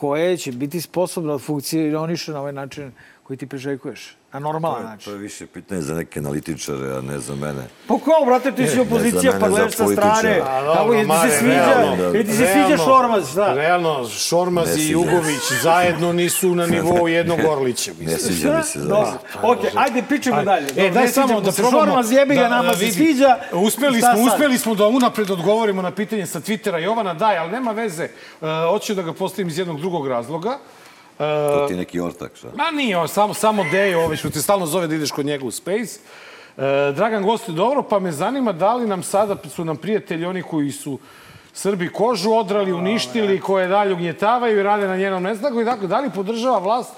koje 0.00 0.36
će 0.36 0.52
biti 0.52 0.80
sposobno 0.80 1.32
da 1.32 1.38
funkcioniše 1.38 2.32
na 2.32 2.40
ovaj 2.40 2.52
način 2.52 2.92
koji 3.28 3.36
ti 3.36 3.46
priželjkuješ. 3.46 4.16
Na 4.32 4.38
normalan 4.38 4.82
To 4.82 4.88
način. 4.88 5.12
je 5.12 5.18
više 5.18 5.46
pitanje 5.46 5.80
za 5.80 5.94
neke 5.94 6.18
analitičare, 6.20 6.96
a 6.96 7.00
ne 7.00 7.18
za 7.18 7.34
mene. 7.34 7.62
Pa 7.86 7.94
kao, 7.94 8.24
brate, 8.26 8.52
ti 8.52 8.66
si 8.68 8.80
opozicija, 8.80 9.32
pa 9.40 9.48
gledaš 9.48 9.72
sa 9.72 9.86
strane. 9.86 10.38
Kako 10.38 10.64
dobro, 10.64 10.98
je 10.98 11.04
ti 11.04 11.30
se 11.30 11.38
sviđa, 11.38 12.18
je 12.18 12.24
ti 12.24 12.32
se 12.32 12.46
sviđa 12.52 12.76
Šormaz, 12.84 13.30
šta? 13.30 13.54
Realno, 13.54 14.08
Šormaz 14.08 14.76
i 14.78 14.90
Jugović 14.90 15.42
zajedno 15.62 16.12
nisu 16.12 16.54
na 16.54 16.66
nivou 16.66 17.08
jednog 17.08 17.38
Orlića. 17.48 17.92
Ne 18.00 18.18
sviđa 18.18 18.56
mi 18.56 18.62
se 18.64 18.80
za 18.80 18.88
Dobro, 18.88 19.12
okej, 19.42 19.70
ajde 19.74 20.02
pričajmo 20.02 20.42
dalje. 20.42 20.66
E, 20.76 20.90
daj 20.90 21.08
samo 21.08 21.40
da 21.40 21.52
se 21.52 21.62
probamo. 21.62 21.86
Šormaz 21.86 22.12
jebi 22.12 22.34
ga, 22.34 22.48
nama 22.48 22.72
se 22.72 22.84
vidi. 22.84 22.92
sviđa. 22.92 23.36
Uspeli 23.52 24.00
smo, 24.00 24.32
uspeli 24.32 24.58
smo 24.58 24.74
da 24.74 24.88
unapred 24.88 25.30
odgovorimo 25.30 25.82
na 25.82 25.90
pitanje 25.90 26.26
sa 26.26 26.40
Twittera 26.40 26.76
Jovana 26.76 27.14
Daj, 27.14 27.38
ali 27.38 27.52
nema 27.52 27.72
veze. 27.72 28.08
Uh, 28.40 28.48
hoću 28.70 28.94
da 28.94 29.02
ga 29.02 29.12
postavim 29.12 29.48
iz 29.48 29.58
jednog 29.58 29.80
drugog 29.80 30.08
razloga. 30.08 30.58
To 31.18 31.66
ti 31.66 31.72
je 31.72 31.76
neki 31.76 32.00
ortak, 32.00 32.36
šta? 32.36 32.48
Ma 32.54 32.70
nije, 32.70 32.96
on 32.98 33.08
samo, 33.08 33.34
samo 33.34 33.64
Dejo, 33.70 34.00
ovaj 34.00 34.16
što 34.16 34.30
te 34.30 34.40
stalno 34.40 34.66
zove 34.66 34.86
da 34.86 34.94
ideš 34.94 35.10
kod 35.10 35.26
njega 35.26 35.44
u 35.44 35.50
Space. 35.50 36.00
E, 36.56 36.92
Dragan 36.96 37.22
gosti 37.22 37.52
dobro, 37.52 37.82
pa 37.82 37.98
me 37.98 38.12
zanima 38.12 38.52
da 38.52 38.74
li 38.74 38.86
nam 38.86 39.02
sada 39.02 39.36
su 39.48 39.64
nam 39.64 39.76
prijatelji 39.76 40.24
oni 40.24 40.42
koji 40.42 40.72
su 40.72 40.98
Srbi 41.52 41.88
kožu 41.92 42.32
odrali, 42.32 42.72
uništili, 42.72 43.40
koje 43.40 43.68
dalje 43.68 43.92
ugnjetavaju 43.92 44.60
i 44.60 44.62
rade 44.62 44.88
na 44.88 44.96
njenom 44.96 45.22
neznaku 45.22 45.60
i 45.60 45.64
tako, 45.64 45.86
da 45.86 46.00
li 46.00 46.10
podržava 46.14 46.58
vlast 46.58 46.92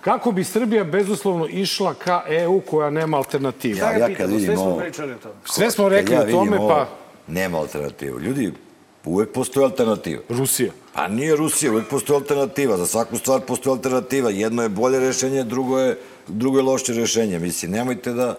kako 0.00 0.32
bi 0.32 0.44
Srbija 0.44 0.84
bezuslovno 0.84 1.46
išla 1.46 1.94
ka 1.94 2.22
EU 2.28 2.60
koja 2.60 2.90
nema 2.90 3.16
alternativu? 3.16 3.78
Ja, 3.78 3.92
Ja, 3.92 4.14
kad 4.14 4.30
vidim 4.30 4.46
sve 4.46 4.56
smo 4.56 4.64
ovo, 4.64 4.78
pričali 4.78 5.12
o 5.12 5.16
tome. 5.18 5.34
Sve 5.44 5.70
smo 5.70 5.88
rekli 5.88 6.14
ja 6.14 6.20
o 6.20 6.30
tome, 6.30 6.58
ovo, 6.58 6.68
pa 6.68 6.86
Nema 7.26 7.58
alternativu. 7.58 8.20
Ljudi, 8.20 8.52
uvek 9.04 9.32
postoji 9.32 9.64
alternativa. 9.64 10.22
Rusija. 10.28 10.72
Pa 10.94 11.08
nije 11.08 11.36
Rusija, 11.36 11.72
uvek 11.72 11.88
postoji 11.88 12.16
alternativa. 12.16 12.76
Za 12.76 12.86
svaku 12.86 13.18
stvar 13.18 13.40
postoji 13.40 13.72
alternativa. 13.72 14.30
Jedno 14.30 14.62
je 14.62 14.68
bolje 14.68 15.00
rešenje, 15.00 15.44
drugo 15.44 15.78
je, 15.78 15.98
drugo 16.28 16.58
je 16.58 16.62
loše 16.62 16.92
rešenje. 16.92 17.38
Mislim, 17.38 17.70
nemojte 17.72 18.12
da, 18.12 18.38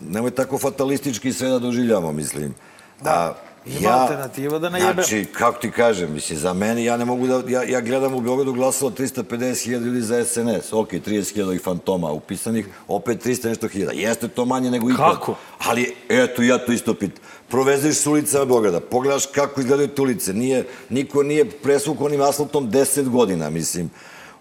nemoj 0.00 0.30
tako 0.30 0.58
fatalistički 0.58 1.32
sve 1.32 1.48
da 1.48 1.58
doživljamo, 1.58 2.12
mislim. 2.12 2.54
Da. 3.02 3.49
Ima 3.66 3.90
alternativa 3.90 4.58
da 4.58 4.68
najebemo. 4.68 4.94
Znači, 4.94 5.24
kako 5.24 5.60
ti 5.60 5.70
kažem, 5.70 6.12
mislim, 6.12 6.38
za 6.38 6.52
mene, 6.52 6.84
ja 6.84 6.96
ne 6.96 7.04
mogu 7.04 7.26
da, 7.26 7.42
ja, 7.48 7.62
ja 7.62 7.80
gledam 7.80 8.14
u 8.14 8.20
Beogradu 8.20 8.52
glasalo 8.52 8.90
350.000 8.90 9.78
ljudi 9.78 10.00
za 10.00 10.24
SNS, 10.24 10.72
ok, 10.72 10.92
30.000 10.92 11.54
ih 11.54 11.62
fantoma 11.62 12.12
upisanih, 12.12 12.66
opet 12.88 13.26
300 13.26 13.48
nešto 13.48 13.68
hiljada. 13.68 13.92
Jeste 13.92 14.28
to 14.28 14.44
manje 14.44 14.70
nego 14.70 14.90
ikad. 14.90 15.10
Kako? 15.10 15.34
Ali, 15.58 15.94
eto, 16.08 16.42
ja 16.42 16.58
to 16.58 16.72
isto 16.72 16.94
pitam. 16.94 17.24
Provezeš 17.48 17.96
s 17.96 18.06
ulicama 18.06 18.44
Beograda, 18.44 18.80
pogledaš 18.80 19.26
kako 19.26 19.60
izgledaju 19.60 19.88
te 19.88 20.02
ulice. 20.02 20.32
Nije, 20.32 20.64
niko 20.88 21.22
nije 21.22 21.50
presvuk 21.50 22.00
onim 22.00 22.20
asfaltom 22.20 22.70
10 22.70 23.08
godina, 23.08 23.50
mislim. 23.50 23.90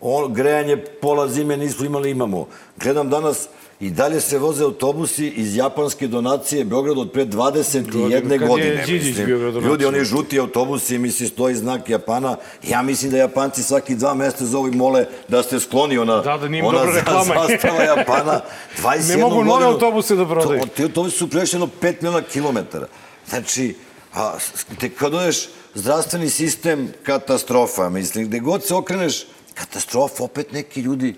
On, 0.02 0.34
grejanje 0.34 0.78
pola 0.78 1.28
zime 1.28 1.58
nismo 1.58 1.86
imali, 1.86 2.12
imamo. 2.12 2.48
Gledam 2.78 3.10
danas, 3.10 3.48
i 3.80 3.90
dalje 3.90 4.22
se 4.22 4.38
voze 4.38 4.64
autobusi 4.64 5.28
iz 5.28 5.56
japanske 5.56 6.08
donacije 6.08 6.66
Beograd 6.66 6.98
od 6.98 7.12
pre 7.12 7.26
21 7.26 7.92
Godinu, 7.92 8.22
kad 8.22 8.32
je 8.32 8.38
godine. 8.48 8.86
Mislim. 8.88 9.28
Ljudi, 9.64 9.86
oni 9.86 10.04
žuti 10.04 10.40
autobusi, 10.40 10.98
misli, 10.98 11.28
stoji 11.28 11.56
znak 11.56 11.90
Japana. 11.90 12.38
Ja 12.64 12.82
mislim 12.82 13.12
da 13.12 13.18
Japanci 13.18 13.64
svaki 13.64 13.96
dva 13.96 14.14
mesta 14.14 14.46
zovu 14.46 14.68
i 14.68 14.72
mole 14.72 15.06
da 15.28 15.44
ste 15.44 15.60
skloni 15.60 15.98
ona, 15.98 16.22
Da, 16.22 16.38
da 16.38 16.68
ona 16.68 16.80
zastava 17.50 17.84
Japana. 17.84 18.42
21 18.84 19.10
Ne 19.10 19.18
mogu 19.18 19.44
nove 19.44 19.66
autobuse 19.66 20.16
da 20.16 20.26
prodaju. 20.26 20.62
To, 20.62 20.68
ti 20.68 20.84
autobusi 20.84 21.18
su 21.18 21.30
prešli 21.30 21.56
jedno 21.56 21.70
5 21.82 21.96
miliona 22.02 22.22
kilometara. 22.22 22.88
Znači, 23.30 23.76
a, 24.14 24.34
te 24.80 24.90
kad 24.90 25.14
odeš, 25.14 25.50
zdravstveni 25.74 26.30
sistem, 26.30 26.94
katastrofa. 27.04 27.90
Mislim, 27.90 28.26
gde 28.26 28.40
god 28.40 28.64
se 28.64 28.76
okreneš, 28.76 29.26
katastrofa, 29.54 30.24
opet 30.24 30.52
neki 30.52 30.82
ljudi, 30.82 31.16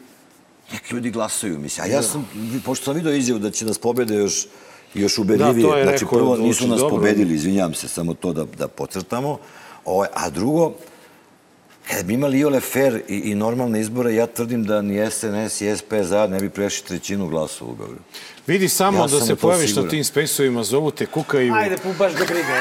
neki 0.74 0.94
ljudi 0.94 1.12
glasaju. 1.12 1.60
Mislim, 1.60 1.86
a 1.86 1.88
ja 1.88 2.02
sam, 2.02 2.30
pošto 2.66 2.86
sam 2.86 2.96
vidio 2.96 3.14
izjavu 3.14 3.40
da 3.40 3.52
će 3.52 3.66
nas 3.66 3.78
pobede 3.78 4.16
još 4.16 4.48
još 4.94 5.18
ubedljivije. 5.18 5.76
Da, 5.76 5.84
znači, 5.84 6.06
prvo 6.10 6.38
nisu 6.38 6.68
nas 6.68 6.80
dobro. 6.80 6.96
pobedili, 6.96 7.34
izvinjam 7.34 7.74
se, 7.74 7.88
samo 7.88 8.14
to 8.14 8.34
da, 8.34 8.46
da 8.58 8.68
pocrtamo. 8.68 9.38
Ovo, 9.86 10.06
a 10.14 10.30
drugo, 10.30 10.74
Kada 11.88 12.04
bi 12.04 12.14
imali 12.14 12.40
iole 12.40 12.60
fair 12.60 13.02
i, 13.08 13.16
i 13.16 13.36
normalne 13.36 13.82
izbore, 13.82 14.14
ja 14.16 14.28
tvrdim 14.28 14.64
da 14.64 14.82
ni 14.82 15.12
SNS 15.12 15.62
i 15.62 15.78
SP 15.80 15.92
zajedno 16.02 16.36
ne 16.36 16.42
bi 16.42 16.50
prešli 16.50 16.88
trećinu 16.88 17.28
glasova 17.28 17.72
u 17.72 17.76
Beogradu. 17.76 18.04
Vidi 18.48 18.70
samo 18.70 18.98
Ja 18.98 19.08
da 19.08 19.20
se 19.20 19.36
pojaviš 19.36 19.76
na 19.76 19.88
tim 19.88 20.04
spejsovima, 20.04 20.64
zovu 20.64 20.92
te, 20.92 21.06
kukaju. 21.06 21.54
Ajde, 21.54 21.76
baš 22.00 22.12
da 22.14 22.26
briga. 22.26 22.54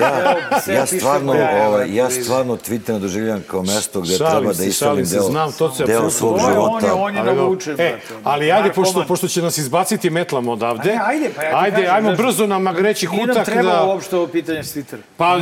Ja, 0.00 0.74
ja 0.74 0.84
piše 0.84 0.98
stvarno, 0.98 1.32
kraja, 1.32 1.68
ovaj, 1.68 1.94
ja 1.94 2.10
stvarno 2.10 2.56
Twitter 2.56 2.98
doživljam 2.98 3.44
kao 3.46 3.62
mesto 3.62 4.00
gde 4.00 4.16
Šalim 4.16 4.38
treba 4.38 4.54
se, 4.54 4.66
da 4.66 5.06
se, 5.06 5.14
deo, 5.14 5.22
znam, 5.22 5.52
to 5.52 5.74
se 5.74 5.84
deo 5.84 6.10
svog 6.10 6.38
života. 6.40 6.60
On 6.64 6.84
je, 6.84 6.92
on 6.92 7.14
je 7.14 7.20
Ali, 7.20 7.36
navučen, 7.36 7.72
e, 7.72 7.76
brate. 7.76 8.14
ali 8.24 8.52
ajde, 8.52 8.72
pošto, 8.72 9.04
pošto 9.08 9.28
će 9.28 9.42
nas 9.42 9.58
izbaciti 9.58 10.10
metlama 10.10 10.52
odavde, 10.52 10.90
A 10.90 10.94
ne, 10.94 11.00
ajde, 11.04 11.30
pa 11.36 11.42
ja 11.42 11.60
ajde, 11.60 11.86
ajmo 11.86 12.14
brzo 12.14 12.46
na 12.46 12.58
magreći 12.58 13.08
Nije 13.08 13.26
nam 13.26 13.28
kutak 13.36 13.46
trebalo 13.46 13.76
da... 13.76 13.84
uopšte 13.84 14.16
ovo 14.16 14.26
pitanje 14.26 14.64
s 14.64 14.76
Twittera. 14.76 14.98
Pa, 15.16 15.36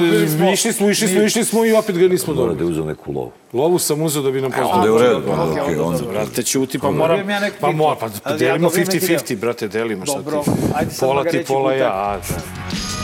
išli 0.52 0.72
smo, 0.72 0.90
išli 0.90 1.08
smo, 1.08 1.22
išli 1.22 1.44
smo 1.44 1.64
i 1.64 1.72
opet 1.72 1.98
ga 1.98 2.08
nismo 2.08 2.34
Mora 2.34 2.46
dobili. 2.46 2.58
da 2.58 2.64
je 2.64 2.70
uzeo 2.70 2.84
neku 2.84 3.12
lovu. 3.12 3.32
Lovu 3.52 3.78
sam 3.78 4.02
uzeo 4.02 4.22
da 4.22 4.30
bi 4.30 4.40
nam 4.40 4.52
Onda 4.72 4.86
je 4.86 4.92
u 4.92 4.98
redu, 4.98 5.22
onda 5.30 5.42
onda 5.82 6.04
onda. 6.22 6.42
ćuti, 6.42 6.78
pa 6.78 6.90
moram, 6.90 7.08
Dobijem 7.08 7.30
ja 7.30 7.40
neku 7.40 7.56
pa 7.60 7.66
pitu. 7.66 7.76
mora, 7.76 7.96
pa 8.00 8.08
Ali 10.00 10.10
ja 10.10 10.20
delimo 10.20 10.22
dobijem 10.22 10.34
neki 10.36 10.42
50-50, 10.42 10.42
deo. 10.42 10.42
brate, 10.42 10.42
delimo, 10.42 10.42
šta 10.42 10.42
Dobro, 10.42 10.42
ti? 10.42 10.50
ajde 10.74 10.90
sad 10.90 11.08
Pola 11.08 11.24
ti, 11.24 11.44
pola 11.44 11.72
ja, 11.72 12.18
da. 12.28 12.95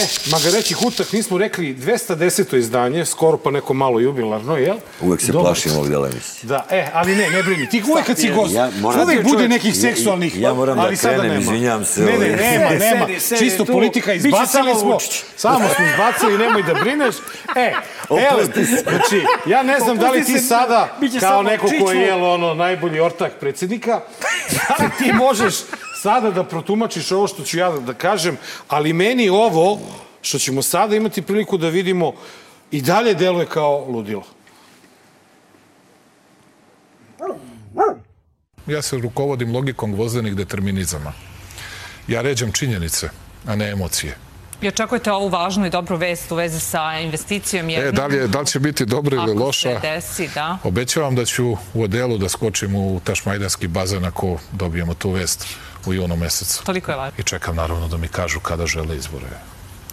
E, 0.00 0.06
Magareći 0.26 0.74
kutak, 0.74 1.12
nismo 1.12 1.38
rekli 1.38 1.74
210. 1.76 2.56
izdanje, 2.56 3.04
skoro 3.04 3.36
pa 3.36 3.50
neko 3.50 3.74
malo 3.74 4.00
jubilarno, 4.00 4.56
jel? 4.56 4.76
Uvek 5.00 5.20
se 5.20 5.32
plašim 5.32 5.72
ovog 5.72 5.88
dela 5.88 6.08
emisije. 6.08 6.48
Da, 6.48 6.66
e, 6.70 6.88
ali 6.92 7.14
ne, 7.14 7.30
ne 7.30 7.42
brini. 7.42 7.68
Ti 7.68 7.82
uvek 7.88 8.06
kad 8.06 8.18
si 8.18 8.30
gost, 8.30 8.54
Ja 8.54 8.70
moram- 8.72 9.02
uvek 9.02 9.18
bude 9.18 9.32
Čovjek, 9.32 9.50
nekih 9.50 9.74
ja- 9.74 9.80
seksualnih, 9.82 10.40
ja 10.40 10.54
moram 10.54 10.76
da 10.76 10.82
ali 10.82 10.96
sada 10.96 11.14
krenem, 11.14 11.28
nema. 11.30 11.42
izvinjavam 11.42 11.84
se, 11.84 12.00
Ne, 12.00 12.06
ne, 12.08 12.16
ovaj. 12.16 12.28
nema, 12.28 12.70
nema. 12.70 13.06
Čisto 13.38 13.64
tu. 13.64 13.72
politika, 13.72 14.12
izbacili 14.14 14.74
smo, 14.74 14.98
samo 15.36 15.68
smo 15.68 15.84
izbacili, 15.86 16.38
nemoj 16.38 16.62
da 16.62 16.74
brineš. 16.74 17.14
E, 17.56 17.72
evo, 18.30 18.40
znači, 18.82 19.20
ja 19.46 19.62
ne 19.62 19.80
znam 19.80 19.96
da 19.98 20.10
li 20.10 20.24
ti 20.24 20.38
sada, 20.38 20.96
kao 21.20 21.42
neko 21.42 21.66
ko 21.80 21.92
je 21.92 22.00
jel 22.00 22.24
ono, 22.24 22.54
najbolji 22.54 23.00
ortak 23.00 23.32
predsjednika, 23.32 24.00
da 24.68 24.84
li 24.84 24.90
ti 24.98 25.12
možeš 25.12 25.54
sada 26.02 26.30
da 26.30 26.44
protumačiš 26.44 27.12
ovo 27.12 27.26
što 27.26 27.44
ću 27.44 27.58
ja 27.58 27.70
da 27.70 27.94
kažem, 27.94 28.36
ali 28.68 28.92
meni 28.92 29.28
ovo, 29.28 29.78
što 30.22 30.38
ćemo 30.38 30.62
sada 30.62 30.96
imati 30.96 31.22
priliku 31.22 31.58
da 31.58 31.68
vidimo, 31.68 32.12
i 32.70 32.82
dalje 32.82 33.14
deluje 33.14 33.46
kao 33.46 33.84
ludilo. 33.88 34.22
Ja 38.66 38.82
se 38.82 38.98
rukovodim 38.98 39.54
logikom 39.54 39.92
gvozdenih 39.92 40.34
determinizama. 40.34 41.12
Ja 42.08 42.22
ređam 42.22 42.52
činjenice, 42.52 43.08
a 43.46 43.56
ne 43.56 43.70
emocije. 43.70 44.16
I 44.62 44.68
očekujete 44.68 45.12
ovu 45.12 45.28
važnu 45.28 45.66
i 45.66 45.70
dobru 45.70 45.96
vest 45.96 46.32
u 46.32 46.34
vezi 46.34 46.60
sa 46.60 46.98
investicijom 47.00 47.68
jednom. 47.68 47.88
E, 47.88 47.92
da 47.92 48.06
li, 48.06 48.16
je, 48.16 48.28
da 48.28 48.40
li 48.40 48.46
će 48.46 48.60
biti 48.60 48.86
dobra 48.86 49.16
ili 49.16 49.32
Ako 49.32 49.44
loša? 49.44 49.68
se 49.68 49.78
desi, 49.82 50.28
da. 50.34 50.58
Obećavam 50.64 51.16
da 51.16 51.24
ću 51.24 51.52
u 51.74 51.82
odelu 51.82 52.18
da 52.18 52.28
skočim 52.28 52.74
u 52.76 53.00
tašmajdanski 53.04 53.68
bazen 53.68 54.04
ako 54.04 54.38
dobijemo 54.52 54.94
tu 54.94 55.10
vest 55.10 55.46
u 55.86 55.94
junu 55.94 56.16
mesecu. 56.16 56.64
Toliko 56.64 56.90
je 56.90 56.96
važno. 56.96 57.14
I 57.18 57.22
čekam 57.22 57.56
naravno 57.56 57.88
da 57.88 57.96
mi 57.96 58.08
kažu 58.08 58.40
kada 58.40 58.66
žele 58.66 58.96
izbore 58.96 59.26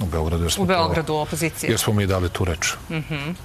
u 0.01 0.05
Beogradu. 0.05 0.43
Jer 0.43 0.51
smo 0.51 0.63
U 0.63 0.67
Beogradu 0.67 1.13
opozicije. 1.13 1.69
Jer 1.69 1.79
smo 1.79 1.93
mi 1.93 2.07
dali 2.07 2.29
tu 2.29 2.45
reč. 2.45 2.73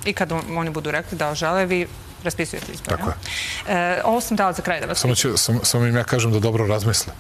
I 0.05 0.13
kad 0.13 0.33
oni 0.33 0.71
budu 0.71 0.91
rekli 0.91 1.19
da 1.19 1.35
žele, 1.35 1.67
vi 1.67 1.87
raspisujete 2.25 2.73
izbore. 2.73 2.97
Tako 2.97 3.11
je. 3.11 3.17
E, 3.69 4.03
ovo 4.05 4.21
sam 4.21 4.37
dala 4.37 4.53
za 4.53 4.63
kraj 4.63 4.81
da 4.81 4.87
vas 4.87 4.99
Samo, 4.99 5.15
će, 5.15 5.37
sam, 5.37 5.61
samo 5.63 5.87
im 5.87 5.97
ja 5.97 6.05
kažem 6.05 6.33
da 6.33 6.39
dobro 6.39 6.67
razmisle. 6.67 7.13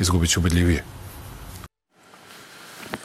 Izgubit 0.00 0.30
ću 0.30 0.40
ubedljivije. 0.40 0.84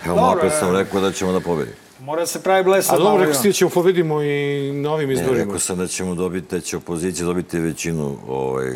Evo, 0.06 0.15
malo 0.15 0.49
sam 0.60 0.76
rekao 0.76 1.02
da 1.02 1.11
ćemo 1.11 1.31
da 1.31 1.39
pobedimo. 1.39 1.77
Mora 1.99 2.26
se 2.26 2.44
pravi 2.44 2.64
blesav. 2.64 2.95
A 2.95 2.99
dobro, 2.99 3.26
rekao 3.26 3.41
si 3.41 3.48
da 3.48 3.53
ćemo 3.53 3.69
pobedimo 3.69 4.22
i 4.22 4.72
na 4.73 4.91
ovim 4.91 5.07
Ne, 5.10 5.14
izborima. 5.14 5.44
rekao 5.44 5.60
sam 5.60 5.77
da 5.77 5.88
ćemo 5.88 6.15
dobiti, 6.15 6.56
da 6.56 6.61
će 6.61 6.77
opozicija 6.77 7.26
dobiti 7.26 7.60
većinu 7.60 8.18
ovaj, 8.27 8.73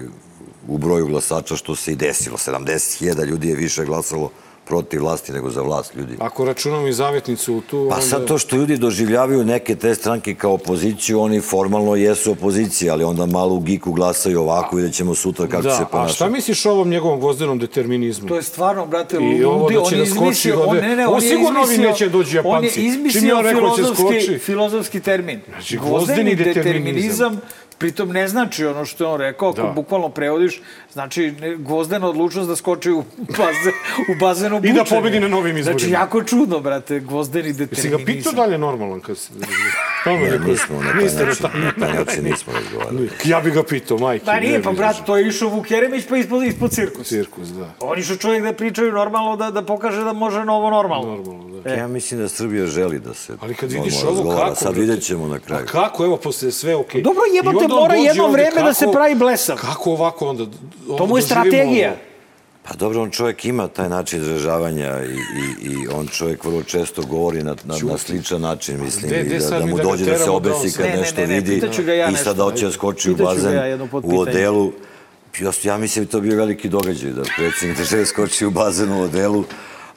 u 0.68 0.78
broju 0.78 1.08
glasača, 1.08 1.56
što 1.56 1.76
se 1.76 1.92
i 1.92 1.96
desilo. 1.96 2.38
70.000 2.38 3.26
ljudi 3.26 3.50
je 3.50 3.56
više 3.56 3.86
glasalo 3.86 4.30
protiv 4.66 5.02
vlasti 5.02 5.32
nego 5.32 5.50
za 5.50 5.62
vlast 5.62 5.96
ljudi. 5.96 6.16
Ako 6.20 6.46
računamo 6.46 6.88
i 6.88 6.94
zavetnicu 6.94 7.62
tu... 7.62 7.88
Pa 7.90 8.02
sad 8.02 8.26
to 8.26 8.38
što 8.38 8.56
ljudi 8.56 8.78
doživljavaju 8.78 9.44
neke 9.46 9.76
te 9.76 9.96
stranke 9.96 10.36
kao 10.36 10.54
opoziciju, 10.54 11.20
oni 11.22 11.42
formalno 11.42 11.96
jesu 11.96 12.32
opozicija, 12.32 12.94
ali 12.94 13.04
onda 13.04 13.26
malo 13.26 13.56
u 13.56 13.60
giku 13.60 13.92
glasaju 13.92 14.42
ovako, 14.42 14.76
vidjet 14.76 14.94
ćemo 14.94 15.16
sutra 15.16 15.48
kako 15.48 15.64
Da, 15.64 15.76
se 15.78 15.84
a 15.84 15.86
ponaša. 15.86 16.14
šta 16.14 16.30
misliš 16.30 16.66
o 16.66 16.72
ovom 16.72 16.90
njegovom 16.90 17.20
gvozdenom 17.20 17.60
determinizmu? 17.60 18.28
To 18.28 18.36
je 18.36 18.44
stvarno, 18.44 18.86
brate, 18.86 19.18
I 19.18 19.44
ovo 19.44 19.58
ludi. 19.58 19.74
da 19.74 19.82
On 19.82 19.90
će 19.90 19.96
je 19.96 20.00
da 20.00 20.06
skoči 20.06 20.22
izmislio, 20.22 20.62
on, 20.62 20.78
ne, 20.78 20.96
ne, 20.96 21.08
on 21.08 21.16
je 21.16 21.30
sigurno 21.30 21.60
ovi 21.60 21.64
izmislio, 21.64 21.90
neće 21.90 22.10
doći 22.10 22.36
Japanci. 22.36 22.58
On 22.58 22.64
je 22.64 22.72
Čim 22.72 22.86
izmislio 22.86 23.36
ja 23.36 23.42
rekao 23.42 23.76
filozofski, 23.76 24.40
filozofski 24.40 25.00
termin. 25.00 25.40
Znači, 25.50 25.78
Gvozdeni 25.78 26.36
gvozdeni 26.36 26.54
determinizam, 26.54 27.40
pritom 27.82 28.10
ne 28.10 28.28
znači 28.28 28.66
ono 28.66 28.86
što 28.86 29.04
je 29.04 29.08
on 29.08 29.20
rekao, 29.20 29.50
ako 29.50 29.62
Da. 29.62 29.72
bukvalno 29.76 30.10
prevodiš, 30.10 30.62
znači 30.94 31.34
gvozdena 31.58 32.08
odlučnost 32.08 32.50
da 32.50 32.56
skoči 32.56 32.92
u 32.92 33.04
bazen, 33.38 33.74
u 34.10 34.20
bazen 34.20 34.66
I 34.66 34.74
da 34.74 34.84
pobedi 34.86 35.20
na 35.20 35.28
novim 35.28 35.58
izborima. 35.58 35.80
Znači, 35.80 35.92
jako 35.92 36.24
čudno, 36.24 36.60
brate, 36.60 37.00
gvozdeni 37.00 37.48
Jesi 37.48 37.60
ga 37.60 37.66
determinizam. 37.66 38.06
pitao 38.08 38.34
dalje 38.36 38.58
normalan 38.58 39.00
kad 39.00 39.18
se... 39.18 39.30
Tamo 40.04 40.18
Ne, 40.18 40.26
rekao, 40.26 40.48
nismo 40.48 40.76
na 40.78 40.92
taj 40.92 41.26
način, 41.26 41.50
na 41.54 41.60
na 41.62 41.88
taj 41.88 41.94
način 41.96 42.24
nismo 42.24 42.54
razgovarali. 42.54 43.10
Ja 43.26 43.40
bi 43.40 43.52
ga 43.52 43.64
pitao, 43.64 43.98
majke. 43.98 44.26
Pa 44.26 44.40
nije, 44.40 44.62
pa 44.64 44.72
brate, 44.72 45.00
to 45.06 45.18
je 45.18 45.28
išao 45.28 45.50
Vuk 45.50 45.72
Jeremić 45.72 46.06
pa 46.06 46.18
ispod, 46.18 46.44
ispod 46.44 46.72
cirkus. 46.72 47.08
Cirkus, 47.08 47.48
da. 47.50 47.70
On 47.80 48.00
išao 48.00 48.16
čovjek 48.18 48.44
da 48.44 48.54
pričaju 48.54 48.92
normalno, 48.92 49.36
da, 49.36 49.52
da 49.52 49.62
pokaže 49.62 50.04
da 50.04 50.14
može 50.14 50.46
novo 50.46 50.70
normalno. 50.72 51.08
Normalno, 51.08 51.60
da. 51.60 51.70
Ja 51.72 51.88
mislim 51.88 52.20
da 52.20 52.30
Srbija 52.30 52.66
želi 52.68 53.00
da 53.00 53.14
se 53.14 53.34
Ali 53.42 53.56
kad 53.56 53.72
vidiš 53.72 53.94
ovo, 53.96 54.06
razgovara. 54.08 54.42
kako, 54.42 54.56
Sad 54.56 54.78
vidjet 54.78 55.04
ćemo 55.04 55.28
na 55.28 55.36
A 55.36 55.40
kraju. 55.40 55.66
kako, 55.68 56.06
evo, 56.06 56.18
posle 56.18 56.52
sve 56.52 56.76
okej. 56.76 57.02
Dobro, 57.02 57.22
jebote, 57.34 57.58
onda 57.58 57.76
on 57.76 57.82
mora 57.82 57.96
jedno 57.96 58.28
vreme 58.28 58.62
da 58.62 58.74
se 58.74 58.80
kako- 58.80 58.92
pravi 58.94 59.16
blesav. 59.16 59.58
Kako 59.58 59.92
ovako 59.92 60.28
onda? 60.28 60.46
To 60.98 61.06
mu 61.06 61.18
je 61.18 61.22
strategija. 61.22 61.96
Pa 62.64 62.74
dobro, 62.74 63.02
on 63.02 63.12
čovjek 63.12 63.46
ima 63.46 63.68
taj 63.68 63.90
način 63.90 64.22
izražavanja 64.22 65.04
i, 65.04 65.08
i, 65.08 65.72
i 65.72 65.88
on 65.88 66.08
čovjek 66.08 66.44
vrlo 66.44 66.64
često 66.64 67.02
govori 67.02 67.44
na, 67.44 67.56
na, 67.64 67.76
na 67.84 67.98
sličan 67.98 68.42
način, 68.42 68.84
mislim, 68.84 69.14
i 69.14 69.24
gde 69.24 69.36
da, 69.36 69.42
sad 69.42 69.60
da 69.60 69.66
mu 69.66 69.78
da 69.78 69.84
dođe 69.84 70.06
da 70.06 70.18
se 70.18 70.26
da 70.26 70.32
obesi 70.32 70.78
kad 70.78 70.86
Ne, 70.86 70.92
ne, 70.92 71.00
nešto 71.02 71.22
ne, 71.22 71.28
ne, 71.28 71.36
vidi 71.40 71.62
ja 71.98 72.10
i 72.10 72.16
sada 72.16 72.44
hoće 72.44 72.66
da 72.66 72.72
skoči 72.72 73.12
u 73.12 73.16
bazen 73.16 73.54
ja 73.54 73.78
u 74.04 74.20
odelu. 74.20 74.72
Ja, 75.40 75.52
ja 75.64 75.78
mislim 75.78 76.06
da 76.06 76.12
to 76.12 76.20
bio 76.20 76.38
veliki 76.38 76.70
događaj 76.70 77.12
da 77.12 77.24
predsjednik 77.38 77.78
države 77.78 78.06
skoči 78.06 78.46
u 78.46 78.52
bazen 78.52 78.92
u 78.92 79.02
odelu, 79.02 79.44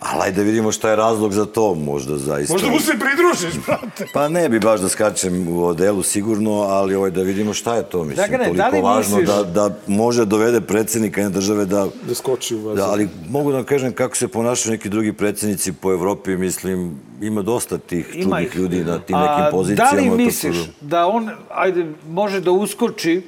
ali 0.05 0.23
ajde 0.23 0.37
da 0.37 0.43
vidimo 0.43 0.73
šta 0.73 0.91
je 0.91 0.97
razlog 0.97 1.33
za 1.33 1.47
to, 1.47 1.75
možda 1.77 2.19
zaista. 2.19 2.53
Možda 2.53 2.69
mu 2.69 2.81
se 2.81 2.93
pridružiš, 2.95 3.61
brate. 3.67 4.07
Pa 4.13 4.29
ne 4.29 4.49
bi 4.49 4.61
baš 4.61 4.81
da 4.81 4.89
skačem 4.89 5.49
u 5.49 5.65
odelu 5.65 6.03
sigurno, 6.03 6.53
ali 6.53 6.95
ovaj, 6.95 7.11
da 7.11 7.23
vidimo 7.23 7.55
šta 7.55 7.77
je 7.77 7.83
to, 7.85 7.99
mislim, 8.01 8.17
Dragane, 8.19 8.45
toliko 8.45 8.57
da 8.59 8.69
li 8.69 8.83
važno 8.83 9.17
misliš- 9.17 9.27
da, 9.27 9.69
da 9.69 9.75
može 9.87 10.19
da 10.19 10.25
dovede 10.27 10.61
predsjednika 10.61 11.21
jedne 11.21 11.35
države 11.35 11.65
da 11.67 11.87
Da 12.03 12.15
skoči 12.15 12.55
u 12.55 12.59
bazen. 12.59 12.77
Da, 12.77 12.85
ali 12.85 13.09
mogu 13.29 13.51
da 13.51 13.57
vam 13.57 13.67
kažem 13.67 13.93
kako 13.93 14.17
se 14.17 14.29
ponašaju 14.29 14.73
neki 14.73 14.89
drugi 14.89 15.13
predsjednici 15.13 15.73
po 15.73 15.93
Evropi, 15.93 16.31
mislim, 16.31 17.01
ima 17.21 17.43
dosta 17.43 17.79
tih 17.79 18.11
Ima 18.15 18.23
čudnih 18.25 18.47
ih. 18.47 18.57
ljudi 18.57 18.85
na 18.85 18.99
tim 18.99 19.17
A, 19.17 19.21
nekim 19.29 19.51
pozicijama. 19.51 19.91
Da 19.91 19.97
li 19.97 20.09
to 20.09 20.17
misliš 20.17 20.57
da 20.81 21.07
on 21.07 21.31
ajde, 21.51 21.87
može 22.09 22.41
da 22.41 22.51
uskoči 22.51 23.23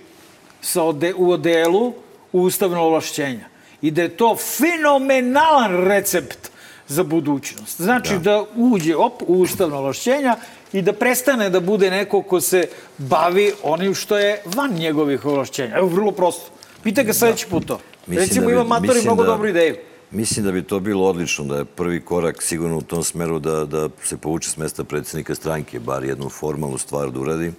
sa 0.62 0.82
ode, 0.82 1.14
u 1.14 1.30
odelu 1.30 1.92
u 2.32 2.42
ustavno 2.42 2.80
ovlašćenja 2.80 3.44
i 3.82 3.90
da 3.90 4.02
je 4.02 4.08
to 4.10 4.36
fenomenalan 4.38 5.76
recept 5.78 6.50
za 6.88 7.02
budućnost. 7.02 7.80
Znači 7.80 8.18
da, 8.18 8.44
uđe 8.56 8.96
op, 8.96 9.22
u 9.22 9.34
ustavno 9.34 9.76
ovlašćenja 9.76 10.36
i 10.72 10.82
da 10.82 10.92
prestane 10.92 11.50
da 11.50 11.60
bude 11.60 11.90
neko 11.90 12.22
ko 12.22 12.40
se 12.40 12.68
bavi 12.98 13.52
onim 13.62 13.94
što 13.94 14.18
je 14.18 14.42
van 14.46 14.72
njegovih 14.72 15.24
ovlašćenja. 15.24 15.76
Evo, 15.76 15.86
vrlo 15.86 16.12
prosto. 16.12 16.50
Pitaj 16.82 17.04
ga 17.04 17.12
sledeći 17.12 17.46
put 17.46 17.66
to. 17.66 17.78
Mislim 18.06 18.24
Recimo, 18.24 18.40
da 18.42 18.46
bi- 18.46 18.52
ima 18.54 18.64
Matori 18.64 19.00
mnogo 19.02 19.22
da- 19.22 19.28
dobru 19.28 19.48
ideju. 19.48 19.76
Mislim 20.10 20.44
da 20.44 20.52
bi 20.52 20.62
to 20.62 20.80
bilo 20.80 21.06
odlično, 21.06 21.44
da 21.44 21.56
je 21.56 21.64
prvi 21.64 22.00
korak 22.00 22.42
sigurno 22.42 22.78
u 22.78 22.82
tom 22.82 23.04
smeru 23.04 23.38
da, 23.38 23.64
da 23.64 23.88
se 24.04 24.16
povuče 24.16 24.50
s 24.50 24.56
mesta 24.56 24.84
predsednika 24.84 25.34
stranke, 25.34 25.80
bar 25.80 26.04
jednu 26.04 26.28
formalnu 26.28 26.78
stvar 26.78 27.10
da 27.10 27.20
uradi. 27.20 27.52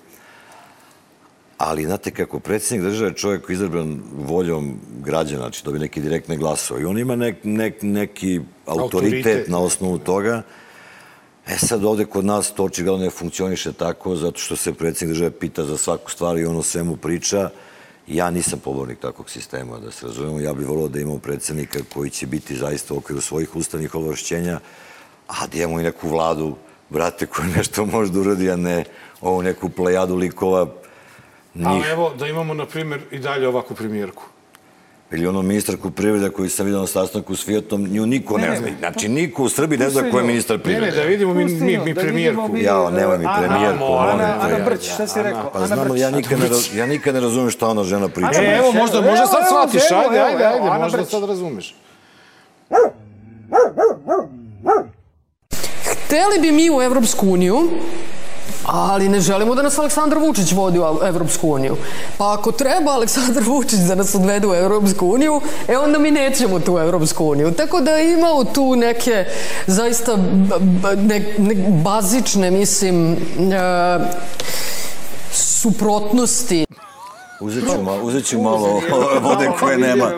Ali, 1.57 1.85
znate, 1.85 2.11
kako 2.11 2.39
predsednik 2.39 2.85
države 2.85 3.09
je 3.09 3.15
čovjek 3.15 3.45
koji 3.45 3.53
je 3.53 3.57
izabran 3.57 4.01
voljom 4.13 4.79
građana, 5.03 5.41
znači 5.41 5.63
dobije 5.65 5.79
neki 5.79 6.01
direktne 6.01 6.37
glasove 6.37 6.81
i 6.81 6.85
on 6.85 6.99
ima 6.99 7.15
nek, 7.15 7.35
nek, 7.43 7.81
neki 7.81 8.41
autoritet, 8.65 9.25
Autoritet. 9.25 9.47
na 9.47 9.59
osnovu 9.59 9.97
toga. 9.97 10.41
E 11.47 11.57
sad 11.57 11.83
ovde 11.83 12.05
kod 12.05 12.25
nas 12.25 12.53
to 12.53 12.63
očigledno 12.63 13.03
ne 13.03 13.09
funkcioniše 13.09 13.73
tako 13.73 14.15
zato 14.15 14.39
što 14.39 14.55
se 14.55 14.73
predsednik 14.73 15.13
države 15.13 15.31
pita 15.31 15.63
za 15.65 15.77
svaku 15.77 16.11
stvar 16.11 16.37
i 16.37 16.45
ono 16.45 16.63
svemu 16.63 16.97
priča. 16.97 17.49
Ja 18.07 18.29
nisam 18.29 18.59
pobornik 18.59 18.99
takvog 18.99 19.29
sistema, 19.29 19.79
da 19.79 19.91
se 19.91 20.05
razumemo. 20.05 20.39
Ja 20.39 20.53
bih 20.53 20.67
volio 20.67 20.87
da 20.87 20.99
imamo 20.99 21.19
predsednika 21.19 21.79
koji 21.93 22.09
će 22.09 22.27
biti 22.27 22.55
zaista 22.55 22.93
u 22.93 22.97
okviru 22.97 23.21
svojih 23.21 23.55
ustavnih 23.55 23.95
ovlašćenja, 23.95 24.59
a 25.27 25.47
da 25.47 25.57
imamo 25.57 25.79
i 25.79 25.83
neku 25.83 26.09
vladu, 26.09 26.55
brate, 26.89 27.25
koja 27.25 27.47
nešto 27.57 27.85
može 27.85 28.11
da 28.11 28.19
uradi, 28.19 28.51
a 28.51 28.55
ne 28.55 28.83
ovu 29.21 29.41
neku 29.41 29.69
plejadu 29.69 30.15
likova 30.15 30.67
Ali 31.65 31.75
njih. 31.75 31.85
evo, 31.91 32.11
da 32.19 32.27
imamo, 32.27 32.53
na 32.53 32.65
primjer, 32.65 33.01
i 33.11 33.19
dalje 33.19 33.47
ovakvu 33.47 33.75
premijerku. 33.75 34.23
Ili 35.11 35.27
ono 35.27 35.41
ministarku 35.41 35.91
privreda 35.91 36.29
koju 36.29 36.49
sam 36.49 36.65
vidio 36.65 36.81
na 36.81 36.87
sastanku 36.87 37.35
s 37.35 37.45
Fiatom, 37.45 37.83
nju 37.83 38.05
niko 38.05 38.37
ne, 38.37 38.57
zna. 38.57 38.67
Znači, 38.79 39.09
niko 39.09 39.43
u 39.43 39.49
Srbiji 39.49 39.79
ne 39.79 39.89
zna 39.89 40.11
ko 40.11 40.17
je 40.17 40.23
ministar 40.23 40.57
Ne, 40.57 40.63
privrede. 40.63 40.85
ne, 40.87 40.97
da 40.97 41.03
vidimo 41.03 41.33
mi, 41.33 41.45
mi, 41.45 41.51
nju, 41.73 41.83
mi 41.85 41.93
da 41.93 42.01
premijerku. 42.01 42.41
vidimo 42.41 42.53
mi, 42.53 42.63
Jao, 42.63 42.89
nemoj 42.91 43.17
mi 43.17 43.25
premijerku, 43.39 43.83
Ana- 43.83 44.11
Ana. 44.13 44.37
Ana 44.41 44.65
Brć, 44.65 44.83
šta 44.83 45.07
si 45.07 45.23
rekao? 45.23 45.49
Pa 45.53 45.65
znamo, 45.65 45.95
ja 45.95 46.09
nikad, 46.11 46.39
ne, 46.39 46.45
ja 46.73 46.85
nikad 46.85 47.13
ne 47.13 47.21
razumem 47.21 47.49
šta 47.49 47.67
ona 47.67 47.83
žena 47.83 48.07
priča. 48.07 48.41
E, 48.43 48.57
evo, 48.57 48.71
možda, 48.71 49.01
možda 49.01 49.27
sad 49.27 49.43
shvatiš, 49.47 49.91
ajde, 49.93 50.19
ajde, 50.19 50.43
ajde, 50.45 50.79
možda 50.79 51.05
sad 51.05 51.23
razumeš. 51.23 51.75
Hteli 55.85 56.39
bi 56.41 56.51
mi 56.51 56.69
u 56.69 56.81
Evropsku 56.81 57.27
uniju, 57.27 57.69
ali 58.67 59.09
ne 59.09 59.19
želimo 59.19 59.55
da 59.55 59.61
nas 59.61 59.77
Aleksandar 59.77 60.19
Vučić 60.19 60.51
vodi 60.51 60.79
u 60.79 60.83
Evropsku 61.05 61.49
uniju. 61.49 61.75
Pa 62.17 62.33
ako 62.33 62.51
treba 62.51 62.91
Aleksandar 62.91 63.43
Vučić 63.43 63.79
da 63.79 63.95
nas 63.95 64.15
odvede 64.15 64.47
u 64.47 64.53
Evropsku 64.53 65.07
uniju, 65.07 65.41
e 65.67 65.77
onda 65.77 65.99
mi 65.99 66.11
nećemo 66.11 66.59
tu 66.59 66.77
Evropsku 66.77 67.25
uniju. 67.25 67.51
Tako 67.51 67.81
da 67.81 67.99
imao 67.99 68.43
tu 68.43 68.75
neke 68.75 69.25
zaista 69.67 70.17
ne, 70.97 71.35
ne, 71.37 71.55
bazične, 71.83 72.51
mislim, 72.51 73.13
e, 73.13 73.17
suprotnosti. 75.31 76.65
Uzet 77.39 77.63
ću, 77.63 77.81
malo, 77.83 78.03
uzet 78.03 78.25
ću 78.25 78.41
malo 78.41 78.81
vode 79.27 79.49
koje 79.59 79.77
nema. 79.77 80.09
Ti, 80.09 80.15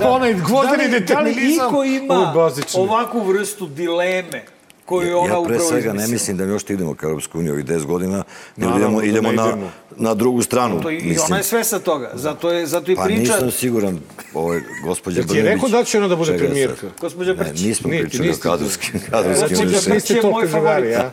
da. 0.00 0.08
Onaj 0.14 0.34
vodeni 0.34 0.76
da 0.76 0.82
li, 0.82 0.88
da 0.88 0.94
li 0.94 1.00
determinizam, 1.00 1.68
iko 1.68 1.84
ima 1.84 2.32
ovakvu 2.74 3.20
vrstu 3.20 3.66
dileme 3.66 4.55
koju 4.86 5.18
ona 5.18 5.26
Ja 5.26 5.32
pre 5.34 5.38
upravo 5.54 5.60
svega 5.62 5.92
ne 5.92 6.06
mislim 6.08 6.36
da 6.36 6.44
mi 6.44 6.52
još 6.52 6.62
idemo 6.64 6.94
ka 6.94 7.06
Europskoj 7.06 7.38
uniji 7.38 7.52
ovih 7.52 7.64
10 7.64 7.84
godina, 7.84 8.22
Naravno 8.56 8.78
idemo, 8.78 9.00
da 9.00 9.06
idemo 9.06 9.28
ne 9.30 9.34
na, 9.34 9.46
idemo. 9.46 9.70
na 9.92 10.14
drugu 10.14 10.42
stranu. 10.42 10.80
To 10.82 10.90
i, 10.90 11.16
ona 11.20 11.36
je 11.36 11.42
svesa 11.44 11.78
toga. 11.78 12.10
Zato, 12.14 12.50
je, 12.50 12.66
zato 12.66 12.92
i 12.92 12.96
Pa 12.96 13.02
priča... 13.04 13.20
nisam 13.22 13.50
siguran, 13.52 13.98
ovaj, 14.34 14.60
gospođa 14.84 15.20
Jel 15.20 15.28
ti 15.28 15.36
je 15.36 15.42
rekao 15.44 15.68
da 15.68 15.84
će 15.84 15.98
ona 15.98 16.08
da 16.08 16.16
bude 16.16 16.38
premijerka? 16.38 16.86
Gospođa 17.00 17.30
Ne, 17.30 17.36
Brć. 17.36 17.60
nismo 17.60 17.90
pričali 17.90 18.30
o 18.30 18.34
kadrovskim, 18.34 19.00
kadrovskim 19.02 19.48
rešenjima. 19.48 19.72
Brć 19.74 19.86
Niste 19.88 20.14
je 20.16 20.22
moj 20.24 20.46
favorit. 20.48 20.96
a? 20.96 21.10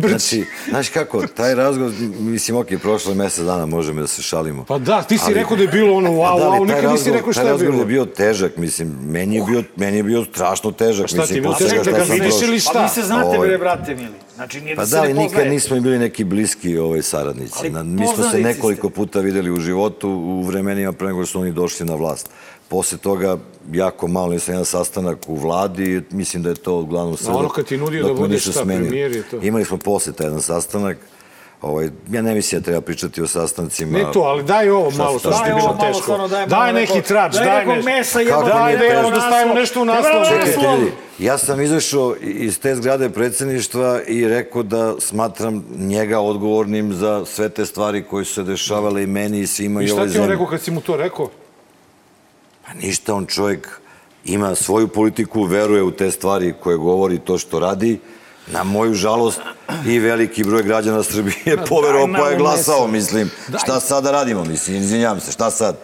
Znači, 0.00 0.44
znaš 0.68 0.88
kako, 0.88 1.26
taj 1.26 1.54
razgovor, 1.54 1.92
mislim, 2.10 2.56
ok, 2.56 2.66
prošlo 2.82 3.12
je 3.12 3.16
mesec 3.16 3.44
dana, 3.44 3.66
možemo 3.66 4.00
da 4.00 4.06
se 4.06 4.22
šalimo. 4.22 4.64
Pa 4.64 4.78
da, 4.78 5.02
ti 5.02 5.18
si 5.18 5.24
Ali- 5.26 5.34
rekao 5.34 5.56
da 5.56 5.62
je 5.62 5.68
bilo 5.68 5.94
ono 5.94 6.10
wow, 6.10 6.38
da 6.38 6.44
wow, 6.44 6.50
taj 6.50 6.60
nikad 6.66 6.92
nisi 6.92 7.04
razgovor- 7.04 7.12
rekao 7.12 7.32
šta 7.32 7.40
Taj 7.40 7.46
je 7.46 7.52
razgovor 7.52 7.72
bilo. 7.72 7.82
je 7.82 7.86
bio 7.86 8.04
težak, 8.06 8.56
mislim, 8.56 8.98
meni 9.02 9.36
je 9.36 9.42
bio, 9.42 9.62
meni 9.76 9.96
je 9.96 10.02
bio 10.02 10.24
strašno 10.24 10.70
težak. 10.72 11.08
Šta 11.08 11.26
ti 11.26 11.40
bilo 11.40 11.54
težak 11.54 11.84
da 11.84 11.90
ga 11.92 12.02
vidiš 12.04 12.34
ili 12.42 12.56
Pa 12.56 12.70
šta? 12.70 12.82
vi 12.82 12.88
se 12.90 13.02
znate, 13.06 13.36
Ovaj. 13.36 13.48
bre, 13.48 13.58
brate 13.58 13.94
mili. 13.94 14.14
Znači, 14.34 14.60
nije 14.60 14.76
da, 14.76 14.82
Pa 14.82 14.86
da, 14.86 15.00
ne 15.00 15.02
ali 15.02 15.14
nikad 15.14 15.46
nismo 15.46 15.80
bili 15.80 15.98
neki 15.98 16.24
bliski 16.24 16.78
ovaj, 16.78 17.02
saradnici. 17.02 17.58
Ali 17.60 17.70
Na, 17.70 17.82
mi 17.82 18.06
smo 18.14 18.30
se 18.30 18.38
nekoliko 18.38 18.88
ste. 18.88 18.94
puta 18.94 19.20
videli 19.20 19.50
u 19.50 19.60
životu 19.60 20.08
u 20.08 20.42
vremenima 20.42 20.92
pre 20.92 21.06
nego 21.06 21.24
što 21.24 21.32
su 21.32 21.40
oni 21.40 21.52
došli 21.52 21.86
na 21.86 21.94
vlast. 21.94 22.30
Posle 22.68 22.98
toga, 22.98 23.38
jako 23.72 24.08
malo 24.08 24.32
nisam 24.32 24.54
jedan 24.54 24.64
sastanak 24.64 25.18
u 25.26 25.34
vladi, 25.34 26.02
mislim 26.10 26.42
da 26.42 26.48
je 26.48 26.54
to 26.54 26.74
uglavnom 26.76 27.16
sve... 27.16 27.34
ono 27.34 27.48
kad 27.48 27.64
ti 27.66 27.76
nudio 27.76 28.06
da 28.06 28.14
budeš 28.14 28.42
šta, 28.42 28.64
premijer 28.64 29.12
je 29.12 29.22
to? 29.22 29.38
Imali 29.42 29.64
smo 29.64 29.76
posle 29.76 30.12
taj 30.12 30.26
jedan 30.26 30.42
sastanak. 30.42 30.98
Ovaj, 31.62 31.90
ja 32.10 32.22
ne 32.22 32.34
mislim 32.34 32.60
da 32.60 32.64
treba 32.64 32.80
pričati 32.80 33.22
o 33.22 33.26
sastancima. 33.26 33.98
Ne 33.98 34.04
to, 34.12 34.20
ali 34.20 34.42
daj 34.44 34.70
ovo 34.70 34.90
Šta 34.90 35.02
malo 35.02 35.18
što 35.18 35.28
je 35.28 35.34
Daj 35.34 35.54
bilo 35.54 35.78
teško. 35.80 36.02
stvarno, 36.02 36.28
daj 36.28 36.46
Daj 36.46 36.72
neki 36.72 37.02
trač, 37.02 37.34
daj 37.34 37.44
daj 37.44 37.58
nekog 37.58 37.74
nešto. 37.74 37.90
mesa, 37.90 38.18
nije 38.18 38.30
Daj, 38.30 38.78
teško? 38.78 38.94
evo 38.94 39.10
da 39.10 39.20
stavimo 39.20 39.54
nešto 39.54 39.82
u 39.82 39.84
naslov. 39.84 40.24
Čekajte, 40.28 40.60
ljudi, 40.62 40.92
ja 41.18 41.38
sam 41.38 41.60
izašao 41.60 42.14
iz 42.20 42.58
te 42.58 42.74
zgrade 42.74 43.10
predsjedništva 43.10 44.00
i 44.02 44.28
rekao 44.28 44.62
da 44.62 44.94
smatram 45.00 45.64
njega 45.78 46.20
odgovornim 46.20 46.92
za 46.92 47.24
sve 47.24 47.48
te 47.48 47.66
stvari 47.66 48.04
koje 48.04 48.24
su 48.24 48.34
se 48.34 48.42
dešavale 48.42 49.02
i 49.02 49.06
meni 49.06 49.40
i 49.40 49.46
svima 49.46 49.82
I 49.82 49.84
i 49.84 49.88
šta 49.88 49.94
ovoj 49.94 50.04
ti 50.04 50.10
on 50.10 50.12
zemlji. 50.14 50.30
rekao 50.30 50.46
kad 50.46 50.60
si 50.60 50.70
mu 50.70 50.80
to 50.80 50.96
rekao? 50.96 51.28
Pa 52.66 52.74
ništa, 52.74 53.14
on 53.14 53.26
čovjek 53.26 53.80
ima 54.24 54.54
svoju 54.54 54.88
politiku, 54.88 55.42
veruje 55.42 55.82
u 55.82 55.90
te 55.90 56.10
stvari 56.10 56.54
koje 56.62 56.76
govori, 56.76 57.18
to 57.18 57.38
što 57.38 57.58
radi. 57.58 57.98
Na 58.46 58.62
moju 58.64 58.94
žalost 58.94 59.40
i 59.86 59.98
veliki 59.98 60.44
broj 60.44 60.62
građana 60.62 61.02
Srbije 61.02 61.36
je 61.44 61.56
poverovao 61.68 62.08
pa 62.14 62.28
je 62.28 62.36
glasao, 62.38 62.86
mislim. 62.88 63.30
Šta 63.58 63.80
sad 63.80 64.04
da 64.04 64.10
radimo, 64.10 64.44
mislim, 64.44 64.76
izvinjam 64.76 65.20
se, 65.20 65.32
šta 65.32 65.50
sad? 65.50 65.76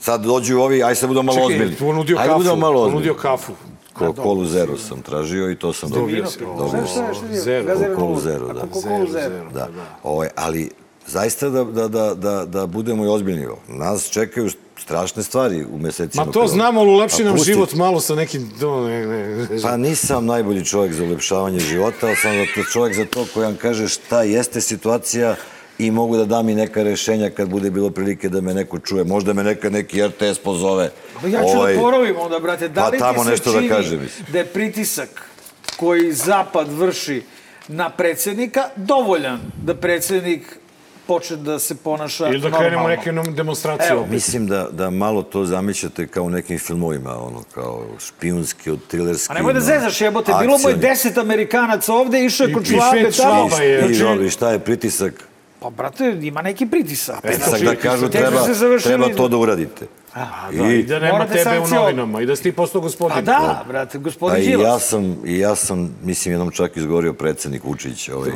Sad 0.00 0.20
dođu 0.22 0.58
ovi, 0.58 0.82
aj 0.82 0.94
sad 0.94 1.08
budemo 1.08 1.22
malo 1.24 1.46
ozbiljni. 1.46 1.72
Čekaj, 1.72 1.86
ponudio 1.86 2.16
Ajde 2.16 2.28
kafu. 2.28 2.38
budemo 2.38 2.56
malo 2.56 2.74
Ponudio 2.80 3.12
ozbiljni. 3.12 3.18
kafu. 3.22 3.52
Ko, 3.92 4.12
kolu 4.12 4.44
zero 4.44 4.76
sam 4.78 5.02
tražio 5.02 5.50
i 5.50 5.56
to 5.56 5.72
sam 5.72 5.90
dobio. 5.90 6.24
Dobio 6.58 6.86
Šta, 6.86 6.94
sam. 6.94 7.14
šta, 7.14 7.26
šta? 7.26 7.34
Zero. 7.34 7.96
Vodu. 7.98 8.20
zero, 8.20 8.46
da. 8.46 8.60
Coca-Cola 8.62 9.12
zero. 9.12 9.50
Da. 9.54 9.68
Ovaj, 10.02 10.28
ali 10.36 10.70
zaista 11.06 11.48
da, 11.48 11.64
da, 11.64 11.88
da, 11.88 12.14
da, 12.14 12.44
da 12.44 12.66
budemo 12.66 13.04
i 13.04 13.08
ozbiljni. 13.08 13.46
Nas 13.68 14.08
čekaju 14.08 14.50
strašne 14.78 15.22
stvari 15.22 15.64
u 15.64 15.78
mesecima. 15.78 16.24
Ma 16.24 16.32
to 16.32 16.38
koji- 16.38 16.48
znamo, 16.50 16.80
ali 16.80 16.90
ulepši 16.90 17.24
nam 17.24 17.34
pusti. 17.34 17.52
život 17.52 17.74
malo 17.74 18.00
sa 18.00 18.14
nekim... 18.14 18.50
To, 18.60 18.86
ne, 18.88 19.06
ne, 19.06 19.36
ne, 19.36 19.46
Pa 19.62 19.76
nisam 19.76 20.26
najbolji 20.26 20.64
čovjek 20.64 20.92
za 20.92 21.04
ulepšavanje 21.04 21.58
života, 21.58 22.06
ali 22.06 22.16
sam 22.16 22.32
zato 22.36 22.70
čovjek 22.72 22.96
za 22.96 23.04
to 23.04 23.26
koji 23.34 23.44
vam 23.46 23.56
kaže 23.56 23.88
šta 23.88 24.22
jeste 24.22 24.60
situacija 24.60 25.36
i 25.78 25.90
mogu 25.90 26.16
da 26.16 26.24
dam 26.24 26.48
i 26.48 26.54
neka 26.54 26.82
rešenja 26.82 27.30
kad 27.30 27.48
bude 27.48 27.70
bilo 27.70 27.90
prilike 27.90 28.28
da 28.28 28.40
me 28.40 28.54
neko 28.54 28.78
čuje. 28.78 29.04
Možda 29.04 29.32
me 29.32 29.44
nekad 29.44 29.72
neki 29.72 30.06
RTS 30.06 30.38
pozove. 30.44 30.90
Pa 31.20 31.28
ja 31.28 31.40
ću 31.40 31.46
Ovaj, 31.58 31.74
da 31.74 31.80
porovim 31.80 32.16
onda, 32.18 32.38
brate. 32.38 32.68
Da 32.68 32.80
pa 32.80 32.88
li 32.88 32.98
tamo 32.98 33.18
ti 33.18 33.24
se 33.24 33.30
nešto 33.30 33.52
da 33.52 33.58
čini 33.58 33.68
kaže, 33.68 33.98
mislim. 33.98 34.26
da 34.32 34.38
je 34.38 34.46
pritisak 34.46 35.30
koji 35.76 36.12
Zapad 36.12 36.72
vrši 36.72 37.22
na 37.68 37.90
predsjednika 37.90 38.62
dovoljan 38.76 39.40
da 39.64 39.74
predsjednik 39.74 40.58
počne 41.06 41.36
da 41.38 41.58
se 41.58 41.74
ponaša 41.76 42.26
Ili 42.26 42.40
da 42.40 42.48
normalno? 42.50 42.58
krenemo 42.60 42.88
neke 42.88 43.32
demonstracije 43.32 43.88
Evo, 43.90 44.00
opet. 44.00 44.12
Mislim 44.12 44.46
da, 44.46 44.68
da 44.70 44.90
malo 44.90 45.22
to 45.22 45.44
zamišljate 45.44 46.06
kao 46.06 46.24
u 46.24 46.30
nekim 46.30 46.58
filmovima, 46.58 47.16
ono, 47.18 47.42
kao 47.44 47.84
špijunski, 48.00 48.70
od 48.70 48.78
trilerski. 48.86 49.26
A 49.30 49.34
nemoj 49.34 49.52
da 49.52 49.60
zezaš 49.60 50.00
jebote, 50.00 50.32
bilo 50.40 50.58
mu 50.58 50.68
je 50.68 50.74
deset 50.76 51.18
Amerikanaca 51.18 51.94
ovde, 51.94 52.24
išao 52.24 52.44
je 52.44 52.50
I- 52.50 52.54
kod 52.54 52.62
i 52.62 52.66
Švabe 52.68 53.00
švec 53.00 53.16
tamo. 53.16 53.48
Švaba 53.48 53.62
je. 53.62 53.78
I 53.78 53.82
Znači, 53.82 54.02
dobro, 54.02 54.24
i 54.24 54.30
šta 54.30 54.50
je 54.50 54.58
pritisak? 54.58 55.24
Pa, 55.60 55.70
brate, 55.70 56.18
ima 56.22 56.42
neki 56.42 56.66
pritisak. 56.66 57.22
Pritisak 57.22 57.60
da 57.60 57.76
kažu 57.76 58.08
treba, 58.08 58.44
treba 58.82 59.08
to 59.08 59.28
da 59.28 59.36
uradite. 59.36 59.86
Da, 60.14 60.48
I 60.72 60.82
da 60.82 60.98
nema 60.98 61.26
tebe 61.26 61.60
u 61.60 61.68
novinama 61.68 62.22
i 62.22 62.26
da 62.26 62.36
si 62.36 62.42
ti 62.42 62.52
postao 62.52 62.80
gospodin. 62.80 63.14
Pa 63.14 63.20
da, 63.22 63.64
brate, 63.68 63.98
A 63.98 64.00
gospodin 64.00 64.42
i 64.42 64.50
ja 64.50 64.56
Đilas. 64.56 64.88
sam, 64.88 65.16
i 65.26 65.38
ja 65.38 65.54
sam, 65.54 65.96
mislim, 66.02 66.32
jednom 66.32 66.50
čak 66.50 66.76
izgovorio 66.76 67.12
predsednik 67.12 67.64
Vučić. 67.64 68.08
Ovaj. 68.08 68.30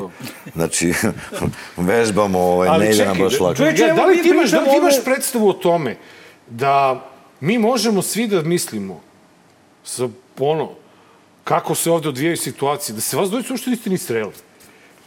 Znači, 0.54 0.92
vežbamo, 1.76 2.38
ovaj, 2.38 2.78
ne 2.78 2.90
ide 2.94 3.04
nam 3.04 3.18
baš 3.18 3.40
lako. 3.40 3.54
čovječe, 3.54 3.82
Ja, 3.82 3.94
da 3.94 4.04
li 4.06 4.22
ti 4.22 4.28
imaš, 4.28 4.50
da 4.50 4.60
li 4.60 4.76
imaš 4.78 5.04
predstavu 5.04 5.48
o 5.48 5.52
tome 5.52 5.96
da 6.50 7.04
mi 7.40 7.58
možemo 7.58 8.02
svi 8.02 8.26
da 8.26 8.42
mislimo 8.42 9.00
sa 9.84 10.08
ono, 10.38 10.70
kako 11.44 11.74
se 11.74 11.90
ovde 11.90 12.08
odvijaju 12.08 12.36
situacije, 12.36 12.94
da 12.94 13.00
se 13.00 13.16
vas 13.16 13.28
dvojica 13.30 13.52
uopšte 13.52 13.70
niste 13.70 13.90
ni 13.90 13.98
streli. 13.98 14.32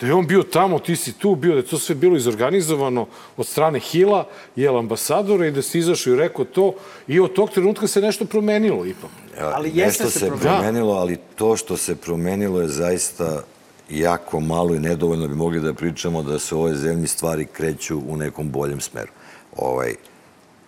Da 0.04 0.08
je 0.08 0.14
on 0.14 0.28
bio 0.28 0.44
tamo, 0.44 0.80
ti 0.80 0.96
si 0.96 1.14
tu 1.14 1.36
bio, 1.36 1.52
da 1.52 1.58
je 1.58 1.66
to 1.66 1.78
sve 1.80 1.96
bilo 1.96 2.18
izorganizovano 2.18 3.08
od 3.38 3.48
strane 3.48 3.80
Hila, 3.80 4.28
jel 4.56 4.78
ambasadora 4.78 5.48
i 5.48 5.52
da 5.52 5.62
si 5.62 5.80
izašao 5.80 6.14
i 6.14 6.18
rekao 6.18 6.46
to 6.46 6.74
i 7.08 7.20
od 7.20 7.34
tog 7.34 7.50
trenutka 7.50 7.88
se 7.88 8.02
nešto 8.02 8.26
promenilo 8.26 8.86
ipak. 8.86 9.10
Ali 9.40 9.72
jeste 9.74 10.04
Nešto 10.04 10.10
se 10.10 10.20
se 10.20 10.28
promenilo. 10.28 10.58
promenilo, 10.58 10.94
ali 10.94 11.18
to 11.36 11.58
što 11.58 11.78
se 11.78 11.96
promenilo 11.96 12.62
je 12.62 12.68
zaista 12.68 13.44
jako 13.90 14.40
malo 14.40 14.76
i 14.76 14.80
nedovoljno 14.80 15.28
bi 15.28 15.36
mogli 15.36 15.60
da 15.60 15.74
pričamo 15.74 16.24
da 16.24 16.40
se 16.40 16.56
u 16.56 16.58
ovoj 16.58 16.76
zemlji 16.76 17.08
stvari 17.08 17.46
kreću 17.46 18.02
u 18.08 18.18
nekom 18.18 18.50
boljem 18.52 18.82
smeru. 18.82 19.12
Ovaj, 19.58 19.96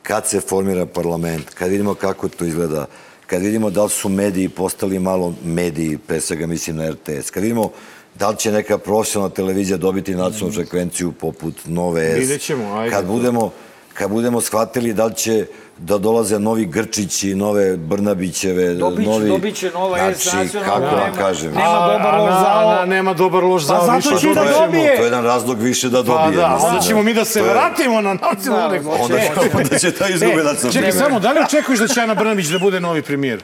kad 0.04 0.28
se 0.28 0.42
formira 0.42 0.86
parlament, 0.86 1.50
kad 1.50 1.70
vidimo 1.70 1.94
kako 1.94 2.30
to 2.30 2.46
izgleda, 2.46 2.86
kad 3.28 3.42
vidimo 3.42 3.70
da 3.70 3.84
li 3.84 3.90
su 3.90 4.10
mediji 4.10 4.50
postali 4.50 5.00
malo 5.00 5.34
mediji, 5.44 5.98
pre 5.98 6.22
svega 6.22 6.48
mislim 6.48 6.76
na 6.76 6.92
RTS, 6.92 7.30
kad 7.32 7.44
vidimo 7.44 7.72
da 8.16 8.30
li 8.30 8.38
će 8.38 8.52
neka 8.52 8.78
profesionalna 8.78 9.36
televizija 9.36 9.78
dobiti 9.78 10.16
nacionalnu 10.16 10.54
frekvenciju 10.54 11.12
poput 11.12 11.54
Nove 11.66 12.12
S, 12.12 12.20
Vidjet 12.20 12.42
ćemo, 12.42 12.74
ajde. 12.74 12.92
kad 12.92 13.06
budemo 13.06 13.52
kad 13.94 14.10
budemo 14.10 14.42
shvatili 14.42 14.94
da 14.94 15.06
li 15.06 15.16
će 15.16 15.46
da 15.78 15.98
dolaze 15.98 16.40
novi 16.40 16.66
Grčići, 16.66 17.36
nove 17.36 17.78
Brnabićeve, 17.78 18.74
Dobiće, 18.74 19.10
novi... 19.10 19.28
dobiće 19.28 19.72
nova 19.72 19.98
S 20.12 20.24
znači, 20.24 20.38
nacionalna, 20.38 20.74
kako 20.74 20.86
vam 20.88 21.06
nema- 21.06 21.18
kažem? 21.18 21.52
nema 21.52 21.64
A- 21.66 21.88
dobar 21.90 22.16
a 22.16 22.18
lož 22.18 22.30
na- 22.30 22.40
zao. 22.42 22.72
na- 22.72 22.86
nema 22.86 23.14
dobar 23.14 23.44
lož 23.44 23.64
zao. 23.64 23.82
zato 23.82 23.96
više 23.96 24.10
će 24.18 24.30
od 24.30 24.36
da 24.36 24.44
dobije. 24.44 24.96
To 24.96 25.02
je 25.02 25.06
jedan 25.06 25.24
razlog 25.24 25.60
više 25.60 25.90
da 25.90 25.98
Pa 25.98 26.04
dobije. 26.04 26.38
da, 26.38 26.50
mislim. 26.50 26.70
onda 26.70 26.82
ćemo 26.82 27.04
mi 27.04 27.14
da 27.14 27.26
se 27.26 27.42
vratimo 27.44 28.02
na 28.02 28.14
nacionalne 28.16 28.80
Da, 28.80 28.90
Onda, 28.92 29.18
onda 29.56 29.80
će 29.80 29.92
ta 29.92 30.08
izgube 30.10 30.44
da 30.44 30.56
se... 30.56 30.72
Čekaj, 30.72 30.92
samo, 30.92 31.20
da 31.20 31.32
li 31.32 31.40
očekuješ 31.42 31.80
da 31.80 31.88
će 31.88 32.02
Ana 32.02 32.16
Brnabić 32.16 32.48
da 32.48 32.60
bude 32.60 32.80
novi 32.80 33.02
premijer? 33.02 33.44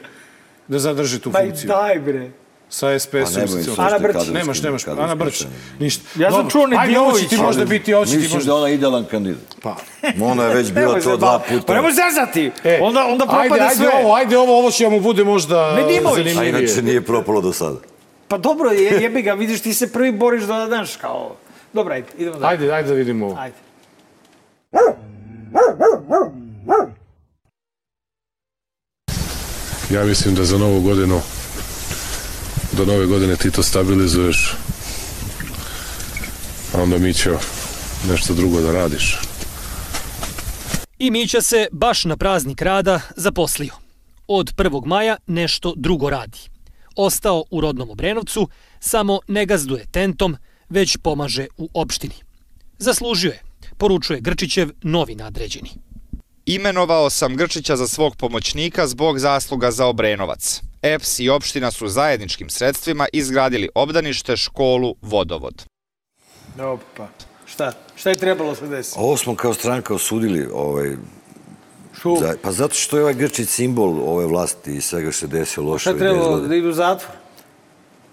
Da 0.68 0.78
zadrži 0.78 1.18
tu 1.18 1.30
i 1.30 1.32
funkciju? 1.34 1.68
daj 1.68 1.98
bre. 1.98 2.30
Sa 2.72 2.86
Pa 2.86 2.98
SPS-om. 2.98 3.62
što 3.62 3.82
Ana 3.82 3.98
Brč. 3.98 4.16
Nemaš, 4.32 4.62
nemaš. 4.62 4.86
Ana 4.88 5.14
Brč. 5.14 5.44
Ništa. 5.78 6.02
Ja 6.18 6.30
sam 6.30 6.50
čuo 6.50 6.68
Ajde, 6.78 6.98
ovo 6.98 7.18
će 7.18 7.28
ti 7.28 7.36
možda 7.36 7.64
biti, 7.64 7.94
ovo 7.94 8.04
će 8.04 8.10
ti 8.10 8.16
Mislim 8.16 8.36
možda... 8.36 8.52
da 8.52 8.56
ona 8.56 8.68
idealan 8.68 9.04
kandidat. 9.04 9.56
Pa. 9.62 9.76
Ona 10.20 10.44
je 10.44 10.54
već 10.54 10.72
bila 10.72 11.00
to 11.00 11.16
dva 11.16 11.38
puta. 11.48 11.66
Pa 11.66 11.74
nemoj 11.74 11.92
zezati. 11.92 12.50
E, 12.64 12.78
onda, 12.82 13.06
onda 13.06 13.24
ajde, 13.28 13.48
propade 13.48 13.62
ajde 13.62 13.74
sve. 13.74 13.88
ovo, 14.02 14.14
ajde 14.14 14.38
ovo, 14.38 14.58
ovo 14.58 14.70
će 14.70 14.88
mu 14.88 15.00
bude 15.00 15.24
možda 15.24 15.74
Nedimović. 15.74 16.26
A 16.26 16.30
zanimljivije. 16.30 16.48
inače 16.48 16.82
nije 16.82 17.00
propalo 17.00 17.40
do 17.40 17.52
sada. 17.52 17.78
Pa 18.28 18.38
dobro, 18.38 18.70
je, 18.70 19.02
jebi 19.02 19.22
ga, 19.22 19.32
vidiš, 19.34 19.60
ti 19.60 19.74
se 19.74 19.92
prvi 19.92 20.12
boriš 20.12 20.42
da 20.42 20.66
daš 20.66 20.96
kao... 20.96 21.36
Dobro, 21.72 21.94
ajde, 21.94 22.06
idemo 22.18 22.38
dalje. 22.38 22.52
Ajde, 22.52 22.72
ajde 22.72 22.88
da 22.88 22.94
vidimo 22.94 23.26
ovo. 23.26 23.36
Ajde. 23.38 23.56
Ja 29.90 30.04
mislim 30.04 30.34
da 30.34 30.44
za 30.44 30.58
novu 30.58 30.80
godinu 30.80 31.20
do 32.72 32.84
nove 32.84 33.06
godine 33.06 33.36
ti 33.36 33.50
to 33.50 33.62
stabilizuješ 33.62 34.56
a 36.74 36.82
onda 36.82 36.98
mi 36.98 37.14
će 37.14 37.30
nešto 38.08 38.34
drugo 38.34 38.60
da 38.60 38.72
radiš. 38.72 39.18
I 40.98 41.10
Mića 41.10 41.40
se 41.40 41.66
baš 41.72 42.04
na 42.04 42.16
praznik 42.16 42.62
rada 42.62 43.00
zaposlio. 43.16 43.74
Od 44.26 44.54
1. 44.56 44.86
maja 44.86 45.16
nešto 45.26 45.74
drugo 45.76 46.10
radi. 46.10 46.38
Ostao 46.96 47.44
u 47.50 47.60
rodnom 47.60 47.90
Obrenovcu, 47.90 48.48
samo 48.80 49.20
ne 49.28 49.46
gazduje 49.46 49.86
tentom, 49.90 50.36
već 50.68 50.96
pomaže 50.96 51.46
u 51.56 51.68
opštini. 51.74 52.14
Zaslužio 52.78 53.30
je, 53.30 53.42
poručuje 53.78 54.20
Grčićev 54.20 54.70
novi 54.82 55.14
nadređeni. 55.14 55.70
Imenovao 56.46 57.10
sam 57.10 57.36
Grčića 57.36 57.76
za 57.76 57.88
svog 57.88 58.16
pomoćnika 58.16 58.86
zbog 58.86 59.18
zasluga 59.18 59.70
za 59.70 59.86
Obrenovac. 59.86 60.62
EPS 60.82 61.18
i 61.18 61.28
opština 61.28 61.70
su 61.70 61.88
zajedničkim 61.88 62.50
sredstvima 62.50 63.06
izgradili 63.12 63.68
obdanište, 63.74 64.36
školu, 64.36 64.94
vodovod. 65.02 65.64
Opa. 66.58 67.08
Šta? 67.46 67.72
Šta 67.96 68.10
je 68.10 68.16
trebalo 68.16 68.54
se 68.54 68.66
desiti? 68.66 68.98
Ovo 69.00 69.16
smo 69.16 69.36
kao 69.36 69.54
stranka 69.54 69.94
osudili, 69.94 70.48
ovaj, 70.54 70.96
Što? 71.98 72.16
za, 72.20 72.34
pa 72.42 72.52
zato 72.52 72.74
što 72.74 72.96
je 72.96 73.02
ovaj 73.02 73.14
Grčić 73.14 73.48
simbol 73.48 74.00
ove 74.04 74.26
vlasti 74.26 74.74
i 74.76 74.80
svega 74.80 75.10
što 75.10 75.20
se 75.20 75.26
desilo 75.26 75.70
loše. 75.70 75.82
Šta 75.82 75.90
je 75.90 75.96
ovih 75.96 76.04
10 76.04 76.12
trebalo? 76.12 76.40
Da 76.40 76.56
idu 76.56 76.68
u 76.68 76.72
zatvor? 76.72 77.16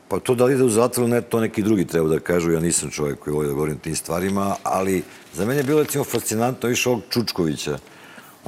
Pa 0.07 0.19
to 0.19 0.35
da 0.35 0.45
li 0.45 0.53
ide 0.53 0.63
u 0.63 0.69
zatvor, 0.69 1.09
ne, 1.09 1.21
to 1.21 1.39
neki 1.39 1.61
drugi 1.61 1.85
treba 1.85 2.09
da 2.09 2.19
kažu, 2.19 2.51
ja 2.51 2.59
nisam 2.59 2.89
čovjek 2.89 3.19
koji 3.19 3.33
voli 3.33 3.47
da 3.47 3.53
govorim 3.53 3.75
o 3.75 3.79
tim 3.79 3.95
stvarima, 3.95 4.55
ali 4.63 5.03
za 5.33 5.45
mene 5.45 5.59
je 5.59 5.63
bilo 5.63 5.83
recimo 5.83 6.03
fascinantno 6.03 6.69
više 6.69 6.89
ovog 6.89 7.01
Čučkovića. 7.09 7.77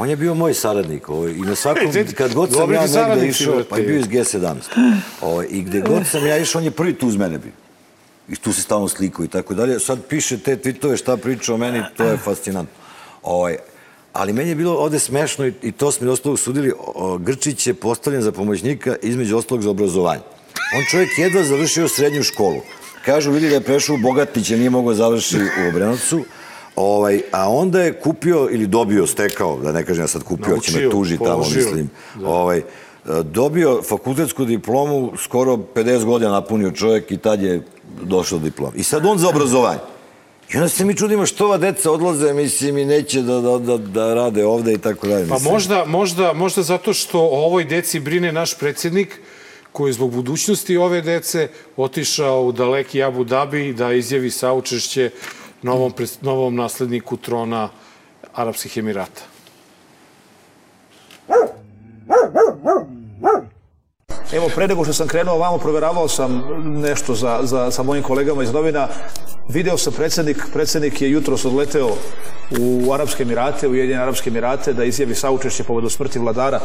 On 0.01 0.09
je 0.09 0.15
bio 0.15 0.33
moj 0.33 0.53
saradnik 0.53 1.09
ovaj, 1.09 1.31
i 1.31 1.41
na 1.41 1.55
svakom, 1.55 1.91
kad 2.17 2.33
god 2.33 2.53
sam 2.53 2.73
ja 2.73 2.81
negde 2.81 3.27
išao, 3.27 3.63
pa 3.69 3.77
je 3.77 3.83
bio 3.83 3.97
iz 3.97 4.05
G17, 4.05 4.55
ovaj, 5.21 5.47
i 5.49 5.61
gde 5.61 5.81
god 5.81 6.07
sam 6.07 6.27
ja 6.27 6.37
išao, 6.37 6.59
on 6.59 6.65
je 6.65 6.71
prvi 6.71 6.93
tu 6.93 7.07
uz 7.07 7.17
mene 7.17 7.37
bio. 7.37 7.51
I 8.29 8.35
tu 8.35 8.53
se 8.53 8.61
stalno 8.61 8.87
slikao 8.87 9.25
i 9.25 9.27
tako 9.27 9.53
dalje. 9.53 9.79
Sad 9.79 9.99
piše 10.09 10.37
te 10.37 10.57
tweetove 10.57 10.97
šta 10.97 11.17
priča 11.17 11.53
o 11.53 11.57
meni, 11.57 11.83
to 11.97 12.03
je 12.03 12.17
fascinantno. 12.17 12.73
Ovaj, 13.23 13.57
ali 14.13 14.33
meni 14.33 14.49
je 14.49 14.55
bilo 14.55 14.73
ovde 14.73 14.99
smešno 14.99 15.47
i, 15.47 15.53
i 15.61 15.71
to 15.71 15.91
smo 15.91 16.05
mi 16.05 16.11
ostalog 16.11 16.39
sudili. 16.39 16.73
O, 16.77 17.17
Grčić 17.17 17.67
je 17.67 17.73
postavljen 17.73 18.21
za 18.21 18.31
pomoćnika 18.31 18.95
između 19.01 19.37
ostalog 19.37 19.63
za 19.63 19.69
obrazovanje. 19.69 20.21
On 20.77 20.83
čovjek 20.91 21.17
jedva 21.17 21.43
završio 21.43 21.87
srednju 21.87 22.23
školu. 22.23 22.61
Kažu, 23.05 23.31
vidi 23.31 23.49
da 23.49 23.55
je 23.55 23.61
prešao 23.61 23.95
u 23.95 23.99
Bogatiće, 23.99 24.57
nije 24.57 24.69
mogao 24.69 24.93
završi 24.93 25.37
u 25.37 25.69
Obrenovcu. 25.69 26.23
Ovaj, 26.75 27.21
a 27.31 27.49
onda 27.49 27.81
je 27.81 27.93
kupio 27.93 28.47
ili 28.51 28.67
dobio, 28.67 29.07
stekao, 29.07 29.57
da 29.57 29.71
ne 29.71 29.85
kažem 29.85 30.03
ja 30.03 30.07
sad 30.07 30.23
kupio, 30.23 30.57
će 30.57 30.71
me 30.71 30.81
Naučio, 30.81 30.91
tuži 30.91 31.17
tamo, 31.17 31.43
mislim. 31.55 31.89
Ovaj, 32.25 32.61
dobio 33.23 33.81
fakultetsku 33.81 34.45
diplomu, 34.45 35.11
skoro 35.17 35.57
50 35.75 36.05
godina 36.05 36.31
napunio 36.31 36.71
čovjek 36.71 37.11
i 37.11 37.17
tad 37.17 37.41
je 37.41 37.61
došao 38.01 38.39
do 38.39 38.45
diploma. 38.45 38.73
I 38.75 38.83
sad 38.83 39.05
on 39.05 39.17
za 39.17 39.29
obrazovanje. 39.29 39.79
I 40.53 40.57
onda 40.57 40.69
se 40.69 40.85
mi 40.85 40.95
čudimo 40.95 41.25
što 41.25 41.45
ova 41.45 41.57
deca 41.57 41.91
odlaze, 41.91 42.33
mislim, 42.33 42.77
i 42.77 42.85
neće 42.85 43.21
da, 43.21 43.41
da, 43.41 43.57
da, 43.57 43.77
da 43.77 44.13
rade 44.13 44.45
ovde 44.45 44.73
i 44.73 44.77
tako 44.77 45.07
dalje. 45.07 45.27
Pa 45.27 45.39
možda, 45.39 45.85
možda, 45.85 46.33
možda 46.33 46.63
zato 46.63 46.93
što 46.93 47.19
o 47.19 47.45
ovoj 47.45 47.63
deci 47.63 47.99
brine 47.99 48.31
naš 48.31 48.57
predsjednik, 48.57 49.19
koji 49.71 49.89
je 49.89 49.93
zbog 49.93 50.11
budućnosti 50.11 50.77
ove 50.77 51.01
dece 51.01 51.47
otišao 51.77 52.43
u 52.43 52.51
daleki 52.51 53.03
Abu 53.03 53.23
Dhabi 53.23 53.73
da 53.73 53.93
izjavi 53.93 54.31
saučešće 54.31 55.09
novom, 55.61 55.93
novom 56.21 56.55
nasledniku 56.55 57.17
trona 57.17 57.69
Arapskih 58.33 58.77
Emirata. 58.77 59.21
Evo, 64.33 64.49
pre 64.55 64.67
nego 64.67 64.83
što 64.83 64.93
sam 64.93 65.07
krenuo 65.07 65.37
vamo, 65.37 65.57
proveravao 65.57 66.07
sam 66.07 66.43
nešto 66.63 67.15
za, 67.15 67.39
za, 67.43 67.71
sa 67.71 67.83
mojim 67.83 68.03
kolegama 68.03 68.43
iz 68.43 68.53
novina. 68.53 68.87
Video 69.49 69.77
sam 69.77 69.93
predsednik, 69.93 70.37
predsednik 70.53 71.01
je 71.01 71.11
jutros 71.11 71.45
odleteo 71.45 71.89
u 72.59 72.93
Arapske 72.93 73.23
Emirate, 73.23 73.67
u 73.67 73.71
Ujedinjene 73.71 74.03
Arapske 74.03 74.29
Emirate, 74.29 74.73
da 74.73 74.83
izjavi 74.83 75.15
saučešće 75.15 75.63
povodom 75.63 75.89
smrti 75.89 76.19
vladara 76.19 76.59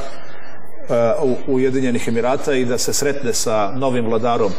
uh, 1.19 1.55
Ujedinjenih 1.55 2.09
Emirata 2.09 2.55
i 2.55 2.65
da 2.65 2.79
se 2.79 2.93
sretne 2.93 3.35
sa 3.35 3.73
novim 3.77 4.07
vladarom 4.07 4.53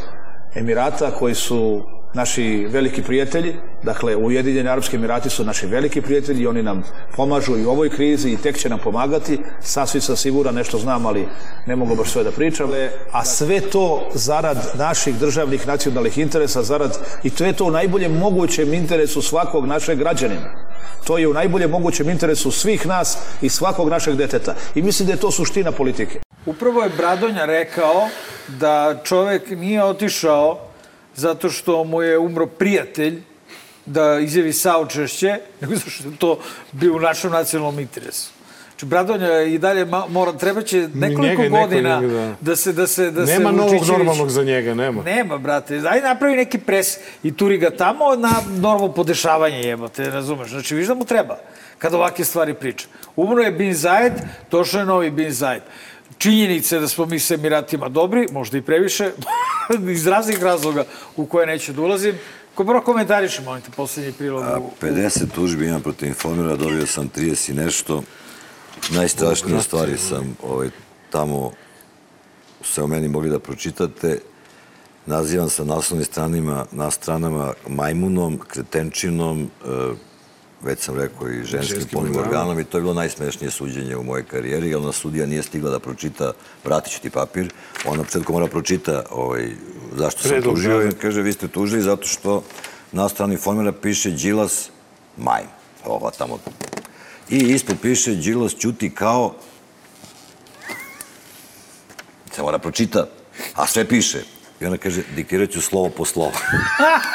Emirata, 0.56 1.12
koji 1.12 1.36
su 1.36 1.84
naši 2.18 2.68
veliki 2.69 3.02
prijatelji. 3.03 3.56
Dakle, 3.84 4.15
Ujedinjeni 4.15 4.69
Arapski 4.69 4.95
Emirati 4.95 5.30
su 5.30 5.45
naši 5.45 5.68
veliki 5.68 6.02
prijatelji 6.02 6.44
i 6.44 6.48
oni 6.48 6.64
nam 6.64 6.84
pomažu 7.15 7.57
i 7.57 7.65
u 7.65 7.69
ovoj 7.69 7.89
krizi 7.89 8.30
i 8.30 8.38
tek 8.38 8.57
će 8.57 8.69
nam 8.69 8.80
pomagati. 8.80 9.39
Sasvim 9.61 10.02
sam 10.02 10.15
siguran, 10.15 10.56
nešto 10.56 10.77
znam, 10.77 11.06
ali 11.06 11.27
ne 11.65 11.76
mogu 11.76 11.95
baš 11.95 12.10
sve 12.10 12.23
da 12.23 12.31
pričam. 12.31 12.69
A 13.11 13.26
sve 13.26 13.61
to 13.61 14.10
zarad 14.14 14.57
naših 14.77 15.15
državnih 15.15 15.68
nacionalnih 15.68 16.18
interesa, 16.18 16.64
zarad, 16.64 16.98
i 17.23 17.30
to 17.30 17.45
je 17.45 17.53
to 17.53 17.65
u 17.65 17.72
najboljem 17.72 18.18
mogućem 18.18 18.73
interesu 18.73 19.22
svakog 19.22 19.65
našeg 19.65 19.99
građanina. 19.99 20.68
To 21.07 21.18
je 21.18 21.27
u 21.27 21.34
najboljem 21.34 21.69
mogućem 21.69 22.10
interesu 22.10 22.52
svih 22.52 22.88
nas 22.88 23.18
i 23.41 23.49
svakog 23.49 23.89
našeg 23.89 24.15
deteta. 24.15 24.56
I 24.76 24.81
mislim 24.81 25.07
da 25.07 25.14
je 25.14 25.19
to 25.19 25.31
suština 25.31 25.72
politike. 25.72 26.19
Upravo 26.45 26.84
je 26.84 26.89
Bradonja 26.98 27.45
rekao 27.45 28.10
da 28.48 28.99
čovek 29.03 29.49
nije 29.49 29.84
otišao 29.84 30.66
zato 31.18 31.49
što 31.49 31.84
mu 31.84 32.02
je 32.02 32.18
umro 32.18 32.45
prijatelj 32.48 33.22
da 33.85 34.19
izjavi 34.19 34.53
saučešće, 34.53 35.39
nego 35.61 35.76
zato 35.76 35.89
što 35.89 36.10
je 36.10 36.15
to 36.18 36.39
bio 36.72 36.95
u 36.95 36.99
našem 36.99 37.31
nacionalnom 37.31 37.80
interesu. 37.80 38.30
Znači, 38.69 38.85
Bradonja 38.85 39.41
i 39.41 39.57
dalje 39.57 39.88
mora, 40.10 40.34
treba 40.34 40.61
će 40.61 40.89
nekoliko 40.94 41.22
njega, 41.23 41.44
neko 41.44 41.57
godina 41.57 41.99
njega, 42.02 42.14
da. 42.14 42.35
da 42.41 42.56
se, 42.56 42.73
da 42.73 42.88
se, 42.88 43.11
da 43.11 43.26
se 43.27 43.34
Nema 43.34 43.52
novog 43.52 43.73
Vučićević- 43.73 43.98
normalnog 43.98 44.30
za 44.30 44.44
njega, 44.44 44.73
nema. 44.73 45.03
Nema, 45.03 45.38
brate. 45.38 45.81
Ajde 45.89 46.07
napravi 46.07 46.35
neki 46.35 46.57
pres 46.57 46.98
i 47.23 47.35
turi 47.38 47.57
ga 47.57 47.69
tamo 47.69 48.15
na 48.15 48.31
normalno 48.49 48.94
podešavanje 48.94 49.61
jebote, 49.61 50.10
razumeš? 50.10 50.49
Znači, 50.49 50.76
viš 50.76 50.88
da 50.88 50.94
mu 50.94 51.06
treba 51.06 51.38
kad 51.77 51.94
ovakve 51.94 52.26
stvari 52.26 52.53
priča. 52.53 52.88
Umro 53.15 53.44
je 53.44 53.52
Bin 53.52 53.73
Zajed, 53.73 54.14
došao 54.52 54.80
je 54.80 54.85
novi 54.85 55.11
Bin 55.11 55.31
Zajed. 55.31 55.61
Činjenica 56.18 56.76
je 56.76 56.81
da 56.81 56.88
smo 56.88 57.06
mi 57.06 57.19
sa 57.19 57.34
Emiratima 57.34 57.89
dobri, 57.89 58.27
možda 58.31 58.57
i 58.57 58.61
previše, 58.61 59.11
iz 59.91 60.07
raznih 60.07 60.44
razloga 60.44 60.85
u 61.15 61.26
koje 61.26 61.48
neću 61.48 61.73
da 61.73 61.81
ulazim. 61.81 62.15
Ko 62.56 62.65
prvo 62.65 62.81
komentariše, 62.81 63.41
molim 63.41 63.61
te, 63.61 63.72
poslednji 63.72 64.11
prilog. 64.11 64.44
u- 64.60 64.72
50 64.81 65.31
tužbi 65.35 65.65
imam 65.68 65.81
protiv 65.81 66.07
informera, 66.10 66.56
dobio 66.56 66.85
sam 66.85 67.10
30 67.10 67.52
i 67.52 67.56
nešto. 67.56 68.03
Najstrašnije 68.91 69.61
stvari 69.61 69.98
sam 69.98 70.38
ovaj, 70.44 70.69
tamo 71.10 71.52
se 72.64 72.84
o 72.84 72.88
meni 72.88 73.07
mogli 73.07 73.30
da 73.30 73.39
pročitate. 73.39 74.19
Nazivam 75.06 75.49
sa 75.49 75.64
naslovnim 75.64 76.06
stranima, 76.06 76.65
na 76.72 76.91
stranama 76.91 77.53
majmunom, 77.68 78.39
kretenčinom, 78.48 79.41
e, 79.41 79.68
već 80.68 80.80
sam 80.80 80.95
rekao 80.95 81.30
i 81.30 81.44
ženskim 81.44 81.61
Ženskim 81.61 81.99
polnim 81.99 82.18
organom. 82.18 82.60
i 82.60 82.64
to 82.64 82.77
je 82.77 82.81
bilo 82.81 82.94
najsmešnije 82.94 83.52
suđenje 83.52 83.95
u 83.98 84.03
mojoj 84.03 84.23
karijeri, 84.23 84.69
jer 84.69 84.77
ona 84.77 84.91
sudija 84.91 85.26
nije 85.26 85.44
stigla 85.44 85.72
da 85.72 85.80
pročita, 85.80 86.34
vratit 86.65 86.94
ću 86.94 87.02
ti 87.02 87.10
papir, 87.10 87.53
ona 87.85 87.98
na 87.98 88.03
početku 88.03 88.34
mora 88.34 88.48
pročita 88.48 89.03
ovaj, 89.11 89.49
zašto 89.95 90.22
sam 90.27 90.41
tužio 90.41 90.77
da. 90.77 90.89
i 90.89 90.91
kaže 90.91 91.22
vi 91.22 91.34
ste 91.34 91.48
tužili 91.48 91.81
zato 91.81 92.07
što 92.07 92.44
na 92.91 93.10
strani 93.10 93.34
informera 93.34 93.72
piše 93.72 94.11
Đilas 94.11 94.69
majm. 95.18 95.48
Ova 95.85 96.11
tamo. 96.11 96.39
I 97.30 97.38
ispod 97.38 97.76
piše 97.81 98.15
Đilas 98.15 98.56
ćuti 98.56 98.89
kao 98.89 99.34
se 102.35 102.41
mora 102.41 102.60
pročita, 102.60 103.07
a 103.56 103.68
sve 103.68 103.88
piše. 103.88 104.22
I 104.61 104.65
ona 104.65 104.77
kaže, 104.77 105.02
diktirat 105.15 105.49
ću 105.49 105.61
slovo 105.61 105.89
po 105.89 106.06
slovo. 106.06 106.31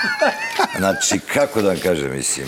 znači, 0.78 1.20
kako 1.34 1.62
da 1.62 1.68
vam 1.68 1.78
kažem, 1.82 2.16
mislim... 2.16 2.46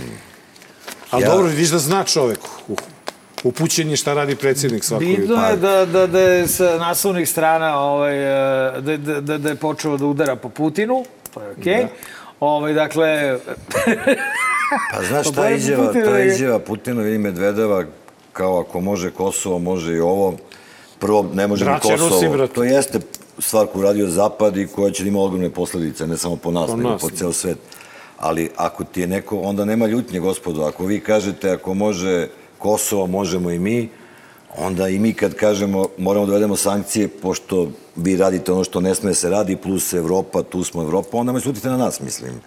Ali 1.15 1.23
Ja- 1.23 1.31
dobro, 1.31 1.47
vidiš 1.47 1.69
da 1.69 1.79
zna 1.79 2.05
čovek. 2.05 2.39
Uh, 2.69 2.79
upućen 3.45 3.91
je 3.91 3.97
šta 3.97 4.15
radi 4.15 4.37
predsjednik 4.37 4.85
svakog 4.85 5.07
Bitno 5.07 5.47
je 5.47 5.57
da, 5.57 5.87
da, 5.87 6.07
da 6.07 6.21
je 6.21 6.49
sa 6.49 6.79
naslovnih 6.79 7.29
strana 7.29 7.79
ovaj, 7.81 8.19
e, 8.19 8.81
da, 8.81 8.97
da, 8.97 9.21
da, 9.21 9.39
da 9.39 9.49
je 9.49 9.55
počeo 9.55 9.97
da 9.97 10.07
udara 10.07 10.37
po 10.37 10.49
Putinu, 10.49 11.05
to 11.35 11.43
je 11.43 11.51
okej. 11.51 11.75
Okay. 11.75 11.83
Da. 11.83 11.89
Ovaj, 12.41 12.73
dakle... 12.73 13.39
pa 14.95 15.03
znaš, 15.09 15.33
ta 15.33 15.51
izjava, 15.51 15.93
ta 15.93 16.21
izjava 16.21 16.59
Putina 16.59 17.09
i 17.09 17.19
Medvedeva, 17.19 17.85
kao 18.33 18.61
ako 18.61 18.81
može 18.81 19.11
Kosovo, 19.11 19.59
može 19.59 19.95
i 19.95 20.01
ovo. 20.01 20.35
Prvo, 20.99 21.31
ne 21.35 21.47
može 21.47 21.65
ni 21.65 21.81
Kosovo. 21.83 22.37
Rusi, 22.37 22.55
to 22.55 22.65
jeste 22.65 23.01
stvar 23.39 23.67
koju 23.67 23.83
radio 23.83 24.09
Zapad 24.09 24.57
i 24.57 24.67
koja 24.67 24.91
će 24.91 25.03
da 25.03 25.09
ima 25.09 25.21
ogromne 25.21 25.51
posledice, 25.51 26.07
ne 26.07 26.17
samo 26.17 26.37
po 26.37 26.51
nas, 26.51 26.71
po 26.71 26.77
nego 26.77 26.89
nas, 26.89 27.03
po 27.03 27.11
ceo 27.11 27.33
svet. 27.33 27.59
Ali 28.25 28.51
ako 28.57 28.85
ti 28.85 29.01
je 29.01 29.07
neko, 29.07 29.39
onda 29.39 29.65
nema 29.65 29.87
ljutnje, 29.87 30.21
gospodo. 30.21 30.63
Ako 30.63 30.87
vi 30.87 31.01
kažete, 31.01 31.51
ako 31.51 31.75
može 31.75 32.29
Kosovo, 32.59 33.07
možemo 33.07 33.51
i 33.51 33.59
mi, 33.59 33.89
onda 34.59 34.89
i 34.89 34.99
mi 34.99 35.13
kad 35.13 35.35
kažemo 35.35 35.87
moramo 35.99 36.27
da 36.27 36.33
vedemo 36.33 36.57
sankcije, 36.57 37.09
pošto 37.09 37.69
vi 37.97 38.17
radite 38.17 38.53
ono 38.53 38.65
što 38.65 38.81
ne 38.81 38.95
sme 38.95 39.15
se 39.15 39.31
radi, 39.31 39.57
plus 39.57 39.93
Evropa, 39.93 40.43
tu 40.43 40.65
smo 40.65 40.83
Evropa, 40.83 41.17
onda 41.17 41.33
me 41.33 41.41
sutite 41.41 41.69
na 41.69 41.77
nas, 41.77 42.01
mislim. 42.01 42.41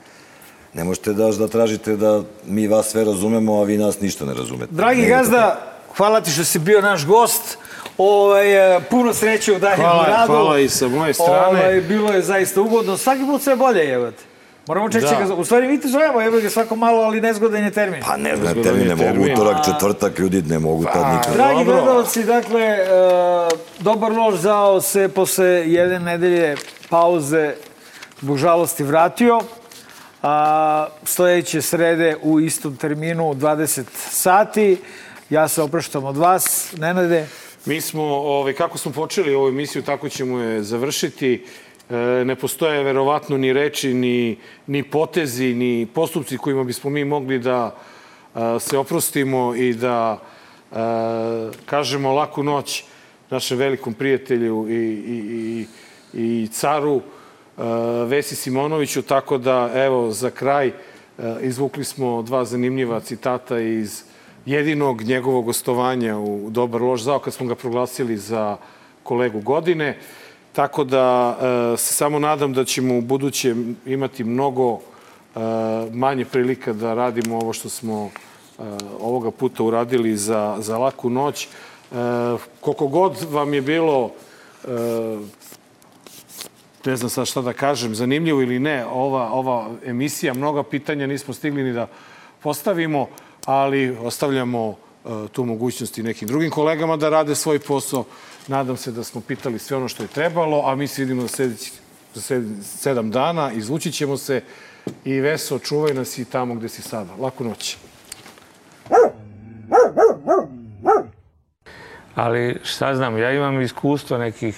Ne 0.74 0.84
možete 0.84 1.14
da, 1.14 1.32
da 1.32 1.48
tražite 1.48 1.96
da 1.96 2.24
mi 2.48 2.68
vas 2.68 2.90
sve 2.90 3.04
razumemo, 3.04 3.60
a 3.62 3.64
vi 3.64 3.78
nas 3.78 4.00
ništa 4.02 4.26
ne 4.26 4.34
razumete. 4.34 4.74
Dragi 4.74 5.02
ne 5.02 5.08
gazda, 5.08 5.62
hvala 5.98 6.22
ti 6.22 6.32
što 6.32 6.44
si 6.44 6.60
bio 6.60 6.82
naš 6.82 7.06
gost. 7.06 7.58
Ovaj, 7.98 8.78
e, 8.78 8.80
puno 8.90 9.14
sreće 9.14 9.54
u 9.54 9.60
daljem 9.60 9.86
hvala, 9.86 10.06
radu. 10.06 10.34
Hvala 10.34 10.60
i 10.60 10.70
sa 10.70 10.88
moje 10.88 11.14
strane. 11.14 11.60
Ovaj, 11.60 11.82
bilo 11.82 12.12
je 12.12 12.22
zaista 12.22 12.62
ugodno. 12.62 12.98
Svaki 12.98 13.26
put 13.26 13.42
sve 13.42 13.56
bolje, 13.56 13.80
jevate. 13.80 14.27
Moramo 14.68 14.90
čeći 14.90 15.06
da. 15.06 15.26
ga, 15.26 15.34
u 15.34 15.46
stvari 15.46 15.68
mi 15.68 15.82
te 15.82 15.88
zovemo, 15.88 16.22
evo 16.22 16.40
ga 16.40 16.50
svako 16.50 16.76
malo, 16.76 17.02
ali 17.02 17.22
nezgodan 17.22 17.64
je 17.64 17.72
termin. 17.72 18.02
Pa 18.06 18.18
nezgodan 18.18 18.64
termin, 18.64 18.88
ne 18.88 18.96
mogu 18.96 19.34
utorak, 19.34 19.66
četvrtak, 19.66 20.20
ljudi 20.20 20.42
ne 20.42 20.60
mogu 20.60 20.84
pa, 20.84 20.92
tad 20.92 21.16
nikad. 21.16 21.34
Dragi 21.34 21.64
gledalci, 21.64 22.24
dakle, 22.24 22.78
uh, 23.52 23.60
dobar 23.80 24.12
lož 24.12 24.36
zao 24.36 24.82
se 24.82 25.10
posle 25.10 25.46
jedne 25.46 26.00
nedelje 26.00 26.56
pauze 26.90 27.54
zbog 28.22 28.38
žalosti 28.38 28.84
vratio. 28.84 29.42
A, 30.24 30.88
sledeće 31.04 31.62
srede 31.62 32.16
u 32.22 32.40
istom 32.40 32.76
terminu 32.76 33.30
u 33.30 33.36
20 33.36 33.84
sati. 34.10 34.78
Ja 35.30 35.48
se 35.48 35.62
opraštam 35.62 36.06
od 36.06 36.18
vas. 36.18 36.74
Nenade? 36.78 37.28
Mi 37.66 37.82
smo, 37.82 38.04
ovaj, 38.04 38.54
kako 38.54 38.78
smo 38.78 38.92
počeli 38.92 39.36
ovu 39.36 39.48
emisiju, 39.48 39.84
tako 39.84 40.10
ćemo 40.10 40.40
je 40.40 40.64
završiti. 40.64 41.46
E, 41.90 42.26
ne 42.26 42.36
postoje 42.36 42.84
verovatno 42.84 43.38
ni 43.38 43.54
reči, 43.54 43.94
ni, 43.94 44.38
ni 44.68 44.84
potezi, 44.84 45.54
ni 45.54 45.88
postupci 45.94 46.38
kojima 46.38 46.64
bismo 46.64 46.90
mi 46.90 47.06
mogli 47.06 47.40
da 47.40 47.76
a, 48.34 48.60
se 48.60 48.78
oprostimo 48.78 49.56
i 49.56 49.74
da 49.74 50.20
a, 50.72 51.52
kažemo 51.66 52.14
laku 52.14 52.44
noć 52.44 52.84
našem 53.30 53.58
velikom 53.58 53.94
prijatelju 53.94 54.68
i, 54.70 54.74
i, 54.74 55.66
i, 56.14 56.44
i 56.44 56.48
caru 56.48 57.02
Vesi 58.08 58.36
Simonoviću, 58.36 59.02
tako 59.02 59.38
da 59.38 59.72
evo 59.76 60.12
za 60.12 60.30
kraj 60.30 60.72
izvukli 61.42 61.84
smo 61.84 62.22
dva 62.22 62.46
zanimljiva 62.46 63.00
citata 63.00 63.60
iz 63.60 64.04
jedinog 64.46 65.02
njegovog 65.02 65.46
gostovanja 65.46 66.18
u 66.18 66.50
Dobar 66.50 66.82
lož 66.82 67.02
zao 67.02 67.20
kad 67.20 67.34
smo 67.34 67.48
ga 67.48 67.56
proglasili 67.56 68.18
za 68.18 68.58
kolegu 69.04 69.40
godine. 69.40 69.98
Tako 70.58 70.84
da 70.84 71.38
e, 71.74 71.78
se 71.78 71.94
samo 71.94 72.20
nadam 72.20 72.54
da 72.54 72.66
ćemo 72.66 72.98
u 72.98 73.02
buduće 73.02 73.56
imati 73.86 74.24
mnogo 74.24 74.74
e, 74.74 74.80
manje 75.94 76.26
prilika 76.26 76.74
da 76.74 76.94
radimo 76.94 77.38
ovo 77.38 77.54
što 77.54 77.70
smo 77.70 78.06
e, 78.06 78.10
ovoga 79.00 79.32
puta 79.32 79.64
uradili 79.64 80.18
za, 80.18 80.58
za 80.60 80.78
laku 80.78 81.10
noć. 81.10 81.48
Koliko 82.62 82.88
god 82.88 83.18
vam 83.32 83.54
je 83.54 83.62
bilo 83.62 84.12
ne 86.86 86.96
znam 86.96 87.10
sad 87.10 87.28
šta 87.28 87.42
da 87.42 87.54
kažem, 87.54 87.96
zanimljivo 87.96 88.42
ili 88.42 88.60
ne, 88.60 88.86
ova, 88.86 89.32
ova 89.32 89.70
emisija, 89.86 90.34
mnoga 90.34 90.64
pitanja 90.64 91.08
nismo 91.08 91.34
stigli 91.34 91.64
ni 91.64 91.74
da 91.74 91.88
postavimo, 92.42 93.08
ali 93.46 93.98
ostavljamo 94.04 94.76
tu 95.32 95.46
mogućnost 95.46 95.98
i 95.98 96.04
nekim 96.04 96.28
drugim 96.28 96.52
kolegama 96.52 96.98
da 96.98 97.10
rade 97.10 97.36
svoj 97.36 97.60
posao. 97.60 98.06
Nadam 98.48 98.78
se 98.78 98.92
da 98.92 99.04
smo 99.04 99.22
pitali 99.22 99.60
sve 99.60 99.78
ono 99.78 99.88
što 99.88 100.04
je 100.04 100.08
trebalo, 100.08 100.64
a 100.66 100.76
mi 100.76 100.88
se 100.88 101.02
vidimo 101.02 101.22
za, 101.22 101.28
sledeći, 101.28 101.72
za 102.14 102.42
sedam 102.64 103.12
dana. 103.12 103.52
Izvući 103.52 103.92
ćemo 103.92 104.18
se 104.18 104.42
i 105.06 105.20
Veso, 105.20 105.60
čuvaj 105.60 105.94
nas 105.94 106.18
i 106.18 106.26
tamo 106.26 106.56
gde 106.56 106.70
si 106.70 106.82
sada. 106.82 107.14
Laku 107.20 107.44
noć. 107.44 107.78
Ali 112.16 112.60
šta 112.64 112.96
znam, 112.96 113.18
ja 113.18 113.32
imam 113.32 113.62
iskustvo 113.62 114.18
nekih 114.18 114.58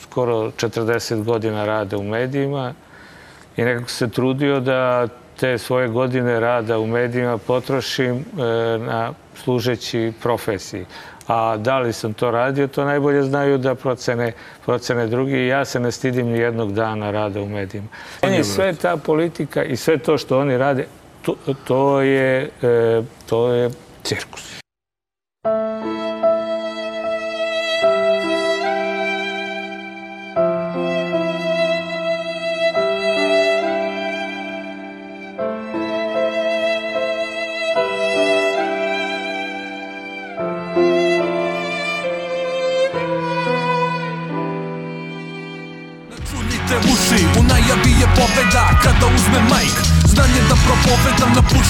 skoro 0.00 0.50
40 0.50 1.24
godina 1.24 1.64
rada 1.64 1.96
u 1.98 2.02
medijima 2.02 2.74
i 3.56 3.62
nekako 3.62 3.90
se 3.90 4.10
trudio 4.10 4.60
da 4.60 5.08
te 5.40 5.58
svoje 5.58 5.88
godine 5.88 6.40
rada 6.40 6.78
u 6.78 6.86
medijima 6.86 7.38
potrošim 7.38 8.14
e, 8.14 8.24
na 8.78 9.12
služeći 9.34 10.12
profesiji. 10.22 10.84
A 11.26 11.56
da 11.56 11.78
li 11.78 11.92
sam 11.92 12.14
to 12.14 12.30
radio, 12.30 12.66
to 12.66 12.84
najbolje 12.84 13.22
znaju 13.22 13.58
da 13.58 13.74
procene, 13.74 14.32
procene 14.64 15.06
drugi. 15.06 15.46
Ja 15.46 15.64
se 15.64 15.80
ne 15.80 15.92
stidim 15.92 16.26
ni 16.26 16.38
jednog 16.38 16.72
dana 16.72 17.10
rada 17.10 17.40
u 17.40 17.48
medijima. 17.48 17.88
Meni 18.22 18.44
sve 18.44 18.74
ta 18.74 18.96
politika 18.96 19.64
i 19.64 19.76
sve 19.76 19.98
to 19.98 20.18
što 20.18 20.38
oni 20.38 20.58
rade, 20.58 20.86
to, 21.22 21.36
to, 21.64 22.00
je, 22.00 22.50
e, 22.62 23.02
to 23.26 23.52
je 23.52 23.70
cirkus. 24.02 24.63